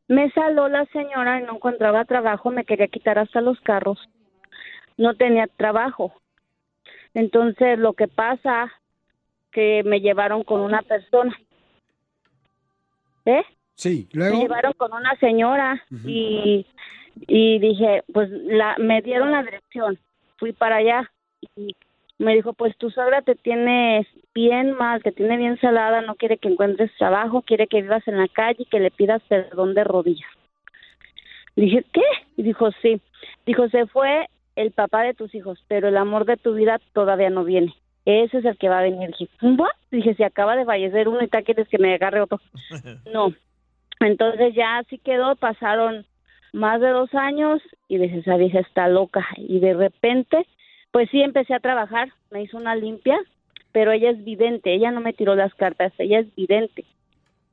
Me 0.08 0.32
saló 0.32 0.70
la 0.70 0.86
señora 0.94 1.40
y 1.40 1.44
no 1.44 1.56
encontraba 1.56 2.06
trabajo, 2.06 2.52
me 2.52 2.64
quería 2.64 2.88
quitar 2.88 3.18
hasta 3.18 3.42
los 3.42 3.60
carros. 3.62 4.00
No 4.98 5.16
tenía 5.16 5.48
trabajo. 5.48 6.14
Entonces 7.14 7.80
lo 7.80 7.94
que 7.94 8.08
pasa 8.08 8.72
que 9.56 9.84
me 9.86 10.02
llevaron 10.02 10.44
con 10.44 10.60
una 10.60 10.82
persona. 10.82 11.34
¿Eh? 13.26 13.44
Sí, 13.76 14.10
me 14.14 14.30
llevaron 14.32 14.74
con 14.74 14.92
una 14.92 15.16
señora 15.16 15.82
y, 16.06 16.66
y 17.28 17.60
dije, 17.60 18.04
pues 18.14 18.30
la, 18.30 18.76
me 18.78 19.02
dieron 19.02 19.32
la 19.32 19.44
dirección, 19.44 19.98
fui 20.38 20.52
para 20.52 20.78
allá 20.78 21.10
y 21.56 21.74
me 22.18 22.36
dijo, 22.36 22.52
pues 22.54 22.78
tu 22.78 22.90
suegra 22.90 23.22
te 23.22 23.36
tiene 23.36 24.06
bien 24.34 24.74
mal, 24.74 25.02
te 25.02 25.14
tiene 25.14 25.38
bien 25.38 25.58
salada, 25.60 26.02
no 26.02 26.16
quiere 26.16 26.38
que 26.38 26.50
encuentres 26.50 26.92
trabajo, 26.98 27.42
quiere 27.42 27.68
que 27.68 27.82
vivas 27.82 28.06
en 28.08 28.18
la 28.18 28.28
calle 28.28 28.64
y 28.64 28.66
que 28.66 28.80
le 28.80 28.92
pidas 28.92 29.22
perdón 29.30 29.74
de 29.74 29.86
rodillas. 29.86 30.30
Dije, 31.56 31.86
¿qué? 31.94 32.04
Y 32.36 32.44
dijo, 32.44 32.72
sí. 32.82 33.02
Dijo, 33.46 33.70
se 33.70 33.88
fue 33.88 34.28
el 34.58 34.72
papá 34.72 35.04
de 35.04 35.14
tus 35.14 35.34
hijos, 35.34 35.64
pero 35.70 35.88
el 35.88 35.98
amor 35.98 36.26
de 36.26 36.36
tu 36.36 36.54
vida 36.54 36.80
todavía 36.94 37.30
no 37.30 37.46
viene. 37.46 37.74
Ese 38.06 38.38
es 38.38 38.46
el 38.46 38.58
que 38.58 38.70
va 38.70 38.80
a 38.80 38.84
venir. 38.84 39.10
Dije, 39.10 39.30
¿what? 39.42 39.72
Dije, 39.92 40.14
se 40.16 40.24
acaba 40.24 40.56
de 40.56 40.66
fallecer 40.66 41.08
uno 41.08 41.24
y 41.24 41.28
tal 41.28 41.44
quieres 41.44 41.68
que 41.68 41.80
me 41.80 41.94
agarre 41.94 42.22
otro. 42.22 42.40
No. 43.12 43.34
Entonces 44.00 44.54
ya 44.54 44.78
así 44.78 44.98
quedó, 44.98 45.36
pasaron 45.36 46.06
más 46.54 46.82
de 46.82 46.90
dos 46.90 47.14
años 47.14 47.62
y 47.88 47.98
dije, 47.98 48.20
esa 48.20 48.38
vieja 48.38 48.60
está 48.60 48.88
loca. 48.88 49.26
Y 49.38 49.60
de 49.60 49.74
repente, 49.74 50.46
pues 50.92 51.10
sí, 51.10 51.22
empecé 51.22 51.54
a 51.54 51.60
trabajar, 51.60 52.10
me 52.30 52.44
hizo 52.44 52.58
una 52.58 52.76
limpia, 52.76 53.18
pero 53.72 53.92
ella 53.92 54.12
es 54.12 54.24
vidente, 54.24 54.74
ella 54.74 54.92
no 54.92 55.02
me 55.02 55.14
tiró 55.14 55.36
las 55.36 55.54
cartas, 55.56 55.94
ella 55.98 56.20
es 56.20 56.36
vidente. 56.36 56.86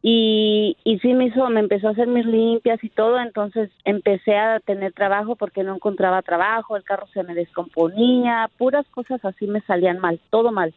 Y, 0.04 0.76
y 0.82 0.98
sí 0.98 1.14
me 1.14 1.26
hizo, 1.26 1.48
me 1.48 1.60
empezó 1.60 1.86
a 1.86 1.92
hacer 1.92 2.08
mis 2.08 2.26
limpias 2.26 2.82
y 2.82 2.88
todo, 2.88 3.20
entonces 3.20 3.70
empecé 3.84 4.36
a 4.36 4.58
tener 4.58 4.92
trabajo 4.92 5.36
porque 5.36 5.62
no 5.62 5.76
encontraba 5.76 6.22
trabajo, 6.22 6.76
el 6.76 6.82
carro 6.82 7.06
se 7.14 7.22
me 7.22 7.34
descomponía, 7.34 8.50
puras 8.58 8.84
cosas 8.88 9.24
así 9.24 9.46
me 9.46 9.60
salían 9.60 10.00
mal, 10.00 10.18
todo 10.30 10.50
mal. 10.50 10.74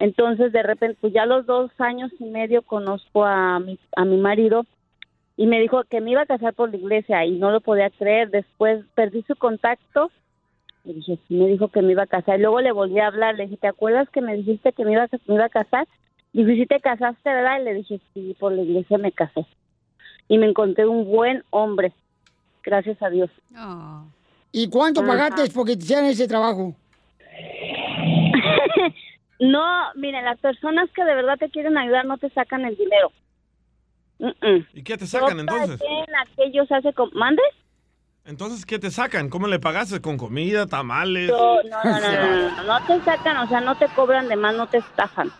Entonces, 0.00 0.50
de 0.52 0.64
repente, 0.64 0.98
pues 1.00 1.12
ya 1.12 1.22
a 1.22 1.26
los 1.26 1.46
dos 1.46 1.70
años 1.78 2.10
y 2.18 2.24
medio 2.24 2.62
conozco 2.62 3.24
a 3.24 3.60
mi, 3.60 3.78
a 3.94 4.04
mi 4.04 4.16
marido 4.16 4.66
y 5.36 5.46
me 5.46 5.60
dijo 5.60 5.84
que 5.84 6.00
me 6.00 6.10
iba 6.10 6.22
a 6.22 6.26
casar 6.26 6.54
por 6.54 6.70
la 6.70 6.76
iglesia 6.76 7.24
y 7.24 7.38
no 7.38 7.52
lo 7.52 7.60
podía 7.60 7.88
creer. 7.90 8.30
Después 8.30 8.84
perdí 8.96 9.22
su 9.22 9.36
contacto 9.36 10.10
y 10.84 11.18
me 11.28 11.46
dijo 11.46 11.68
que 11.68 11.82
me 11.82 11.92
iba 11.92 12.02
a 12.02 12.08
casar. 12.08 12.38
Y 12.38 12.42
luego 12.42 12.60
le 12.60 12.72
volví 12.72 12.98
a 12.98 13.06
hablar, 13.06 13.36
le 13.36 13.44
dije, 13.44 13.58
¿te 13.58 13.68
acuerdas 13.68 14.08
que 14.10 14.20
me 14.20 14.34
dijiste 14.34 14.72
que 14.72 14.84
me 14.84 14.92
iba, 14.92 15.06
me 15.26 15.34
iba 15.34 15.44
a 15.44 15.48
casar? 15.48 15.86
Dijo, 16.32 16.50
¿y 16.50 16.60
si 16.60 16.66
te 16.66 16.80
casaste, 16.80 17.30
verdad? 17.30 17.60
Y 17.60 17.64
le 17.64 17.74
dije, 17.74 18.00
sí, 18.14 18.36
por 18.38 18.52
la 18.52 18.62
iglesia 18.62 18.98
me 18.98 19.12
casé. 19.12 19.46
Y 20.28 20.38
me 20.38 20.46
encontré 20.46 20.86
un 20.86 21.04
buen 21.04 21.44
hombre, 21.50 21.92
gracias 22.62 23.02
a 23.02 23.10
Dios. 23.10 23.30
¿Y 24.50 24.68
cuánto 24.70 25.00
Ajá. 25.00 25.08
pagaste 25.10 25.50
porque 25.54 25.76
te 25.76 25.84
hicieran 25.84 26.06
ese 26.06 26.26
trabajo? 26.28 26.74
No, 29.38 29.92
miren, 29.96 30.24
las 30.24 30.38
personas 30.38 30.88
que 30.94 31.04
de 31.04 31.16
verdad 31.16 31.36
te 31.36 31.50
quieren 31.50 31.76
ayudar 31.76 32.04
no 32.04 32.16
te 32.16 32.30
sacan 32.30 32.64
el 32.64 32.76
dinero. 32.76 33.10
¿Y 34.72 34.84
qué 34.84 34.96
te 34.96 35.04
sacan 35.04 35.36
Yo 35.36 35.40
entonces? 35.40 35.80
aquellos 36.30 36.70
hace 36.70 36.92
como... 36.92 37.10
¿Mandes? 37.12 37.44
Entonces, 38.24 38.64
¿qué 38.64 38.78
te 38.78 38.92
sacan? 38.92 39.28
¿Cómo 39.28 39.48
le 39.48 39.58
pagaste? 39.58 40.00
¿Con 40.00 40.16
comida, 40.16 40.66
tamales? 40.68 41.28
No, 41.28 41.60
no, 41.64 41.84
no, 41.84 42.00
no, 42.00 42.12
no, 42.12 42.50
no, 42.50 42.78
no 42.78 42.86
te 42.86 43.00
sacan, 43.04 43.36
o 43.38 43.48
sea, 43.48 43.60
no 43.60 43.76
te 43.76 43.88
cobran 43.96 44.28
de 44.28 44.36
más, 44.36 44.54
no 44.54 44.68
te 44.68 44.78
estafan. 44.78 45.32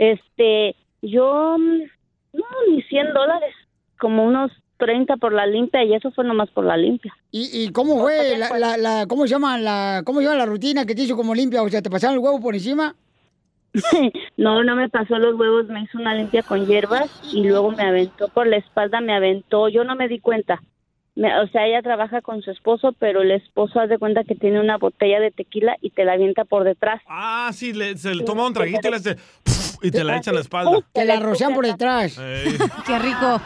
Este, 0.00 0.74
yo, 1.02 1.56
mm, 1.58 1.82
no, 2.32 2.44
ni 2.70 2.82
100 2.84 3.12
dólares, 3.12 3.54
como 3.98 4.24
unos 4.24 4.50
30 4.78 5.18
por 5.18 5.34
la 5.34 5.46
limpia 5.46 5.84
y 5.84 5.92
eso 5.92 6.10
fue 6.12 6.24
nomás 6.24 6.48
por 6.50 6.64
la 6.64 6.78
limpia. 6.78 7.12
¿Y, 7.30 7.64
y 7.64 7.70
cómo 7.70 7.98
fue 8.00 8.38
la, 8.38 8.58
la, 8.58 8.76
la- 8.78 9.06
cómo 9.06 9.24
se 9.26 9.28
llama 9.32 9.58
la, 9.58 10.00
cómo 10.06 10.20
se 10.20 10.24
llama 10.24 10.38
la 10.38 10.46
rutina 10.46 10.86
que 10.86 10.94
te 10.94 11.02
hizo 11.02 11.16
como 11.16 11.34
limpia? 11.34 11.62
O 11.62 11.68
sea, 11.68 11.82
¿te 11.82 11.90
pasaron 11.90 12.14
el 12.14 12.20
huevo 12.20 12.40
por 12.40 12.54
encima? 12.54 12.94
No, 14.38 14.64
no 14.64 14.74
me 14.74 14.88
pasó 14.88 15.18
los 15.18 15.38
huevos, 15.38 15.66
me 15.68 15.82
hizo 15.82 15.98
una 15.98 16.14
limpia 16.14 16.42
con 16.42 16.66
hierbas 16.66 17.10
y 17.30 17.44
luego 17.44 17.70
me 17.72 17.82
aventó 17.82 18.28
por 18.28 18.46
la 18.46 18.56
espalda, 18.56 19.02
me 19.02 19.12
aventó, 19.14 19.68
yo 19.68 19.84
no 19.84 19.96
me 19.96 20.08
di 20.08 20.18
cuenta. 20.18 20.62
Me- 21.14 21.38
o 21.40 21.46
sea, 21.48 21.66
ella 21.66 21.82
trabaja 21.82 22.22
con 22.22 22.40
su 22.40 22.50
esposo, 22.50 22.94
pero 22.98 23.20
el 23.20 23.32
esposo 23.32 23.78
hace 23.80 23.98
cuenta 23.98 24.24
que 24.24 24.34
tiene 24.34 24.60
una 24.60 24.78
botella 24.78 25.20
de 25.20 25.30
tequila 25.30 25.76
y 25.82 25.90
te 25.90 26.06
la 26.06 26.14
avienta 26.14 26.46
por 26.46 26.64
detrás. 26.64 27.02
Ah, 27.06 27.50
sí, 27.52 27.74
le- 27.74 27.98
se 27.98 28.14
le 28.14 28.24
toma 28.24 28.46
un 28.46 28.54
traguito 28.54 28.88
y 28.88 28.90
le 28.90 28.96
hace... 28.96 29.16
Y 29.82 29.90
te 29.90 30.04
la 30.04 30.16
echa 30.16 30.32
la 30.32 30.40
espalda. 30.40 30.78
Te 30.92 31.04
la 31.04 31.20
rocian 31.20 31.54
por 31.54 31.66
detrás. 31.66 32.18
Ey. 32.18 32.56
Qué 32.86 32.98
rico. 32.98 33.40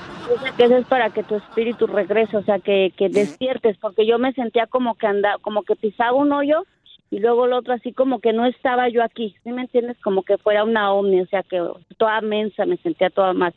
que 0.56 0.64
eso 0.64 0.76
es 0.76 0.86
para 0.86 1.10
que 1.10 1.22
tu 1.22 1.36
espíritu 1.36 1.86
regrese, 1.86 2.36
o 2.36 2.42
sea, 2.42 2.58
que, 2.58 2.92
que 2.96 3.08
despiertes, 3.08 3.76
porque 3.78 4.06
yo 4.06 4.18
me 4.18 4.32
sentía 4.32 4.66
como 4.66 4.96
que 4.96 5.06
anda, 5.06 5.36
como 5.42 5.62
que 5.62 5.76
pisaba 5.76 6.12
un 6.12 6.32
hoyo 6.32 6.64
y 7.10 7.20
luego 7.20 7.46
el 7.46 7.52
otro 7.52 7.74
así 7.74 7.92
como 7.92 8.20
que 8.20 8.32
no 8.32 8.46
estaba 8.46 8.88
yo 8.88 9.02
aquí, 9.02 9.36
¿sí 9.44 9.52
me 9.52 9.62
entiendes? 9.62 9.96
Como 10.02 10.22
que 10.24 10.38
fuera 10.38 10.64
una 10.64 10.92
ovni, 10.92 11.20
o 11.20 11.26
sea, 11.26 11.42
que 11.42 11.62
toda 11.96 12.20
mensa, 12.20 12.66
me 12.66 12.76
sentía 12.78 13.10
toda 13.10 13.32
más. 13.32 13.54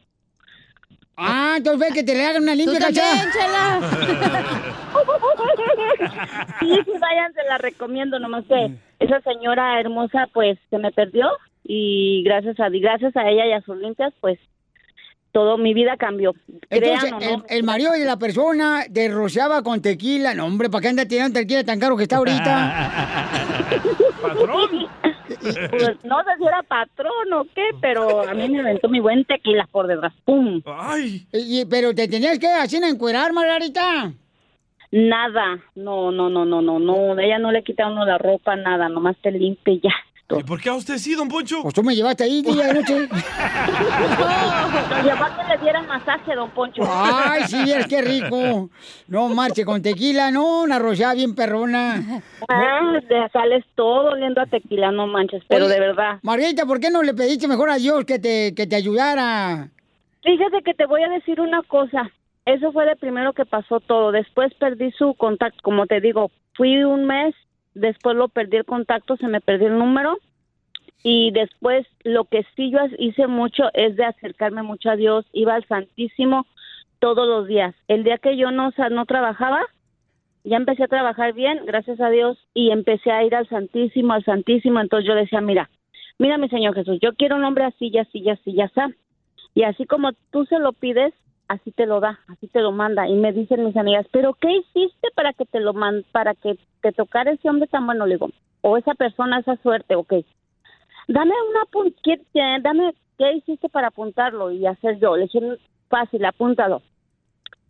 Ah, 1.16 1.56
entonces 1.58 1.80
ve 1.80 1.96
que 1.96 2.04
te 2.04 2.14
le 2.14 2.24
hagan 2.24 2.44
una 2.44 2.54
limpia, 2.54 2.78
Tú 2.78 2.86
también, 2.86 3.06
Cacha. 3.34 3.80
Sí, 6.60 6.76
sí, 6.86 6.92
vayan, 7.00 7.34
se 7.34 7.44
la 7.50 7.58
recomiendo, 7.58 8.20
nomás 8.20 8.46
que 8.46 8.72
esa 9.00 9.22
señora 9.22 9.80
hermosa 9.80 10.28
pues 10.34 10.60
se 10.70 10.78
me 10.78 10.92
perdió 10.92 11.30
y 11.70 12.24
gracias 12.24 12.60
a 12.60 12.70
gracias 12.70 13.16
a 13.18 13.30
ella 13.30 13.46
y 13.46 13.52
a 13.52 13.62
sus 13.62 13.78
limpias 13.78 14.14
pues 14.22 14.40
todo 15.34 15.58
mi 15.58 15.74
vida 15.76 15.98
cambió. 15.98 16.34
Entonces, 16.70 17.00
Crean 17.00 17.14
o 17.14 17.20
no. 17.20 17.46
el, 17.48 17.58
el 17.58 17.64
marido 17.64 17.92
de 17.92 18.06
la 18.06 18.18
persona 18.18 18.86
te 18.92 19.10
rociaba 19.10 19.62
con 19.62 19.82
tequila. 19.82 20.34
No, 20.34 20.46
hombre, 20.46 20.70
¿para 20.70 20.82
qué 20.82 20.88
anda 20.88 21.06
tirando 21.06 21.40
tequila 21.40 21.64
tan 21.64 21.80
caro 21.80 21.96
que 21.96 22.04
está 22.04 22.18
ahorita? 22.18 23.30
Patrón. 24.22 24.88
Pues, 25.28 26.04
no 26.04 26.18
sé 26.24 26.30
si 26.40 26.46
era 26.48 26.64
patrón 26.64 27.34
o 27.34 27.44
qué, 27.54 27.70
pero 27.82 28.28
a 28.28 28.34
mí 28.34 28.50
me 28.50 28.62
aventó 28.62 28.90
mi 28.90 29.00
buen 29.00 29.26
tequila 29.26 29.68
por 29.72 29.86
detrás. 29.88 30.14
¡Pum! 30.26 30.62
Ay. 30.66 31.28
Y- 31.34 31.66
pero 31.66 31.94
te 31.94 32.08
tenías 32.08 32.40
que 32.40 32.48
así 32.48 32.78
encuerar, 32.78 33.34
Margarita. 33.34 34.12
Nada, 34.90 35.60
no, 35.76 36.12
no, 36.12 36.30
no, 36.30 36.46
no, 36.46 36.62
no, 36.62 36.80
no, 36.80 37.20
ella 37.20 37.38
no 37.40 37.52
le 37.52 37.62
quita 37.64 37.84
a 37.84 37.92
uno 37.92 38.06
la 38.06 38.18
ropa, 38.18 38.56
nada, 38.56 38.88
nomás 38.88 39.18
te 39.22 39.32
limpia 39.32 39.74
y 39.74 39.82
ya. 39.82 39.92
¿Y 40.30 40.44
por 40.44 40.60
qué 40.60 40.68
a 40.70 40.74
usted 40.74 40.98
sí, 40.98 41.16
don 41.16 41.30
Poncho? 41.30 41.62
Pues 41.62 41.74
tú 41.74 41.82
me 41.84 41.96
llevaste 41.96 42.26
ahí 42.26 42.42
día 42.42 42.68
de 42.68 42.74
noche. 42.74 43.08
Lo 43.08 45.04
llevó 45.04 45.24
a 45.24 45.38
que 45.38 45.44
le 45.48 45.58
dieran 45.64 45.88
masaje, 45.88 46.36
don 46.36 46.50
Poncho. 46.50 46.82
Ay, 46.86 47.44
sí, 47.48 47.72
es 47.72 47.88
que 47.88 48.02
rico. 48.02 48.70
No, 49.08 49.30
marche 49.30 49.64
con 49.64 49.82
tequila, 49.82 50.30
no, 50.30 50.64
una 50.64 50.80
rociada 50.80 51.14
bien 51.14 51.34
perrona. 51.34 52.22
Ah, 52.50 53.00
te 53.08 53.30
sales 53.30 53.64
todo 53.76 54.12
oliendo 54.12 54.42
a 54.42 54.46
tequila, 54.48 54.92
no 54.92 55.08
manches, 55.08 55.44
pero 55.48 55.66
Oye, 55.66 55.76
de 55.76 55.80
verdad. 55.80 56.20
Margarita, 56.24 56.66
¿por 56.66 56.82
qué 56.82 56.90
no 56.90 57.04
le 57.04 57.14
pediste 57.14 57.48
mejor 57.48 57.70
a 57.70 57.76
Dios 57.76 58.04
que 58.04 58.20
te, 58.20 58.54
que 58.54 58.68
te 58.68 58.76
ayudara? 58.76 59.70
Fíjate 60.24 60.62
que 60.62 60.74
te 60.74 60.86
voy 60.88 61.04
a 61.04 61.10
decir 61.10 61.40
una 61.40 61.64
cosa. 61.64 62.12
Eso 62.46 62.74
fue 62.74 62.86
de 62.86 62.98
primero 62.98 63.32
que 63.32 63.46
pasó 63.46 63.80
todo. 63.80 64.12
Después 64.12 64.54
perdí 64.56 64.92
su 64.92 65.14
contacto, 65.14 65.60
como 65.64 65.86
te 65.86 66.02
digo, 66.02 66.32
fui 66.54 66.84
un 66.84 67.06
mes, 67.06 67.34
después 67.80 68.16
lo 68.16 68.28
perdí 68.30 68.58
el 68.58 68.66
contacto, 68.66 69.18
se 69.18 69.28
me 69.28 69.42
perdió 69.42 69.68
el 69.68 69.78
número. 69.78 70.18
Y 71.04 71.32
después 71.32 71.86
lo 72.04 72.26
que 72.26 72.44
sí 72.56 72.72
yo 72.72 72.80
hice 72.98 73.28
mucho 73.28 73.66
es 73.74 73.96
de 73.96 74.06
acercarme 74.06 74.64
mucho 74.64 74.90
a 74.90 74.96
Dios. 74.96 75.26
Iba 75.32 75.56
al 75.56 75.66
Santísimo 75.68 76.46
todos 77.00 77.28
los 77.28 77.48
días. 77.48 77.76
El 77.88 78.04
día 78.04 78.18
que 78.18 78.36
yo 78.36 78.52
no, 78.52 78.72
sa- 78.72 78.90
no 78.90 79.06
trabajaba, 79.06 79.62
ya 80.44 80.58
empecé 80.58 80.84
a 80.84 80.88
trabajar 80.88 81.34
bien, 81.34 81.62
gracias 81.66 82.00
a 82.02 82.10
Dios, 82.10 82.38
y 82.54 82.72
empecé 82.72 83.12
a 83.12 83.24
ir 83.24 83.36
al 83.36 83.48
Santísimo, 83.48 84.14
al 84.14 84.24
Santísimo. 84.26 84.80
Entonces 84.80 85.08
yo 85.08 85.14
decía, 85.16 85.40
mira, 85.42 85.70
mira 86.18 86.38
mi 86.38 86.50
Señor 86.50 86.74
Jesús, 86.74 86.98
yo 87.02 87.14
quiero 87.14 87.36
un 87.36 87.44
hombre 87.44 87.66
así, 87.66 87.90
y 87.94 87.98
así, 88.00 88.28
así, 88.30 88.52
y 88.52 88.62
así. 88.62 88.80
Y 89.54 89.64
así 89.64 89.86
como 89.86 90.14
tú 90.32 90.46
se 90.46 90.58
lo 90.60 90.74
pides, 90.74 91.14
así 91.48 91.72
te 91.72 91.86
lo 91.86 92.00
da, 92.00 92.20
así 92.28 92.48
te 92.48 92.62
lo 92.62 92.72
manda. 92.72 93.08
Y 93.08 93.14
me 93.14 93.32
dicen 93.34 93.66
mis 93.66 93.76
amigas, 93.78 94.06
¿pero 94.12 94.34
qué 94.34 94.52
hiciste 94.58 95.10
para 95.16 95.34
que 95.34 95.46
te 95.46 95.60
lo 95.60 95.74
man 95.74 96.04
para 96.12 96.34
que 96.36 96.58
te 96.82 96.92
tocara 96.92 97.32
ese 97.32 97.50
hombre 97.50 97.68
tan 97.68 97.86
bueno? 97.86 98.06
Le 98.06 98.16
digo, 98.16 98.30
o 98.62 98.78
esa 98.78 98.94
persona, 98.96 99.40
esa 99.40 99.56
suerte, 99.58 99.96
ok. 99.96 100.14
Dame 101.08 101.34
una 101.50 101.62
pun- 101.72 101.96
¿qué, 102.04 102.22
qué- 102.34 102.58
dame, 102.62 102.94
¿qué 103.18 103.34
hiciste 103.34 103.70
para 103.70 103.88
apuntarlo 103.88 104.52
y 104.52 104.66
hacer 104.66 105.00
yo? 105.00 105.16
Le 105.16 105.24
dije, 105.24 105.40
fácil, 105.90 106.26
apúntalo. 106.26 106.82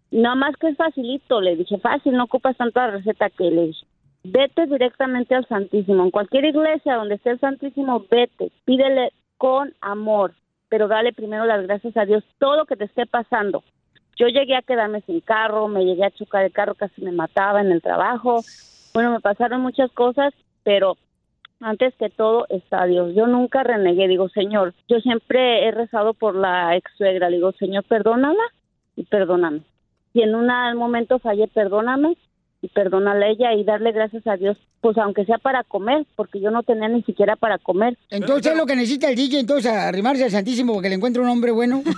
Nada 0.10 0.36
más 0.36 0.56
que 0.58 0.70
es 0.70 0.78
facilito, 0.78 1.42
le 1.42 1.56
dije, 1.58 1.78
fácil, 1.80 2.14
no 2.14 2.24
ocupas 2.24 2.56
tanta 2.58 2.88
receta 2.90 3.30
que 3.30 3.52
le 3.52 3.68
dije. 3.68 3.86
Vete 4.24 4.66
directamente 4.66 5.36
al 5.36 5.46
Santísimo. 5.48 6.04
En 6.04 6.12
cualquier 6.12 6.46
iglesia 6.46 6.96
donde 6.96 7.16
esté 7.16 7.32
el 7.32 7.40
Santísimo, 7.40 8.04
vete, 8.10 8.52
pídele 8.66 9.12
con 9.38 9.74
amor, 9.82 10.34
pero 10.70 10.88
dale 10.88 11.14
primero 11.14 11.46
las 11.46 11.64
gracias 11.64 11.96
a 11.98 12.06
Dios 12.06 12.24
todo 12.40 12.58
lo 12.58 12.66
que 12.66 12.76
te 12.76 12.86
esté 12.86 13.06
pasando. 13.06 13.64
Yo 14.18 14.28
llegué 14.28 14.56
a 14.56 14.62
quedarme 14.62 15.02
sin 15.02 15.22
carro, 15.22 15.68
me 15.68 15.86
llegué 15.86 16.06
a 16.06 16.12
chocar 16.12 16.44
el 16.44 16.52
carro, 16.52 16.76
casi 16.76 17.04
me 17.04 17.12
mataba 17.12 17.62
en 17.62 17.72
el 17.72 17.82
trabajo. 17.82 18.42
Bueno, 18.94 19.12
me 19.12 19.20
pasaron 19.20 19.62
muchas 19.62 19.92
cosas, 19.92 20.34
pero 20.64 20.98
antes 21.62 21.94
que 21.96 22.10
todo 22.10 22.46
está 22.50 22.86
Dios. 22.86 23.14
Yo 23.16 23.28
nunca 23.28 23.64
renegué, 23.64 24.08
digo, 24.08 24.30
Señor, 24.30 24.74
yo 24.88 25.00
siempre 25.00 25.68
he 25.68 25.72
rezado 25.72 26.14
por 26.14 26.36
la 26.36 26.76
ex 26.76 26.92
suegra, 26.98 27.30
digo, 27.30 27.52
Señor, 27.54 27.84
perdónala 27.84 28.44
y 28.96 29.04
perdóname. 29.04 29.62
Si 30.14 30.22
en 30.22 30.34
un 30.34 30.48
momento 30.78 31.20
fallé, 31.20 31.48
perdóname 31.48 32.18
y 32.62 32.68
perdónale 32.70 33.26
a 33.26 33.30
ella 33.30 33.54
y 33.54 33.64
darle 33.64 33.92
gracias 33.92 34.26
a 34.28 34.36
Dios, 34.36 34.58
pues 34.82 34.98
aunque 34.98 35.26
sea 35.26 35.38
para 35.38 35.64
comer, 35.64 36.06
porque 36.16 36.40
yo 36.40 36.50
no 36.52 36.64
tenía 36.64 36.88
ni 36.88 37.04
siquiera 37.04 37.36
para 37.36 37.58
comer. 37.58 37.98
Entonces 38.10 38.56
lo 38.56 38.66
que 38.66 38.76
necesita 38.76 39.10
el 39.10 39.16
DJ, 39.16 39.40
entonces 39.40 39.72
arrimarse 39.72 40.24
al 40.24 40.32
Santísimo 40.32 40.74
porque 40.74 40.90
le 40.90 40.96
encuentre 40.96 41.22
un 41.22 41.30
hombre 41.30 41.52
bueno. 41.52 41.84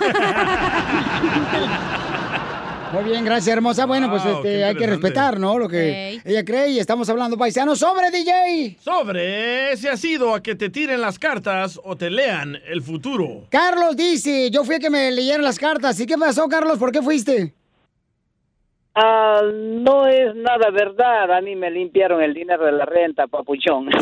Muy 2.91 3.03
bien, 3.03 3.23
gracias, 3.23 3.55
hermosa. 3.55 3.85
Bueno, 3.85 4.09
pues 4.09 4.25
este, 4.25 4.63
hay 4.63 4.75
que 4.75 4.87
respetar, 4.87 5.39
¿no? 5.39 5.59
Lo 5.59 5.69
que 5.69 6.19
ella 6.25 6.43
cree 6.43 6.69
y 6.69 6.79
estamos 6.79 7.07
hablando 7.09 7.37
paisanos 7.37 7.77
sobre 7.77 8.09
DJ. 8.09 8.77
Sobre 8.79 9.77
si 9.77 9.87
has 9.87 10.03
ido 10.03 10.33
a 10.33 10.41
que 10.41 10.55
te 10.55 10.69
tiren 10.69 10.99
las 10.99 11.19
cartas 11.19 11.79
o 11.83 11.95
te 11.95 12.09
lean 12.09 12.57
el 12.67 12.81
futuro. 12.81 13.43
Carlos 13.49 13.95
dice, 13.95 14.49
yo 14.49 14.63
fui 14.63 14.75
a 14.75 14.79
que 14.79 14.89
me 14.89 15.11
leyeran 15.11 15.43
las 15.43 15.59
cartas. 15.59 15.99
¿Y 15.99 16.07
qué 16.07 16.17
pasó, 16.17 16.47
Carlos? 16.47 16.79
¿Por 16.79 16.91
qué 16.91 17.03
fuiste? 17.03 17.53
Ah, 18.95 19.41
no 19.53 20.07
es 20.07 20.35
nada 20.35 20.71
verdad. 20.71 21.31
A 21.31 21.41
mí 21.41 21.55
me 21.55 21.69
limpiaron 21.69 22.21
el 22.21 22.33
dinero 22.33 22.65
de 22.65 22.71
la 22.71 22.85
renta, 22.85 23.27
papuchón. 23.27 23.87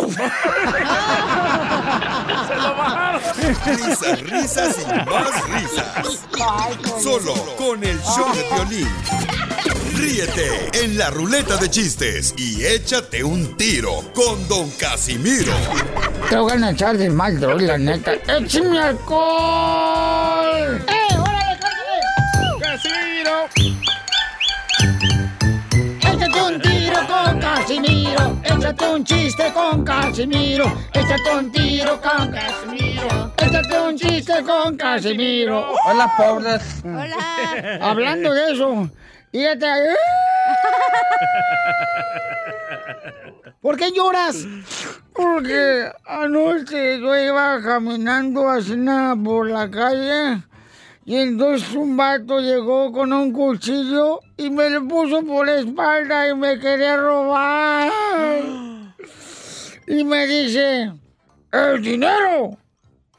Risas, 3.65 4.21
risas 4.23 4.85
y 4.85 4.87
más 5.09 5.49
risas. 5.49 6.27
Solo 7.01 7.33
con 7.57 7.83
el 7.83 7.97
show 7.99 8.31
de 8.33 8.43
violín. 8.55 8.87
Ríete 9.95 10.69
en 10.83 10.97
la 10.97 11.09
ruleta 11.09 11.57
de 11.57 11.69
chistes 11.69 12.33
y 12.37 12.63
échate 12.65 13.23
un 13.23 13.55
tiro 13.57 14.01
con 14.13 14.47
Don 14.47 14.69
Casimiro. 14.79 15.53
Te 16.29 16.37
voy 16.37 16.61
a 16.61 16.69
echar 16.71 16.97
de 16.97 17.09
mal, 17.09 17.39
la 17.39 17.77
neta. 17.77 18.13
¡Échame 18.13 18.79
alcohol! 18.79 20.81
¡Eh, 20.87 21.17
órale, 21.19 21.59
¡Casimiro! 22.61 23.45
Échate 23.55 23.86
Casimiro. 27.67 28.39
Échate 28.45 28.87
un 28.87 29.03
chiste 29.03 29.51
con 29.53 29.83
Casimiro. 29.83 30.71
Échate 30.93 31.35
un 31.37 31.51
tiro 31.51 31.99
con 31.99 32.31
Casimiro. 32.31 33.33
Échate 33.37 33.79
un 33.81 33.97
chiste 33.97 34.41
con 34.43 34.77
Casimiro. 34.77 35.73
Hola, 35.85 36.13
pobres. 36.15 36.81
Hola. 36.85 37.79
Hablando 37.81 38.33
de 38.33 38.53
eso, 38.53 38.89
fíjate. 39.33 39.67
¿Por 43.61 43.75
qué 43.75 43.91
lloras? 43.91 44.47
Porque 45.13 45.91
anoche 46.05 47.01
yo 47.01 47.17
iba 47.17 47.61
caminando 47.61 48.49
así 48.49 48.77
nada 48.77 49.13
por 49.21 49.49
la 49.49 49.69
calle 49.69 50.41
y 51.07 51.15
entonces 51.15 51.73
un 51.73 51.95
vato 51.95 52.41
llegó 52.41 52.91
con 52.91 53.13
un 53.13 53.31
cuchillo 53.31 54.19
y 54.35 54.49
me 54.49 54.69
lo 54.69 54.85
puso 54.89 55.23
por 55.23 55.45
la 55.45 55.59
espalda 55.59 56.27
y 56.27 56.35
me 56.35 56.59
quería 56.59 56.97
robar. 56.97 57.89
Y 59.87 60.03
me 60.03 60.27
dice, 60.27 60.91
¿el 61.53 61.81
dinero 61.81 62.57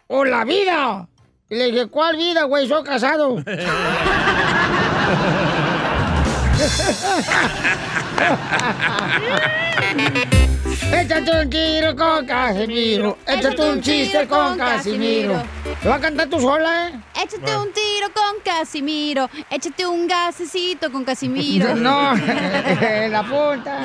o 0.07 0.23
la 0.23 0.45
vida? 0.45 1.09
Y 1.49 1.55
le 1.55 1.71
dije, 1.71 1.87
¿cuál 1.87 2.19
vida, 2.19 2.43
güey? 2.43 2.69
Soy 2.69 2.85
casado. 2.85 3.43
Échate 10.93 11.31
un 11.31 11.51
tiro 11.51 11.95
con 11.97 12.27
Casimiro. 12.27 13.19
Échate 13.27 13.63
un 13.71 13.81
chiste 13.81 14.27
con 14.27 14.57
Casimiro. 14.57 15.43
¿Te 15.83 15.89
va 15.89 15.97
a 15.97 16.01
cantar 16.01 16.29
tú 16.29 16.41
sola, 16.41 16.89
eh? 16.89 16.93
Échate 17.23 17.57
un 17.57 17.73
tiro 17.73 18.09
con 18.15 18.41
Casimiro. 18.45 19.29
Échate 19.51 19.87
un 19.87 20.07
gasecito 20.09 20.91
con 20.91 21.05
Casimiro. 21.05 21.75
No, 21.77 22.13
en 22.17 23.13
la 23.13 23.23
punta 23.23 23.81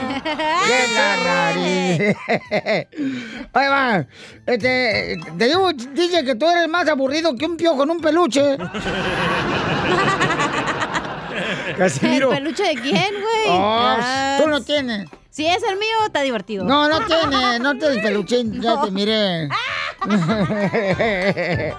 de 0.67 0.88
la 0.95 1.17
nariz. 1.23 2.15
Ahí 3.53 3.67
va. 3.67 4.05
Este, 4.45 5.19
te 5.38 5.45
digo, 5.47 5.71
dice 5.73 6.23
que 6.23 6.35
tú 6.35 6.49
eres 6.49 6.67
más 6.69 6.88
aburrido 6.88 7.35
que 7.35 7.45
un 7.45 7.57
piojo 7.57 7.77
con 7.77 7.91
un 7.91 7.99
peluche. 7.99 8.57
Casimiro. 11.77 12.31
¿El 12.31 12.38
peluche 12.39 12.63
de 12.63 12.75
quién, 12.75 13.11
güey? 13.11 13.47
Oh, 13.49 13.97
Ah, 13.99 14.38
tú 14.41 14.47
no 14.47 14.61
tienes. 14.61 15.07
Si 15.34 15.43
es 15.47 15.64
el 15.64 15.77
mío, 15.80 15.95
está 16.05 16.22
divertido. 16.22 16.64
No, 16.64 16.88
no 16.88 17.07
tiene, 17.07 17.57
no 17.57 17.76
te 17.76 17.89
despeluchen, 17.89 18.61
ya 18.61 18.84
te 18.84 18.91
miré. 18.91 19.49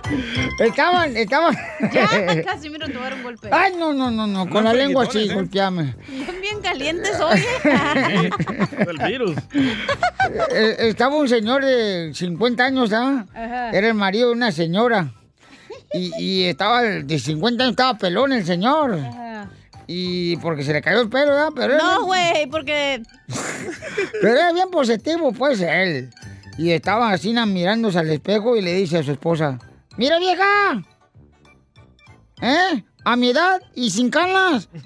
estaban, 0.58 1.16
estaban. 1.16 1.56
Ya, 1.92 2.42
Casimiro, 2.42 2.88
te 2.88 2.94
voy 2.94 3.02
a 3.02 3.04
dar 3.10 3.14
un 3.14 3.22
golpe. 3.22 3.48
Ay, 3.52 3.74
no, 3.78 3.92
no, 3.92 4.10
no, 4.10 4.26
no, 4.26 4.50
con 4.50 4.64
la 4.64 4.74
lengua 4.74 5.04
así, 5.04 5.32
golpeame. 5.32 5.94
Están 6.12 6.40
bien 6.40 6.60
calientes 6.60 7.20
hoy. 7.20 7.44
El 8.88 8.98
virus. 9.06 9.36
Eh, 10.50 10.76
estaba 10.80 11.14
un 11.14 11.28
señor 11.28 11.64
de 11.64 12.10
50 12.12 12.64
años, 12.64 12.92
¿ah? 12.92 13.24
Ajá. 13.32 13.70
Era 13.70 13.86
el 13.86 13.94
marido 13.94 14.30
de 14.30 14.34
una 14.34 14.50
señora. 14.50 15.12
Y, 15.92 16.10
y 16.18 16.44
estaba 16.46 16.82
de 16.82 17.18
50 17.20 17.62
años, 17.62 17.72
estaba 17.74 17.96
pelón 17.98 18.32
el 18.32 18.44
señor. 18.44 18.98
Y 19.86 20.36
porque 20.38 20.62
se 20.62 20.72
le 20.72 20.80
cayó 20.80 21.02
el 21.02 21.08
pelo, 21.08 21.32
¿verdad? 21.32 21.50
Pero 21.54 21.76
No, 21.76 22.04
güey, 22.04 22.46
porque. 22.50 23.02
Pero 24.20 24.34
era 24.34 24.52
bien 24.52 24.70
positivo, 24.70 25.32
pues, 25.32 25.60
él. 25.60 26.10
Y 26.56 26.70
estaba 26.70 27.10
así 27.10 27.32
mirándose 27.32 27.98
al 27.98 28.10
espejo 28.10 28.56
y 28.56 28.62
le 28.62 28.72
dice 28.74 28.98
a 28.98 29.02
su 29.02 29.12
esposa, 29.12 29.58
¡Mira, 29.96 30.18
vieja! 30.18 30.82
¿Eh? 32.40 32.84
A 33.04 33.16
mi 33.16 33.30
edad 33.30 33.60
y 33.74 33.90
sin 33.90 34.10
canas. 34.10 34.68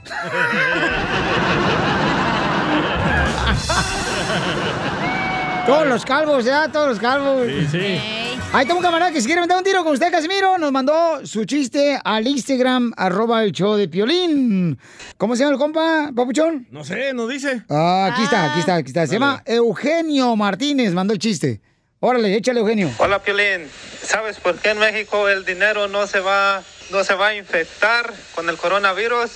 Todos 5.66 5.87
los 5.87 6.05
calvos, 6.05 6.45
ya, 6.47 6.69
todos 6.73 6.89
los 6.89 6.99
calvos. 6.99 7.47
Sí, 7.47 7.66
sí. 7.70 8.18
Ahí 8.51 8.65
tengo 8.65 8.79
un 8.79 8.83
camarada 8.85 9.12
que 9.12 9.20
si 9.20 9.27
quiere 9.27 9.43
meter 9.43 9.59
un 9.59 9.62
tiro 9.62 9.85
con 9.85 9.93
usted, 9.93 10.11
Casimiro, 10.11 10.57
nos 10.57 10.73
mandó 10.73 11.25
su 11.27 11.45
chiste 11.45 12.01
al 12.03 12.27
Instagram, 12.27 12.95
arroba 12.97 13.45
el 13.45 13.53
show 13.53 13.77
de 13.77 13.89
Piolín. 13.89 14.79
¿Cómo 15.19 15.37
se 15.37 15.43
llama 15.43 15.53
el 15.53 15.59
compa, 15.59 16.11
papuchón? 16.16 16.66
No 16.70 16.83
sé, 16.83 17.12
no 17.12 17.27
dice. 17.27 17.62
Ah, 17.69 18.09
aquí 18.11 18.23
está, 18.23 18.51
aquí 18.51 18.61
está, 18.61 18.77
aquí 18.77 18.89
está. 18.89 19.07
Se 19.07 19.12
llama 19.12 19.43
Eugenio 19.45 20.35
Martínez, 20.35 20.95
mandó 20.95 21.12
el 21.12 21.19
chiste. 21.19 21.61
Órale, 22.01 22.35
échale, 22.35 22.61
Eugenio. 22.61 22.91
Hola 22.99 23.19
Piolín, 23.19 23.69
¿sabes 24.03 24.41
por 24.41 24.57
qué 24.57 24.70
en 24.70 24.79
México 24.79 25.29
el 25.29 25.45
dinero 25.45 25.87
no 25.87 26.07
se 26.07 26.20
va 26.20 26.62
no 26.91 27.05
se 27.05 27.15
va 27.15 27.29
a 27.29 27.35
infectar 27.35 28.15
con 28.35 28.49
el 28.49 28.57
coronavirus? 28.57 29.31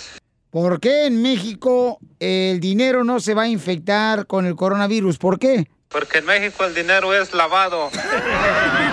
¿Por 0.49 0.81
qué 0.81 1.07
en 1.07 1.21
México 1.21 1.99
el 2.19 2.61
dinero 2.61 3.05
no 3.05 3.21
se 3.21 3.35
va 3.35 3.43
a 3.43 3.49
infectar 3.49 4.27
con 4.27 4.47
el 4.47 4.57
coronavirus? 4.57 5.19
¿Por 5.19 5.39
qué? 5.39 5.67
Porque 5.89 6.19
en 6.19 6.25
México 6.25 6.65
el 6.65 6.75
dinero 6.75 7.15
es 7.15 7.35
lavado. 7.35 7.91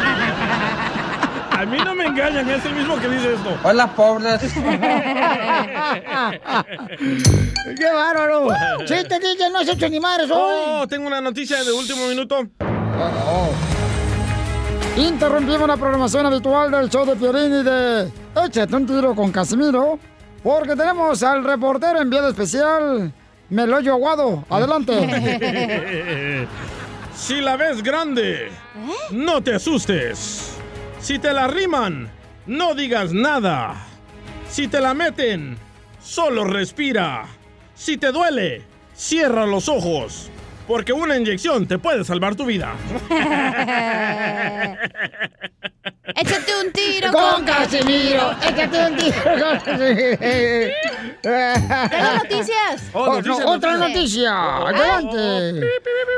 A 1.60 1.66
mí 1.66 1.78
no 1.84 1.94
me 1.94 2.06
engañan, 2.06 2.50
es 2.50 2.64
el 2.64 2.74
mismo 2.74 2.96
que 2.96 3.10
dice 3.10 3.34
esto. 3.34 3.50
Hola, 3.64 3.94
pobres. 3.94 4.40
¡Qué 7.78 7.92
bárbaro! 7.94 8.48
¡Chiste, 8.86 9.20
DJ! 9.20 9.50
¡No 9.52 9.60
has 9.60 9.68
hecho 9.68 9.90
ni 9.90 10.00
madres 10.00 10.32
hoy! 10.32 10.40
Oh, 10.68 10.88
tengo 10.88 11.08
una 11.08 11.20
noticia 11.20 11.62
de 11.62 11.74
último 11.74 12.08
minuto. 12.08 12.48
Interrumpimos 14.96 15.68
la 15.68 15.76
programación 15.76 16.28
habitual 16.28 16.72
del 16.72 16.90
show 16.90 17.06
de 17.06 17.12
y 17.12 17.64
de 17.64 18.10
Échate 18.42 18.74
un 18.78 18.88
tiro 18.88 19.14
con 19.14 19.30
Casimiro, 19.30 20.00
porque 20.42 20.78
tenemos 20.78 21.22
al 21.24 21.44
reportero 21.44 22.00
enviado 22.00 22.30
especial, 22.30 23.12
Meloyo 23.50 23.96
Aguado. 23.96 24.46
Adelante. 24.50 26.48
Si 27.16 27.42
la 27.42 27.58
ves 27.58 27.84
grande, 27.84 28.50
no 29.12 29.44
te 29.44 29.56
asustes. 29.56 30.59
Si 31.00 31.18
te 31.18 31.34
la 31.34 31.48
riman, 31.48 32.10
no 32.46 32.76
digas 32.76 33.14
nada. 33.14 33.76
Si 34.50 34.68
te 34.68 34.82
la 34.82 34.94
meten, 34.94 35.58
solo 36.02 36.44
respira. 36.44 37.26
Si 37.74 37.98
te 37.98 38.12
duele, 38.12 38.64
cierra 38.94 39.46
los 39.46 39.70
ojos. 39.70 40.30
Porque 40.68 40.94
una 40.94 41.18
inyección 41.18 41.68
te 41.68 41.80
puede 41.80 42.04
salvar 42.04 42.36
tu 42.36 42.46
vida. 42.46 42.74
Échate 46.16 46.52
un 46.66 46.72
tiro 46.72 47.12
Con 47.12 47.46
Casimiro, 47.46 48.32
échate 48.42 48.88
un 48.88 48.98
tiro 48.98 49.16
con 49.24 49.60
Casimiro. 49.60 50.18
Tengo 51.22 52.14
noticias. 52.16 52.82
Oh, 52.94 53.00
Oh, 53.00 53.06
no, 53.08 53.16
noticias, 53.16 53.46
otra 53.46 53.78
noticia. 53.78 54.34
Oh. 54.60 54.68
Adelante. 54.68 55.68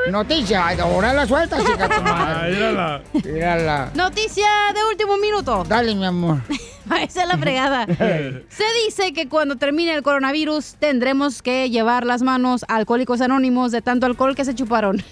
Noticia. 0.10 0.68
Ahora 0.82 1.14
la 1.14 1.26
suelta, 1.28 1.58
chica. 1.58 1.90
Ah, 1.92 2.46
mírala. 2.50 3.02
Mírala. 3.14 3.92
Noticia 3.96 4.48
de 4.74 4.84
último 4.90 5.18
minuto. 5.18 5.64
Dale, 5.68 5.96
mi 5.96 6.06
amor. 6.06 6.38
Esa 7.02 7.22
es 7.24 7.28
la 7.28 7.38
fregada. 7.38 7.86
Se 8.50 8.64
dice 8.86 9.14
que 9.14 9.28
cuando 9.30 9.56
termine 9.56 9.94
el 9.94 10.04
coronavirus 10.04 10.76
tendremos 10.80 11.42
que 11.42 11.70
llevar 11.70 12.06
las 12.06 12.22
manos 12.22 12.66
a 12.68 12.76
alcohólicos 12.76 13.22
anónimos 13.22 13.72
de 13.72 13.82
tanto 13.82 14.06
alcohol 14.06 14.36
que 14.36 14.46
se 14.46 14.56
chuparon. 14.56 15.04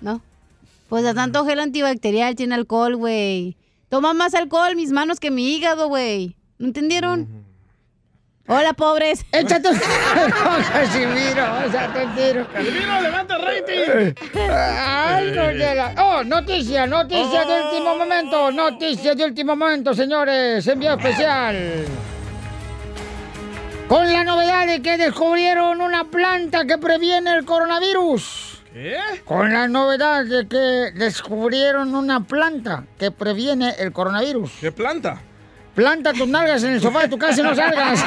¿No? 0.00 0.20
Pues 0.88 1.04
de 1.04 1.14
tanto 1.14 1.44
gel 1.46 1.60
antibacterial 1.60 2.34
tiene 2.34 2.54
alcohol, 2.54 2.96
güey. 2.96 3.56
Toma 3.92 4.14
más 4.14 4.32
alcohol 4.34 4.74
mis 4.74 4.90
manos 4.90 5.20
que 5.20 5.30
mi 5.30 5.54
hígado, 5.54 5.86
güey. 5.88 6.34
¿No 6.56 6.66
entendieron? 6.66 7.44
Hola, 8.48 8.72
pobres. 8.72 9.26
Échate 9.32 9.68
un 9.68 9.78
Casimiro. 10.72 11.44
Échate 11.66 12.06
un 12.06 12.14
tiro. 12.14 12.48
Casimiro, 12.50 13.00
levanta 13.02 13.36
el 13.36 13.42
rating. 13.42 14.14
Ay, 14.50 15.32
no 15.32 15.50
llega. 15.52 15.94
Oh, 15.98 16.24
noticia, 16.24 16.86
noticia 16.86 17.44
de 17.44 17.64
último 17.64 17.94
momento. 17.96 18.50
Noticia 18.50 19.14
de 19.14 19.26
último 19.26 19.56
momento, 19.56 19.92
señores. 19.92 20.66
Envío 20.66 20.94
especial. 20.94 21.84
Con 23.88 24.10
la 24.10 24.24
novedad 24.24 24.68
de 24.68 24.80
que 24.80 24.96
descubrieron 24.96 25.82
una 25.82 26.04
planta 26.04 26.64
que 26.64 26.78
previene 26.78 27.34
el 27.34 27.44
coronavirus. 27.44 28.61
¿Qué? 28.72 28.96
Con 29.24 29.52
la 29.52 29.68
novedad 29.68 30.24
de 30.24 30.48
que 30.48 30.92
descubrieron 30.98 31.94
una 31.94 32.20
planta 32.24 32.84
que 32.98 33.10
previene 33.10 33.74
el 33.78 33.92
coronavirus. 33.92 34.50
¿Qué 34.60 34.72
planta? 34.72 35.20
Planta 35.74 36.12
tus 36.12 36.28
nalgas 36.28 36.62
en 36.64 36.72
el 36.72 36.80
sofá 36.80 37.02
de 37.02 37.08
tu 37.08 37.18
casa 37.18 37.40
y 37.40 37.44
no 37.44 37.54
salgas. 37.54 38.04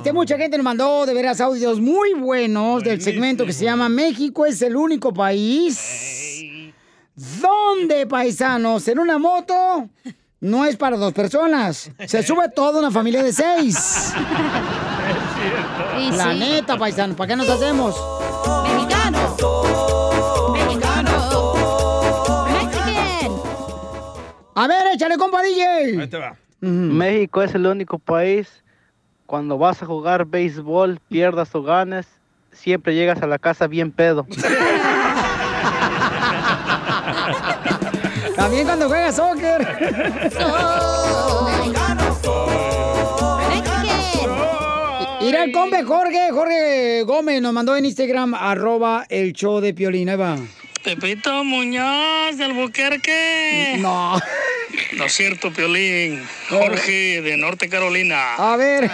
este, 0.07 0.13
mucha 0.13 0.39
gente 0.39 0.57
nos 0.57 0.63
mandó 0.63 1.05
de 1.05 1.13
veras 1.15 1.41
audios 1.41 1.81
muy 1.81 2.15
buenos 2.15 2.85
del 2.85 3.01
segmento 3.03 3.45
que 3.45 3.53
se 3.53 3.65
llama 3.65 3.89
México 3.89 4.47
es 4.47 4.63
el 4.63 4.77
único 4.77 5.13
país 5.13 6.73
donde, 7.17 8.07
paisanos, 8.07 8.87
en 8.87 9.01
una 9.01 9.19
moto 9.19 9.89
no 10.39 10.65
es 10.65 10.77
para 10.77 10.97
dos 10.97 11.13
personas. 11.13 11.91
Se 12.07 12.23
sube 12.23 12.49
toda 12.55 12.79
una 12.79 12.93
familia 12.93 13.25
de 13.25 13.33
seis. 13.33 14.13
Y 15.99 16.11
La 16.13 16.33
sí. 16.33 16.39
neta, 16.39 16.79
paisanos, 16.79 17.17
¿para 17.17 17.29
qué 17.29 17.37
nos 17.37 17.49
hacemos? 17.49 17.97
Mexicano. 18.63 19.19
Mexicano. 20.53 21.11
Mexican. 22.47 23.33
A 24.55 24.69
ver, 24.69 24.87
échale, 24.95 25.17
compa 25.19 25.43
DJ. 25.43 26.01
Ahí 26.01 26.07
te 26.07 26.17
va. 26.17 26.37
México 26.61 27.43
es 27.43 27.53
el 27.57 27.67
único 27.67 27.99
país 27.99 28.63
cuando 29.27 29.59
vas 29.59 29.83
a 29.83 29.87
jugar 29.87 30.25
béisbol, 30.25 31.01
pierdas 31.09 31.55
o 31.55 31.63
ganes, 31.63 32.07
siempre 32.53 32.95
llegas 32.95 33.21
a 33.23 33.27
la 33.27 33.39
casa 33.39 33.67
bien 33.67 33.93
pedo. 33.93 34.27
También 38.37 38.67
cuando 38.67 38.89
juegas 38.89 39.17
soccer. 39.17 39.67
Mira 45.21 45.45
el 45.45 45.53
compa 45.53 45.85
Jorge, 45.85 46.31
Jorge 46.31 47.03
Gómez 47.03 47.43
nos 47.43 47.53
mandó 47.53 47.77
en 47.77 47.85
Instagram, 47.87 48.35
arroba 48.35 49.07
el 49.09 49.33
show 49.33 49.61
de 49.61 49.75
Piolín. 49.75 50.09
Ahí 50.09 50.17
va. 50.17 50.37
Pepito 50.87 51.43
Muñoz 51.43 52.39
del 52.39 52.53
Buquerque. 52.53 53.75
No. 53.81 54.17
No 54.97 55.05
es 55.05 55.13
cierto, 55.13 55.53
Piolín. 55.53 56.23
Jorge 56.49 57.23
de 57.23 57.37
Norte 57.37 57.69
Carolina. 57.69 58.37
A 58.37 58.57
ver. 58.57 58.89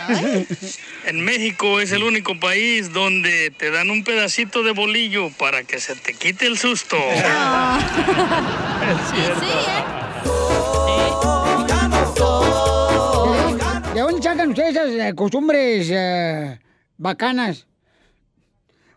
En 1.04 1.20
México 1.20 1.82
es 1.82 1.92
el 1.92 2.02
único 2.02 2.40
país 2.40 2.94
donde 2.94 3.50
te 3.50 3.70
dan 3.70 3.90
un 3.90 4.04
pedacito 4.04 4.62
de 4.62 4.72
bolillo 4.72 5.28
para 5.32 5.64
que 5.64 5.80
se 5.80 5.94
te 5.94 6.14
quite 6.14 6.46
el 6.46 6.56
susto. 6.56 6.96
¿De 13.92 14.00
dónde 14.00 14.22
sacan 14.22 14.48
ustedes 14.48 14.70
esas 14.70 14.92
eh, 14.92 15.12
costumbres 15.14 15.88
eh, 15.90 16.58
bacanas? 16.96 17.66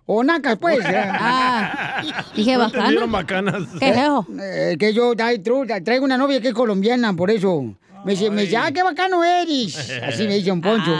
O 0.06 0.23
nacas, 0.23 0.57
pues. 0.57 0.80
Ah, 0.88 2.03
dije 2.36 2.57
bacanas. 2.57 3.64
¿Qué 3.80 3.90
es 3.90 3.98
eso? 3.98 4.27
Eh, 4.40 4.76
que 4.80 4.94
yo 4.94 5.15
traigo 5.15 6.06
una 6.06 6.18
novia 6.18 6.41
que 6.41 6.49
es 6.49 6.53
colombiana, 6.53 7.14
por 7.14 7.32
eso. 7.32 7.76
Me 8.06 8.11
dice, 8.11 8.30
me 8.30 8.44
dice, 8.44 8.56
ah, 8.56 8.72
qué 8.72 8.84
bacano 8.84 9.23
eres. 9.23 9.91
Así 10.03 10.27
me 10.27 10.36
dice 10.36 10.52
un 10.52 10.61
poncho. 10.61 10.91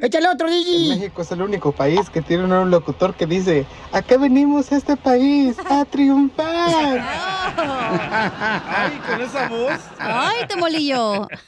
Échale 0.00 0.28
otro, 0.28 0.48
Digi. 0.48 0.90
México 0.90 1.22
es 1.22 1.32
el 1.32 1.42
único 1.42 1.72
país 1.72 2.08
que 2.10 2.22
tiene 2.22 2.44
un 2.44 2.70
locutor 2.70 3.14
que 3.14 3.26
dice, 3.26 3.66
¿a 3.92 4.00
qué 4.02 4.16
venimos 4.16 4.70
a 4.70 4.76
este 4.76 4.96
país? 4.96 5.56
¡A 5.68 5.84
triunfar! 5.84 6.98
Ay, 7.58 9.00
con 9.08 9.20
esa 9.20 9.48
voz. 9.48 9.72
Ay, 9.98 10.46
te 10.48 10.56
molillo. 10.56 11.26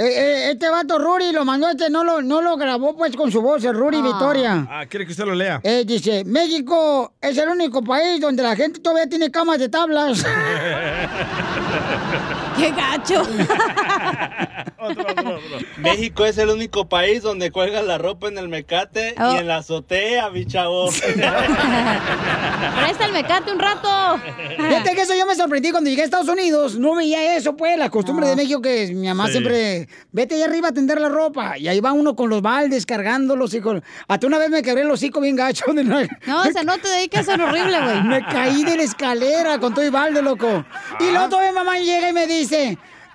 Eh, 0.00 0.04
eh, 0.06 0.50
este 0.52 0.68
vato 0.70 0.96
Ruri 0.96 1.32
lo 1.32 1.44
mandó, 1.44 1.68
este 1.68 1.90
no 1.90 2.04
lo, 2.04 2.22
no 2.22 2.40
lo 2.40 2.56
grabó 2.56 2.96
pues 2.96 3.16
con 3.16 3.32
su 3.32 3.42
voz, 3.42 3.64
el 3.64 3.74
Ruri 3.74 4.00
Victoria. 4.00 4.64
Ah, 4.70 4.86
quiere 4.88 5.04
que 5.04 5.10
usted 5.10 5.24
lo 5.24 5.34
lea. 5.34 5.58
Eh, 5.64 5.82
dice, 5.84 6.22
México 6.24 7.14
es 7.20 7.36
el 7.36 7.48
único 7.48 7.82
país 7.82 8.20
donde 8.20 8.44
la 8.44 8.54
gente 8.54 8.78
todavía 8.78 9.08
tiene 9.08 9.28
camas 9.32 9.58
de 9.58 9.68
tablas. 9.68 10.24
¡Qué 12.58 12.70
gacho! 12.72 13.22
México 15.78 16.24
es 16.24 16.38
el 16.38 16.50
único 16.50 16.88
país 16.88 17.22
donde 17.22 17.50
cuelgan 17.50 17.86
la 17.86 17.98
ropa 17.98 18.28
en 18.28 18.38
el 18.38 18.48
mecate 18.48 19.14
Oh. 19.18 19.34
y 19.34 19.38
en 19.38 19.48
la 19.48 19.56
azotea, 19.58 20.30
mi 20.30 20.46
chavo. 20.46 20.88
Presta 22.80 23.04
el 23.06 23.12
mecate 23.12 23.52
un 23.52 23.58
rato. 23.58 24.20
Fíjate 24.56 24.94
que 24.94 25.02
eso 25.02 25.14
yo 25.16 25.26
me 25.26 25.34
sorprendí 25.34 25.70
cuando 25.70 25.90
llegué 25.90 26.02
a 26.02 26.04
Estados 26.04 26.28
Unidos. 26.28 26.78
No 26.78 26.94
veía 26.94 27.36
eso, 27.36 27.56
pues, 27.56 27.76
la 27.78 27.90
costumbre 27.90 28.28
de 28.28 28.36
México 28.36 28.60
que 28.62 28.92
mi 28.94 29.06
mamá 29.08 29.26
Sí. 29.26 29.32
siempre, 29.32 29.88
vete 30.12 30.36
allá 30.36 30.44
arriba 30.46 30.68
a 30.68 30.72
tender 30.72 31.00
la 31.00 31.08
ropa. 31.08 31.58
Y 31.58 31.66
ahí 31.68 31.80
va 31.80 31.92
uno 31.92 32.14
con 32.16 32.30
los 32.30 32.40
baldes 32.42 32.86
cargándolos 32.86 33.52
y 33.54 33.60
con... 33.60 33.82
Hasta 34.06 34.26
una 34.26 34.38
vez 34.38 34.50
me 34.50 34.62
quebré 34.62 34.82
el 34.82 34.90
hocico 34.90 35.20
bien 35.20 35.36
gacho. 35.36 35.64
de 35.72 35.84
no- 35.88 36.00
No, 36.26 36.42
o 36.42 36.52
sea, 36.52 36.62
no 36.62 36.78
te 36.78 36.88
dediques 36.88 37.20
a 37.20 37.24
ser 37.24 37.40
horrible, 37.40 37.80
güey. 37.82 38.02
Me 38.04 38.24
caí 38.24 38.64
de 38.64 38.76
la 38.76 38.82
escalera 38.84 39.58
con 39.58 39.74
todo 39.74 39.84
y 39.84 39.90
balde, 39.90 40.22
loco. 40.22 40.64
Y 41.00 41.10
luego 41.10 41.28
todavía 41.28 41.52
mamá 41.52 41.78
llega 41.78 42.08
y 42.08 42.12
me 42.12 42.26
dice... 42.26 42.47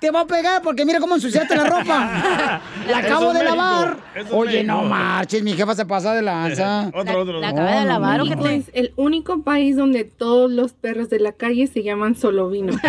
Te 0.04 0.12
va 0.12 0.20
a 0.20 0.28
pegar 0.28 0.62
porque 0.62 0.84
mira 0.84 1.00
cómo 1.00 1.16
ensuciaste 1.16 1.56
la 1.56 1.64
ropa. 1.64 2.62
la 2.90 2.98
acabo 2.98 3.28
de 3.32 3.40
México, 3.40 3.56
lavar. 3.56 3.98
Oye, 4.32 4.62
no 4.62 4.84
marches, 4.84 5.42
mi 5.44 5.54
jefa 5.54 5.76
se 5.76 5.86
pasa 5.86 6.14
de 6.14 6.22
lanza. 6.22 6.92
Otro, 6.94 7.22
otro. 7.22 7.40
La 7.40 7.48
acaba 7.48 7.80
de 7.80 7.86
lavar, 7.86 8.20
¿o 8.20 8.26
qué 8.26 8.36
México 8.36 8.50
es 8.50 8.70
el 8.74 8.92
único 8.98 9.44
país 9.44 9.78
donde 9.78 10.04
todos 10.04 10.52
los 10.52 10.74
perros 10.74 11.10
de 11.10 11.22
la 11.22 11.32
calle 11.32 11.68
se 11.68 11.84
llaman 11.84 12.16
Solovino. 12.18 12.74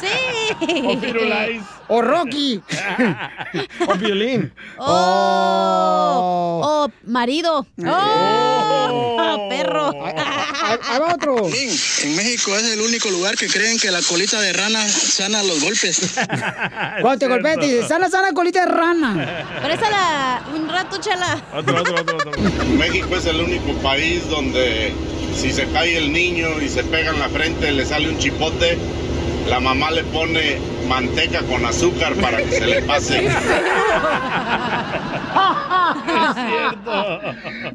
Sí. 0.00 0.56
O 0.84 0.98
Firulais. 0.98 1.62
O 1.88 2.02
Rocky. 2.02 2.60
O 3.86 3.94
violín. 3.94 4.52
Oh, 4.78 6.60
oh, 6.64 6.88
marido. 7.04 7.66
Oh, 7.86 9.16
perro. 9.64 10.04
Ahí 10.04 10.98
va 11.00 11.14
otro. 11.14 11.48
En 11.48 12.16
México 12.16 12.56
es 12.56 12.64
el 12.64 12.80
único 12.80 13.10
lugar 13.10 13.36
que 13.36 13.48
creen 13.48 13.78
que 13.78 13.90
la 13.90 14.00
colita 14.02 14.40
de 14.40 14.52
rana 14.52 14.88
sana 14.88 15.42
los 15.42 15.60
golpes. 15.60 16.00
Cuando 17.00 17.18
te 17.18 17.28
golpeas, 17.28 17.58
te 17.58 17.66
dice, 17.66 17.88
sana, 17.88 18.08
sana, 18.08 18.32
colita 18.32 18.60
de 18.60 18.72
rana. 18.72 19.44
Présala 19.62 20.42
un 20.54 20.68
rato, 20.68 20.98
chala. 20.98 21.42
Otro, 21.54 21.80
otro, 21.80 21.94
otro, 22.00 22.16
otro. 22.16 22.64
México 22.78 23.16
es 23.16 23.26
el 23.26 23.40
único 23.40 23.72
país 23.82 24.28
donde 24.28 24.92
si 25.36 25.52
se 25.52 25.66
cae 25.68 25.96
el 25.96 26.12
niño 26.12 26.60
y 26.60 26.68
se 26.68 26.84
pega 26.84 27.10
en 27.10 27.18
la 27.18 27.28
frente 27.28 27.72
le 27.72 27.86
sale 27.86 28.08
un 28.10 28.18
chipote 28.18 28.76
la 29.48 29.60
mamá 29.60 29.90
le 29.90 30.04
pone 30.04 30.58
manteca 30.88 31.42
con 31.42 31.64
azúcar 31.64 32.14
para 32.16 32.38
que 32.38 32.50
se 32.52 32.66
le 32.66 32.82
pase. 32.82 33.28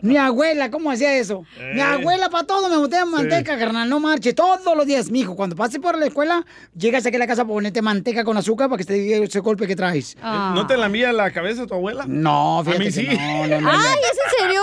Mi 0.02 0.18
abuela, 0.18 0.70
¿cómo 0.72 0.92
hacía 0.92 1.16
eso? 1.18 1.44
Mi 1.74 1.80
Eh. 1.80 1.84
abuela 1.84 2.30
para 2.30 2.46
todo 2.46 2.70
me 2.70 2.78
botaba 2.78 3.06
manteca, 3.06 3.58
carnal, 3.58 3.90
no 3.90 4.00
marche. 4.00 4.34
Todos 4.34 4.76
los 4.76 4.86
días, 4.86 5.10
mijo, 5.12 5.36
cuando 5.36 5.56
pases 5.56 5.80
por 5.80 5.98
la 5.98 6.06
escuela, 6.08 6.46
llegas 6.76 7.06
aquí 7.06 7.16
a 7.16 7.20
la 7.20 7.28
casa 7.28 7.44
para 7.44 7.54
ponerte 7.56 7.82
manteca 7.82 8.24
con 8.24 8.38
azúcar 8.38 8.70
para 8.70 8.78
que 8.78 8.86
te 8.86 8.94
diga 8.94 9.18
ese 9.18 9.40
golpe 9.40 9.68
que 9.68 9.76
traes. 9.76 10.18
¿No 10.22 10.66
te 10.68 10.78
la 10.78 10.88
envía 10.88 11.12
la 11.14 11.32
cabeza 11.32 11.66
tu 11.66 11.74
abuela? 11.74 12.06
No, 12.08 12.60
A 12.60 12.64
fíjate 12.64 12.80
mí 12.80 12.86
que 12.86 12.92
sí. 12.92 13.08
no, 13.08 13.48
no, 13.48 13.62
no, 13.62 13.70
Ay, 13.72 13.98
¿es 14.12 14.20
en 14.40 14.46
serio? 14.46 14.62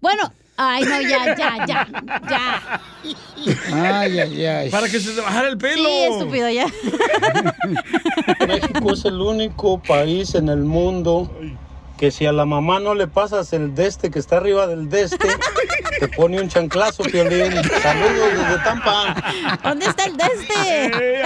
Bueno, 0.00 0.32
ay, 0.58 0.82
no, 0.82 1.00
ya, 1.00 1.36
ya, 1.36 1.66
ya, 1.66 1.88
ya. 2.28 2.80
Ay, 3.72 4.18
ay, 4.18 4.46
ay. 4.46 4.70
Para 4.70 4.88
que 4.88 5.00
se 5.00 5.12
te 5.12 5.20
bajara 5.20 5.48
el 5.48 5.56
pelo. 5.56 5.88
Sí, 5.88 6.04
estúpido, 6.10 6.50
ya. 6.50 6.66
México 8.46 8.92
es 8.92 9.04
el 9.04 9.20
único 9.20 9.80
país 9.80 10.34
en 10.34 10.48
el 10.48 10.64
mundo 10.64 11.30
que 11.98 12.10
si 12.10 12.24
a 12.26 12.32
la 12.32 12.44
mamá 12.46 12.78
no 12.80 12.94
le 12.94 13.08
pasas 13.08 13.52
el 13.52 13.74
deste 13.74 14.10
que 14.10 14.18
está 14.20 14.36
arriba 14.38 14.66
del 14.66 14.88
deste, 14.88 15.28
te 15.98 16.08
pone 16.08 16.40
un 16.40 16.48
chanclazo, 16.48 17.02
Piolín. 17.02 17.52
Saludos 17.82 18.30
desde 18.38 18.58
Tampa. 18.64 19.14
¿Dónde 19.64 19.86
está 19.86 20.04
el 20.04 20.16
de 20.16 20.24
este? 20.24 21.22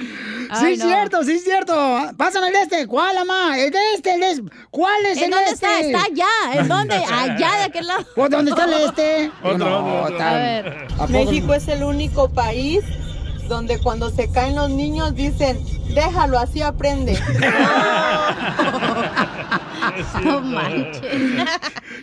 Sí, 0.52 0.64
Ay, 0.64 0.72
es 0.72 0.78
no. 0.80 0.86
cierto, 0.88 1.22
sí, 1.22 1.32
es 1.34 1.44
cierto. 1.44 1.72
Pásame 2.16 2.48
el 2.48 2.52
de 2.52 2.62
este. 2.62 2.86
¿Cuál, 2.88 3.14
mamá? 3.24 3.56
El 3.56 3.70
de 3.70 3.78
este, 3.94 4.14
el 4.14 4.20
de 4.20 4.30
este. 4.32 4.42
¿Cuál 4.72 5.06
es 5.06 5.18
¿En 5.18 5.24
el 5.24 5.30
de 5.30 5.36
dónde 5.36 5.50
este? 5.52 5.66
está? 5.80 5.80
Está 5.80 6.02
allá. 6.02 6.60
¿En 6.60 6.68
dónde? 6.68 6.94
Allá, 6.96 7.52
de 7.58 7.62
aquel 7.66 7.86
lado. 7.86 8.04
¿Pues 8.16 8.30
dónde 8.30 8.50
está 8.50 8.64
el 8.64 8.72
este? 8.72 9.30
Otro, 9.44 9.58
No, 9.58 9.76
otro, 9.78 10.02
otro. 10.06 10.16
tan- 10.18 10.26
A 10.26 10.32
ver. 10.34 10.86
¿a 10.94 10.96
poco 10.96 11.08
México 11.12 11.54
es 11.54 11.68
el 11.68 11.84
único 11.84 12.28
país 12.30 12.80
donde 13.48 13.78
cuando 13.78 14.10
se 14.10 14.28
caen 14.32 14.56
los 14.56 14.70
niños 14.70 15.14
dicen, 15.14 15.64
déjalo, 15.94 16.36
así 16.40 16.62
aprende. 16.62 17.16
No 20.24 20.40
manches. 20.40 21.00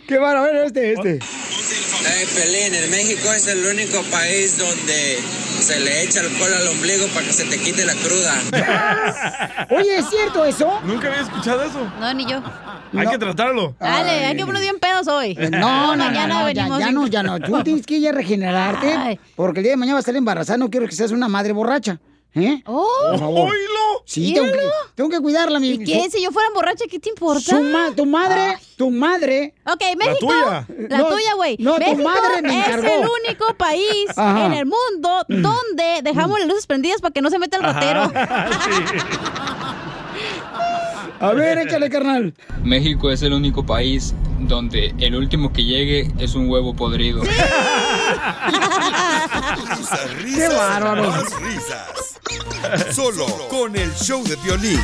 Qué 0.06 0.18
bueno, 0.18 0.38
a 0.38 0.42
ver, 0.42 0.56
este, 0.66 0.92
este. 0.92 1.18
Hey, 1.20 2.26
Pelín, 2.34 2.74
en 2.74 2.90
México 2.90 3.32
es 3.32 3.46
el 3.48 3.64
único 3.66 4.02
país 4.10 4.56
donde 4.58 5.18
se 5.60 5.80
le 5.80 6.04
echa 6.04 6.20
alcohol 6.20 6.52
al 6.54 6.68
ombligo 6.68 7.06
para 7.08 7.26
que 7.26 7.32
se 7.32 7.44
te 7.44 7.58
quite 7.58 7.84
la 7.84 7.94
cruda. 7.94 9.66
Oye, 9.70 9.98
¿es 9.98 10.08
cierto 10.08 10.44
eso? 10.44 10.80
Nunca 10.84 11.08
había 11.08 11.22
escuchado 11.22 11.62
eso. 11.64 11.90
No, 12.00 12.14
ni 12.14 12.24
yo. 12.26 12.42
Hay 12.96 13.06
que 13.08 13.18
tratarlo. 13.18 13.74
Dale, 13.80 14.26
hay 14.26 14.36
que 14.36 14.46
poner 14.46 14.62
bien 14.62 14.78
pedos 14.78 15.08
hoy. 15.08 15.36
Eh, 15.38 15.50
No, 15.50 15.58
no, 15.58 15.96
no, 15.96 16.04
mañana 16.04 16.42
no, 16.42 16.50
ya, 16.50 16.62
venimos. 16.64 16.78
ya 16.80 16.90
no, 16.92 17.06
ya 17.06 17.22
no. 17.22 17.40
Tú 17.40 17.62
tienes 17.62 17.84
que 17.86 18.00
ya 18.00 18.12
regenerarte 18.12 18.92
Ay. 18.92 19.20
porque 19.36 19.60
el 19.60 19.64
día 19.64 19.72
de 19.72 19.76
mañana 19.76 19.96
vas 19.96 20.00
a 20.00 20.06
estar 20.10 20.16
embarazada. 20.16 20.58
No 20.58 20.70
quiero 20.70 20.86
que 20.86 20.94
seas 20.94 21.10
una 21.10 21.28
madre 21.28 21.52
borracha. 21.52 21.98
¿Eh? 22.38 22.62
¡Oh! 22.66 22.86
Por 23.10 23.18
favor. 23.18 23.50
Sí, 24.04 24.32
tengo 24.32 24.50
que, 24.52 24.60
tengo 24.94 25.10
que 25.10 25.20
cuidarla, 25.20 25.58
mi 25.60 25.68
¿Y 25.70 25.78
qué? 25.84 26.08
Si 26.10 26.22
yo 26.22 26.30
fuera 26.30 26.48
borracha, 26.54 26.84
¿qué 26.90 26.98
te 26.98 27.10
importa? 27.10 27.40
Su 27.40 27.60
ma- 27.62 27.90
tu 27.94 28.06
madre, 28.06 28.58
tu 28.76 28.90
madre. 28.90 29.52
Ok, 29.66 29.82
México. 29.98 30.18
tuya. 30.28 30.66
La 30.88 30.98
No, 30.98 31.08
tuya, 31.08 31.34
güey. 31.34 31.56
no, 31.58 31.74
tu 31.74 31.80
México 31.80 32.02
madre 32.08 32.40
me 32.42 32.58
es 32.60 32.66
encargó. 32.68 32.86
el 32.88 33.08
único 33.26 33.54
país 33.54 34.06
Ajá. 34.16 34.46
en 34.46 34.52
el 34.54 34.64
mundo 34.66 35.24
donde 35.28 36.00
dejamos 36.02 36.38
las 36.38 36.48
luces 36.48 36.66
prendidas 36.66 37.00
para 37.02 37.12
que 37.12 37.20
no 37.20 37.28
se 37.28 37.38
meta 37.38 37.58
el 37.58 37.62
ratero. 37.64 38.10
A 41.20 41.32
ver, 41.32 41.58
échale, 41.58 41.90
carnal. 41.90 42.32
México 42.62 43.10
es 43.10 43.22
el 43.22 43.32
único 43.32 43.66
país 43.66 44.14
donde 44.40 44.94
el 45.00 45.16
último 45.16 45.52
que 45.52 45.64
llegue 45.64 46.12
es 46.20 46.34
un 46.36 46.48
huevo 46.48 46.74
podrido. 46.76 47.22
Risas, 49.66 50.14
risas, 50.22 50.56
bárbaro. 50.56 51.08
más 51.10 51.40
risas. 51.40 52.07
Solo 52.92 53.26
con 53.48 53.74
el 53.76 53.94
show 53.94 54.22
de 54.24 54.36
violín. 54.36 54.80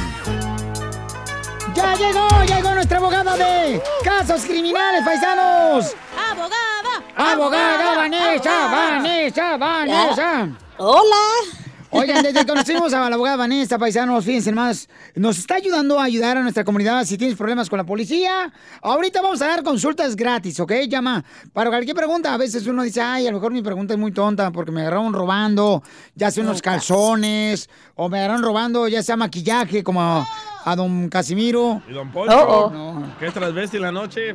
Ya 1.75 1.95
llegó, 1.95 2.29
llegó 2.45 2.75
nuestra 2.75 2.99
abogada 2.99 3.37
de 3.37 3.83
casos 4.05 4.43
criminales, 4.45 5.03
paisanos. 5.05 5.95
¡Abogada! 6.31 7.03
Abogada 7.17 7.97
Vanessa, 7.97 8.67
Vanessa, 8.71 9.57
Vanessa. 9.57 10.49
Hola. 10.79 11.64
Oigan, 11.97 12.25
desde 12.25 12.41
que 12.41 12.47
conocimos 12.47 12.93
a 12.93 13.09
la 13.09 13.15
abogada 13.15 13.37
Vanessa, 13.37 13.79
paisanos, 13.79 14.25
fíjense 14.25 14.51
más, 14.51 14.89
nos 15.15 15.39
está 15.39 15.55
ayudando 15.55 16.01
a 16.01 16.03
ayudar 16.03 16.37
a 16.37 16.43
nuestra 16.43 16.65
comunidad 16.65 17.05
si 17.05 17.17
tienes 17.17 17.37
problemas 17.37 17.71
con 17.71 17.77
la 17.77 17.85
policía. 17.85 18.53
Ahorita 18.83 19.23
vamos 19.23 19.41
a 19.43 19.47
dar 19.47 19.63
consultas 19.63 20.17
gratis, 20.17 20.59
¿ok? 20.59 20.73
Llama 20.89 21.25
para 21.53 21.71
cualquier 21.71 21.95
pregunta. 21.95 22.35
A 22.35 22.37
veces 22.37 22.67
uno 22.67 22.83
dice, 22.83 23.01
ay, 23.01 23.29
a 23.29 23.31
lo 23.31 23.37
mejor 23.37 23.53
mi 23.53 23.63
pregunta 23.63 23.95
es 23.95 24.01
muy 24.01 24.11
tonta 24.11 24.51
porque 24.51 24.73
me 24.73 24.81
agarraron 24.81 25.13
robando, 25.13 25.85
ya 26.17 26.33
sea 26.33 26.43
unos 26.43 26.61
calzones, 26.61 27.71
o 27.95 28.09
me 28.09 28.19
agarraron 28.19 28.43
robando, 28.43 28.89
ya 28.89 29.01
sea 29.01 29.17
maquillaje, 29.17 29.85
como 29.85 30.03
a, 30.03 30.75
don 30.75 31.09
Casimiro. 31.09 31.81
¿Y 31.89 31.93
don 31.93 32.11
Poncho? 32.11 32.37
Oh, 32.37 32.73
oh. 32.75 33.03
¿Qué 33.21 33.31
transvesti 33.31 33.77
en 33.77 33.83
la 33.85 33.93
noche? 33.93 34.35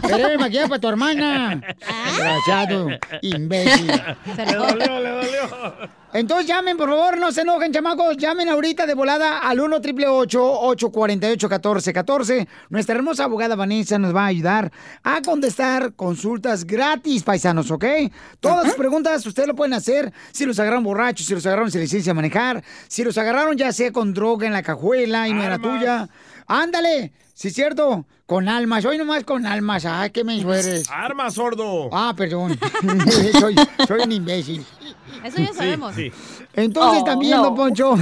Pero 0.00 0.28
el 0.28 0.38
maquillaje 0.38 0.68
para 0.68 0.80
tu 0.80 0.88
hermana. 0.88 1.60
Desgraciado, 2.06 2.88
imbécil. 3.20 3.92
Le 4.38 4.54
dolió, 4.54 5.00
le 5.00 5.10
dolió. 5.10 6.03
Entonces 6.14 6.46
llamen, 6.46 6.76
por 6.76 6.88
favor, 6.88 7.18
no 7.18 7.32
se 7.32 7.40
enojen, 7.40 7.72
chamacos. 7.72 8.16
Llamen 8.16 8.48
ahorita 8.48 8.86
de 8.86 8.94
volada 8.94 9.38
al 9.38 9.58
1 9.58 9.78
888 9.78 10.60
848 10.60 11.48
1414 11.48 12.48
Nuestra 12.68 12.94
hermosa 12.94 13.24
abogada 13.24 13.56
Vanessa 13.56 13.98
nos 13.98 14.14
va 14.14 14.22
a 14.22 14.26
ayudar 14.26 14.70
a 15.02 15.20
contestar 15.22 15.94
consultas 15.94 16.64
gratis, 16.64 17.24
paisanos, 17.24 17.68
¿ok? 17.72 17.84
Todas 18.38 18.66
sus 18.66 18.74
preguntas 18.74 19.26
ustedes 19.26 19.48
lo 19.48 19.56
pueden 19.56 19.72
hacer. 19.72 20.12
Si 20.30 20.46
los 20.46 20.60
agarraron 20.60 20.84
borrachos, 20.84 21.26
si 21.26 21.34
los 21.34 21.44
agarraron 21.46 21.72
sin 21.72 21.80
licencia 21.80 22.10
de 22.10 22.14
manejar, 22.14 22.62
si 22.86 23.02
los 23.02 23.18
agarraron 23.18 23.56
ya 23.56 23.72
sea 23.72 23.90
con 23.90 24.14
droga 24.14 24.46
en 24.46 24.52
la 24.52 24.62
cajuela 24.62 25.26
y 25.26 25.32
no 25.32 25.42
era 25.42 25.58
tuya. 25.58 26.08
Ándale, 26.46 27.12
sí 27.32 27.48
es 27.48 27.54
cierto, 27.54 28.04
con 28.26 28.48
almas. 28.48 28.84
Hoy 28.84 28.98
nomás 28.98 29.24
con 29.24 29.46
almas. 29.46 29.84
Ay, 29.84 30.10
qué 30.10 30.24
me 30.24 30.40
eres. 30.40 30.88
Arma, 30.90 31.30
sordo. 31.30 31.88
Ah, 31.92 32.14
perdón. 32.16 32.58
soy, 33.40 33.54
soy 33.86 34.00
un 34.02 34.12
imbécil. 34.12 34.64
Eso 35.24 35.38
ya 35.38 35.52
sabemos. 35.54 35.94
Sí, 35.94 36.10
Entonces 36.54 37.02
Oh, 37.02 37.04
también, 37.04 37.36
no. 37.36 37.44
don 37.44 37.54
Poncho, 37.54 37.94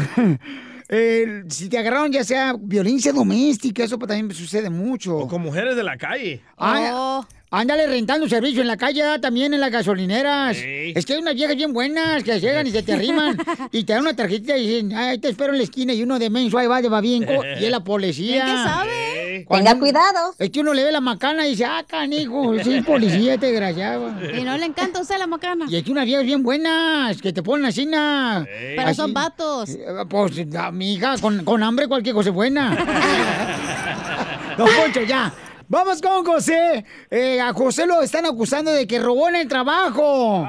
eh, 0.89 1.45
si 1.49 1.69
te 1.69 1.79
agarraron 1.79 2.11
ya 2.13 2.25
sea 2.25 2.55
violencia 2.59 3.13
doméstica, 3.13 3.85
eso 3.85 3.97
también 3.99 4.33
sucede 4.35 4.71
mucho. 4.71 5.17
O 5.19 5.29
con 5.29 5.43
mujeres 5.43 5.77
de 5.77 5.83
la 5.85 5.97
calle. 5.97 6.43
Ah, 6.59 7.27
Ándale 7.55 7.87
rentando 7.87 8.27
servicio 8.31 8.63
en 8.63 8.67
la 8.67 8.79
calle, 8.79 9.03
ah, 9.03 9.21
también 9.21 9.53
en 9.53 9.61
las 9.61 9.71
gasolineras. 9.71 10.57
Ey. 10.57 10.95
Es 10.97 11.05
que 11.05 11.13
hay 11.13 11.19
unas 11.21 11.35
viejas 11.35 11.55
bien 11.55 11.75
buenas 11.75 12.25
que 12.25 12.41
llegan 12.41 12.67
y 12.67 12.71
se 12.71 12.83
te 12.83 12.95
arriman 12.95 13.37
y 13.71 13.85
te 13.85 13.93
dan 13.93 14.01
una 14.01 14.17
tarjetita 14.17 14.57
y 14.57 14.67
dicen, 14.67 14.95
ay, 14.97 15.19
te 15.19 15.29
espero 15.29 15.53
en 15.53 15.59
la 15.59 15.65
esquina 15.65 15.93
y 15.93 16.03
uno 16.03 16.19
de 16.19 16.31
menso 16.31 16.57
ahí 16.57 16.67
va 16.67 16.81
de 16.81 16.89
babienco 16.89 17.45
y 17.61 17.65
es 17.67 17.71
la 17.71 17.85
policía. 17.85 18.45
¿Quién 18.47 18.57
sabe? 18.57 19.47
Tenga 19.51 19.79
cuidado. 19.79 20.35
Es 20.39 20.49
que 20.49 20.61
uno 20.61 20.73
le 20.73 20.83
ve 20.83 20.93
la 20.93 21.03
macana 21.03 21.47
y 21.47 21.51
dice, 21.51 21.67
ah, 21.67 21.85
canijo, 21.87 22.55
policía, 22.87 23.37
te 23.37 23.47
desgraciado. 23.53 24.11
Y 24.35 24.45
no 24.45 24.57
le 24.57 24.65
encanta 24.65 25.01
a 25.01 25.03
usted 25.03 25.19
la 25.19 25.27
macana. 25.27 25.67
Y 25.69 25.77
es 25.77 25.83
que 25.83 25.93
unas 25.93 26.07
viejas 26.07 26.25
bien 26.25 26.43
buenas 26.43 27.21
que 27.21 27.35
te 27.35 27.43
ponen 27.43 27.67
así, 27.67 27.85
na. 27.85 28.47
Pero 28.49 28.83
así. 28.89 28.95
son 28.95 29.13
vatos. 29.13 29.69
Eh, 29.69 29.85
Pues, 30.09 30.33
amiga, 30.57 31.19
con, 31.19 31.45
con 31.45 31.63
hambre 31.63 31.87
cualquier 31.87 32.15
cosa 32.15 32.31
es 32.31 32.35
buena. 32.35 32.75
Don 34.57 34.69
Poncho, 34.75 35.03
ya. 35.03 35.33
Vamos 35.73 36.03
con 36.03 36.23
José. 36.23 36.85
Eh, 37.11 37.41
a 37.41 37.55
José 37.55 37.87
lo 37.87 38.03
están 38.03 38.27
acusando 38.27 38.71
de 38.71 38.87
que 38.87 38.99
robó 38.99 39.31
en 39.31 39.37
el 39.37 39.49
trabajo. 39.49 40.47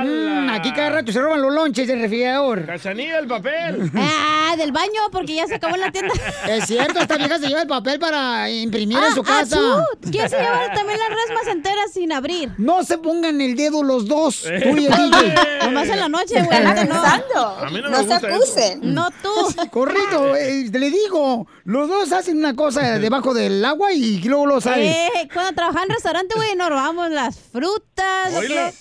Mm, 0.00 0.50
aquí 0.50 0.72
cada 0.72 0.90
rato 0.90 1.12
se 1.12 1.20
roban 1.20 1.40
los 1.40 1.54
lonches 1.54 1.86
del 1.86 2.00
refrigerador. 2.00 2.66
Cachanilla, 2.66 3.20
el 3.20 3.28
papel. 3.28 3.92
Ah, 4.48 4.54
del 4.56 4.70
baño, 4.70 5.00
porque 5.10 5.34
ya 5.34 5.46
se 5.48 5.56
acabó 5.56 5.74
en 5.74 5.80
la 5.82 5.90
tienda. 5.92 6.12
Es 6.48 6.66
cierto, 6.66 7.00
esta 7.00 7.16
vieja 7.16 7.38
se 7.38 7.48
lleva 7.48 7.62
el 7.62 7.66
papel 7.68 7.98
para 7.98 8.48
imprimir 8.50 8.96
en 8.98 9.12
su 9.14 9.20
Ah, 9.20 9.24
casa. 9.24 9.56
achú. 9.56 10.10
¿Quién 10.10 10.28
se 10.28 10.36
lleva 10.36 10.72
también 10.74 10.98
las 11.00 11.08
resmas 11.10 11.46
enteras 11.48 11.92
sin 11.92 12.12
abrir? 12.12 12.50
No 12.58 12.82
se 12.84 12.98
pongan 12.98 13.40
el 13.40 13.56
dedo 13.56 13.82
los 13.84 14.06
dos, 14.06 14.42
tú 14.62 14.76
y 14.76 14.86
el. 14.86 14.92
DJ. 14.92 15.34
Nomás 15.64 15.88
en 15.88 15.98
la 16.00 16.08
noche, 16.08 16.42
güey. 16.42 16.58
no. 16.88 17.02
A 17.04 17.70
mí 17.70 17.80
no, 17.82 17.90
me 17.90 17.98
gusta 18.02 18.16
eso. 18.18 18.78
No 18.82 19.08
tú. 19.22 19.68
Correcto, 19.70 20.34
eh, 20.36 20.68
le 20.72 20.90
digo, 20.90 21.46
los 21.64 21.88
dos 21.88 22.12
hacen 22.12 22.38
una 22.38 22.54
cosa 22.54 22.98
debajo 22.98 23.34
del 23.34 23.64
agua 23.64 23.92
y 23.92 24.20
luego 24.22 24.46
lo 24.46 24.55
Eh, 24.64 25.28
cuando 25.32 25.52
trabajaba 25.52 25.84
en 25.84 25.90
restaurante, 25.90 26.34
güey, 26.36 26.54
nos 26.56 26.68
robamos 26.68 27.10
las 27.10 27.38
frutas. 27.38 28.32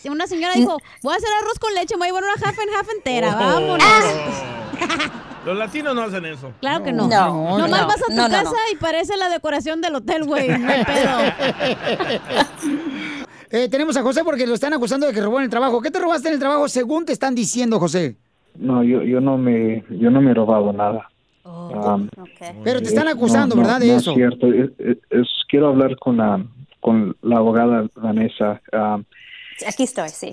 que- 0.02 0.10
una 0.10 0.28
señora 0.28 0.54
dijo, 0.54 0.78
voy 1.04 1.14
a 1.14 1.18
hacer 1.18 1.30
arroz 1.42 1.60
con 1.60 1.74
leche, 1.74 1.96
me 1.96 2.00
voy 2.00 2.08
a 2.08 2.12
llevar 2.12 2.24
una 2.24 2.34
half 2.48 2.58
and 2.60 2.70
half 2.78 2.90
entera, 2.96 3.36
Oh. 3.36 3.40
vámonos. 3.40 3.84
Los 5.46 5.56
latinos 5.58 5.94
no 5.94 6.02
hacen 6.02 6.26
eso. 6.26 6.52
Claro 6.60 6.84
que 6.84 6.92
no. 6.92 7.08
No, 7.08 7.58
Nomás 7.60 7.82
no. 7.82 7.88
vas 7.88 8.02
a 8.02 8.06
tu 8.08 8.14
No, 8.16 8.24
no, 8.28 8.30
casa 8.34 8.50
no. 8.50 8.58
y 8.74 8.76
parece 8.78 9.16
la 9.16 9.30
decoración 9.30 9.80
del 9.80 9.94
hotel, 9.94 10.24
güey. 10.26 10.48
No 10.58 10.68
hay 10.72 10.84
pedo. 10.84 11.18
Eh, 13.52 13.70
tenemos 13.70 13.96
a 13.96 14.02
José 14.02 14.24
porque 14.24 14.46
lo 14.48 14.56
están 14.56 14.74
acusando 14.74 15.06
de 15.08 15.14
que 15.14 15.22
robó 15.22 15.38
en 15.38 15.46
el 15.46 15.50
trabajo. 15.50 15.82
¿Qué 15.82 15.92
te 15.92 16.00
robaste 16.00 16.28
en 16.28 16.34
el 16.34 16.40
trabajo 16.40 16.68
según 16.68 17.06
te 17.06 17.14
están 17.14 17.36
diciendo, 17.36 17.80
José? 17.80 18.18
No, 18.56 18.84
yo, 18.84 19.02
yo 19.04 19.22
no 19.22 19.38
me 19.38 19.84
yo 19.90 20.10
no 20.10 20.20
me 20.20 20.32
he 20.32 20.34
robado 20.34 20.74
nada. 20.74 21.08
Um, 21.46 22.10
Pero 22.64 22.80
te 22.80 22.86
están 22.88 23.08
acusando, 23.08 23.56
no, 23.56 23.62
no, 23.62 23.68
¿verdad? 23.68 23.80
De 23.82 23.88
no 23.92 23.98
eso. 23.98 24.12
Es 24.12 24.18
cierto. 24.18 24.48
Es, 24.52 24.70
es- 24.80 24.98
es- 25.12 25.30
quiero 25.48 25.68
hablar 25.68 25.96
con 25.98 26.18
la 26.18 26.44
con 26.80 27.16
la 27.22 27.38
abogada 27.38 27.88
Vanessa. 27.96 28.62
Um, 28.74 29.04
Aquí 29.68 29.84
estoy, 29.84 30.10
sí. 30.10 30.32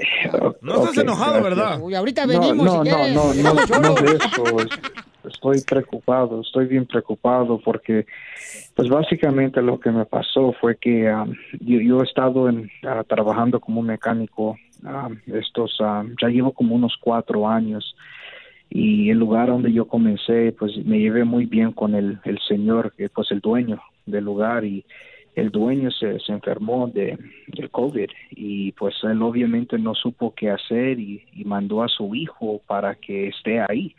No 0.62 0.74
estás 0.82 0.98
enojado, 0.98 1.34
gracias. 1.42 1.56
¿verdad? 1.56 1.78
Uy, 1.80 1.94
ahorita 1.94 2.26
No, 2.26 2.40
venimos 2.40 2.66
no, 2.66 2.82
si 2.82 2.90
no, 2.90 2.96
no, 2.98 3.78
no, 3.80 3.94
de 3.94 4.16
eso. 4.16 4.58
es- 4.60 4.80
Estoy 5.24 5.60
preocupado, 5.60 6.40
estoy 6.40 6.66
bien 6.66 6.84
preocupado 6.84 7.60
porque, 7.64 8.06
pues 8.74 8.88
básicamente 8.88 9.62
lo 9.62 9.78
que 9.78 9.90
me 9.92 10.04
pasó 10.04 10.52
fue 10.60 10.76
que 10.76 11.08
um, 11.14 11.32
yo, 11.60 11.78
yo 11.80 12.00
he 12.00 12.04
estado 12.04 12.48
en, 12.48 12.68
ah, 12.84 13.04
trabajando 13.08 13.60
como 13.60 13.82
mecánico 13.82 14.56
um, 14.82 15.16
estos, 15.32 15.78
um, 15.78 16.12
ya 16.20 16.26
llevo 16.28 16.50
como 16.52 16.74
unos 16.74 16.96
cuatro 17.00 17.48
años 17.48 17.94
y 18.74 19.10
el 19.10 19.18
lugar 19.18 19.48
donde 19.48 19.72
yo 19.72 19.86
comencé, 19.86 20.52
pues 20.58 20.72
me 20.84 20.98
llevé 20.98 21.24
muy 21.24 21.44
bien 21.46 21.72
con 21.72 21.94
el, 21.94 22.18
el 22.24 22.38
señor, 22.48 22.92
que 22.96 23.08
pues 23.08 23.30
el 23.30 23.40
dueño 23.40 23.80
del 24.06 24.24
lugar 24.24 24.64
y 24.64 24.84
el 25.34 25.50
dueño 25.50 25.90
se, 25.90 26.18
se 26.20 26.32
enfermó 26.32 26.88
de, 26.88 27.18
del 27.48 27.70
COVID 27.70 28.08
y 28.30 28.72
pues 28.72 28.94
él 29.04 29.20
obviamente 29.22 29.78
no 29.78 29.94
supo 29.94 30.34
qué 30.34 30.50
hacer 30.50 30.98
y, 30.98 31.22
y 31.34 31.44
mandó 31.44 31.82
a 31.82 31.88
su 31.88 32.14
hijo 32.14 32.60
para 32.66 32.94
que 32.94 33.28
esté 33.28 33.60
ahí. 33.60 33.94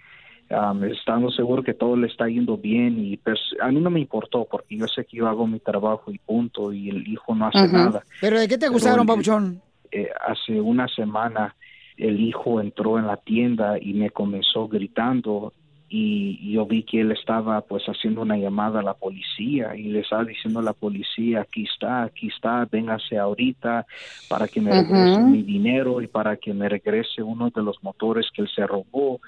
Um, 0.49 0.83
estando 0.83 1.31
seguro 1.31 1.63
que 1.63 1.73
todo 1.73 1.95
le 1.95 2.05
está 2.07 2.27
yendo 2.27 2.57
bien 2.57 2.99
y 3.03 3.17
pues 3.17 3.39
a 3.61 3.69
mí 3.71 3.79
no 3.79 3.89
me 3.89 4.01
importó 4.01 4.45
porque 4.45 4.75
yo 4.77 4.87
sé 4.87 5.05
que 5.05 5.17
yo 5.17 5.27
hago 5.27 5.47
mi 5.47 5.59
trabajo 5.59 6.11
y 6.11 6.17
punto 6.19 6.71
y 6.73 6.89
el 6.89 7.07
hijo 7.07 7.33
no 7.33 7.47
hace 7.47 7.59
nada. 7.73 8.03
¿Pero 8.21 8.39
de 8.39 8.47
qué 8.47 8.57
te 8.57 8.65
acusaron, 8.67 8.99
el- 9.01 9.07
papuchón? 9.07 9.61
eh, 9.91 10.09
hace 10.27 10.59
una 10.59 10.87
semana 10.89 11.55
el 11.97 12.19
hijo 12.21 12.61
entró 12.61 12.97
en 12.97 13.07
la 13.07 13.17
tienda 13.17 13.77
y 13.79 13.93
me 13.93 14.09
comenzó 14.09 14.67
gritando 14.67 15.53
y 15.95 16.51
yo 16.51 16.65
vi 16.65 16.81
que 16.81 17.01
él 17.01 17.11
estaba 17.11 17.61
pues 17.61 17.83
haciendo 17.85 18.23
una 18.23 18.35
llamada 18.35 18.79
a 18.79 18.83
la 18.83 18.95
policía 18.95 19.75
y 19.75 19.83
le 19.83 19.99
estaba 19.99 20.25
diciendo 20.25 20.59
a 20.59 20.63
la 20.63 20.73
policía 20.73 21.41
aquí 21.41 21.65
está, 21.71 22.01
aquí 22.01 22.29
está, 22.29 22.67
véngase 22.71 23.19
ahorita 23.19 23.85
para 24.27 24.47
que 24.47 24.59
me 24.59 24.71
regrese 24.71 25.21
mi 25.21 25.43
dinero 25.43 26.01
y 26.01 26.07
para 26.07 26.37
que 26.37 26.51
me 26.51 26.67
regrese 26.67 27.21
uno 27.21 27.51
de 27.51 27.61
los 27.61 27.83
motores 27.83 28.25
que 28.33 28.41
él 28.41 28.49
se 28.55 28.65
robó 28.65 29.21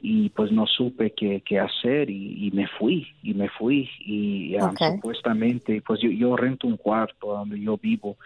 y 0.00 0.28
pues 0.28 0.52
no 0.52 0.66
supe 0.66 1.10
qué, 1.10 1.42
qué 1.44 1.58
hacer 1.58 2.08
y, 2.08 2.46
y 2.46 2.50
me 2.52 2.68
fui 2.68 3.08
y 3.24 3.34
me 3.34 3.48
fui. 3.48 3.90
Y 3.98 4.54
ah, 4.56 4.70
supuestamente 4.78 5.82
pues 5.84 6.00
yo, 6.00 6.10
yo 6.10 6.36
rento 6.36 6.68
un 6.68 6.76
cuarto 6.76 7.32
donde 7.32 7.58
yo 7.58 7.76
vivo 7.78 8.16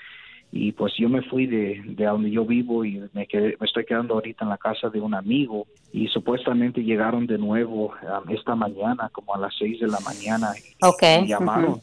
y 0.53 0.73
pues 0.73 0.93
yo 0.99 1.09
me 1.09 1.23
fui 1.23 1.47
de, 1.47 1.81
de 1.87 2.05
donde 2.05 2.31
yo 2.31 2.45
vivo 2.45 2.85
y 2.85 3.01
me 3.13 3.27
quedé, 3.27 3.57
me 3.61 3.67
estoy 3.67 3.85
quedando 3.85 4.15
ahorita 4.15 4.45
en 4.45 4.51
la 4.51 4.59
casa 4.59 4.89
de 4.89 5.01
un 5.01 5.15
amigo 5.15 5.67
y 5.93 6.09
supuestamente 6.09 6.83
llegaron 6.83 7.27
de 7.27 7.39
nuevo 7.39 7.93
ah, 8.09 8.23
esta 8.29 8.57
mañana 8.57 9.09
como 9.13 9.35
a 9.35 9.39
las 9.39 9.55
seis 9.57 9.79
de 9.81 9.87
la 9.87 10.01
mañana 10.01 10.51
Ok. 10.83 11.03
y 11.23 11.29
llamaron. 11.29 11.81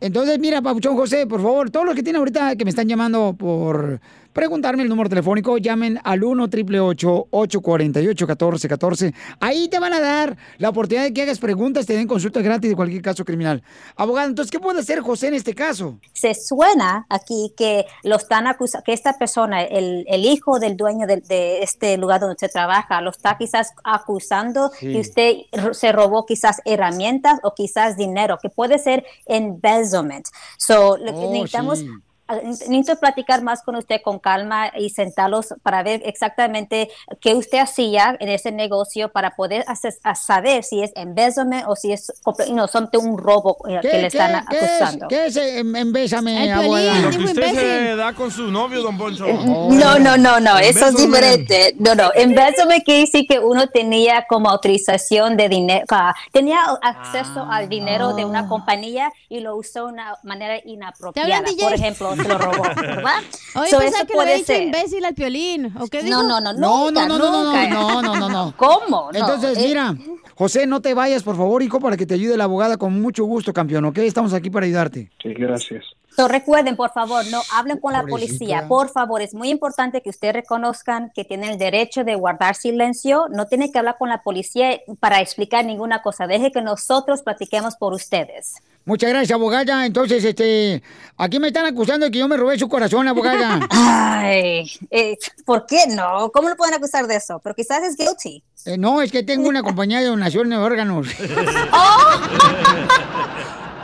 Entonces, 0.00 0.36
mira, 0.40 0.60
Papuchón 0.60 0.96
José, 0.96 1.28
por 1.28 1.40
favor, 1.40 1.70
todos 1.70 1.86
los 1.86 1.94
que 1.94 2.02
tienen 2.02 2.18
ahorita 2.18 2.56
que 2.56 2.64
me 2.64 2.70
están 2.70 2.88
llamando 2.88 3.36
por 3.38 4.00
preguntarme 4.32 4.82
el 4.82 4.88
número 4.88 5.08
telefónico, 5.08 5.58
llamen 5.58 5.98
al 6.04 6.24
1 6.24 6.44
888 6.44 7.26
848 7.30 8.26
1414 8.26 9.14
Ahí 9.40 9.68
te 9.68 9.78
van 9.78 9.92
a 9.92 10.00
dar 10.00 10.36
la 10.58 10.68
oportunidad 10.70 11.04
de 11.04 11.12
que 11.12 11.22
hagas 11.22 11.38
preguntas, 11.38 11.86
te 11.86 11.94
den 11.94 12.06
consulta 12.06 12.40
gratis 12.40 12.70
de 12.70 12.76
cualquier 12.76 13.02
caso 13.02 13.24
criminal. 13.24 13.62
Abogado, 13.96 14.28
entonces, 14.28 14.50
¿qué 14.50 14.58
puede 14.60 14.80
hacer 14.80 15.00
José 15.00 15.28
en 15.28 15.34
este 15.34 15.54
caso? 15.54 15.98
Se 16.12 16.34
suena 16.34 17.06
aquí 17.08 17.52
que 17.56 17.86
lo 18.04 18.16
están 18.16 18.46
acusando, 18.46 18.84
que 18.84 18.92
esta 18.92 19.18
persona, 19.18 19.62
el, 19.62 20.04
el 20.08 20.24
hijo 20.24 20.58
del 20.58 20.76
dueño 20.76 21.06
de, 21.06 21.20
de 21.20 21.62
este 21.62 21.96
lugar 21.98 22.20
donde 22.20 22.34
usted 22.34 22.50
trabaja, 22.52 23.00
lo 23.00 23.10
está 23.10 23.36
quizás 23.38 23.72
acusando 23.84 24.70
Sí. 24.78 24.92
que 24.92 25.00
usted 25.00 25.32
se 25.72 25.92
robó 25.92 26.24
quizás 26.26 26.60
herramientas 26.64 27.38
o 27.42 27.52
quizás 27.54 27.96
dinero, 27.96 28.38
que 28.40 28.48
puede 28.48 28.78
ser 28.78 29.04
embezzlement. 29.26 30.26
So, 30.58 30.96
lo 30.96 31.12
que 31.12 31.12
Oh, 31.26 31.32
necesitamos 31.32 31.78
sí. 31.80 31.88
Ah, 32.32 32.40
Necesito 32.44 32.96
platicar 32.96 33.42
más 33.42 33.62
con 33.62 33.76
usted 33.76 34.00
con 34.02 34.18
calma 34.18 34.70
y 34.76 34.90
sentarlos 34.90 35.54
para 35.62 35.82
ver 35.82 36.02
exactamente 36.04 36.90
qué 37.20 37.34
usted 37.34 37.58
hacía 37.58 38.16
en 38.20 38.28
ese 38.28 38.52
negocio 38.52 39.10
para 39.10 39.30
poder 39.36 39.64
hacer- 39.68 39.94
a 40.02 40.14
saber 40.14 40.64
si 40.64 40.82
es 40.82 40.92
embezzlement 40.96 41.64
o 41.68 41.76
si 41.76 41.92
es 41.92 42.12
no, 42.52 42.68
son 42.68 42.88
de 42.92 42.98
un 42.98 43.18
robo 43.18 43.56
eh, 43.68 43.78
que 43.82 43.98
le 43.98 44.06
están 44.06 44.44
qué 44.50 44.56
es? 44.56 44.62
acusando. 44.64 45.08
¿Qué 45.08 45.26
es? 45.26 45.36
Em- 45.36 45.76
Embésame, 45.76 46.36
Ay, 46.38 46.48
Piolín, 46.48 46.64
abogada. 46.64 47.00
Lo 47.00 47.10
que 47.10 47.24
usted 47.24 47.54
se 47.54 47.96
da 47.96 48.12
con 48.14 48.30
su 48.30 48.50
novio, 48.50 48.82
don 48.82 48.96
Poncho. 48.98 49.26
No, 49.26 49.98
no, 49.98 50.16
no, 50.16 50.40
no, 50.40 50.58
eso 50.58 50.86
es 50.86 50.94
Embezzlement. 51.00 51.48
diferente. 51.48 51.76
No, 51.78 51.94
no, 51.94 52.10
embezzlement 52.14 52.84
quiere 52.84 53.00
decir 53.02 53.26
que 53.28 53.38
uno 53.38 53.66
tenía 53.68 54.24
como 54.28 54.48
autorización 54.50 55.36
de 55.36 55.48
dinero, 55.48 55.84
ah, 55.90 56.14
tenía 56.32 56.60
acceso 56.82 57.46
al 57.50 57.68
dinero 57.68 58.14
de 58.14 58.24
una 58.24 58.48
compañía 58.48 59.10
y 59.28 59.40
lo 59.40 59.56
usó 59.56 59.86
de 59.86 59.92
una 59.92 60.14
manera 60.22 60.58
inapropiada. 60.64 61.42
Por 61.60 61.72
ejemplo, 61.74 62.14
se 62.22 62.28
lo 62.28 62.38
robó, 62.38 62.62
¿verdad? 62.62 63.14
Oye, 63.54 63.70
So, 63.70 63.78
pensaba 63.78 64.04
que 64.06 64.14
le 64.24 64.36
dicho 64.36 64.52
imbécil 64.54 65.04
al 65.04 65.14
piolín. 65.14 65.74
¿O 65.78 65.86
qué 65.88 66.02
dijo? 66.02 66.22
No, 66.22 66.40
no, 66.40 66.52
no, 66.52 66.58
No, 66.58 66.84
nunca, 66.90 67.06
no, 67.08 67.18
no, 67.18 67.28
no, 67.30 67.44
nunca. 67.44 67.68
no, 67.68 68.02
no, 68.02 68.14
no, 68.14 68.16
no, 68.16 68.28
no. 68.28 68.54
¿Cómo? 68.56 69.10
No, 69.12 69.18
Entonces, 69.18 69.58
eh, 69.58 69.64
mira, 69.68 69.94
José, 70.34 70.66
no 70.66 70.80
te 70.80 70.94
vayas, 70.94 71.22
por 71.22 71.36
favor, 71.36 71.62
hijo, 71.62 71.80
para 71.80 71.96
que 71.96 72.06
te 72.06 72.14
ayude 72.14 72.36
la 72.36 72.44
abogada 72.44 72.76
con 72.76 73.00
mucho 73.00 73.24
gusto, 73.24 73.52
campeón, 73.52 73.84
¿ok? 73.84 73.98
Estamos 73.98 74.32
aquí 74.32 74.50
para 74.50 74.66
ayudarte. 74.66 75.10
Sí, 75.22 75.34
gracias. 75.34 75.84
So, 76.14 76.28
recuerden, 76.28 76.76
por 76.76 76.92
favor, 76.92 77.24
no 77.28 77.40
hablen 77.54 77.78
con 77.78 77.94
la 77.94 78.02
Pobrecita. 78.02 78.36
policía. 78.36 78.68
Por 78.68 78.90
favor, 78.90 79.22
es 79.22 79.32
muy 79.32 79.48
importante 79.48 80.02
que 80.02 80.10
ustedes 80.10 80.34
reconozcan 80.34 81.10
que 81.14 81.24
tienen 81.24 81.52
el 81.52 81.58
derecho 81.58 82.04
de 82.04 82.16
guardar 82.16 82.54
silencio. 82.54 83.28
No 83.30 83.46
tienen 83.46 83.72
que 83.72 83.78
hablar 83.78 83.96
con 83.98 84.10
la 84.10 84.22
policía 84.22 84.78
para 85.00 85.22
explicar 85.22 85.64
ninguna 85.64 86.02
cosa. 86.02 86.26
Deje 86.26 86.52
que 86.52 86.60
nosotros 86.60 87.22
platiquemos 87.22 87.76
por 87.76 87.94
ustedes. 87.94 88.56
Muchas 88.84 89.10
gracias, 89.10 89.32
abogada. 89.32 89.86
Entonces, 89.86 90.24
este, 90.24 90.82
aquí 91.16 91.38
me 91.38 91.48
están 91.48 91.66
acusando 91.66 92.06
de 92.06 92.12
que 92.12 92.18
yo 92.18 92.28
me 92.28 92.36
robé 92.36 92.58
su 92.58 92.68
corazón, 92.68 93.06
abogada. 93.06 93.60
Ay, 93.70 94.70
eh, 94.90 95.16
¿por 95.44 95.66
qué 95.66 95.86
no? 95.88 96.30
¿Cómo 96.32 96.48
lo 96.48 96.56
pueden 96.56 96.74
acusar 96.74 97.06
de 97.06 97.16
eso? 97.16 97.40
Pero 97.42 97.54
quizás 97.54 97.82
es 97.82 97.96
guilty. 97.96 98.42
Eh, 98.66 98.78
no, 98.78 99.02
es 99.02 99.12
que 99.12 99.22
tengo 99.22 99.48
una 99.48 99.62
compañía 99.62 100.00
de 100.00 100.06
donación 100.06 100.50
de 100.50 100.56
órganos. 100.56 101.06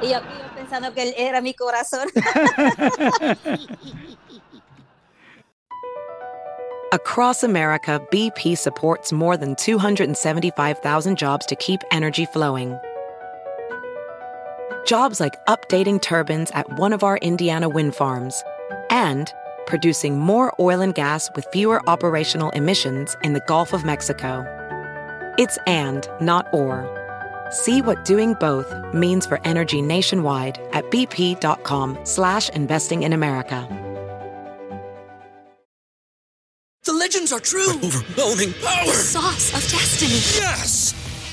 Y 0.00 0.10
yo, 0.10 0.20
yo 0.20 0.54
pensando 0.54 0.94
que 0.94 1.02
él 1.02 1.14
era 1.16 1.40
mi 1.40 1.54
corazón. 1.54 2.08
Across 6.92 7.44
America, 7.44 8.00
BP 8.10 8.56
supports 8.56 9.12
more 9.12 9.36
than 9.36 9.54
275,000 9.56 11.16
jobs 11.16 11.44
to 11.46 11.56
keep 11.56 11.82
energy 11.90 12.24
flowing. 12.26 12.78
Jobs 14.88 15.20
like 15.20 15.44
updating 15.44 16.00
turbines 16.00 16.50
at 16.52 16.78
one 16.78 16.94
of 16.94 17.04
our 17.04 17.18
Indiana 17.18 17.68
wind 17.68 17.94
farms 17.94 18.42
and 18.88 19.30
producing 19.66 20.18
more 20.18 20.50
oil 20.58 20.80
and 20.80 20.94
gas 20.94 21.28
with 21.34 21.46
fewer 21.52 21.86
operational 21.86 22.48
emissions 22.52 23.14
in 23.22 23.34
the 23.34 23.40
Gulf 23.40 23.74
of 23.74 23.84
Mexico. 23.84 24.46
It's 25.36 25.58
and, 25.66 26.08
not 26.22 26.46
or. 26.54 26.88
See 27.50 27.82
what 27.82 28.06
doing 28.06 28.32
both 28.40 28.72
means 28.94 29.26
for 29.26 29.38
energy 29.44 29.82
nationwide 29.82 30.58
at 30.72 30.86
bp.com 30.86 31.98
slash 32.04 32.48
investing 32.48 33.02
in 33.02 33.12
America. 33.12 33.68
The 36.84 36.94
legends 36.94 37.30
are 37.30 37.40
true. 37.40 37.74
overwhelming 37.84 38.54
power! 38.54 38.86
The 38.86 38.92
sauce 38.92 39.48
of 39.52 39.70
destiny. 39.70 40.42
Yes! 40.42 41.07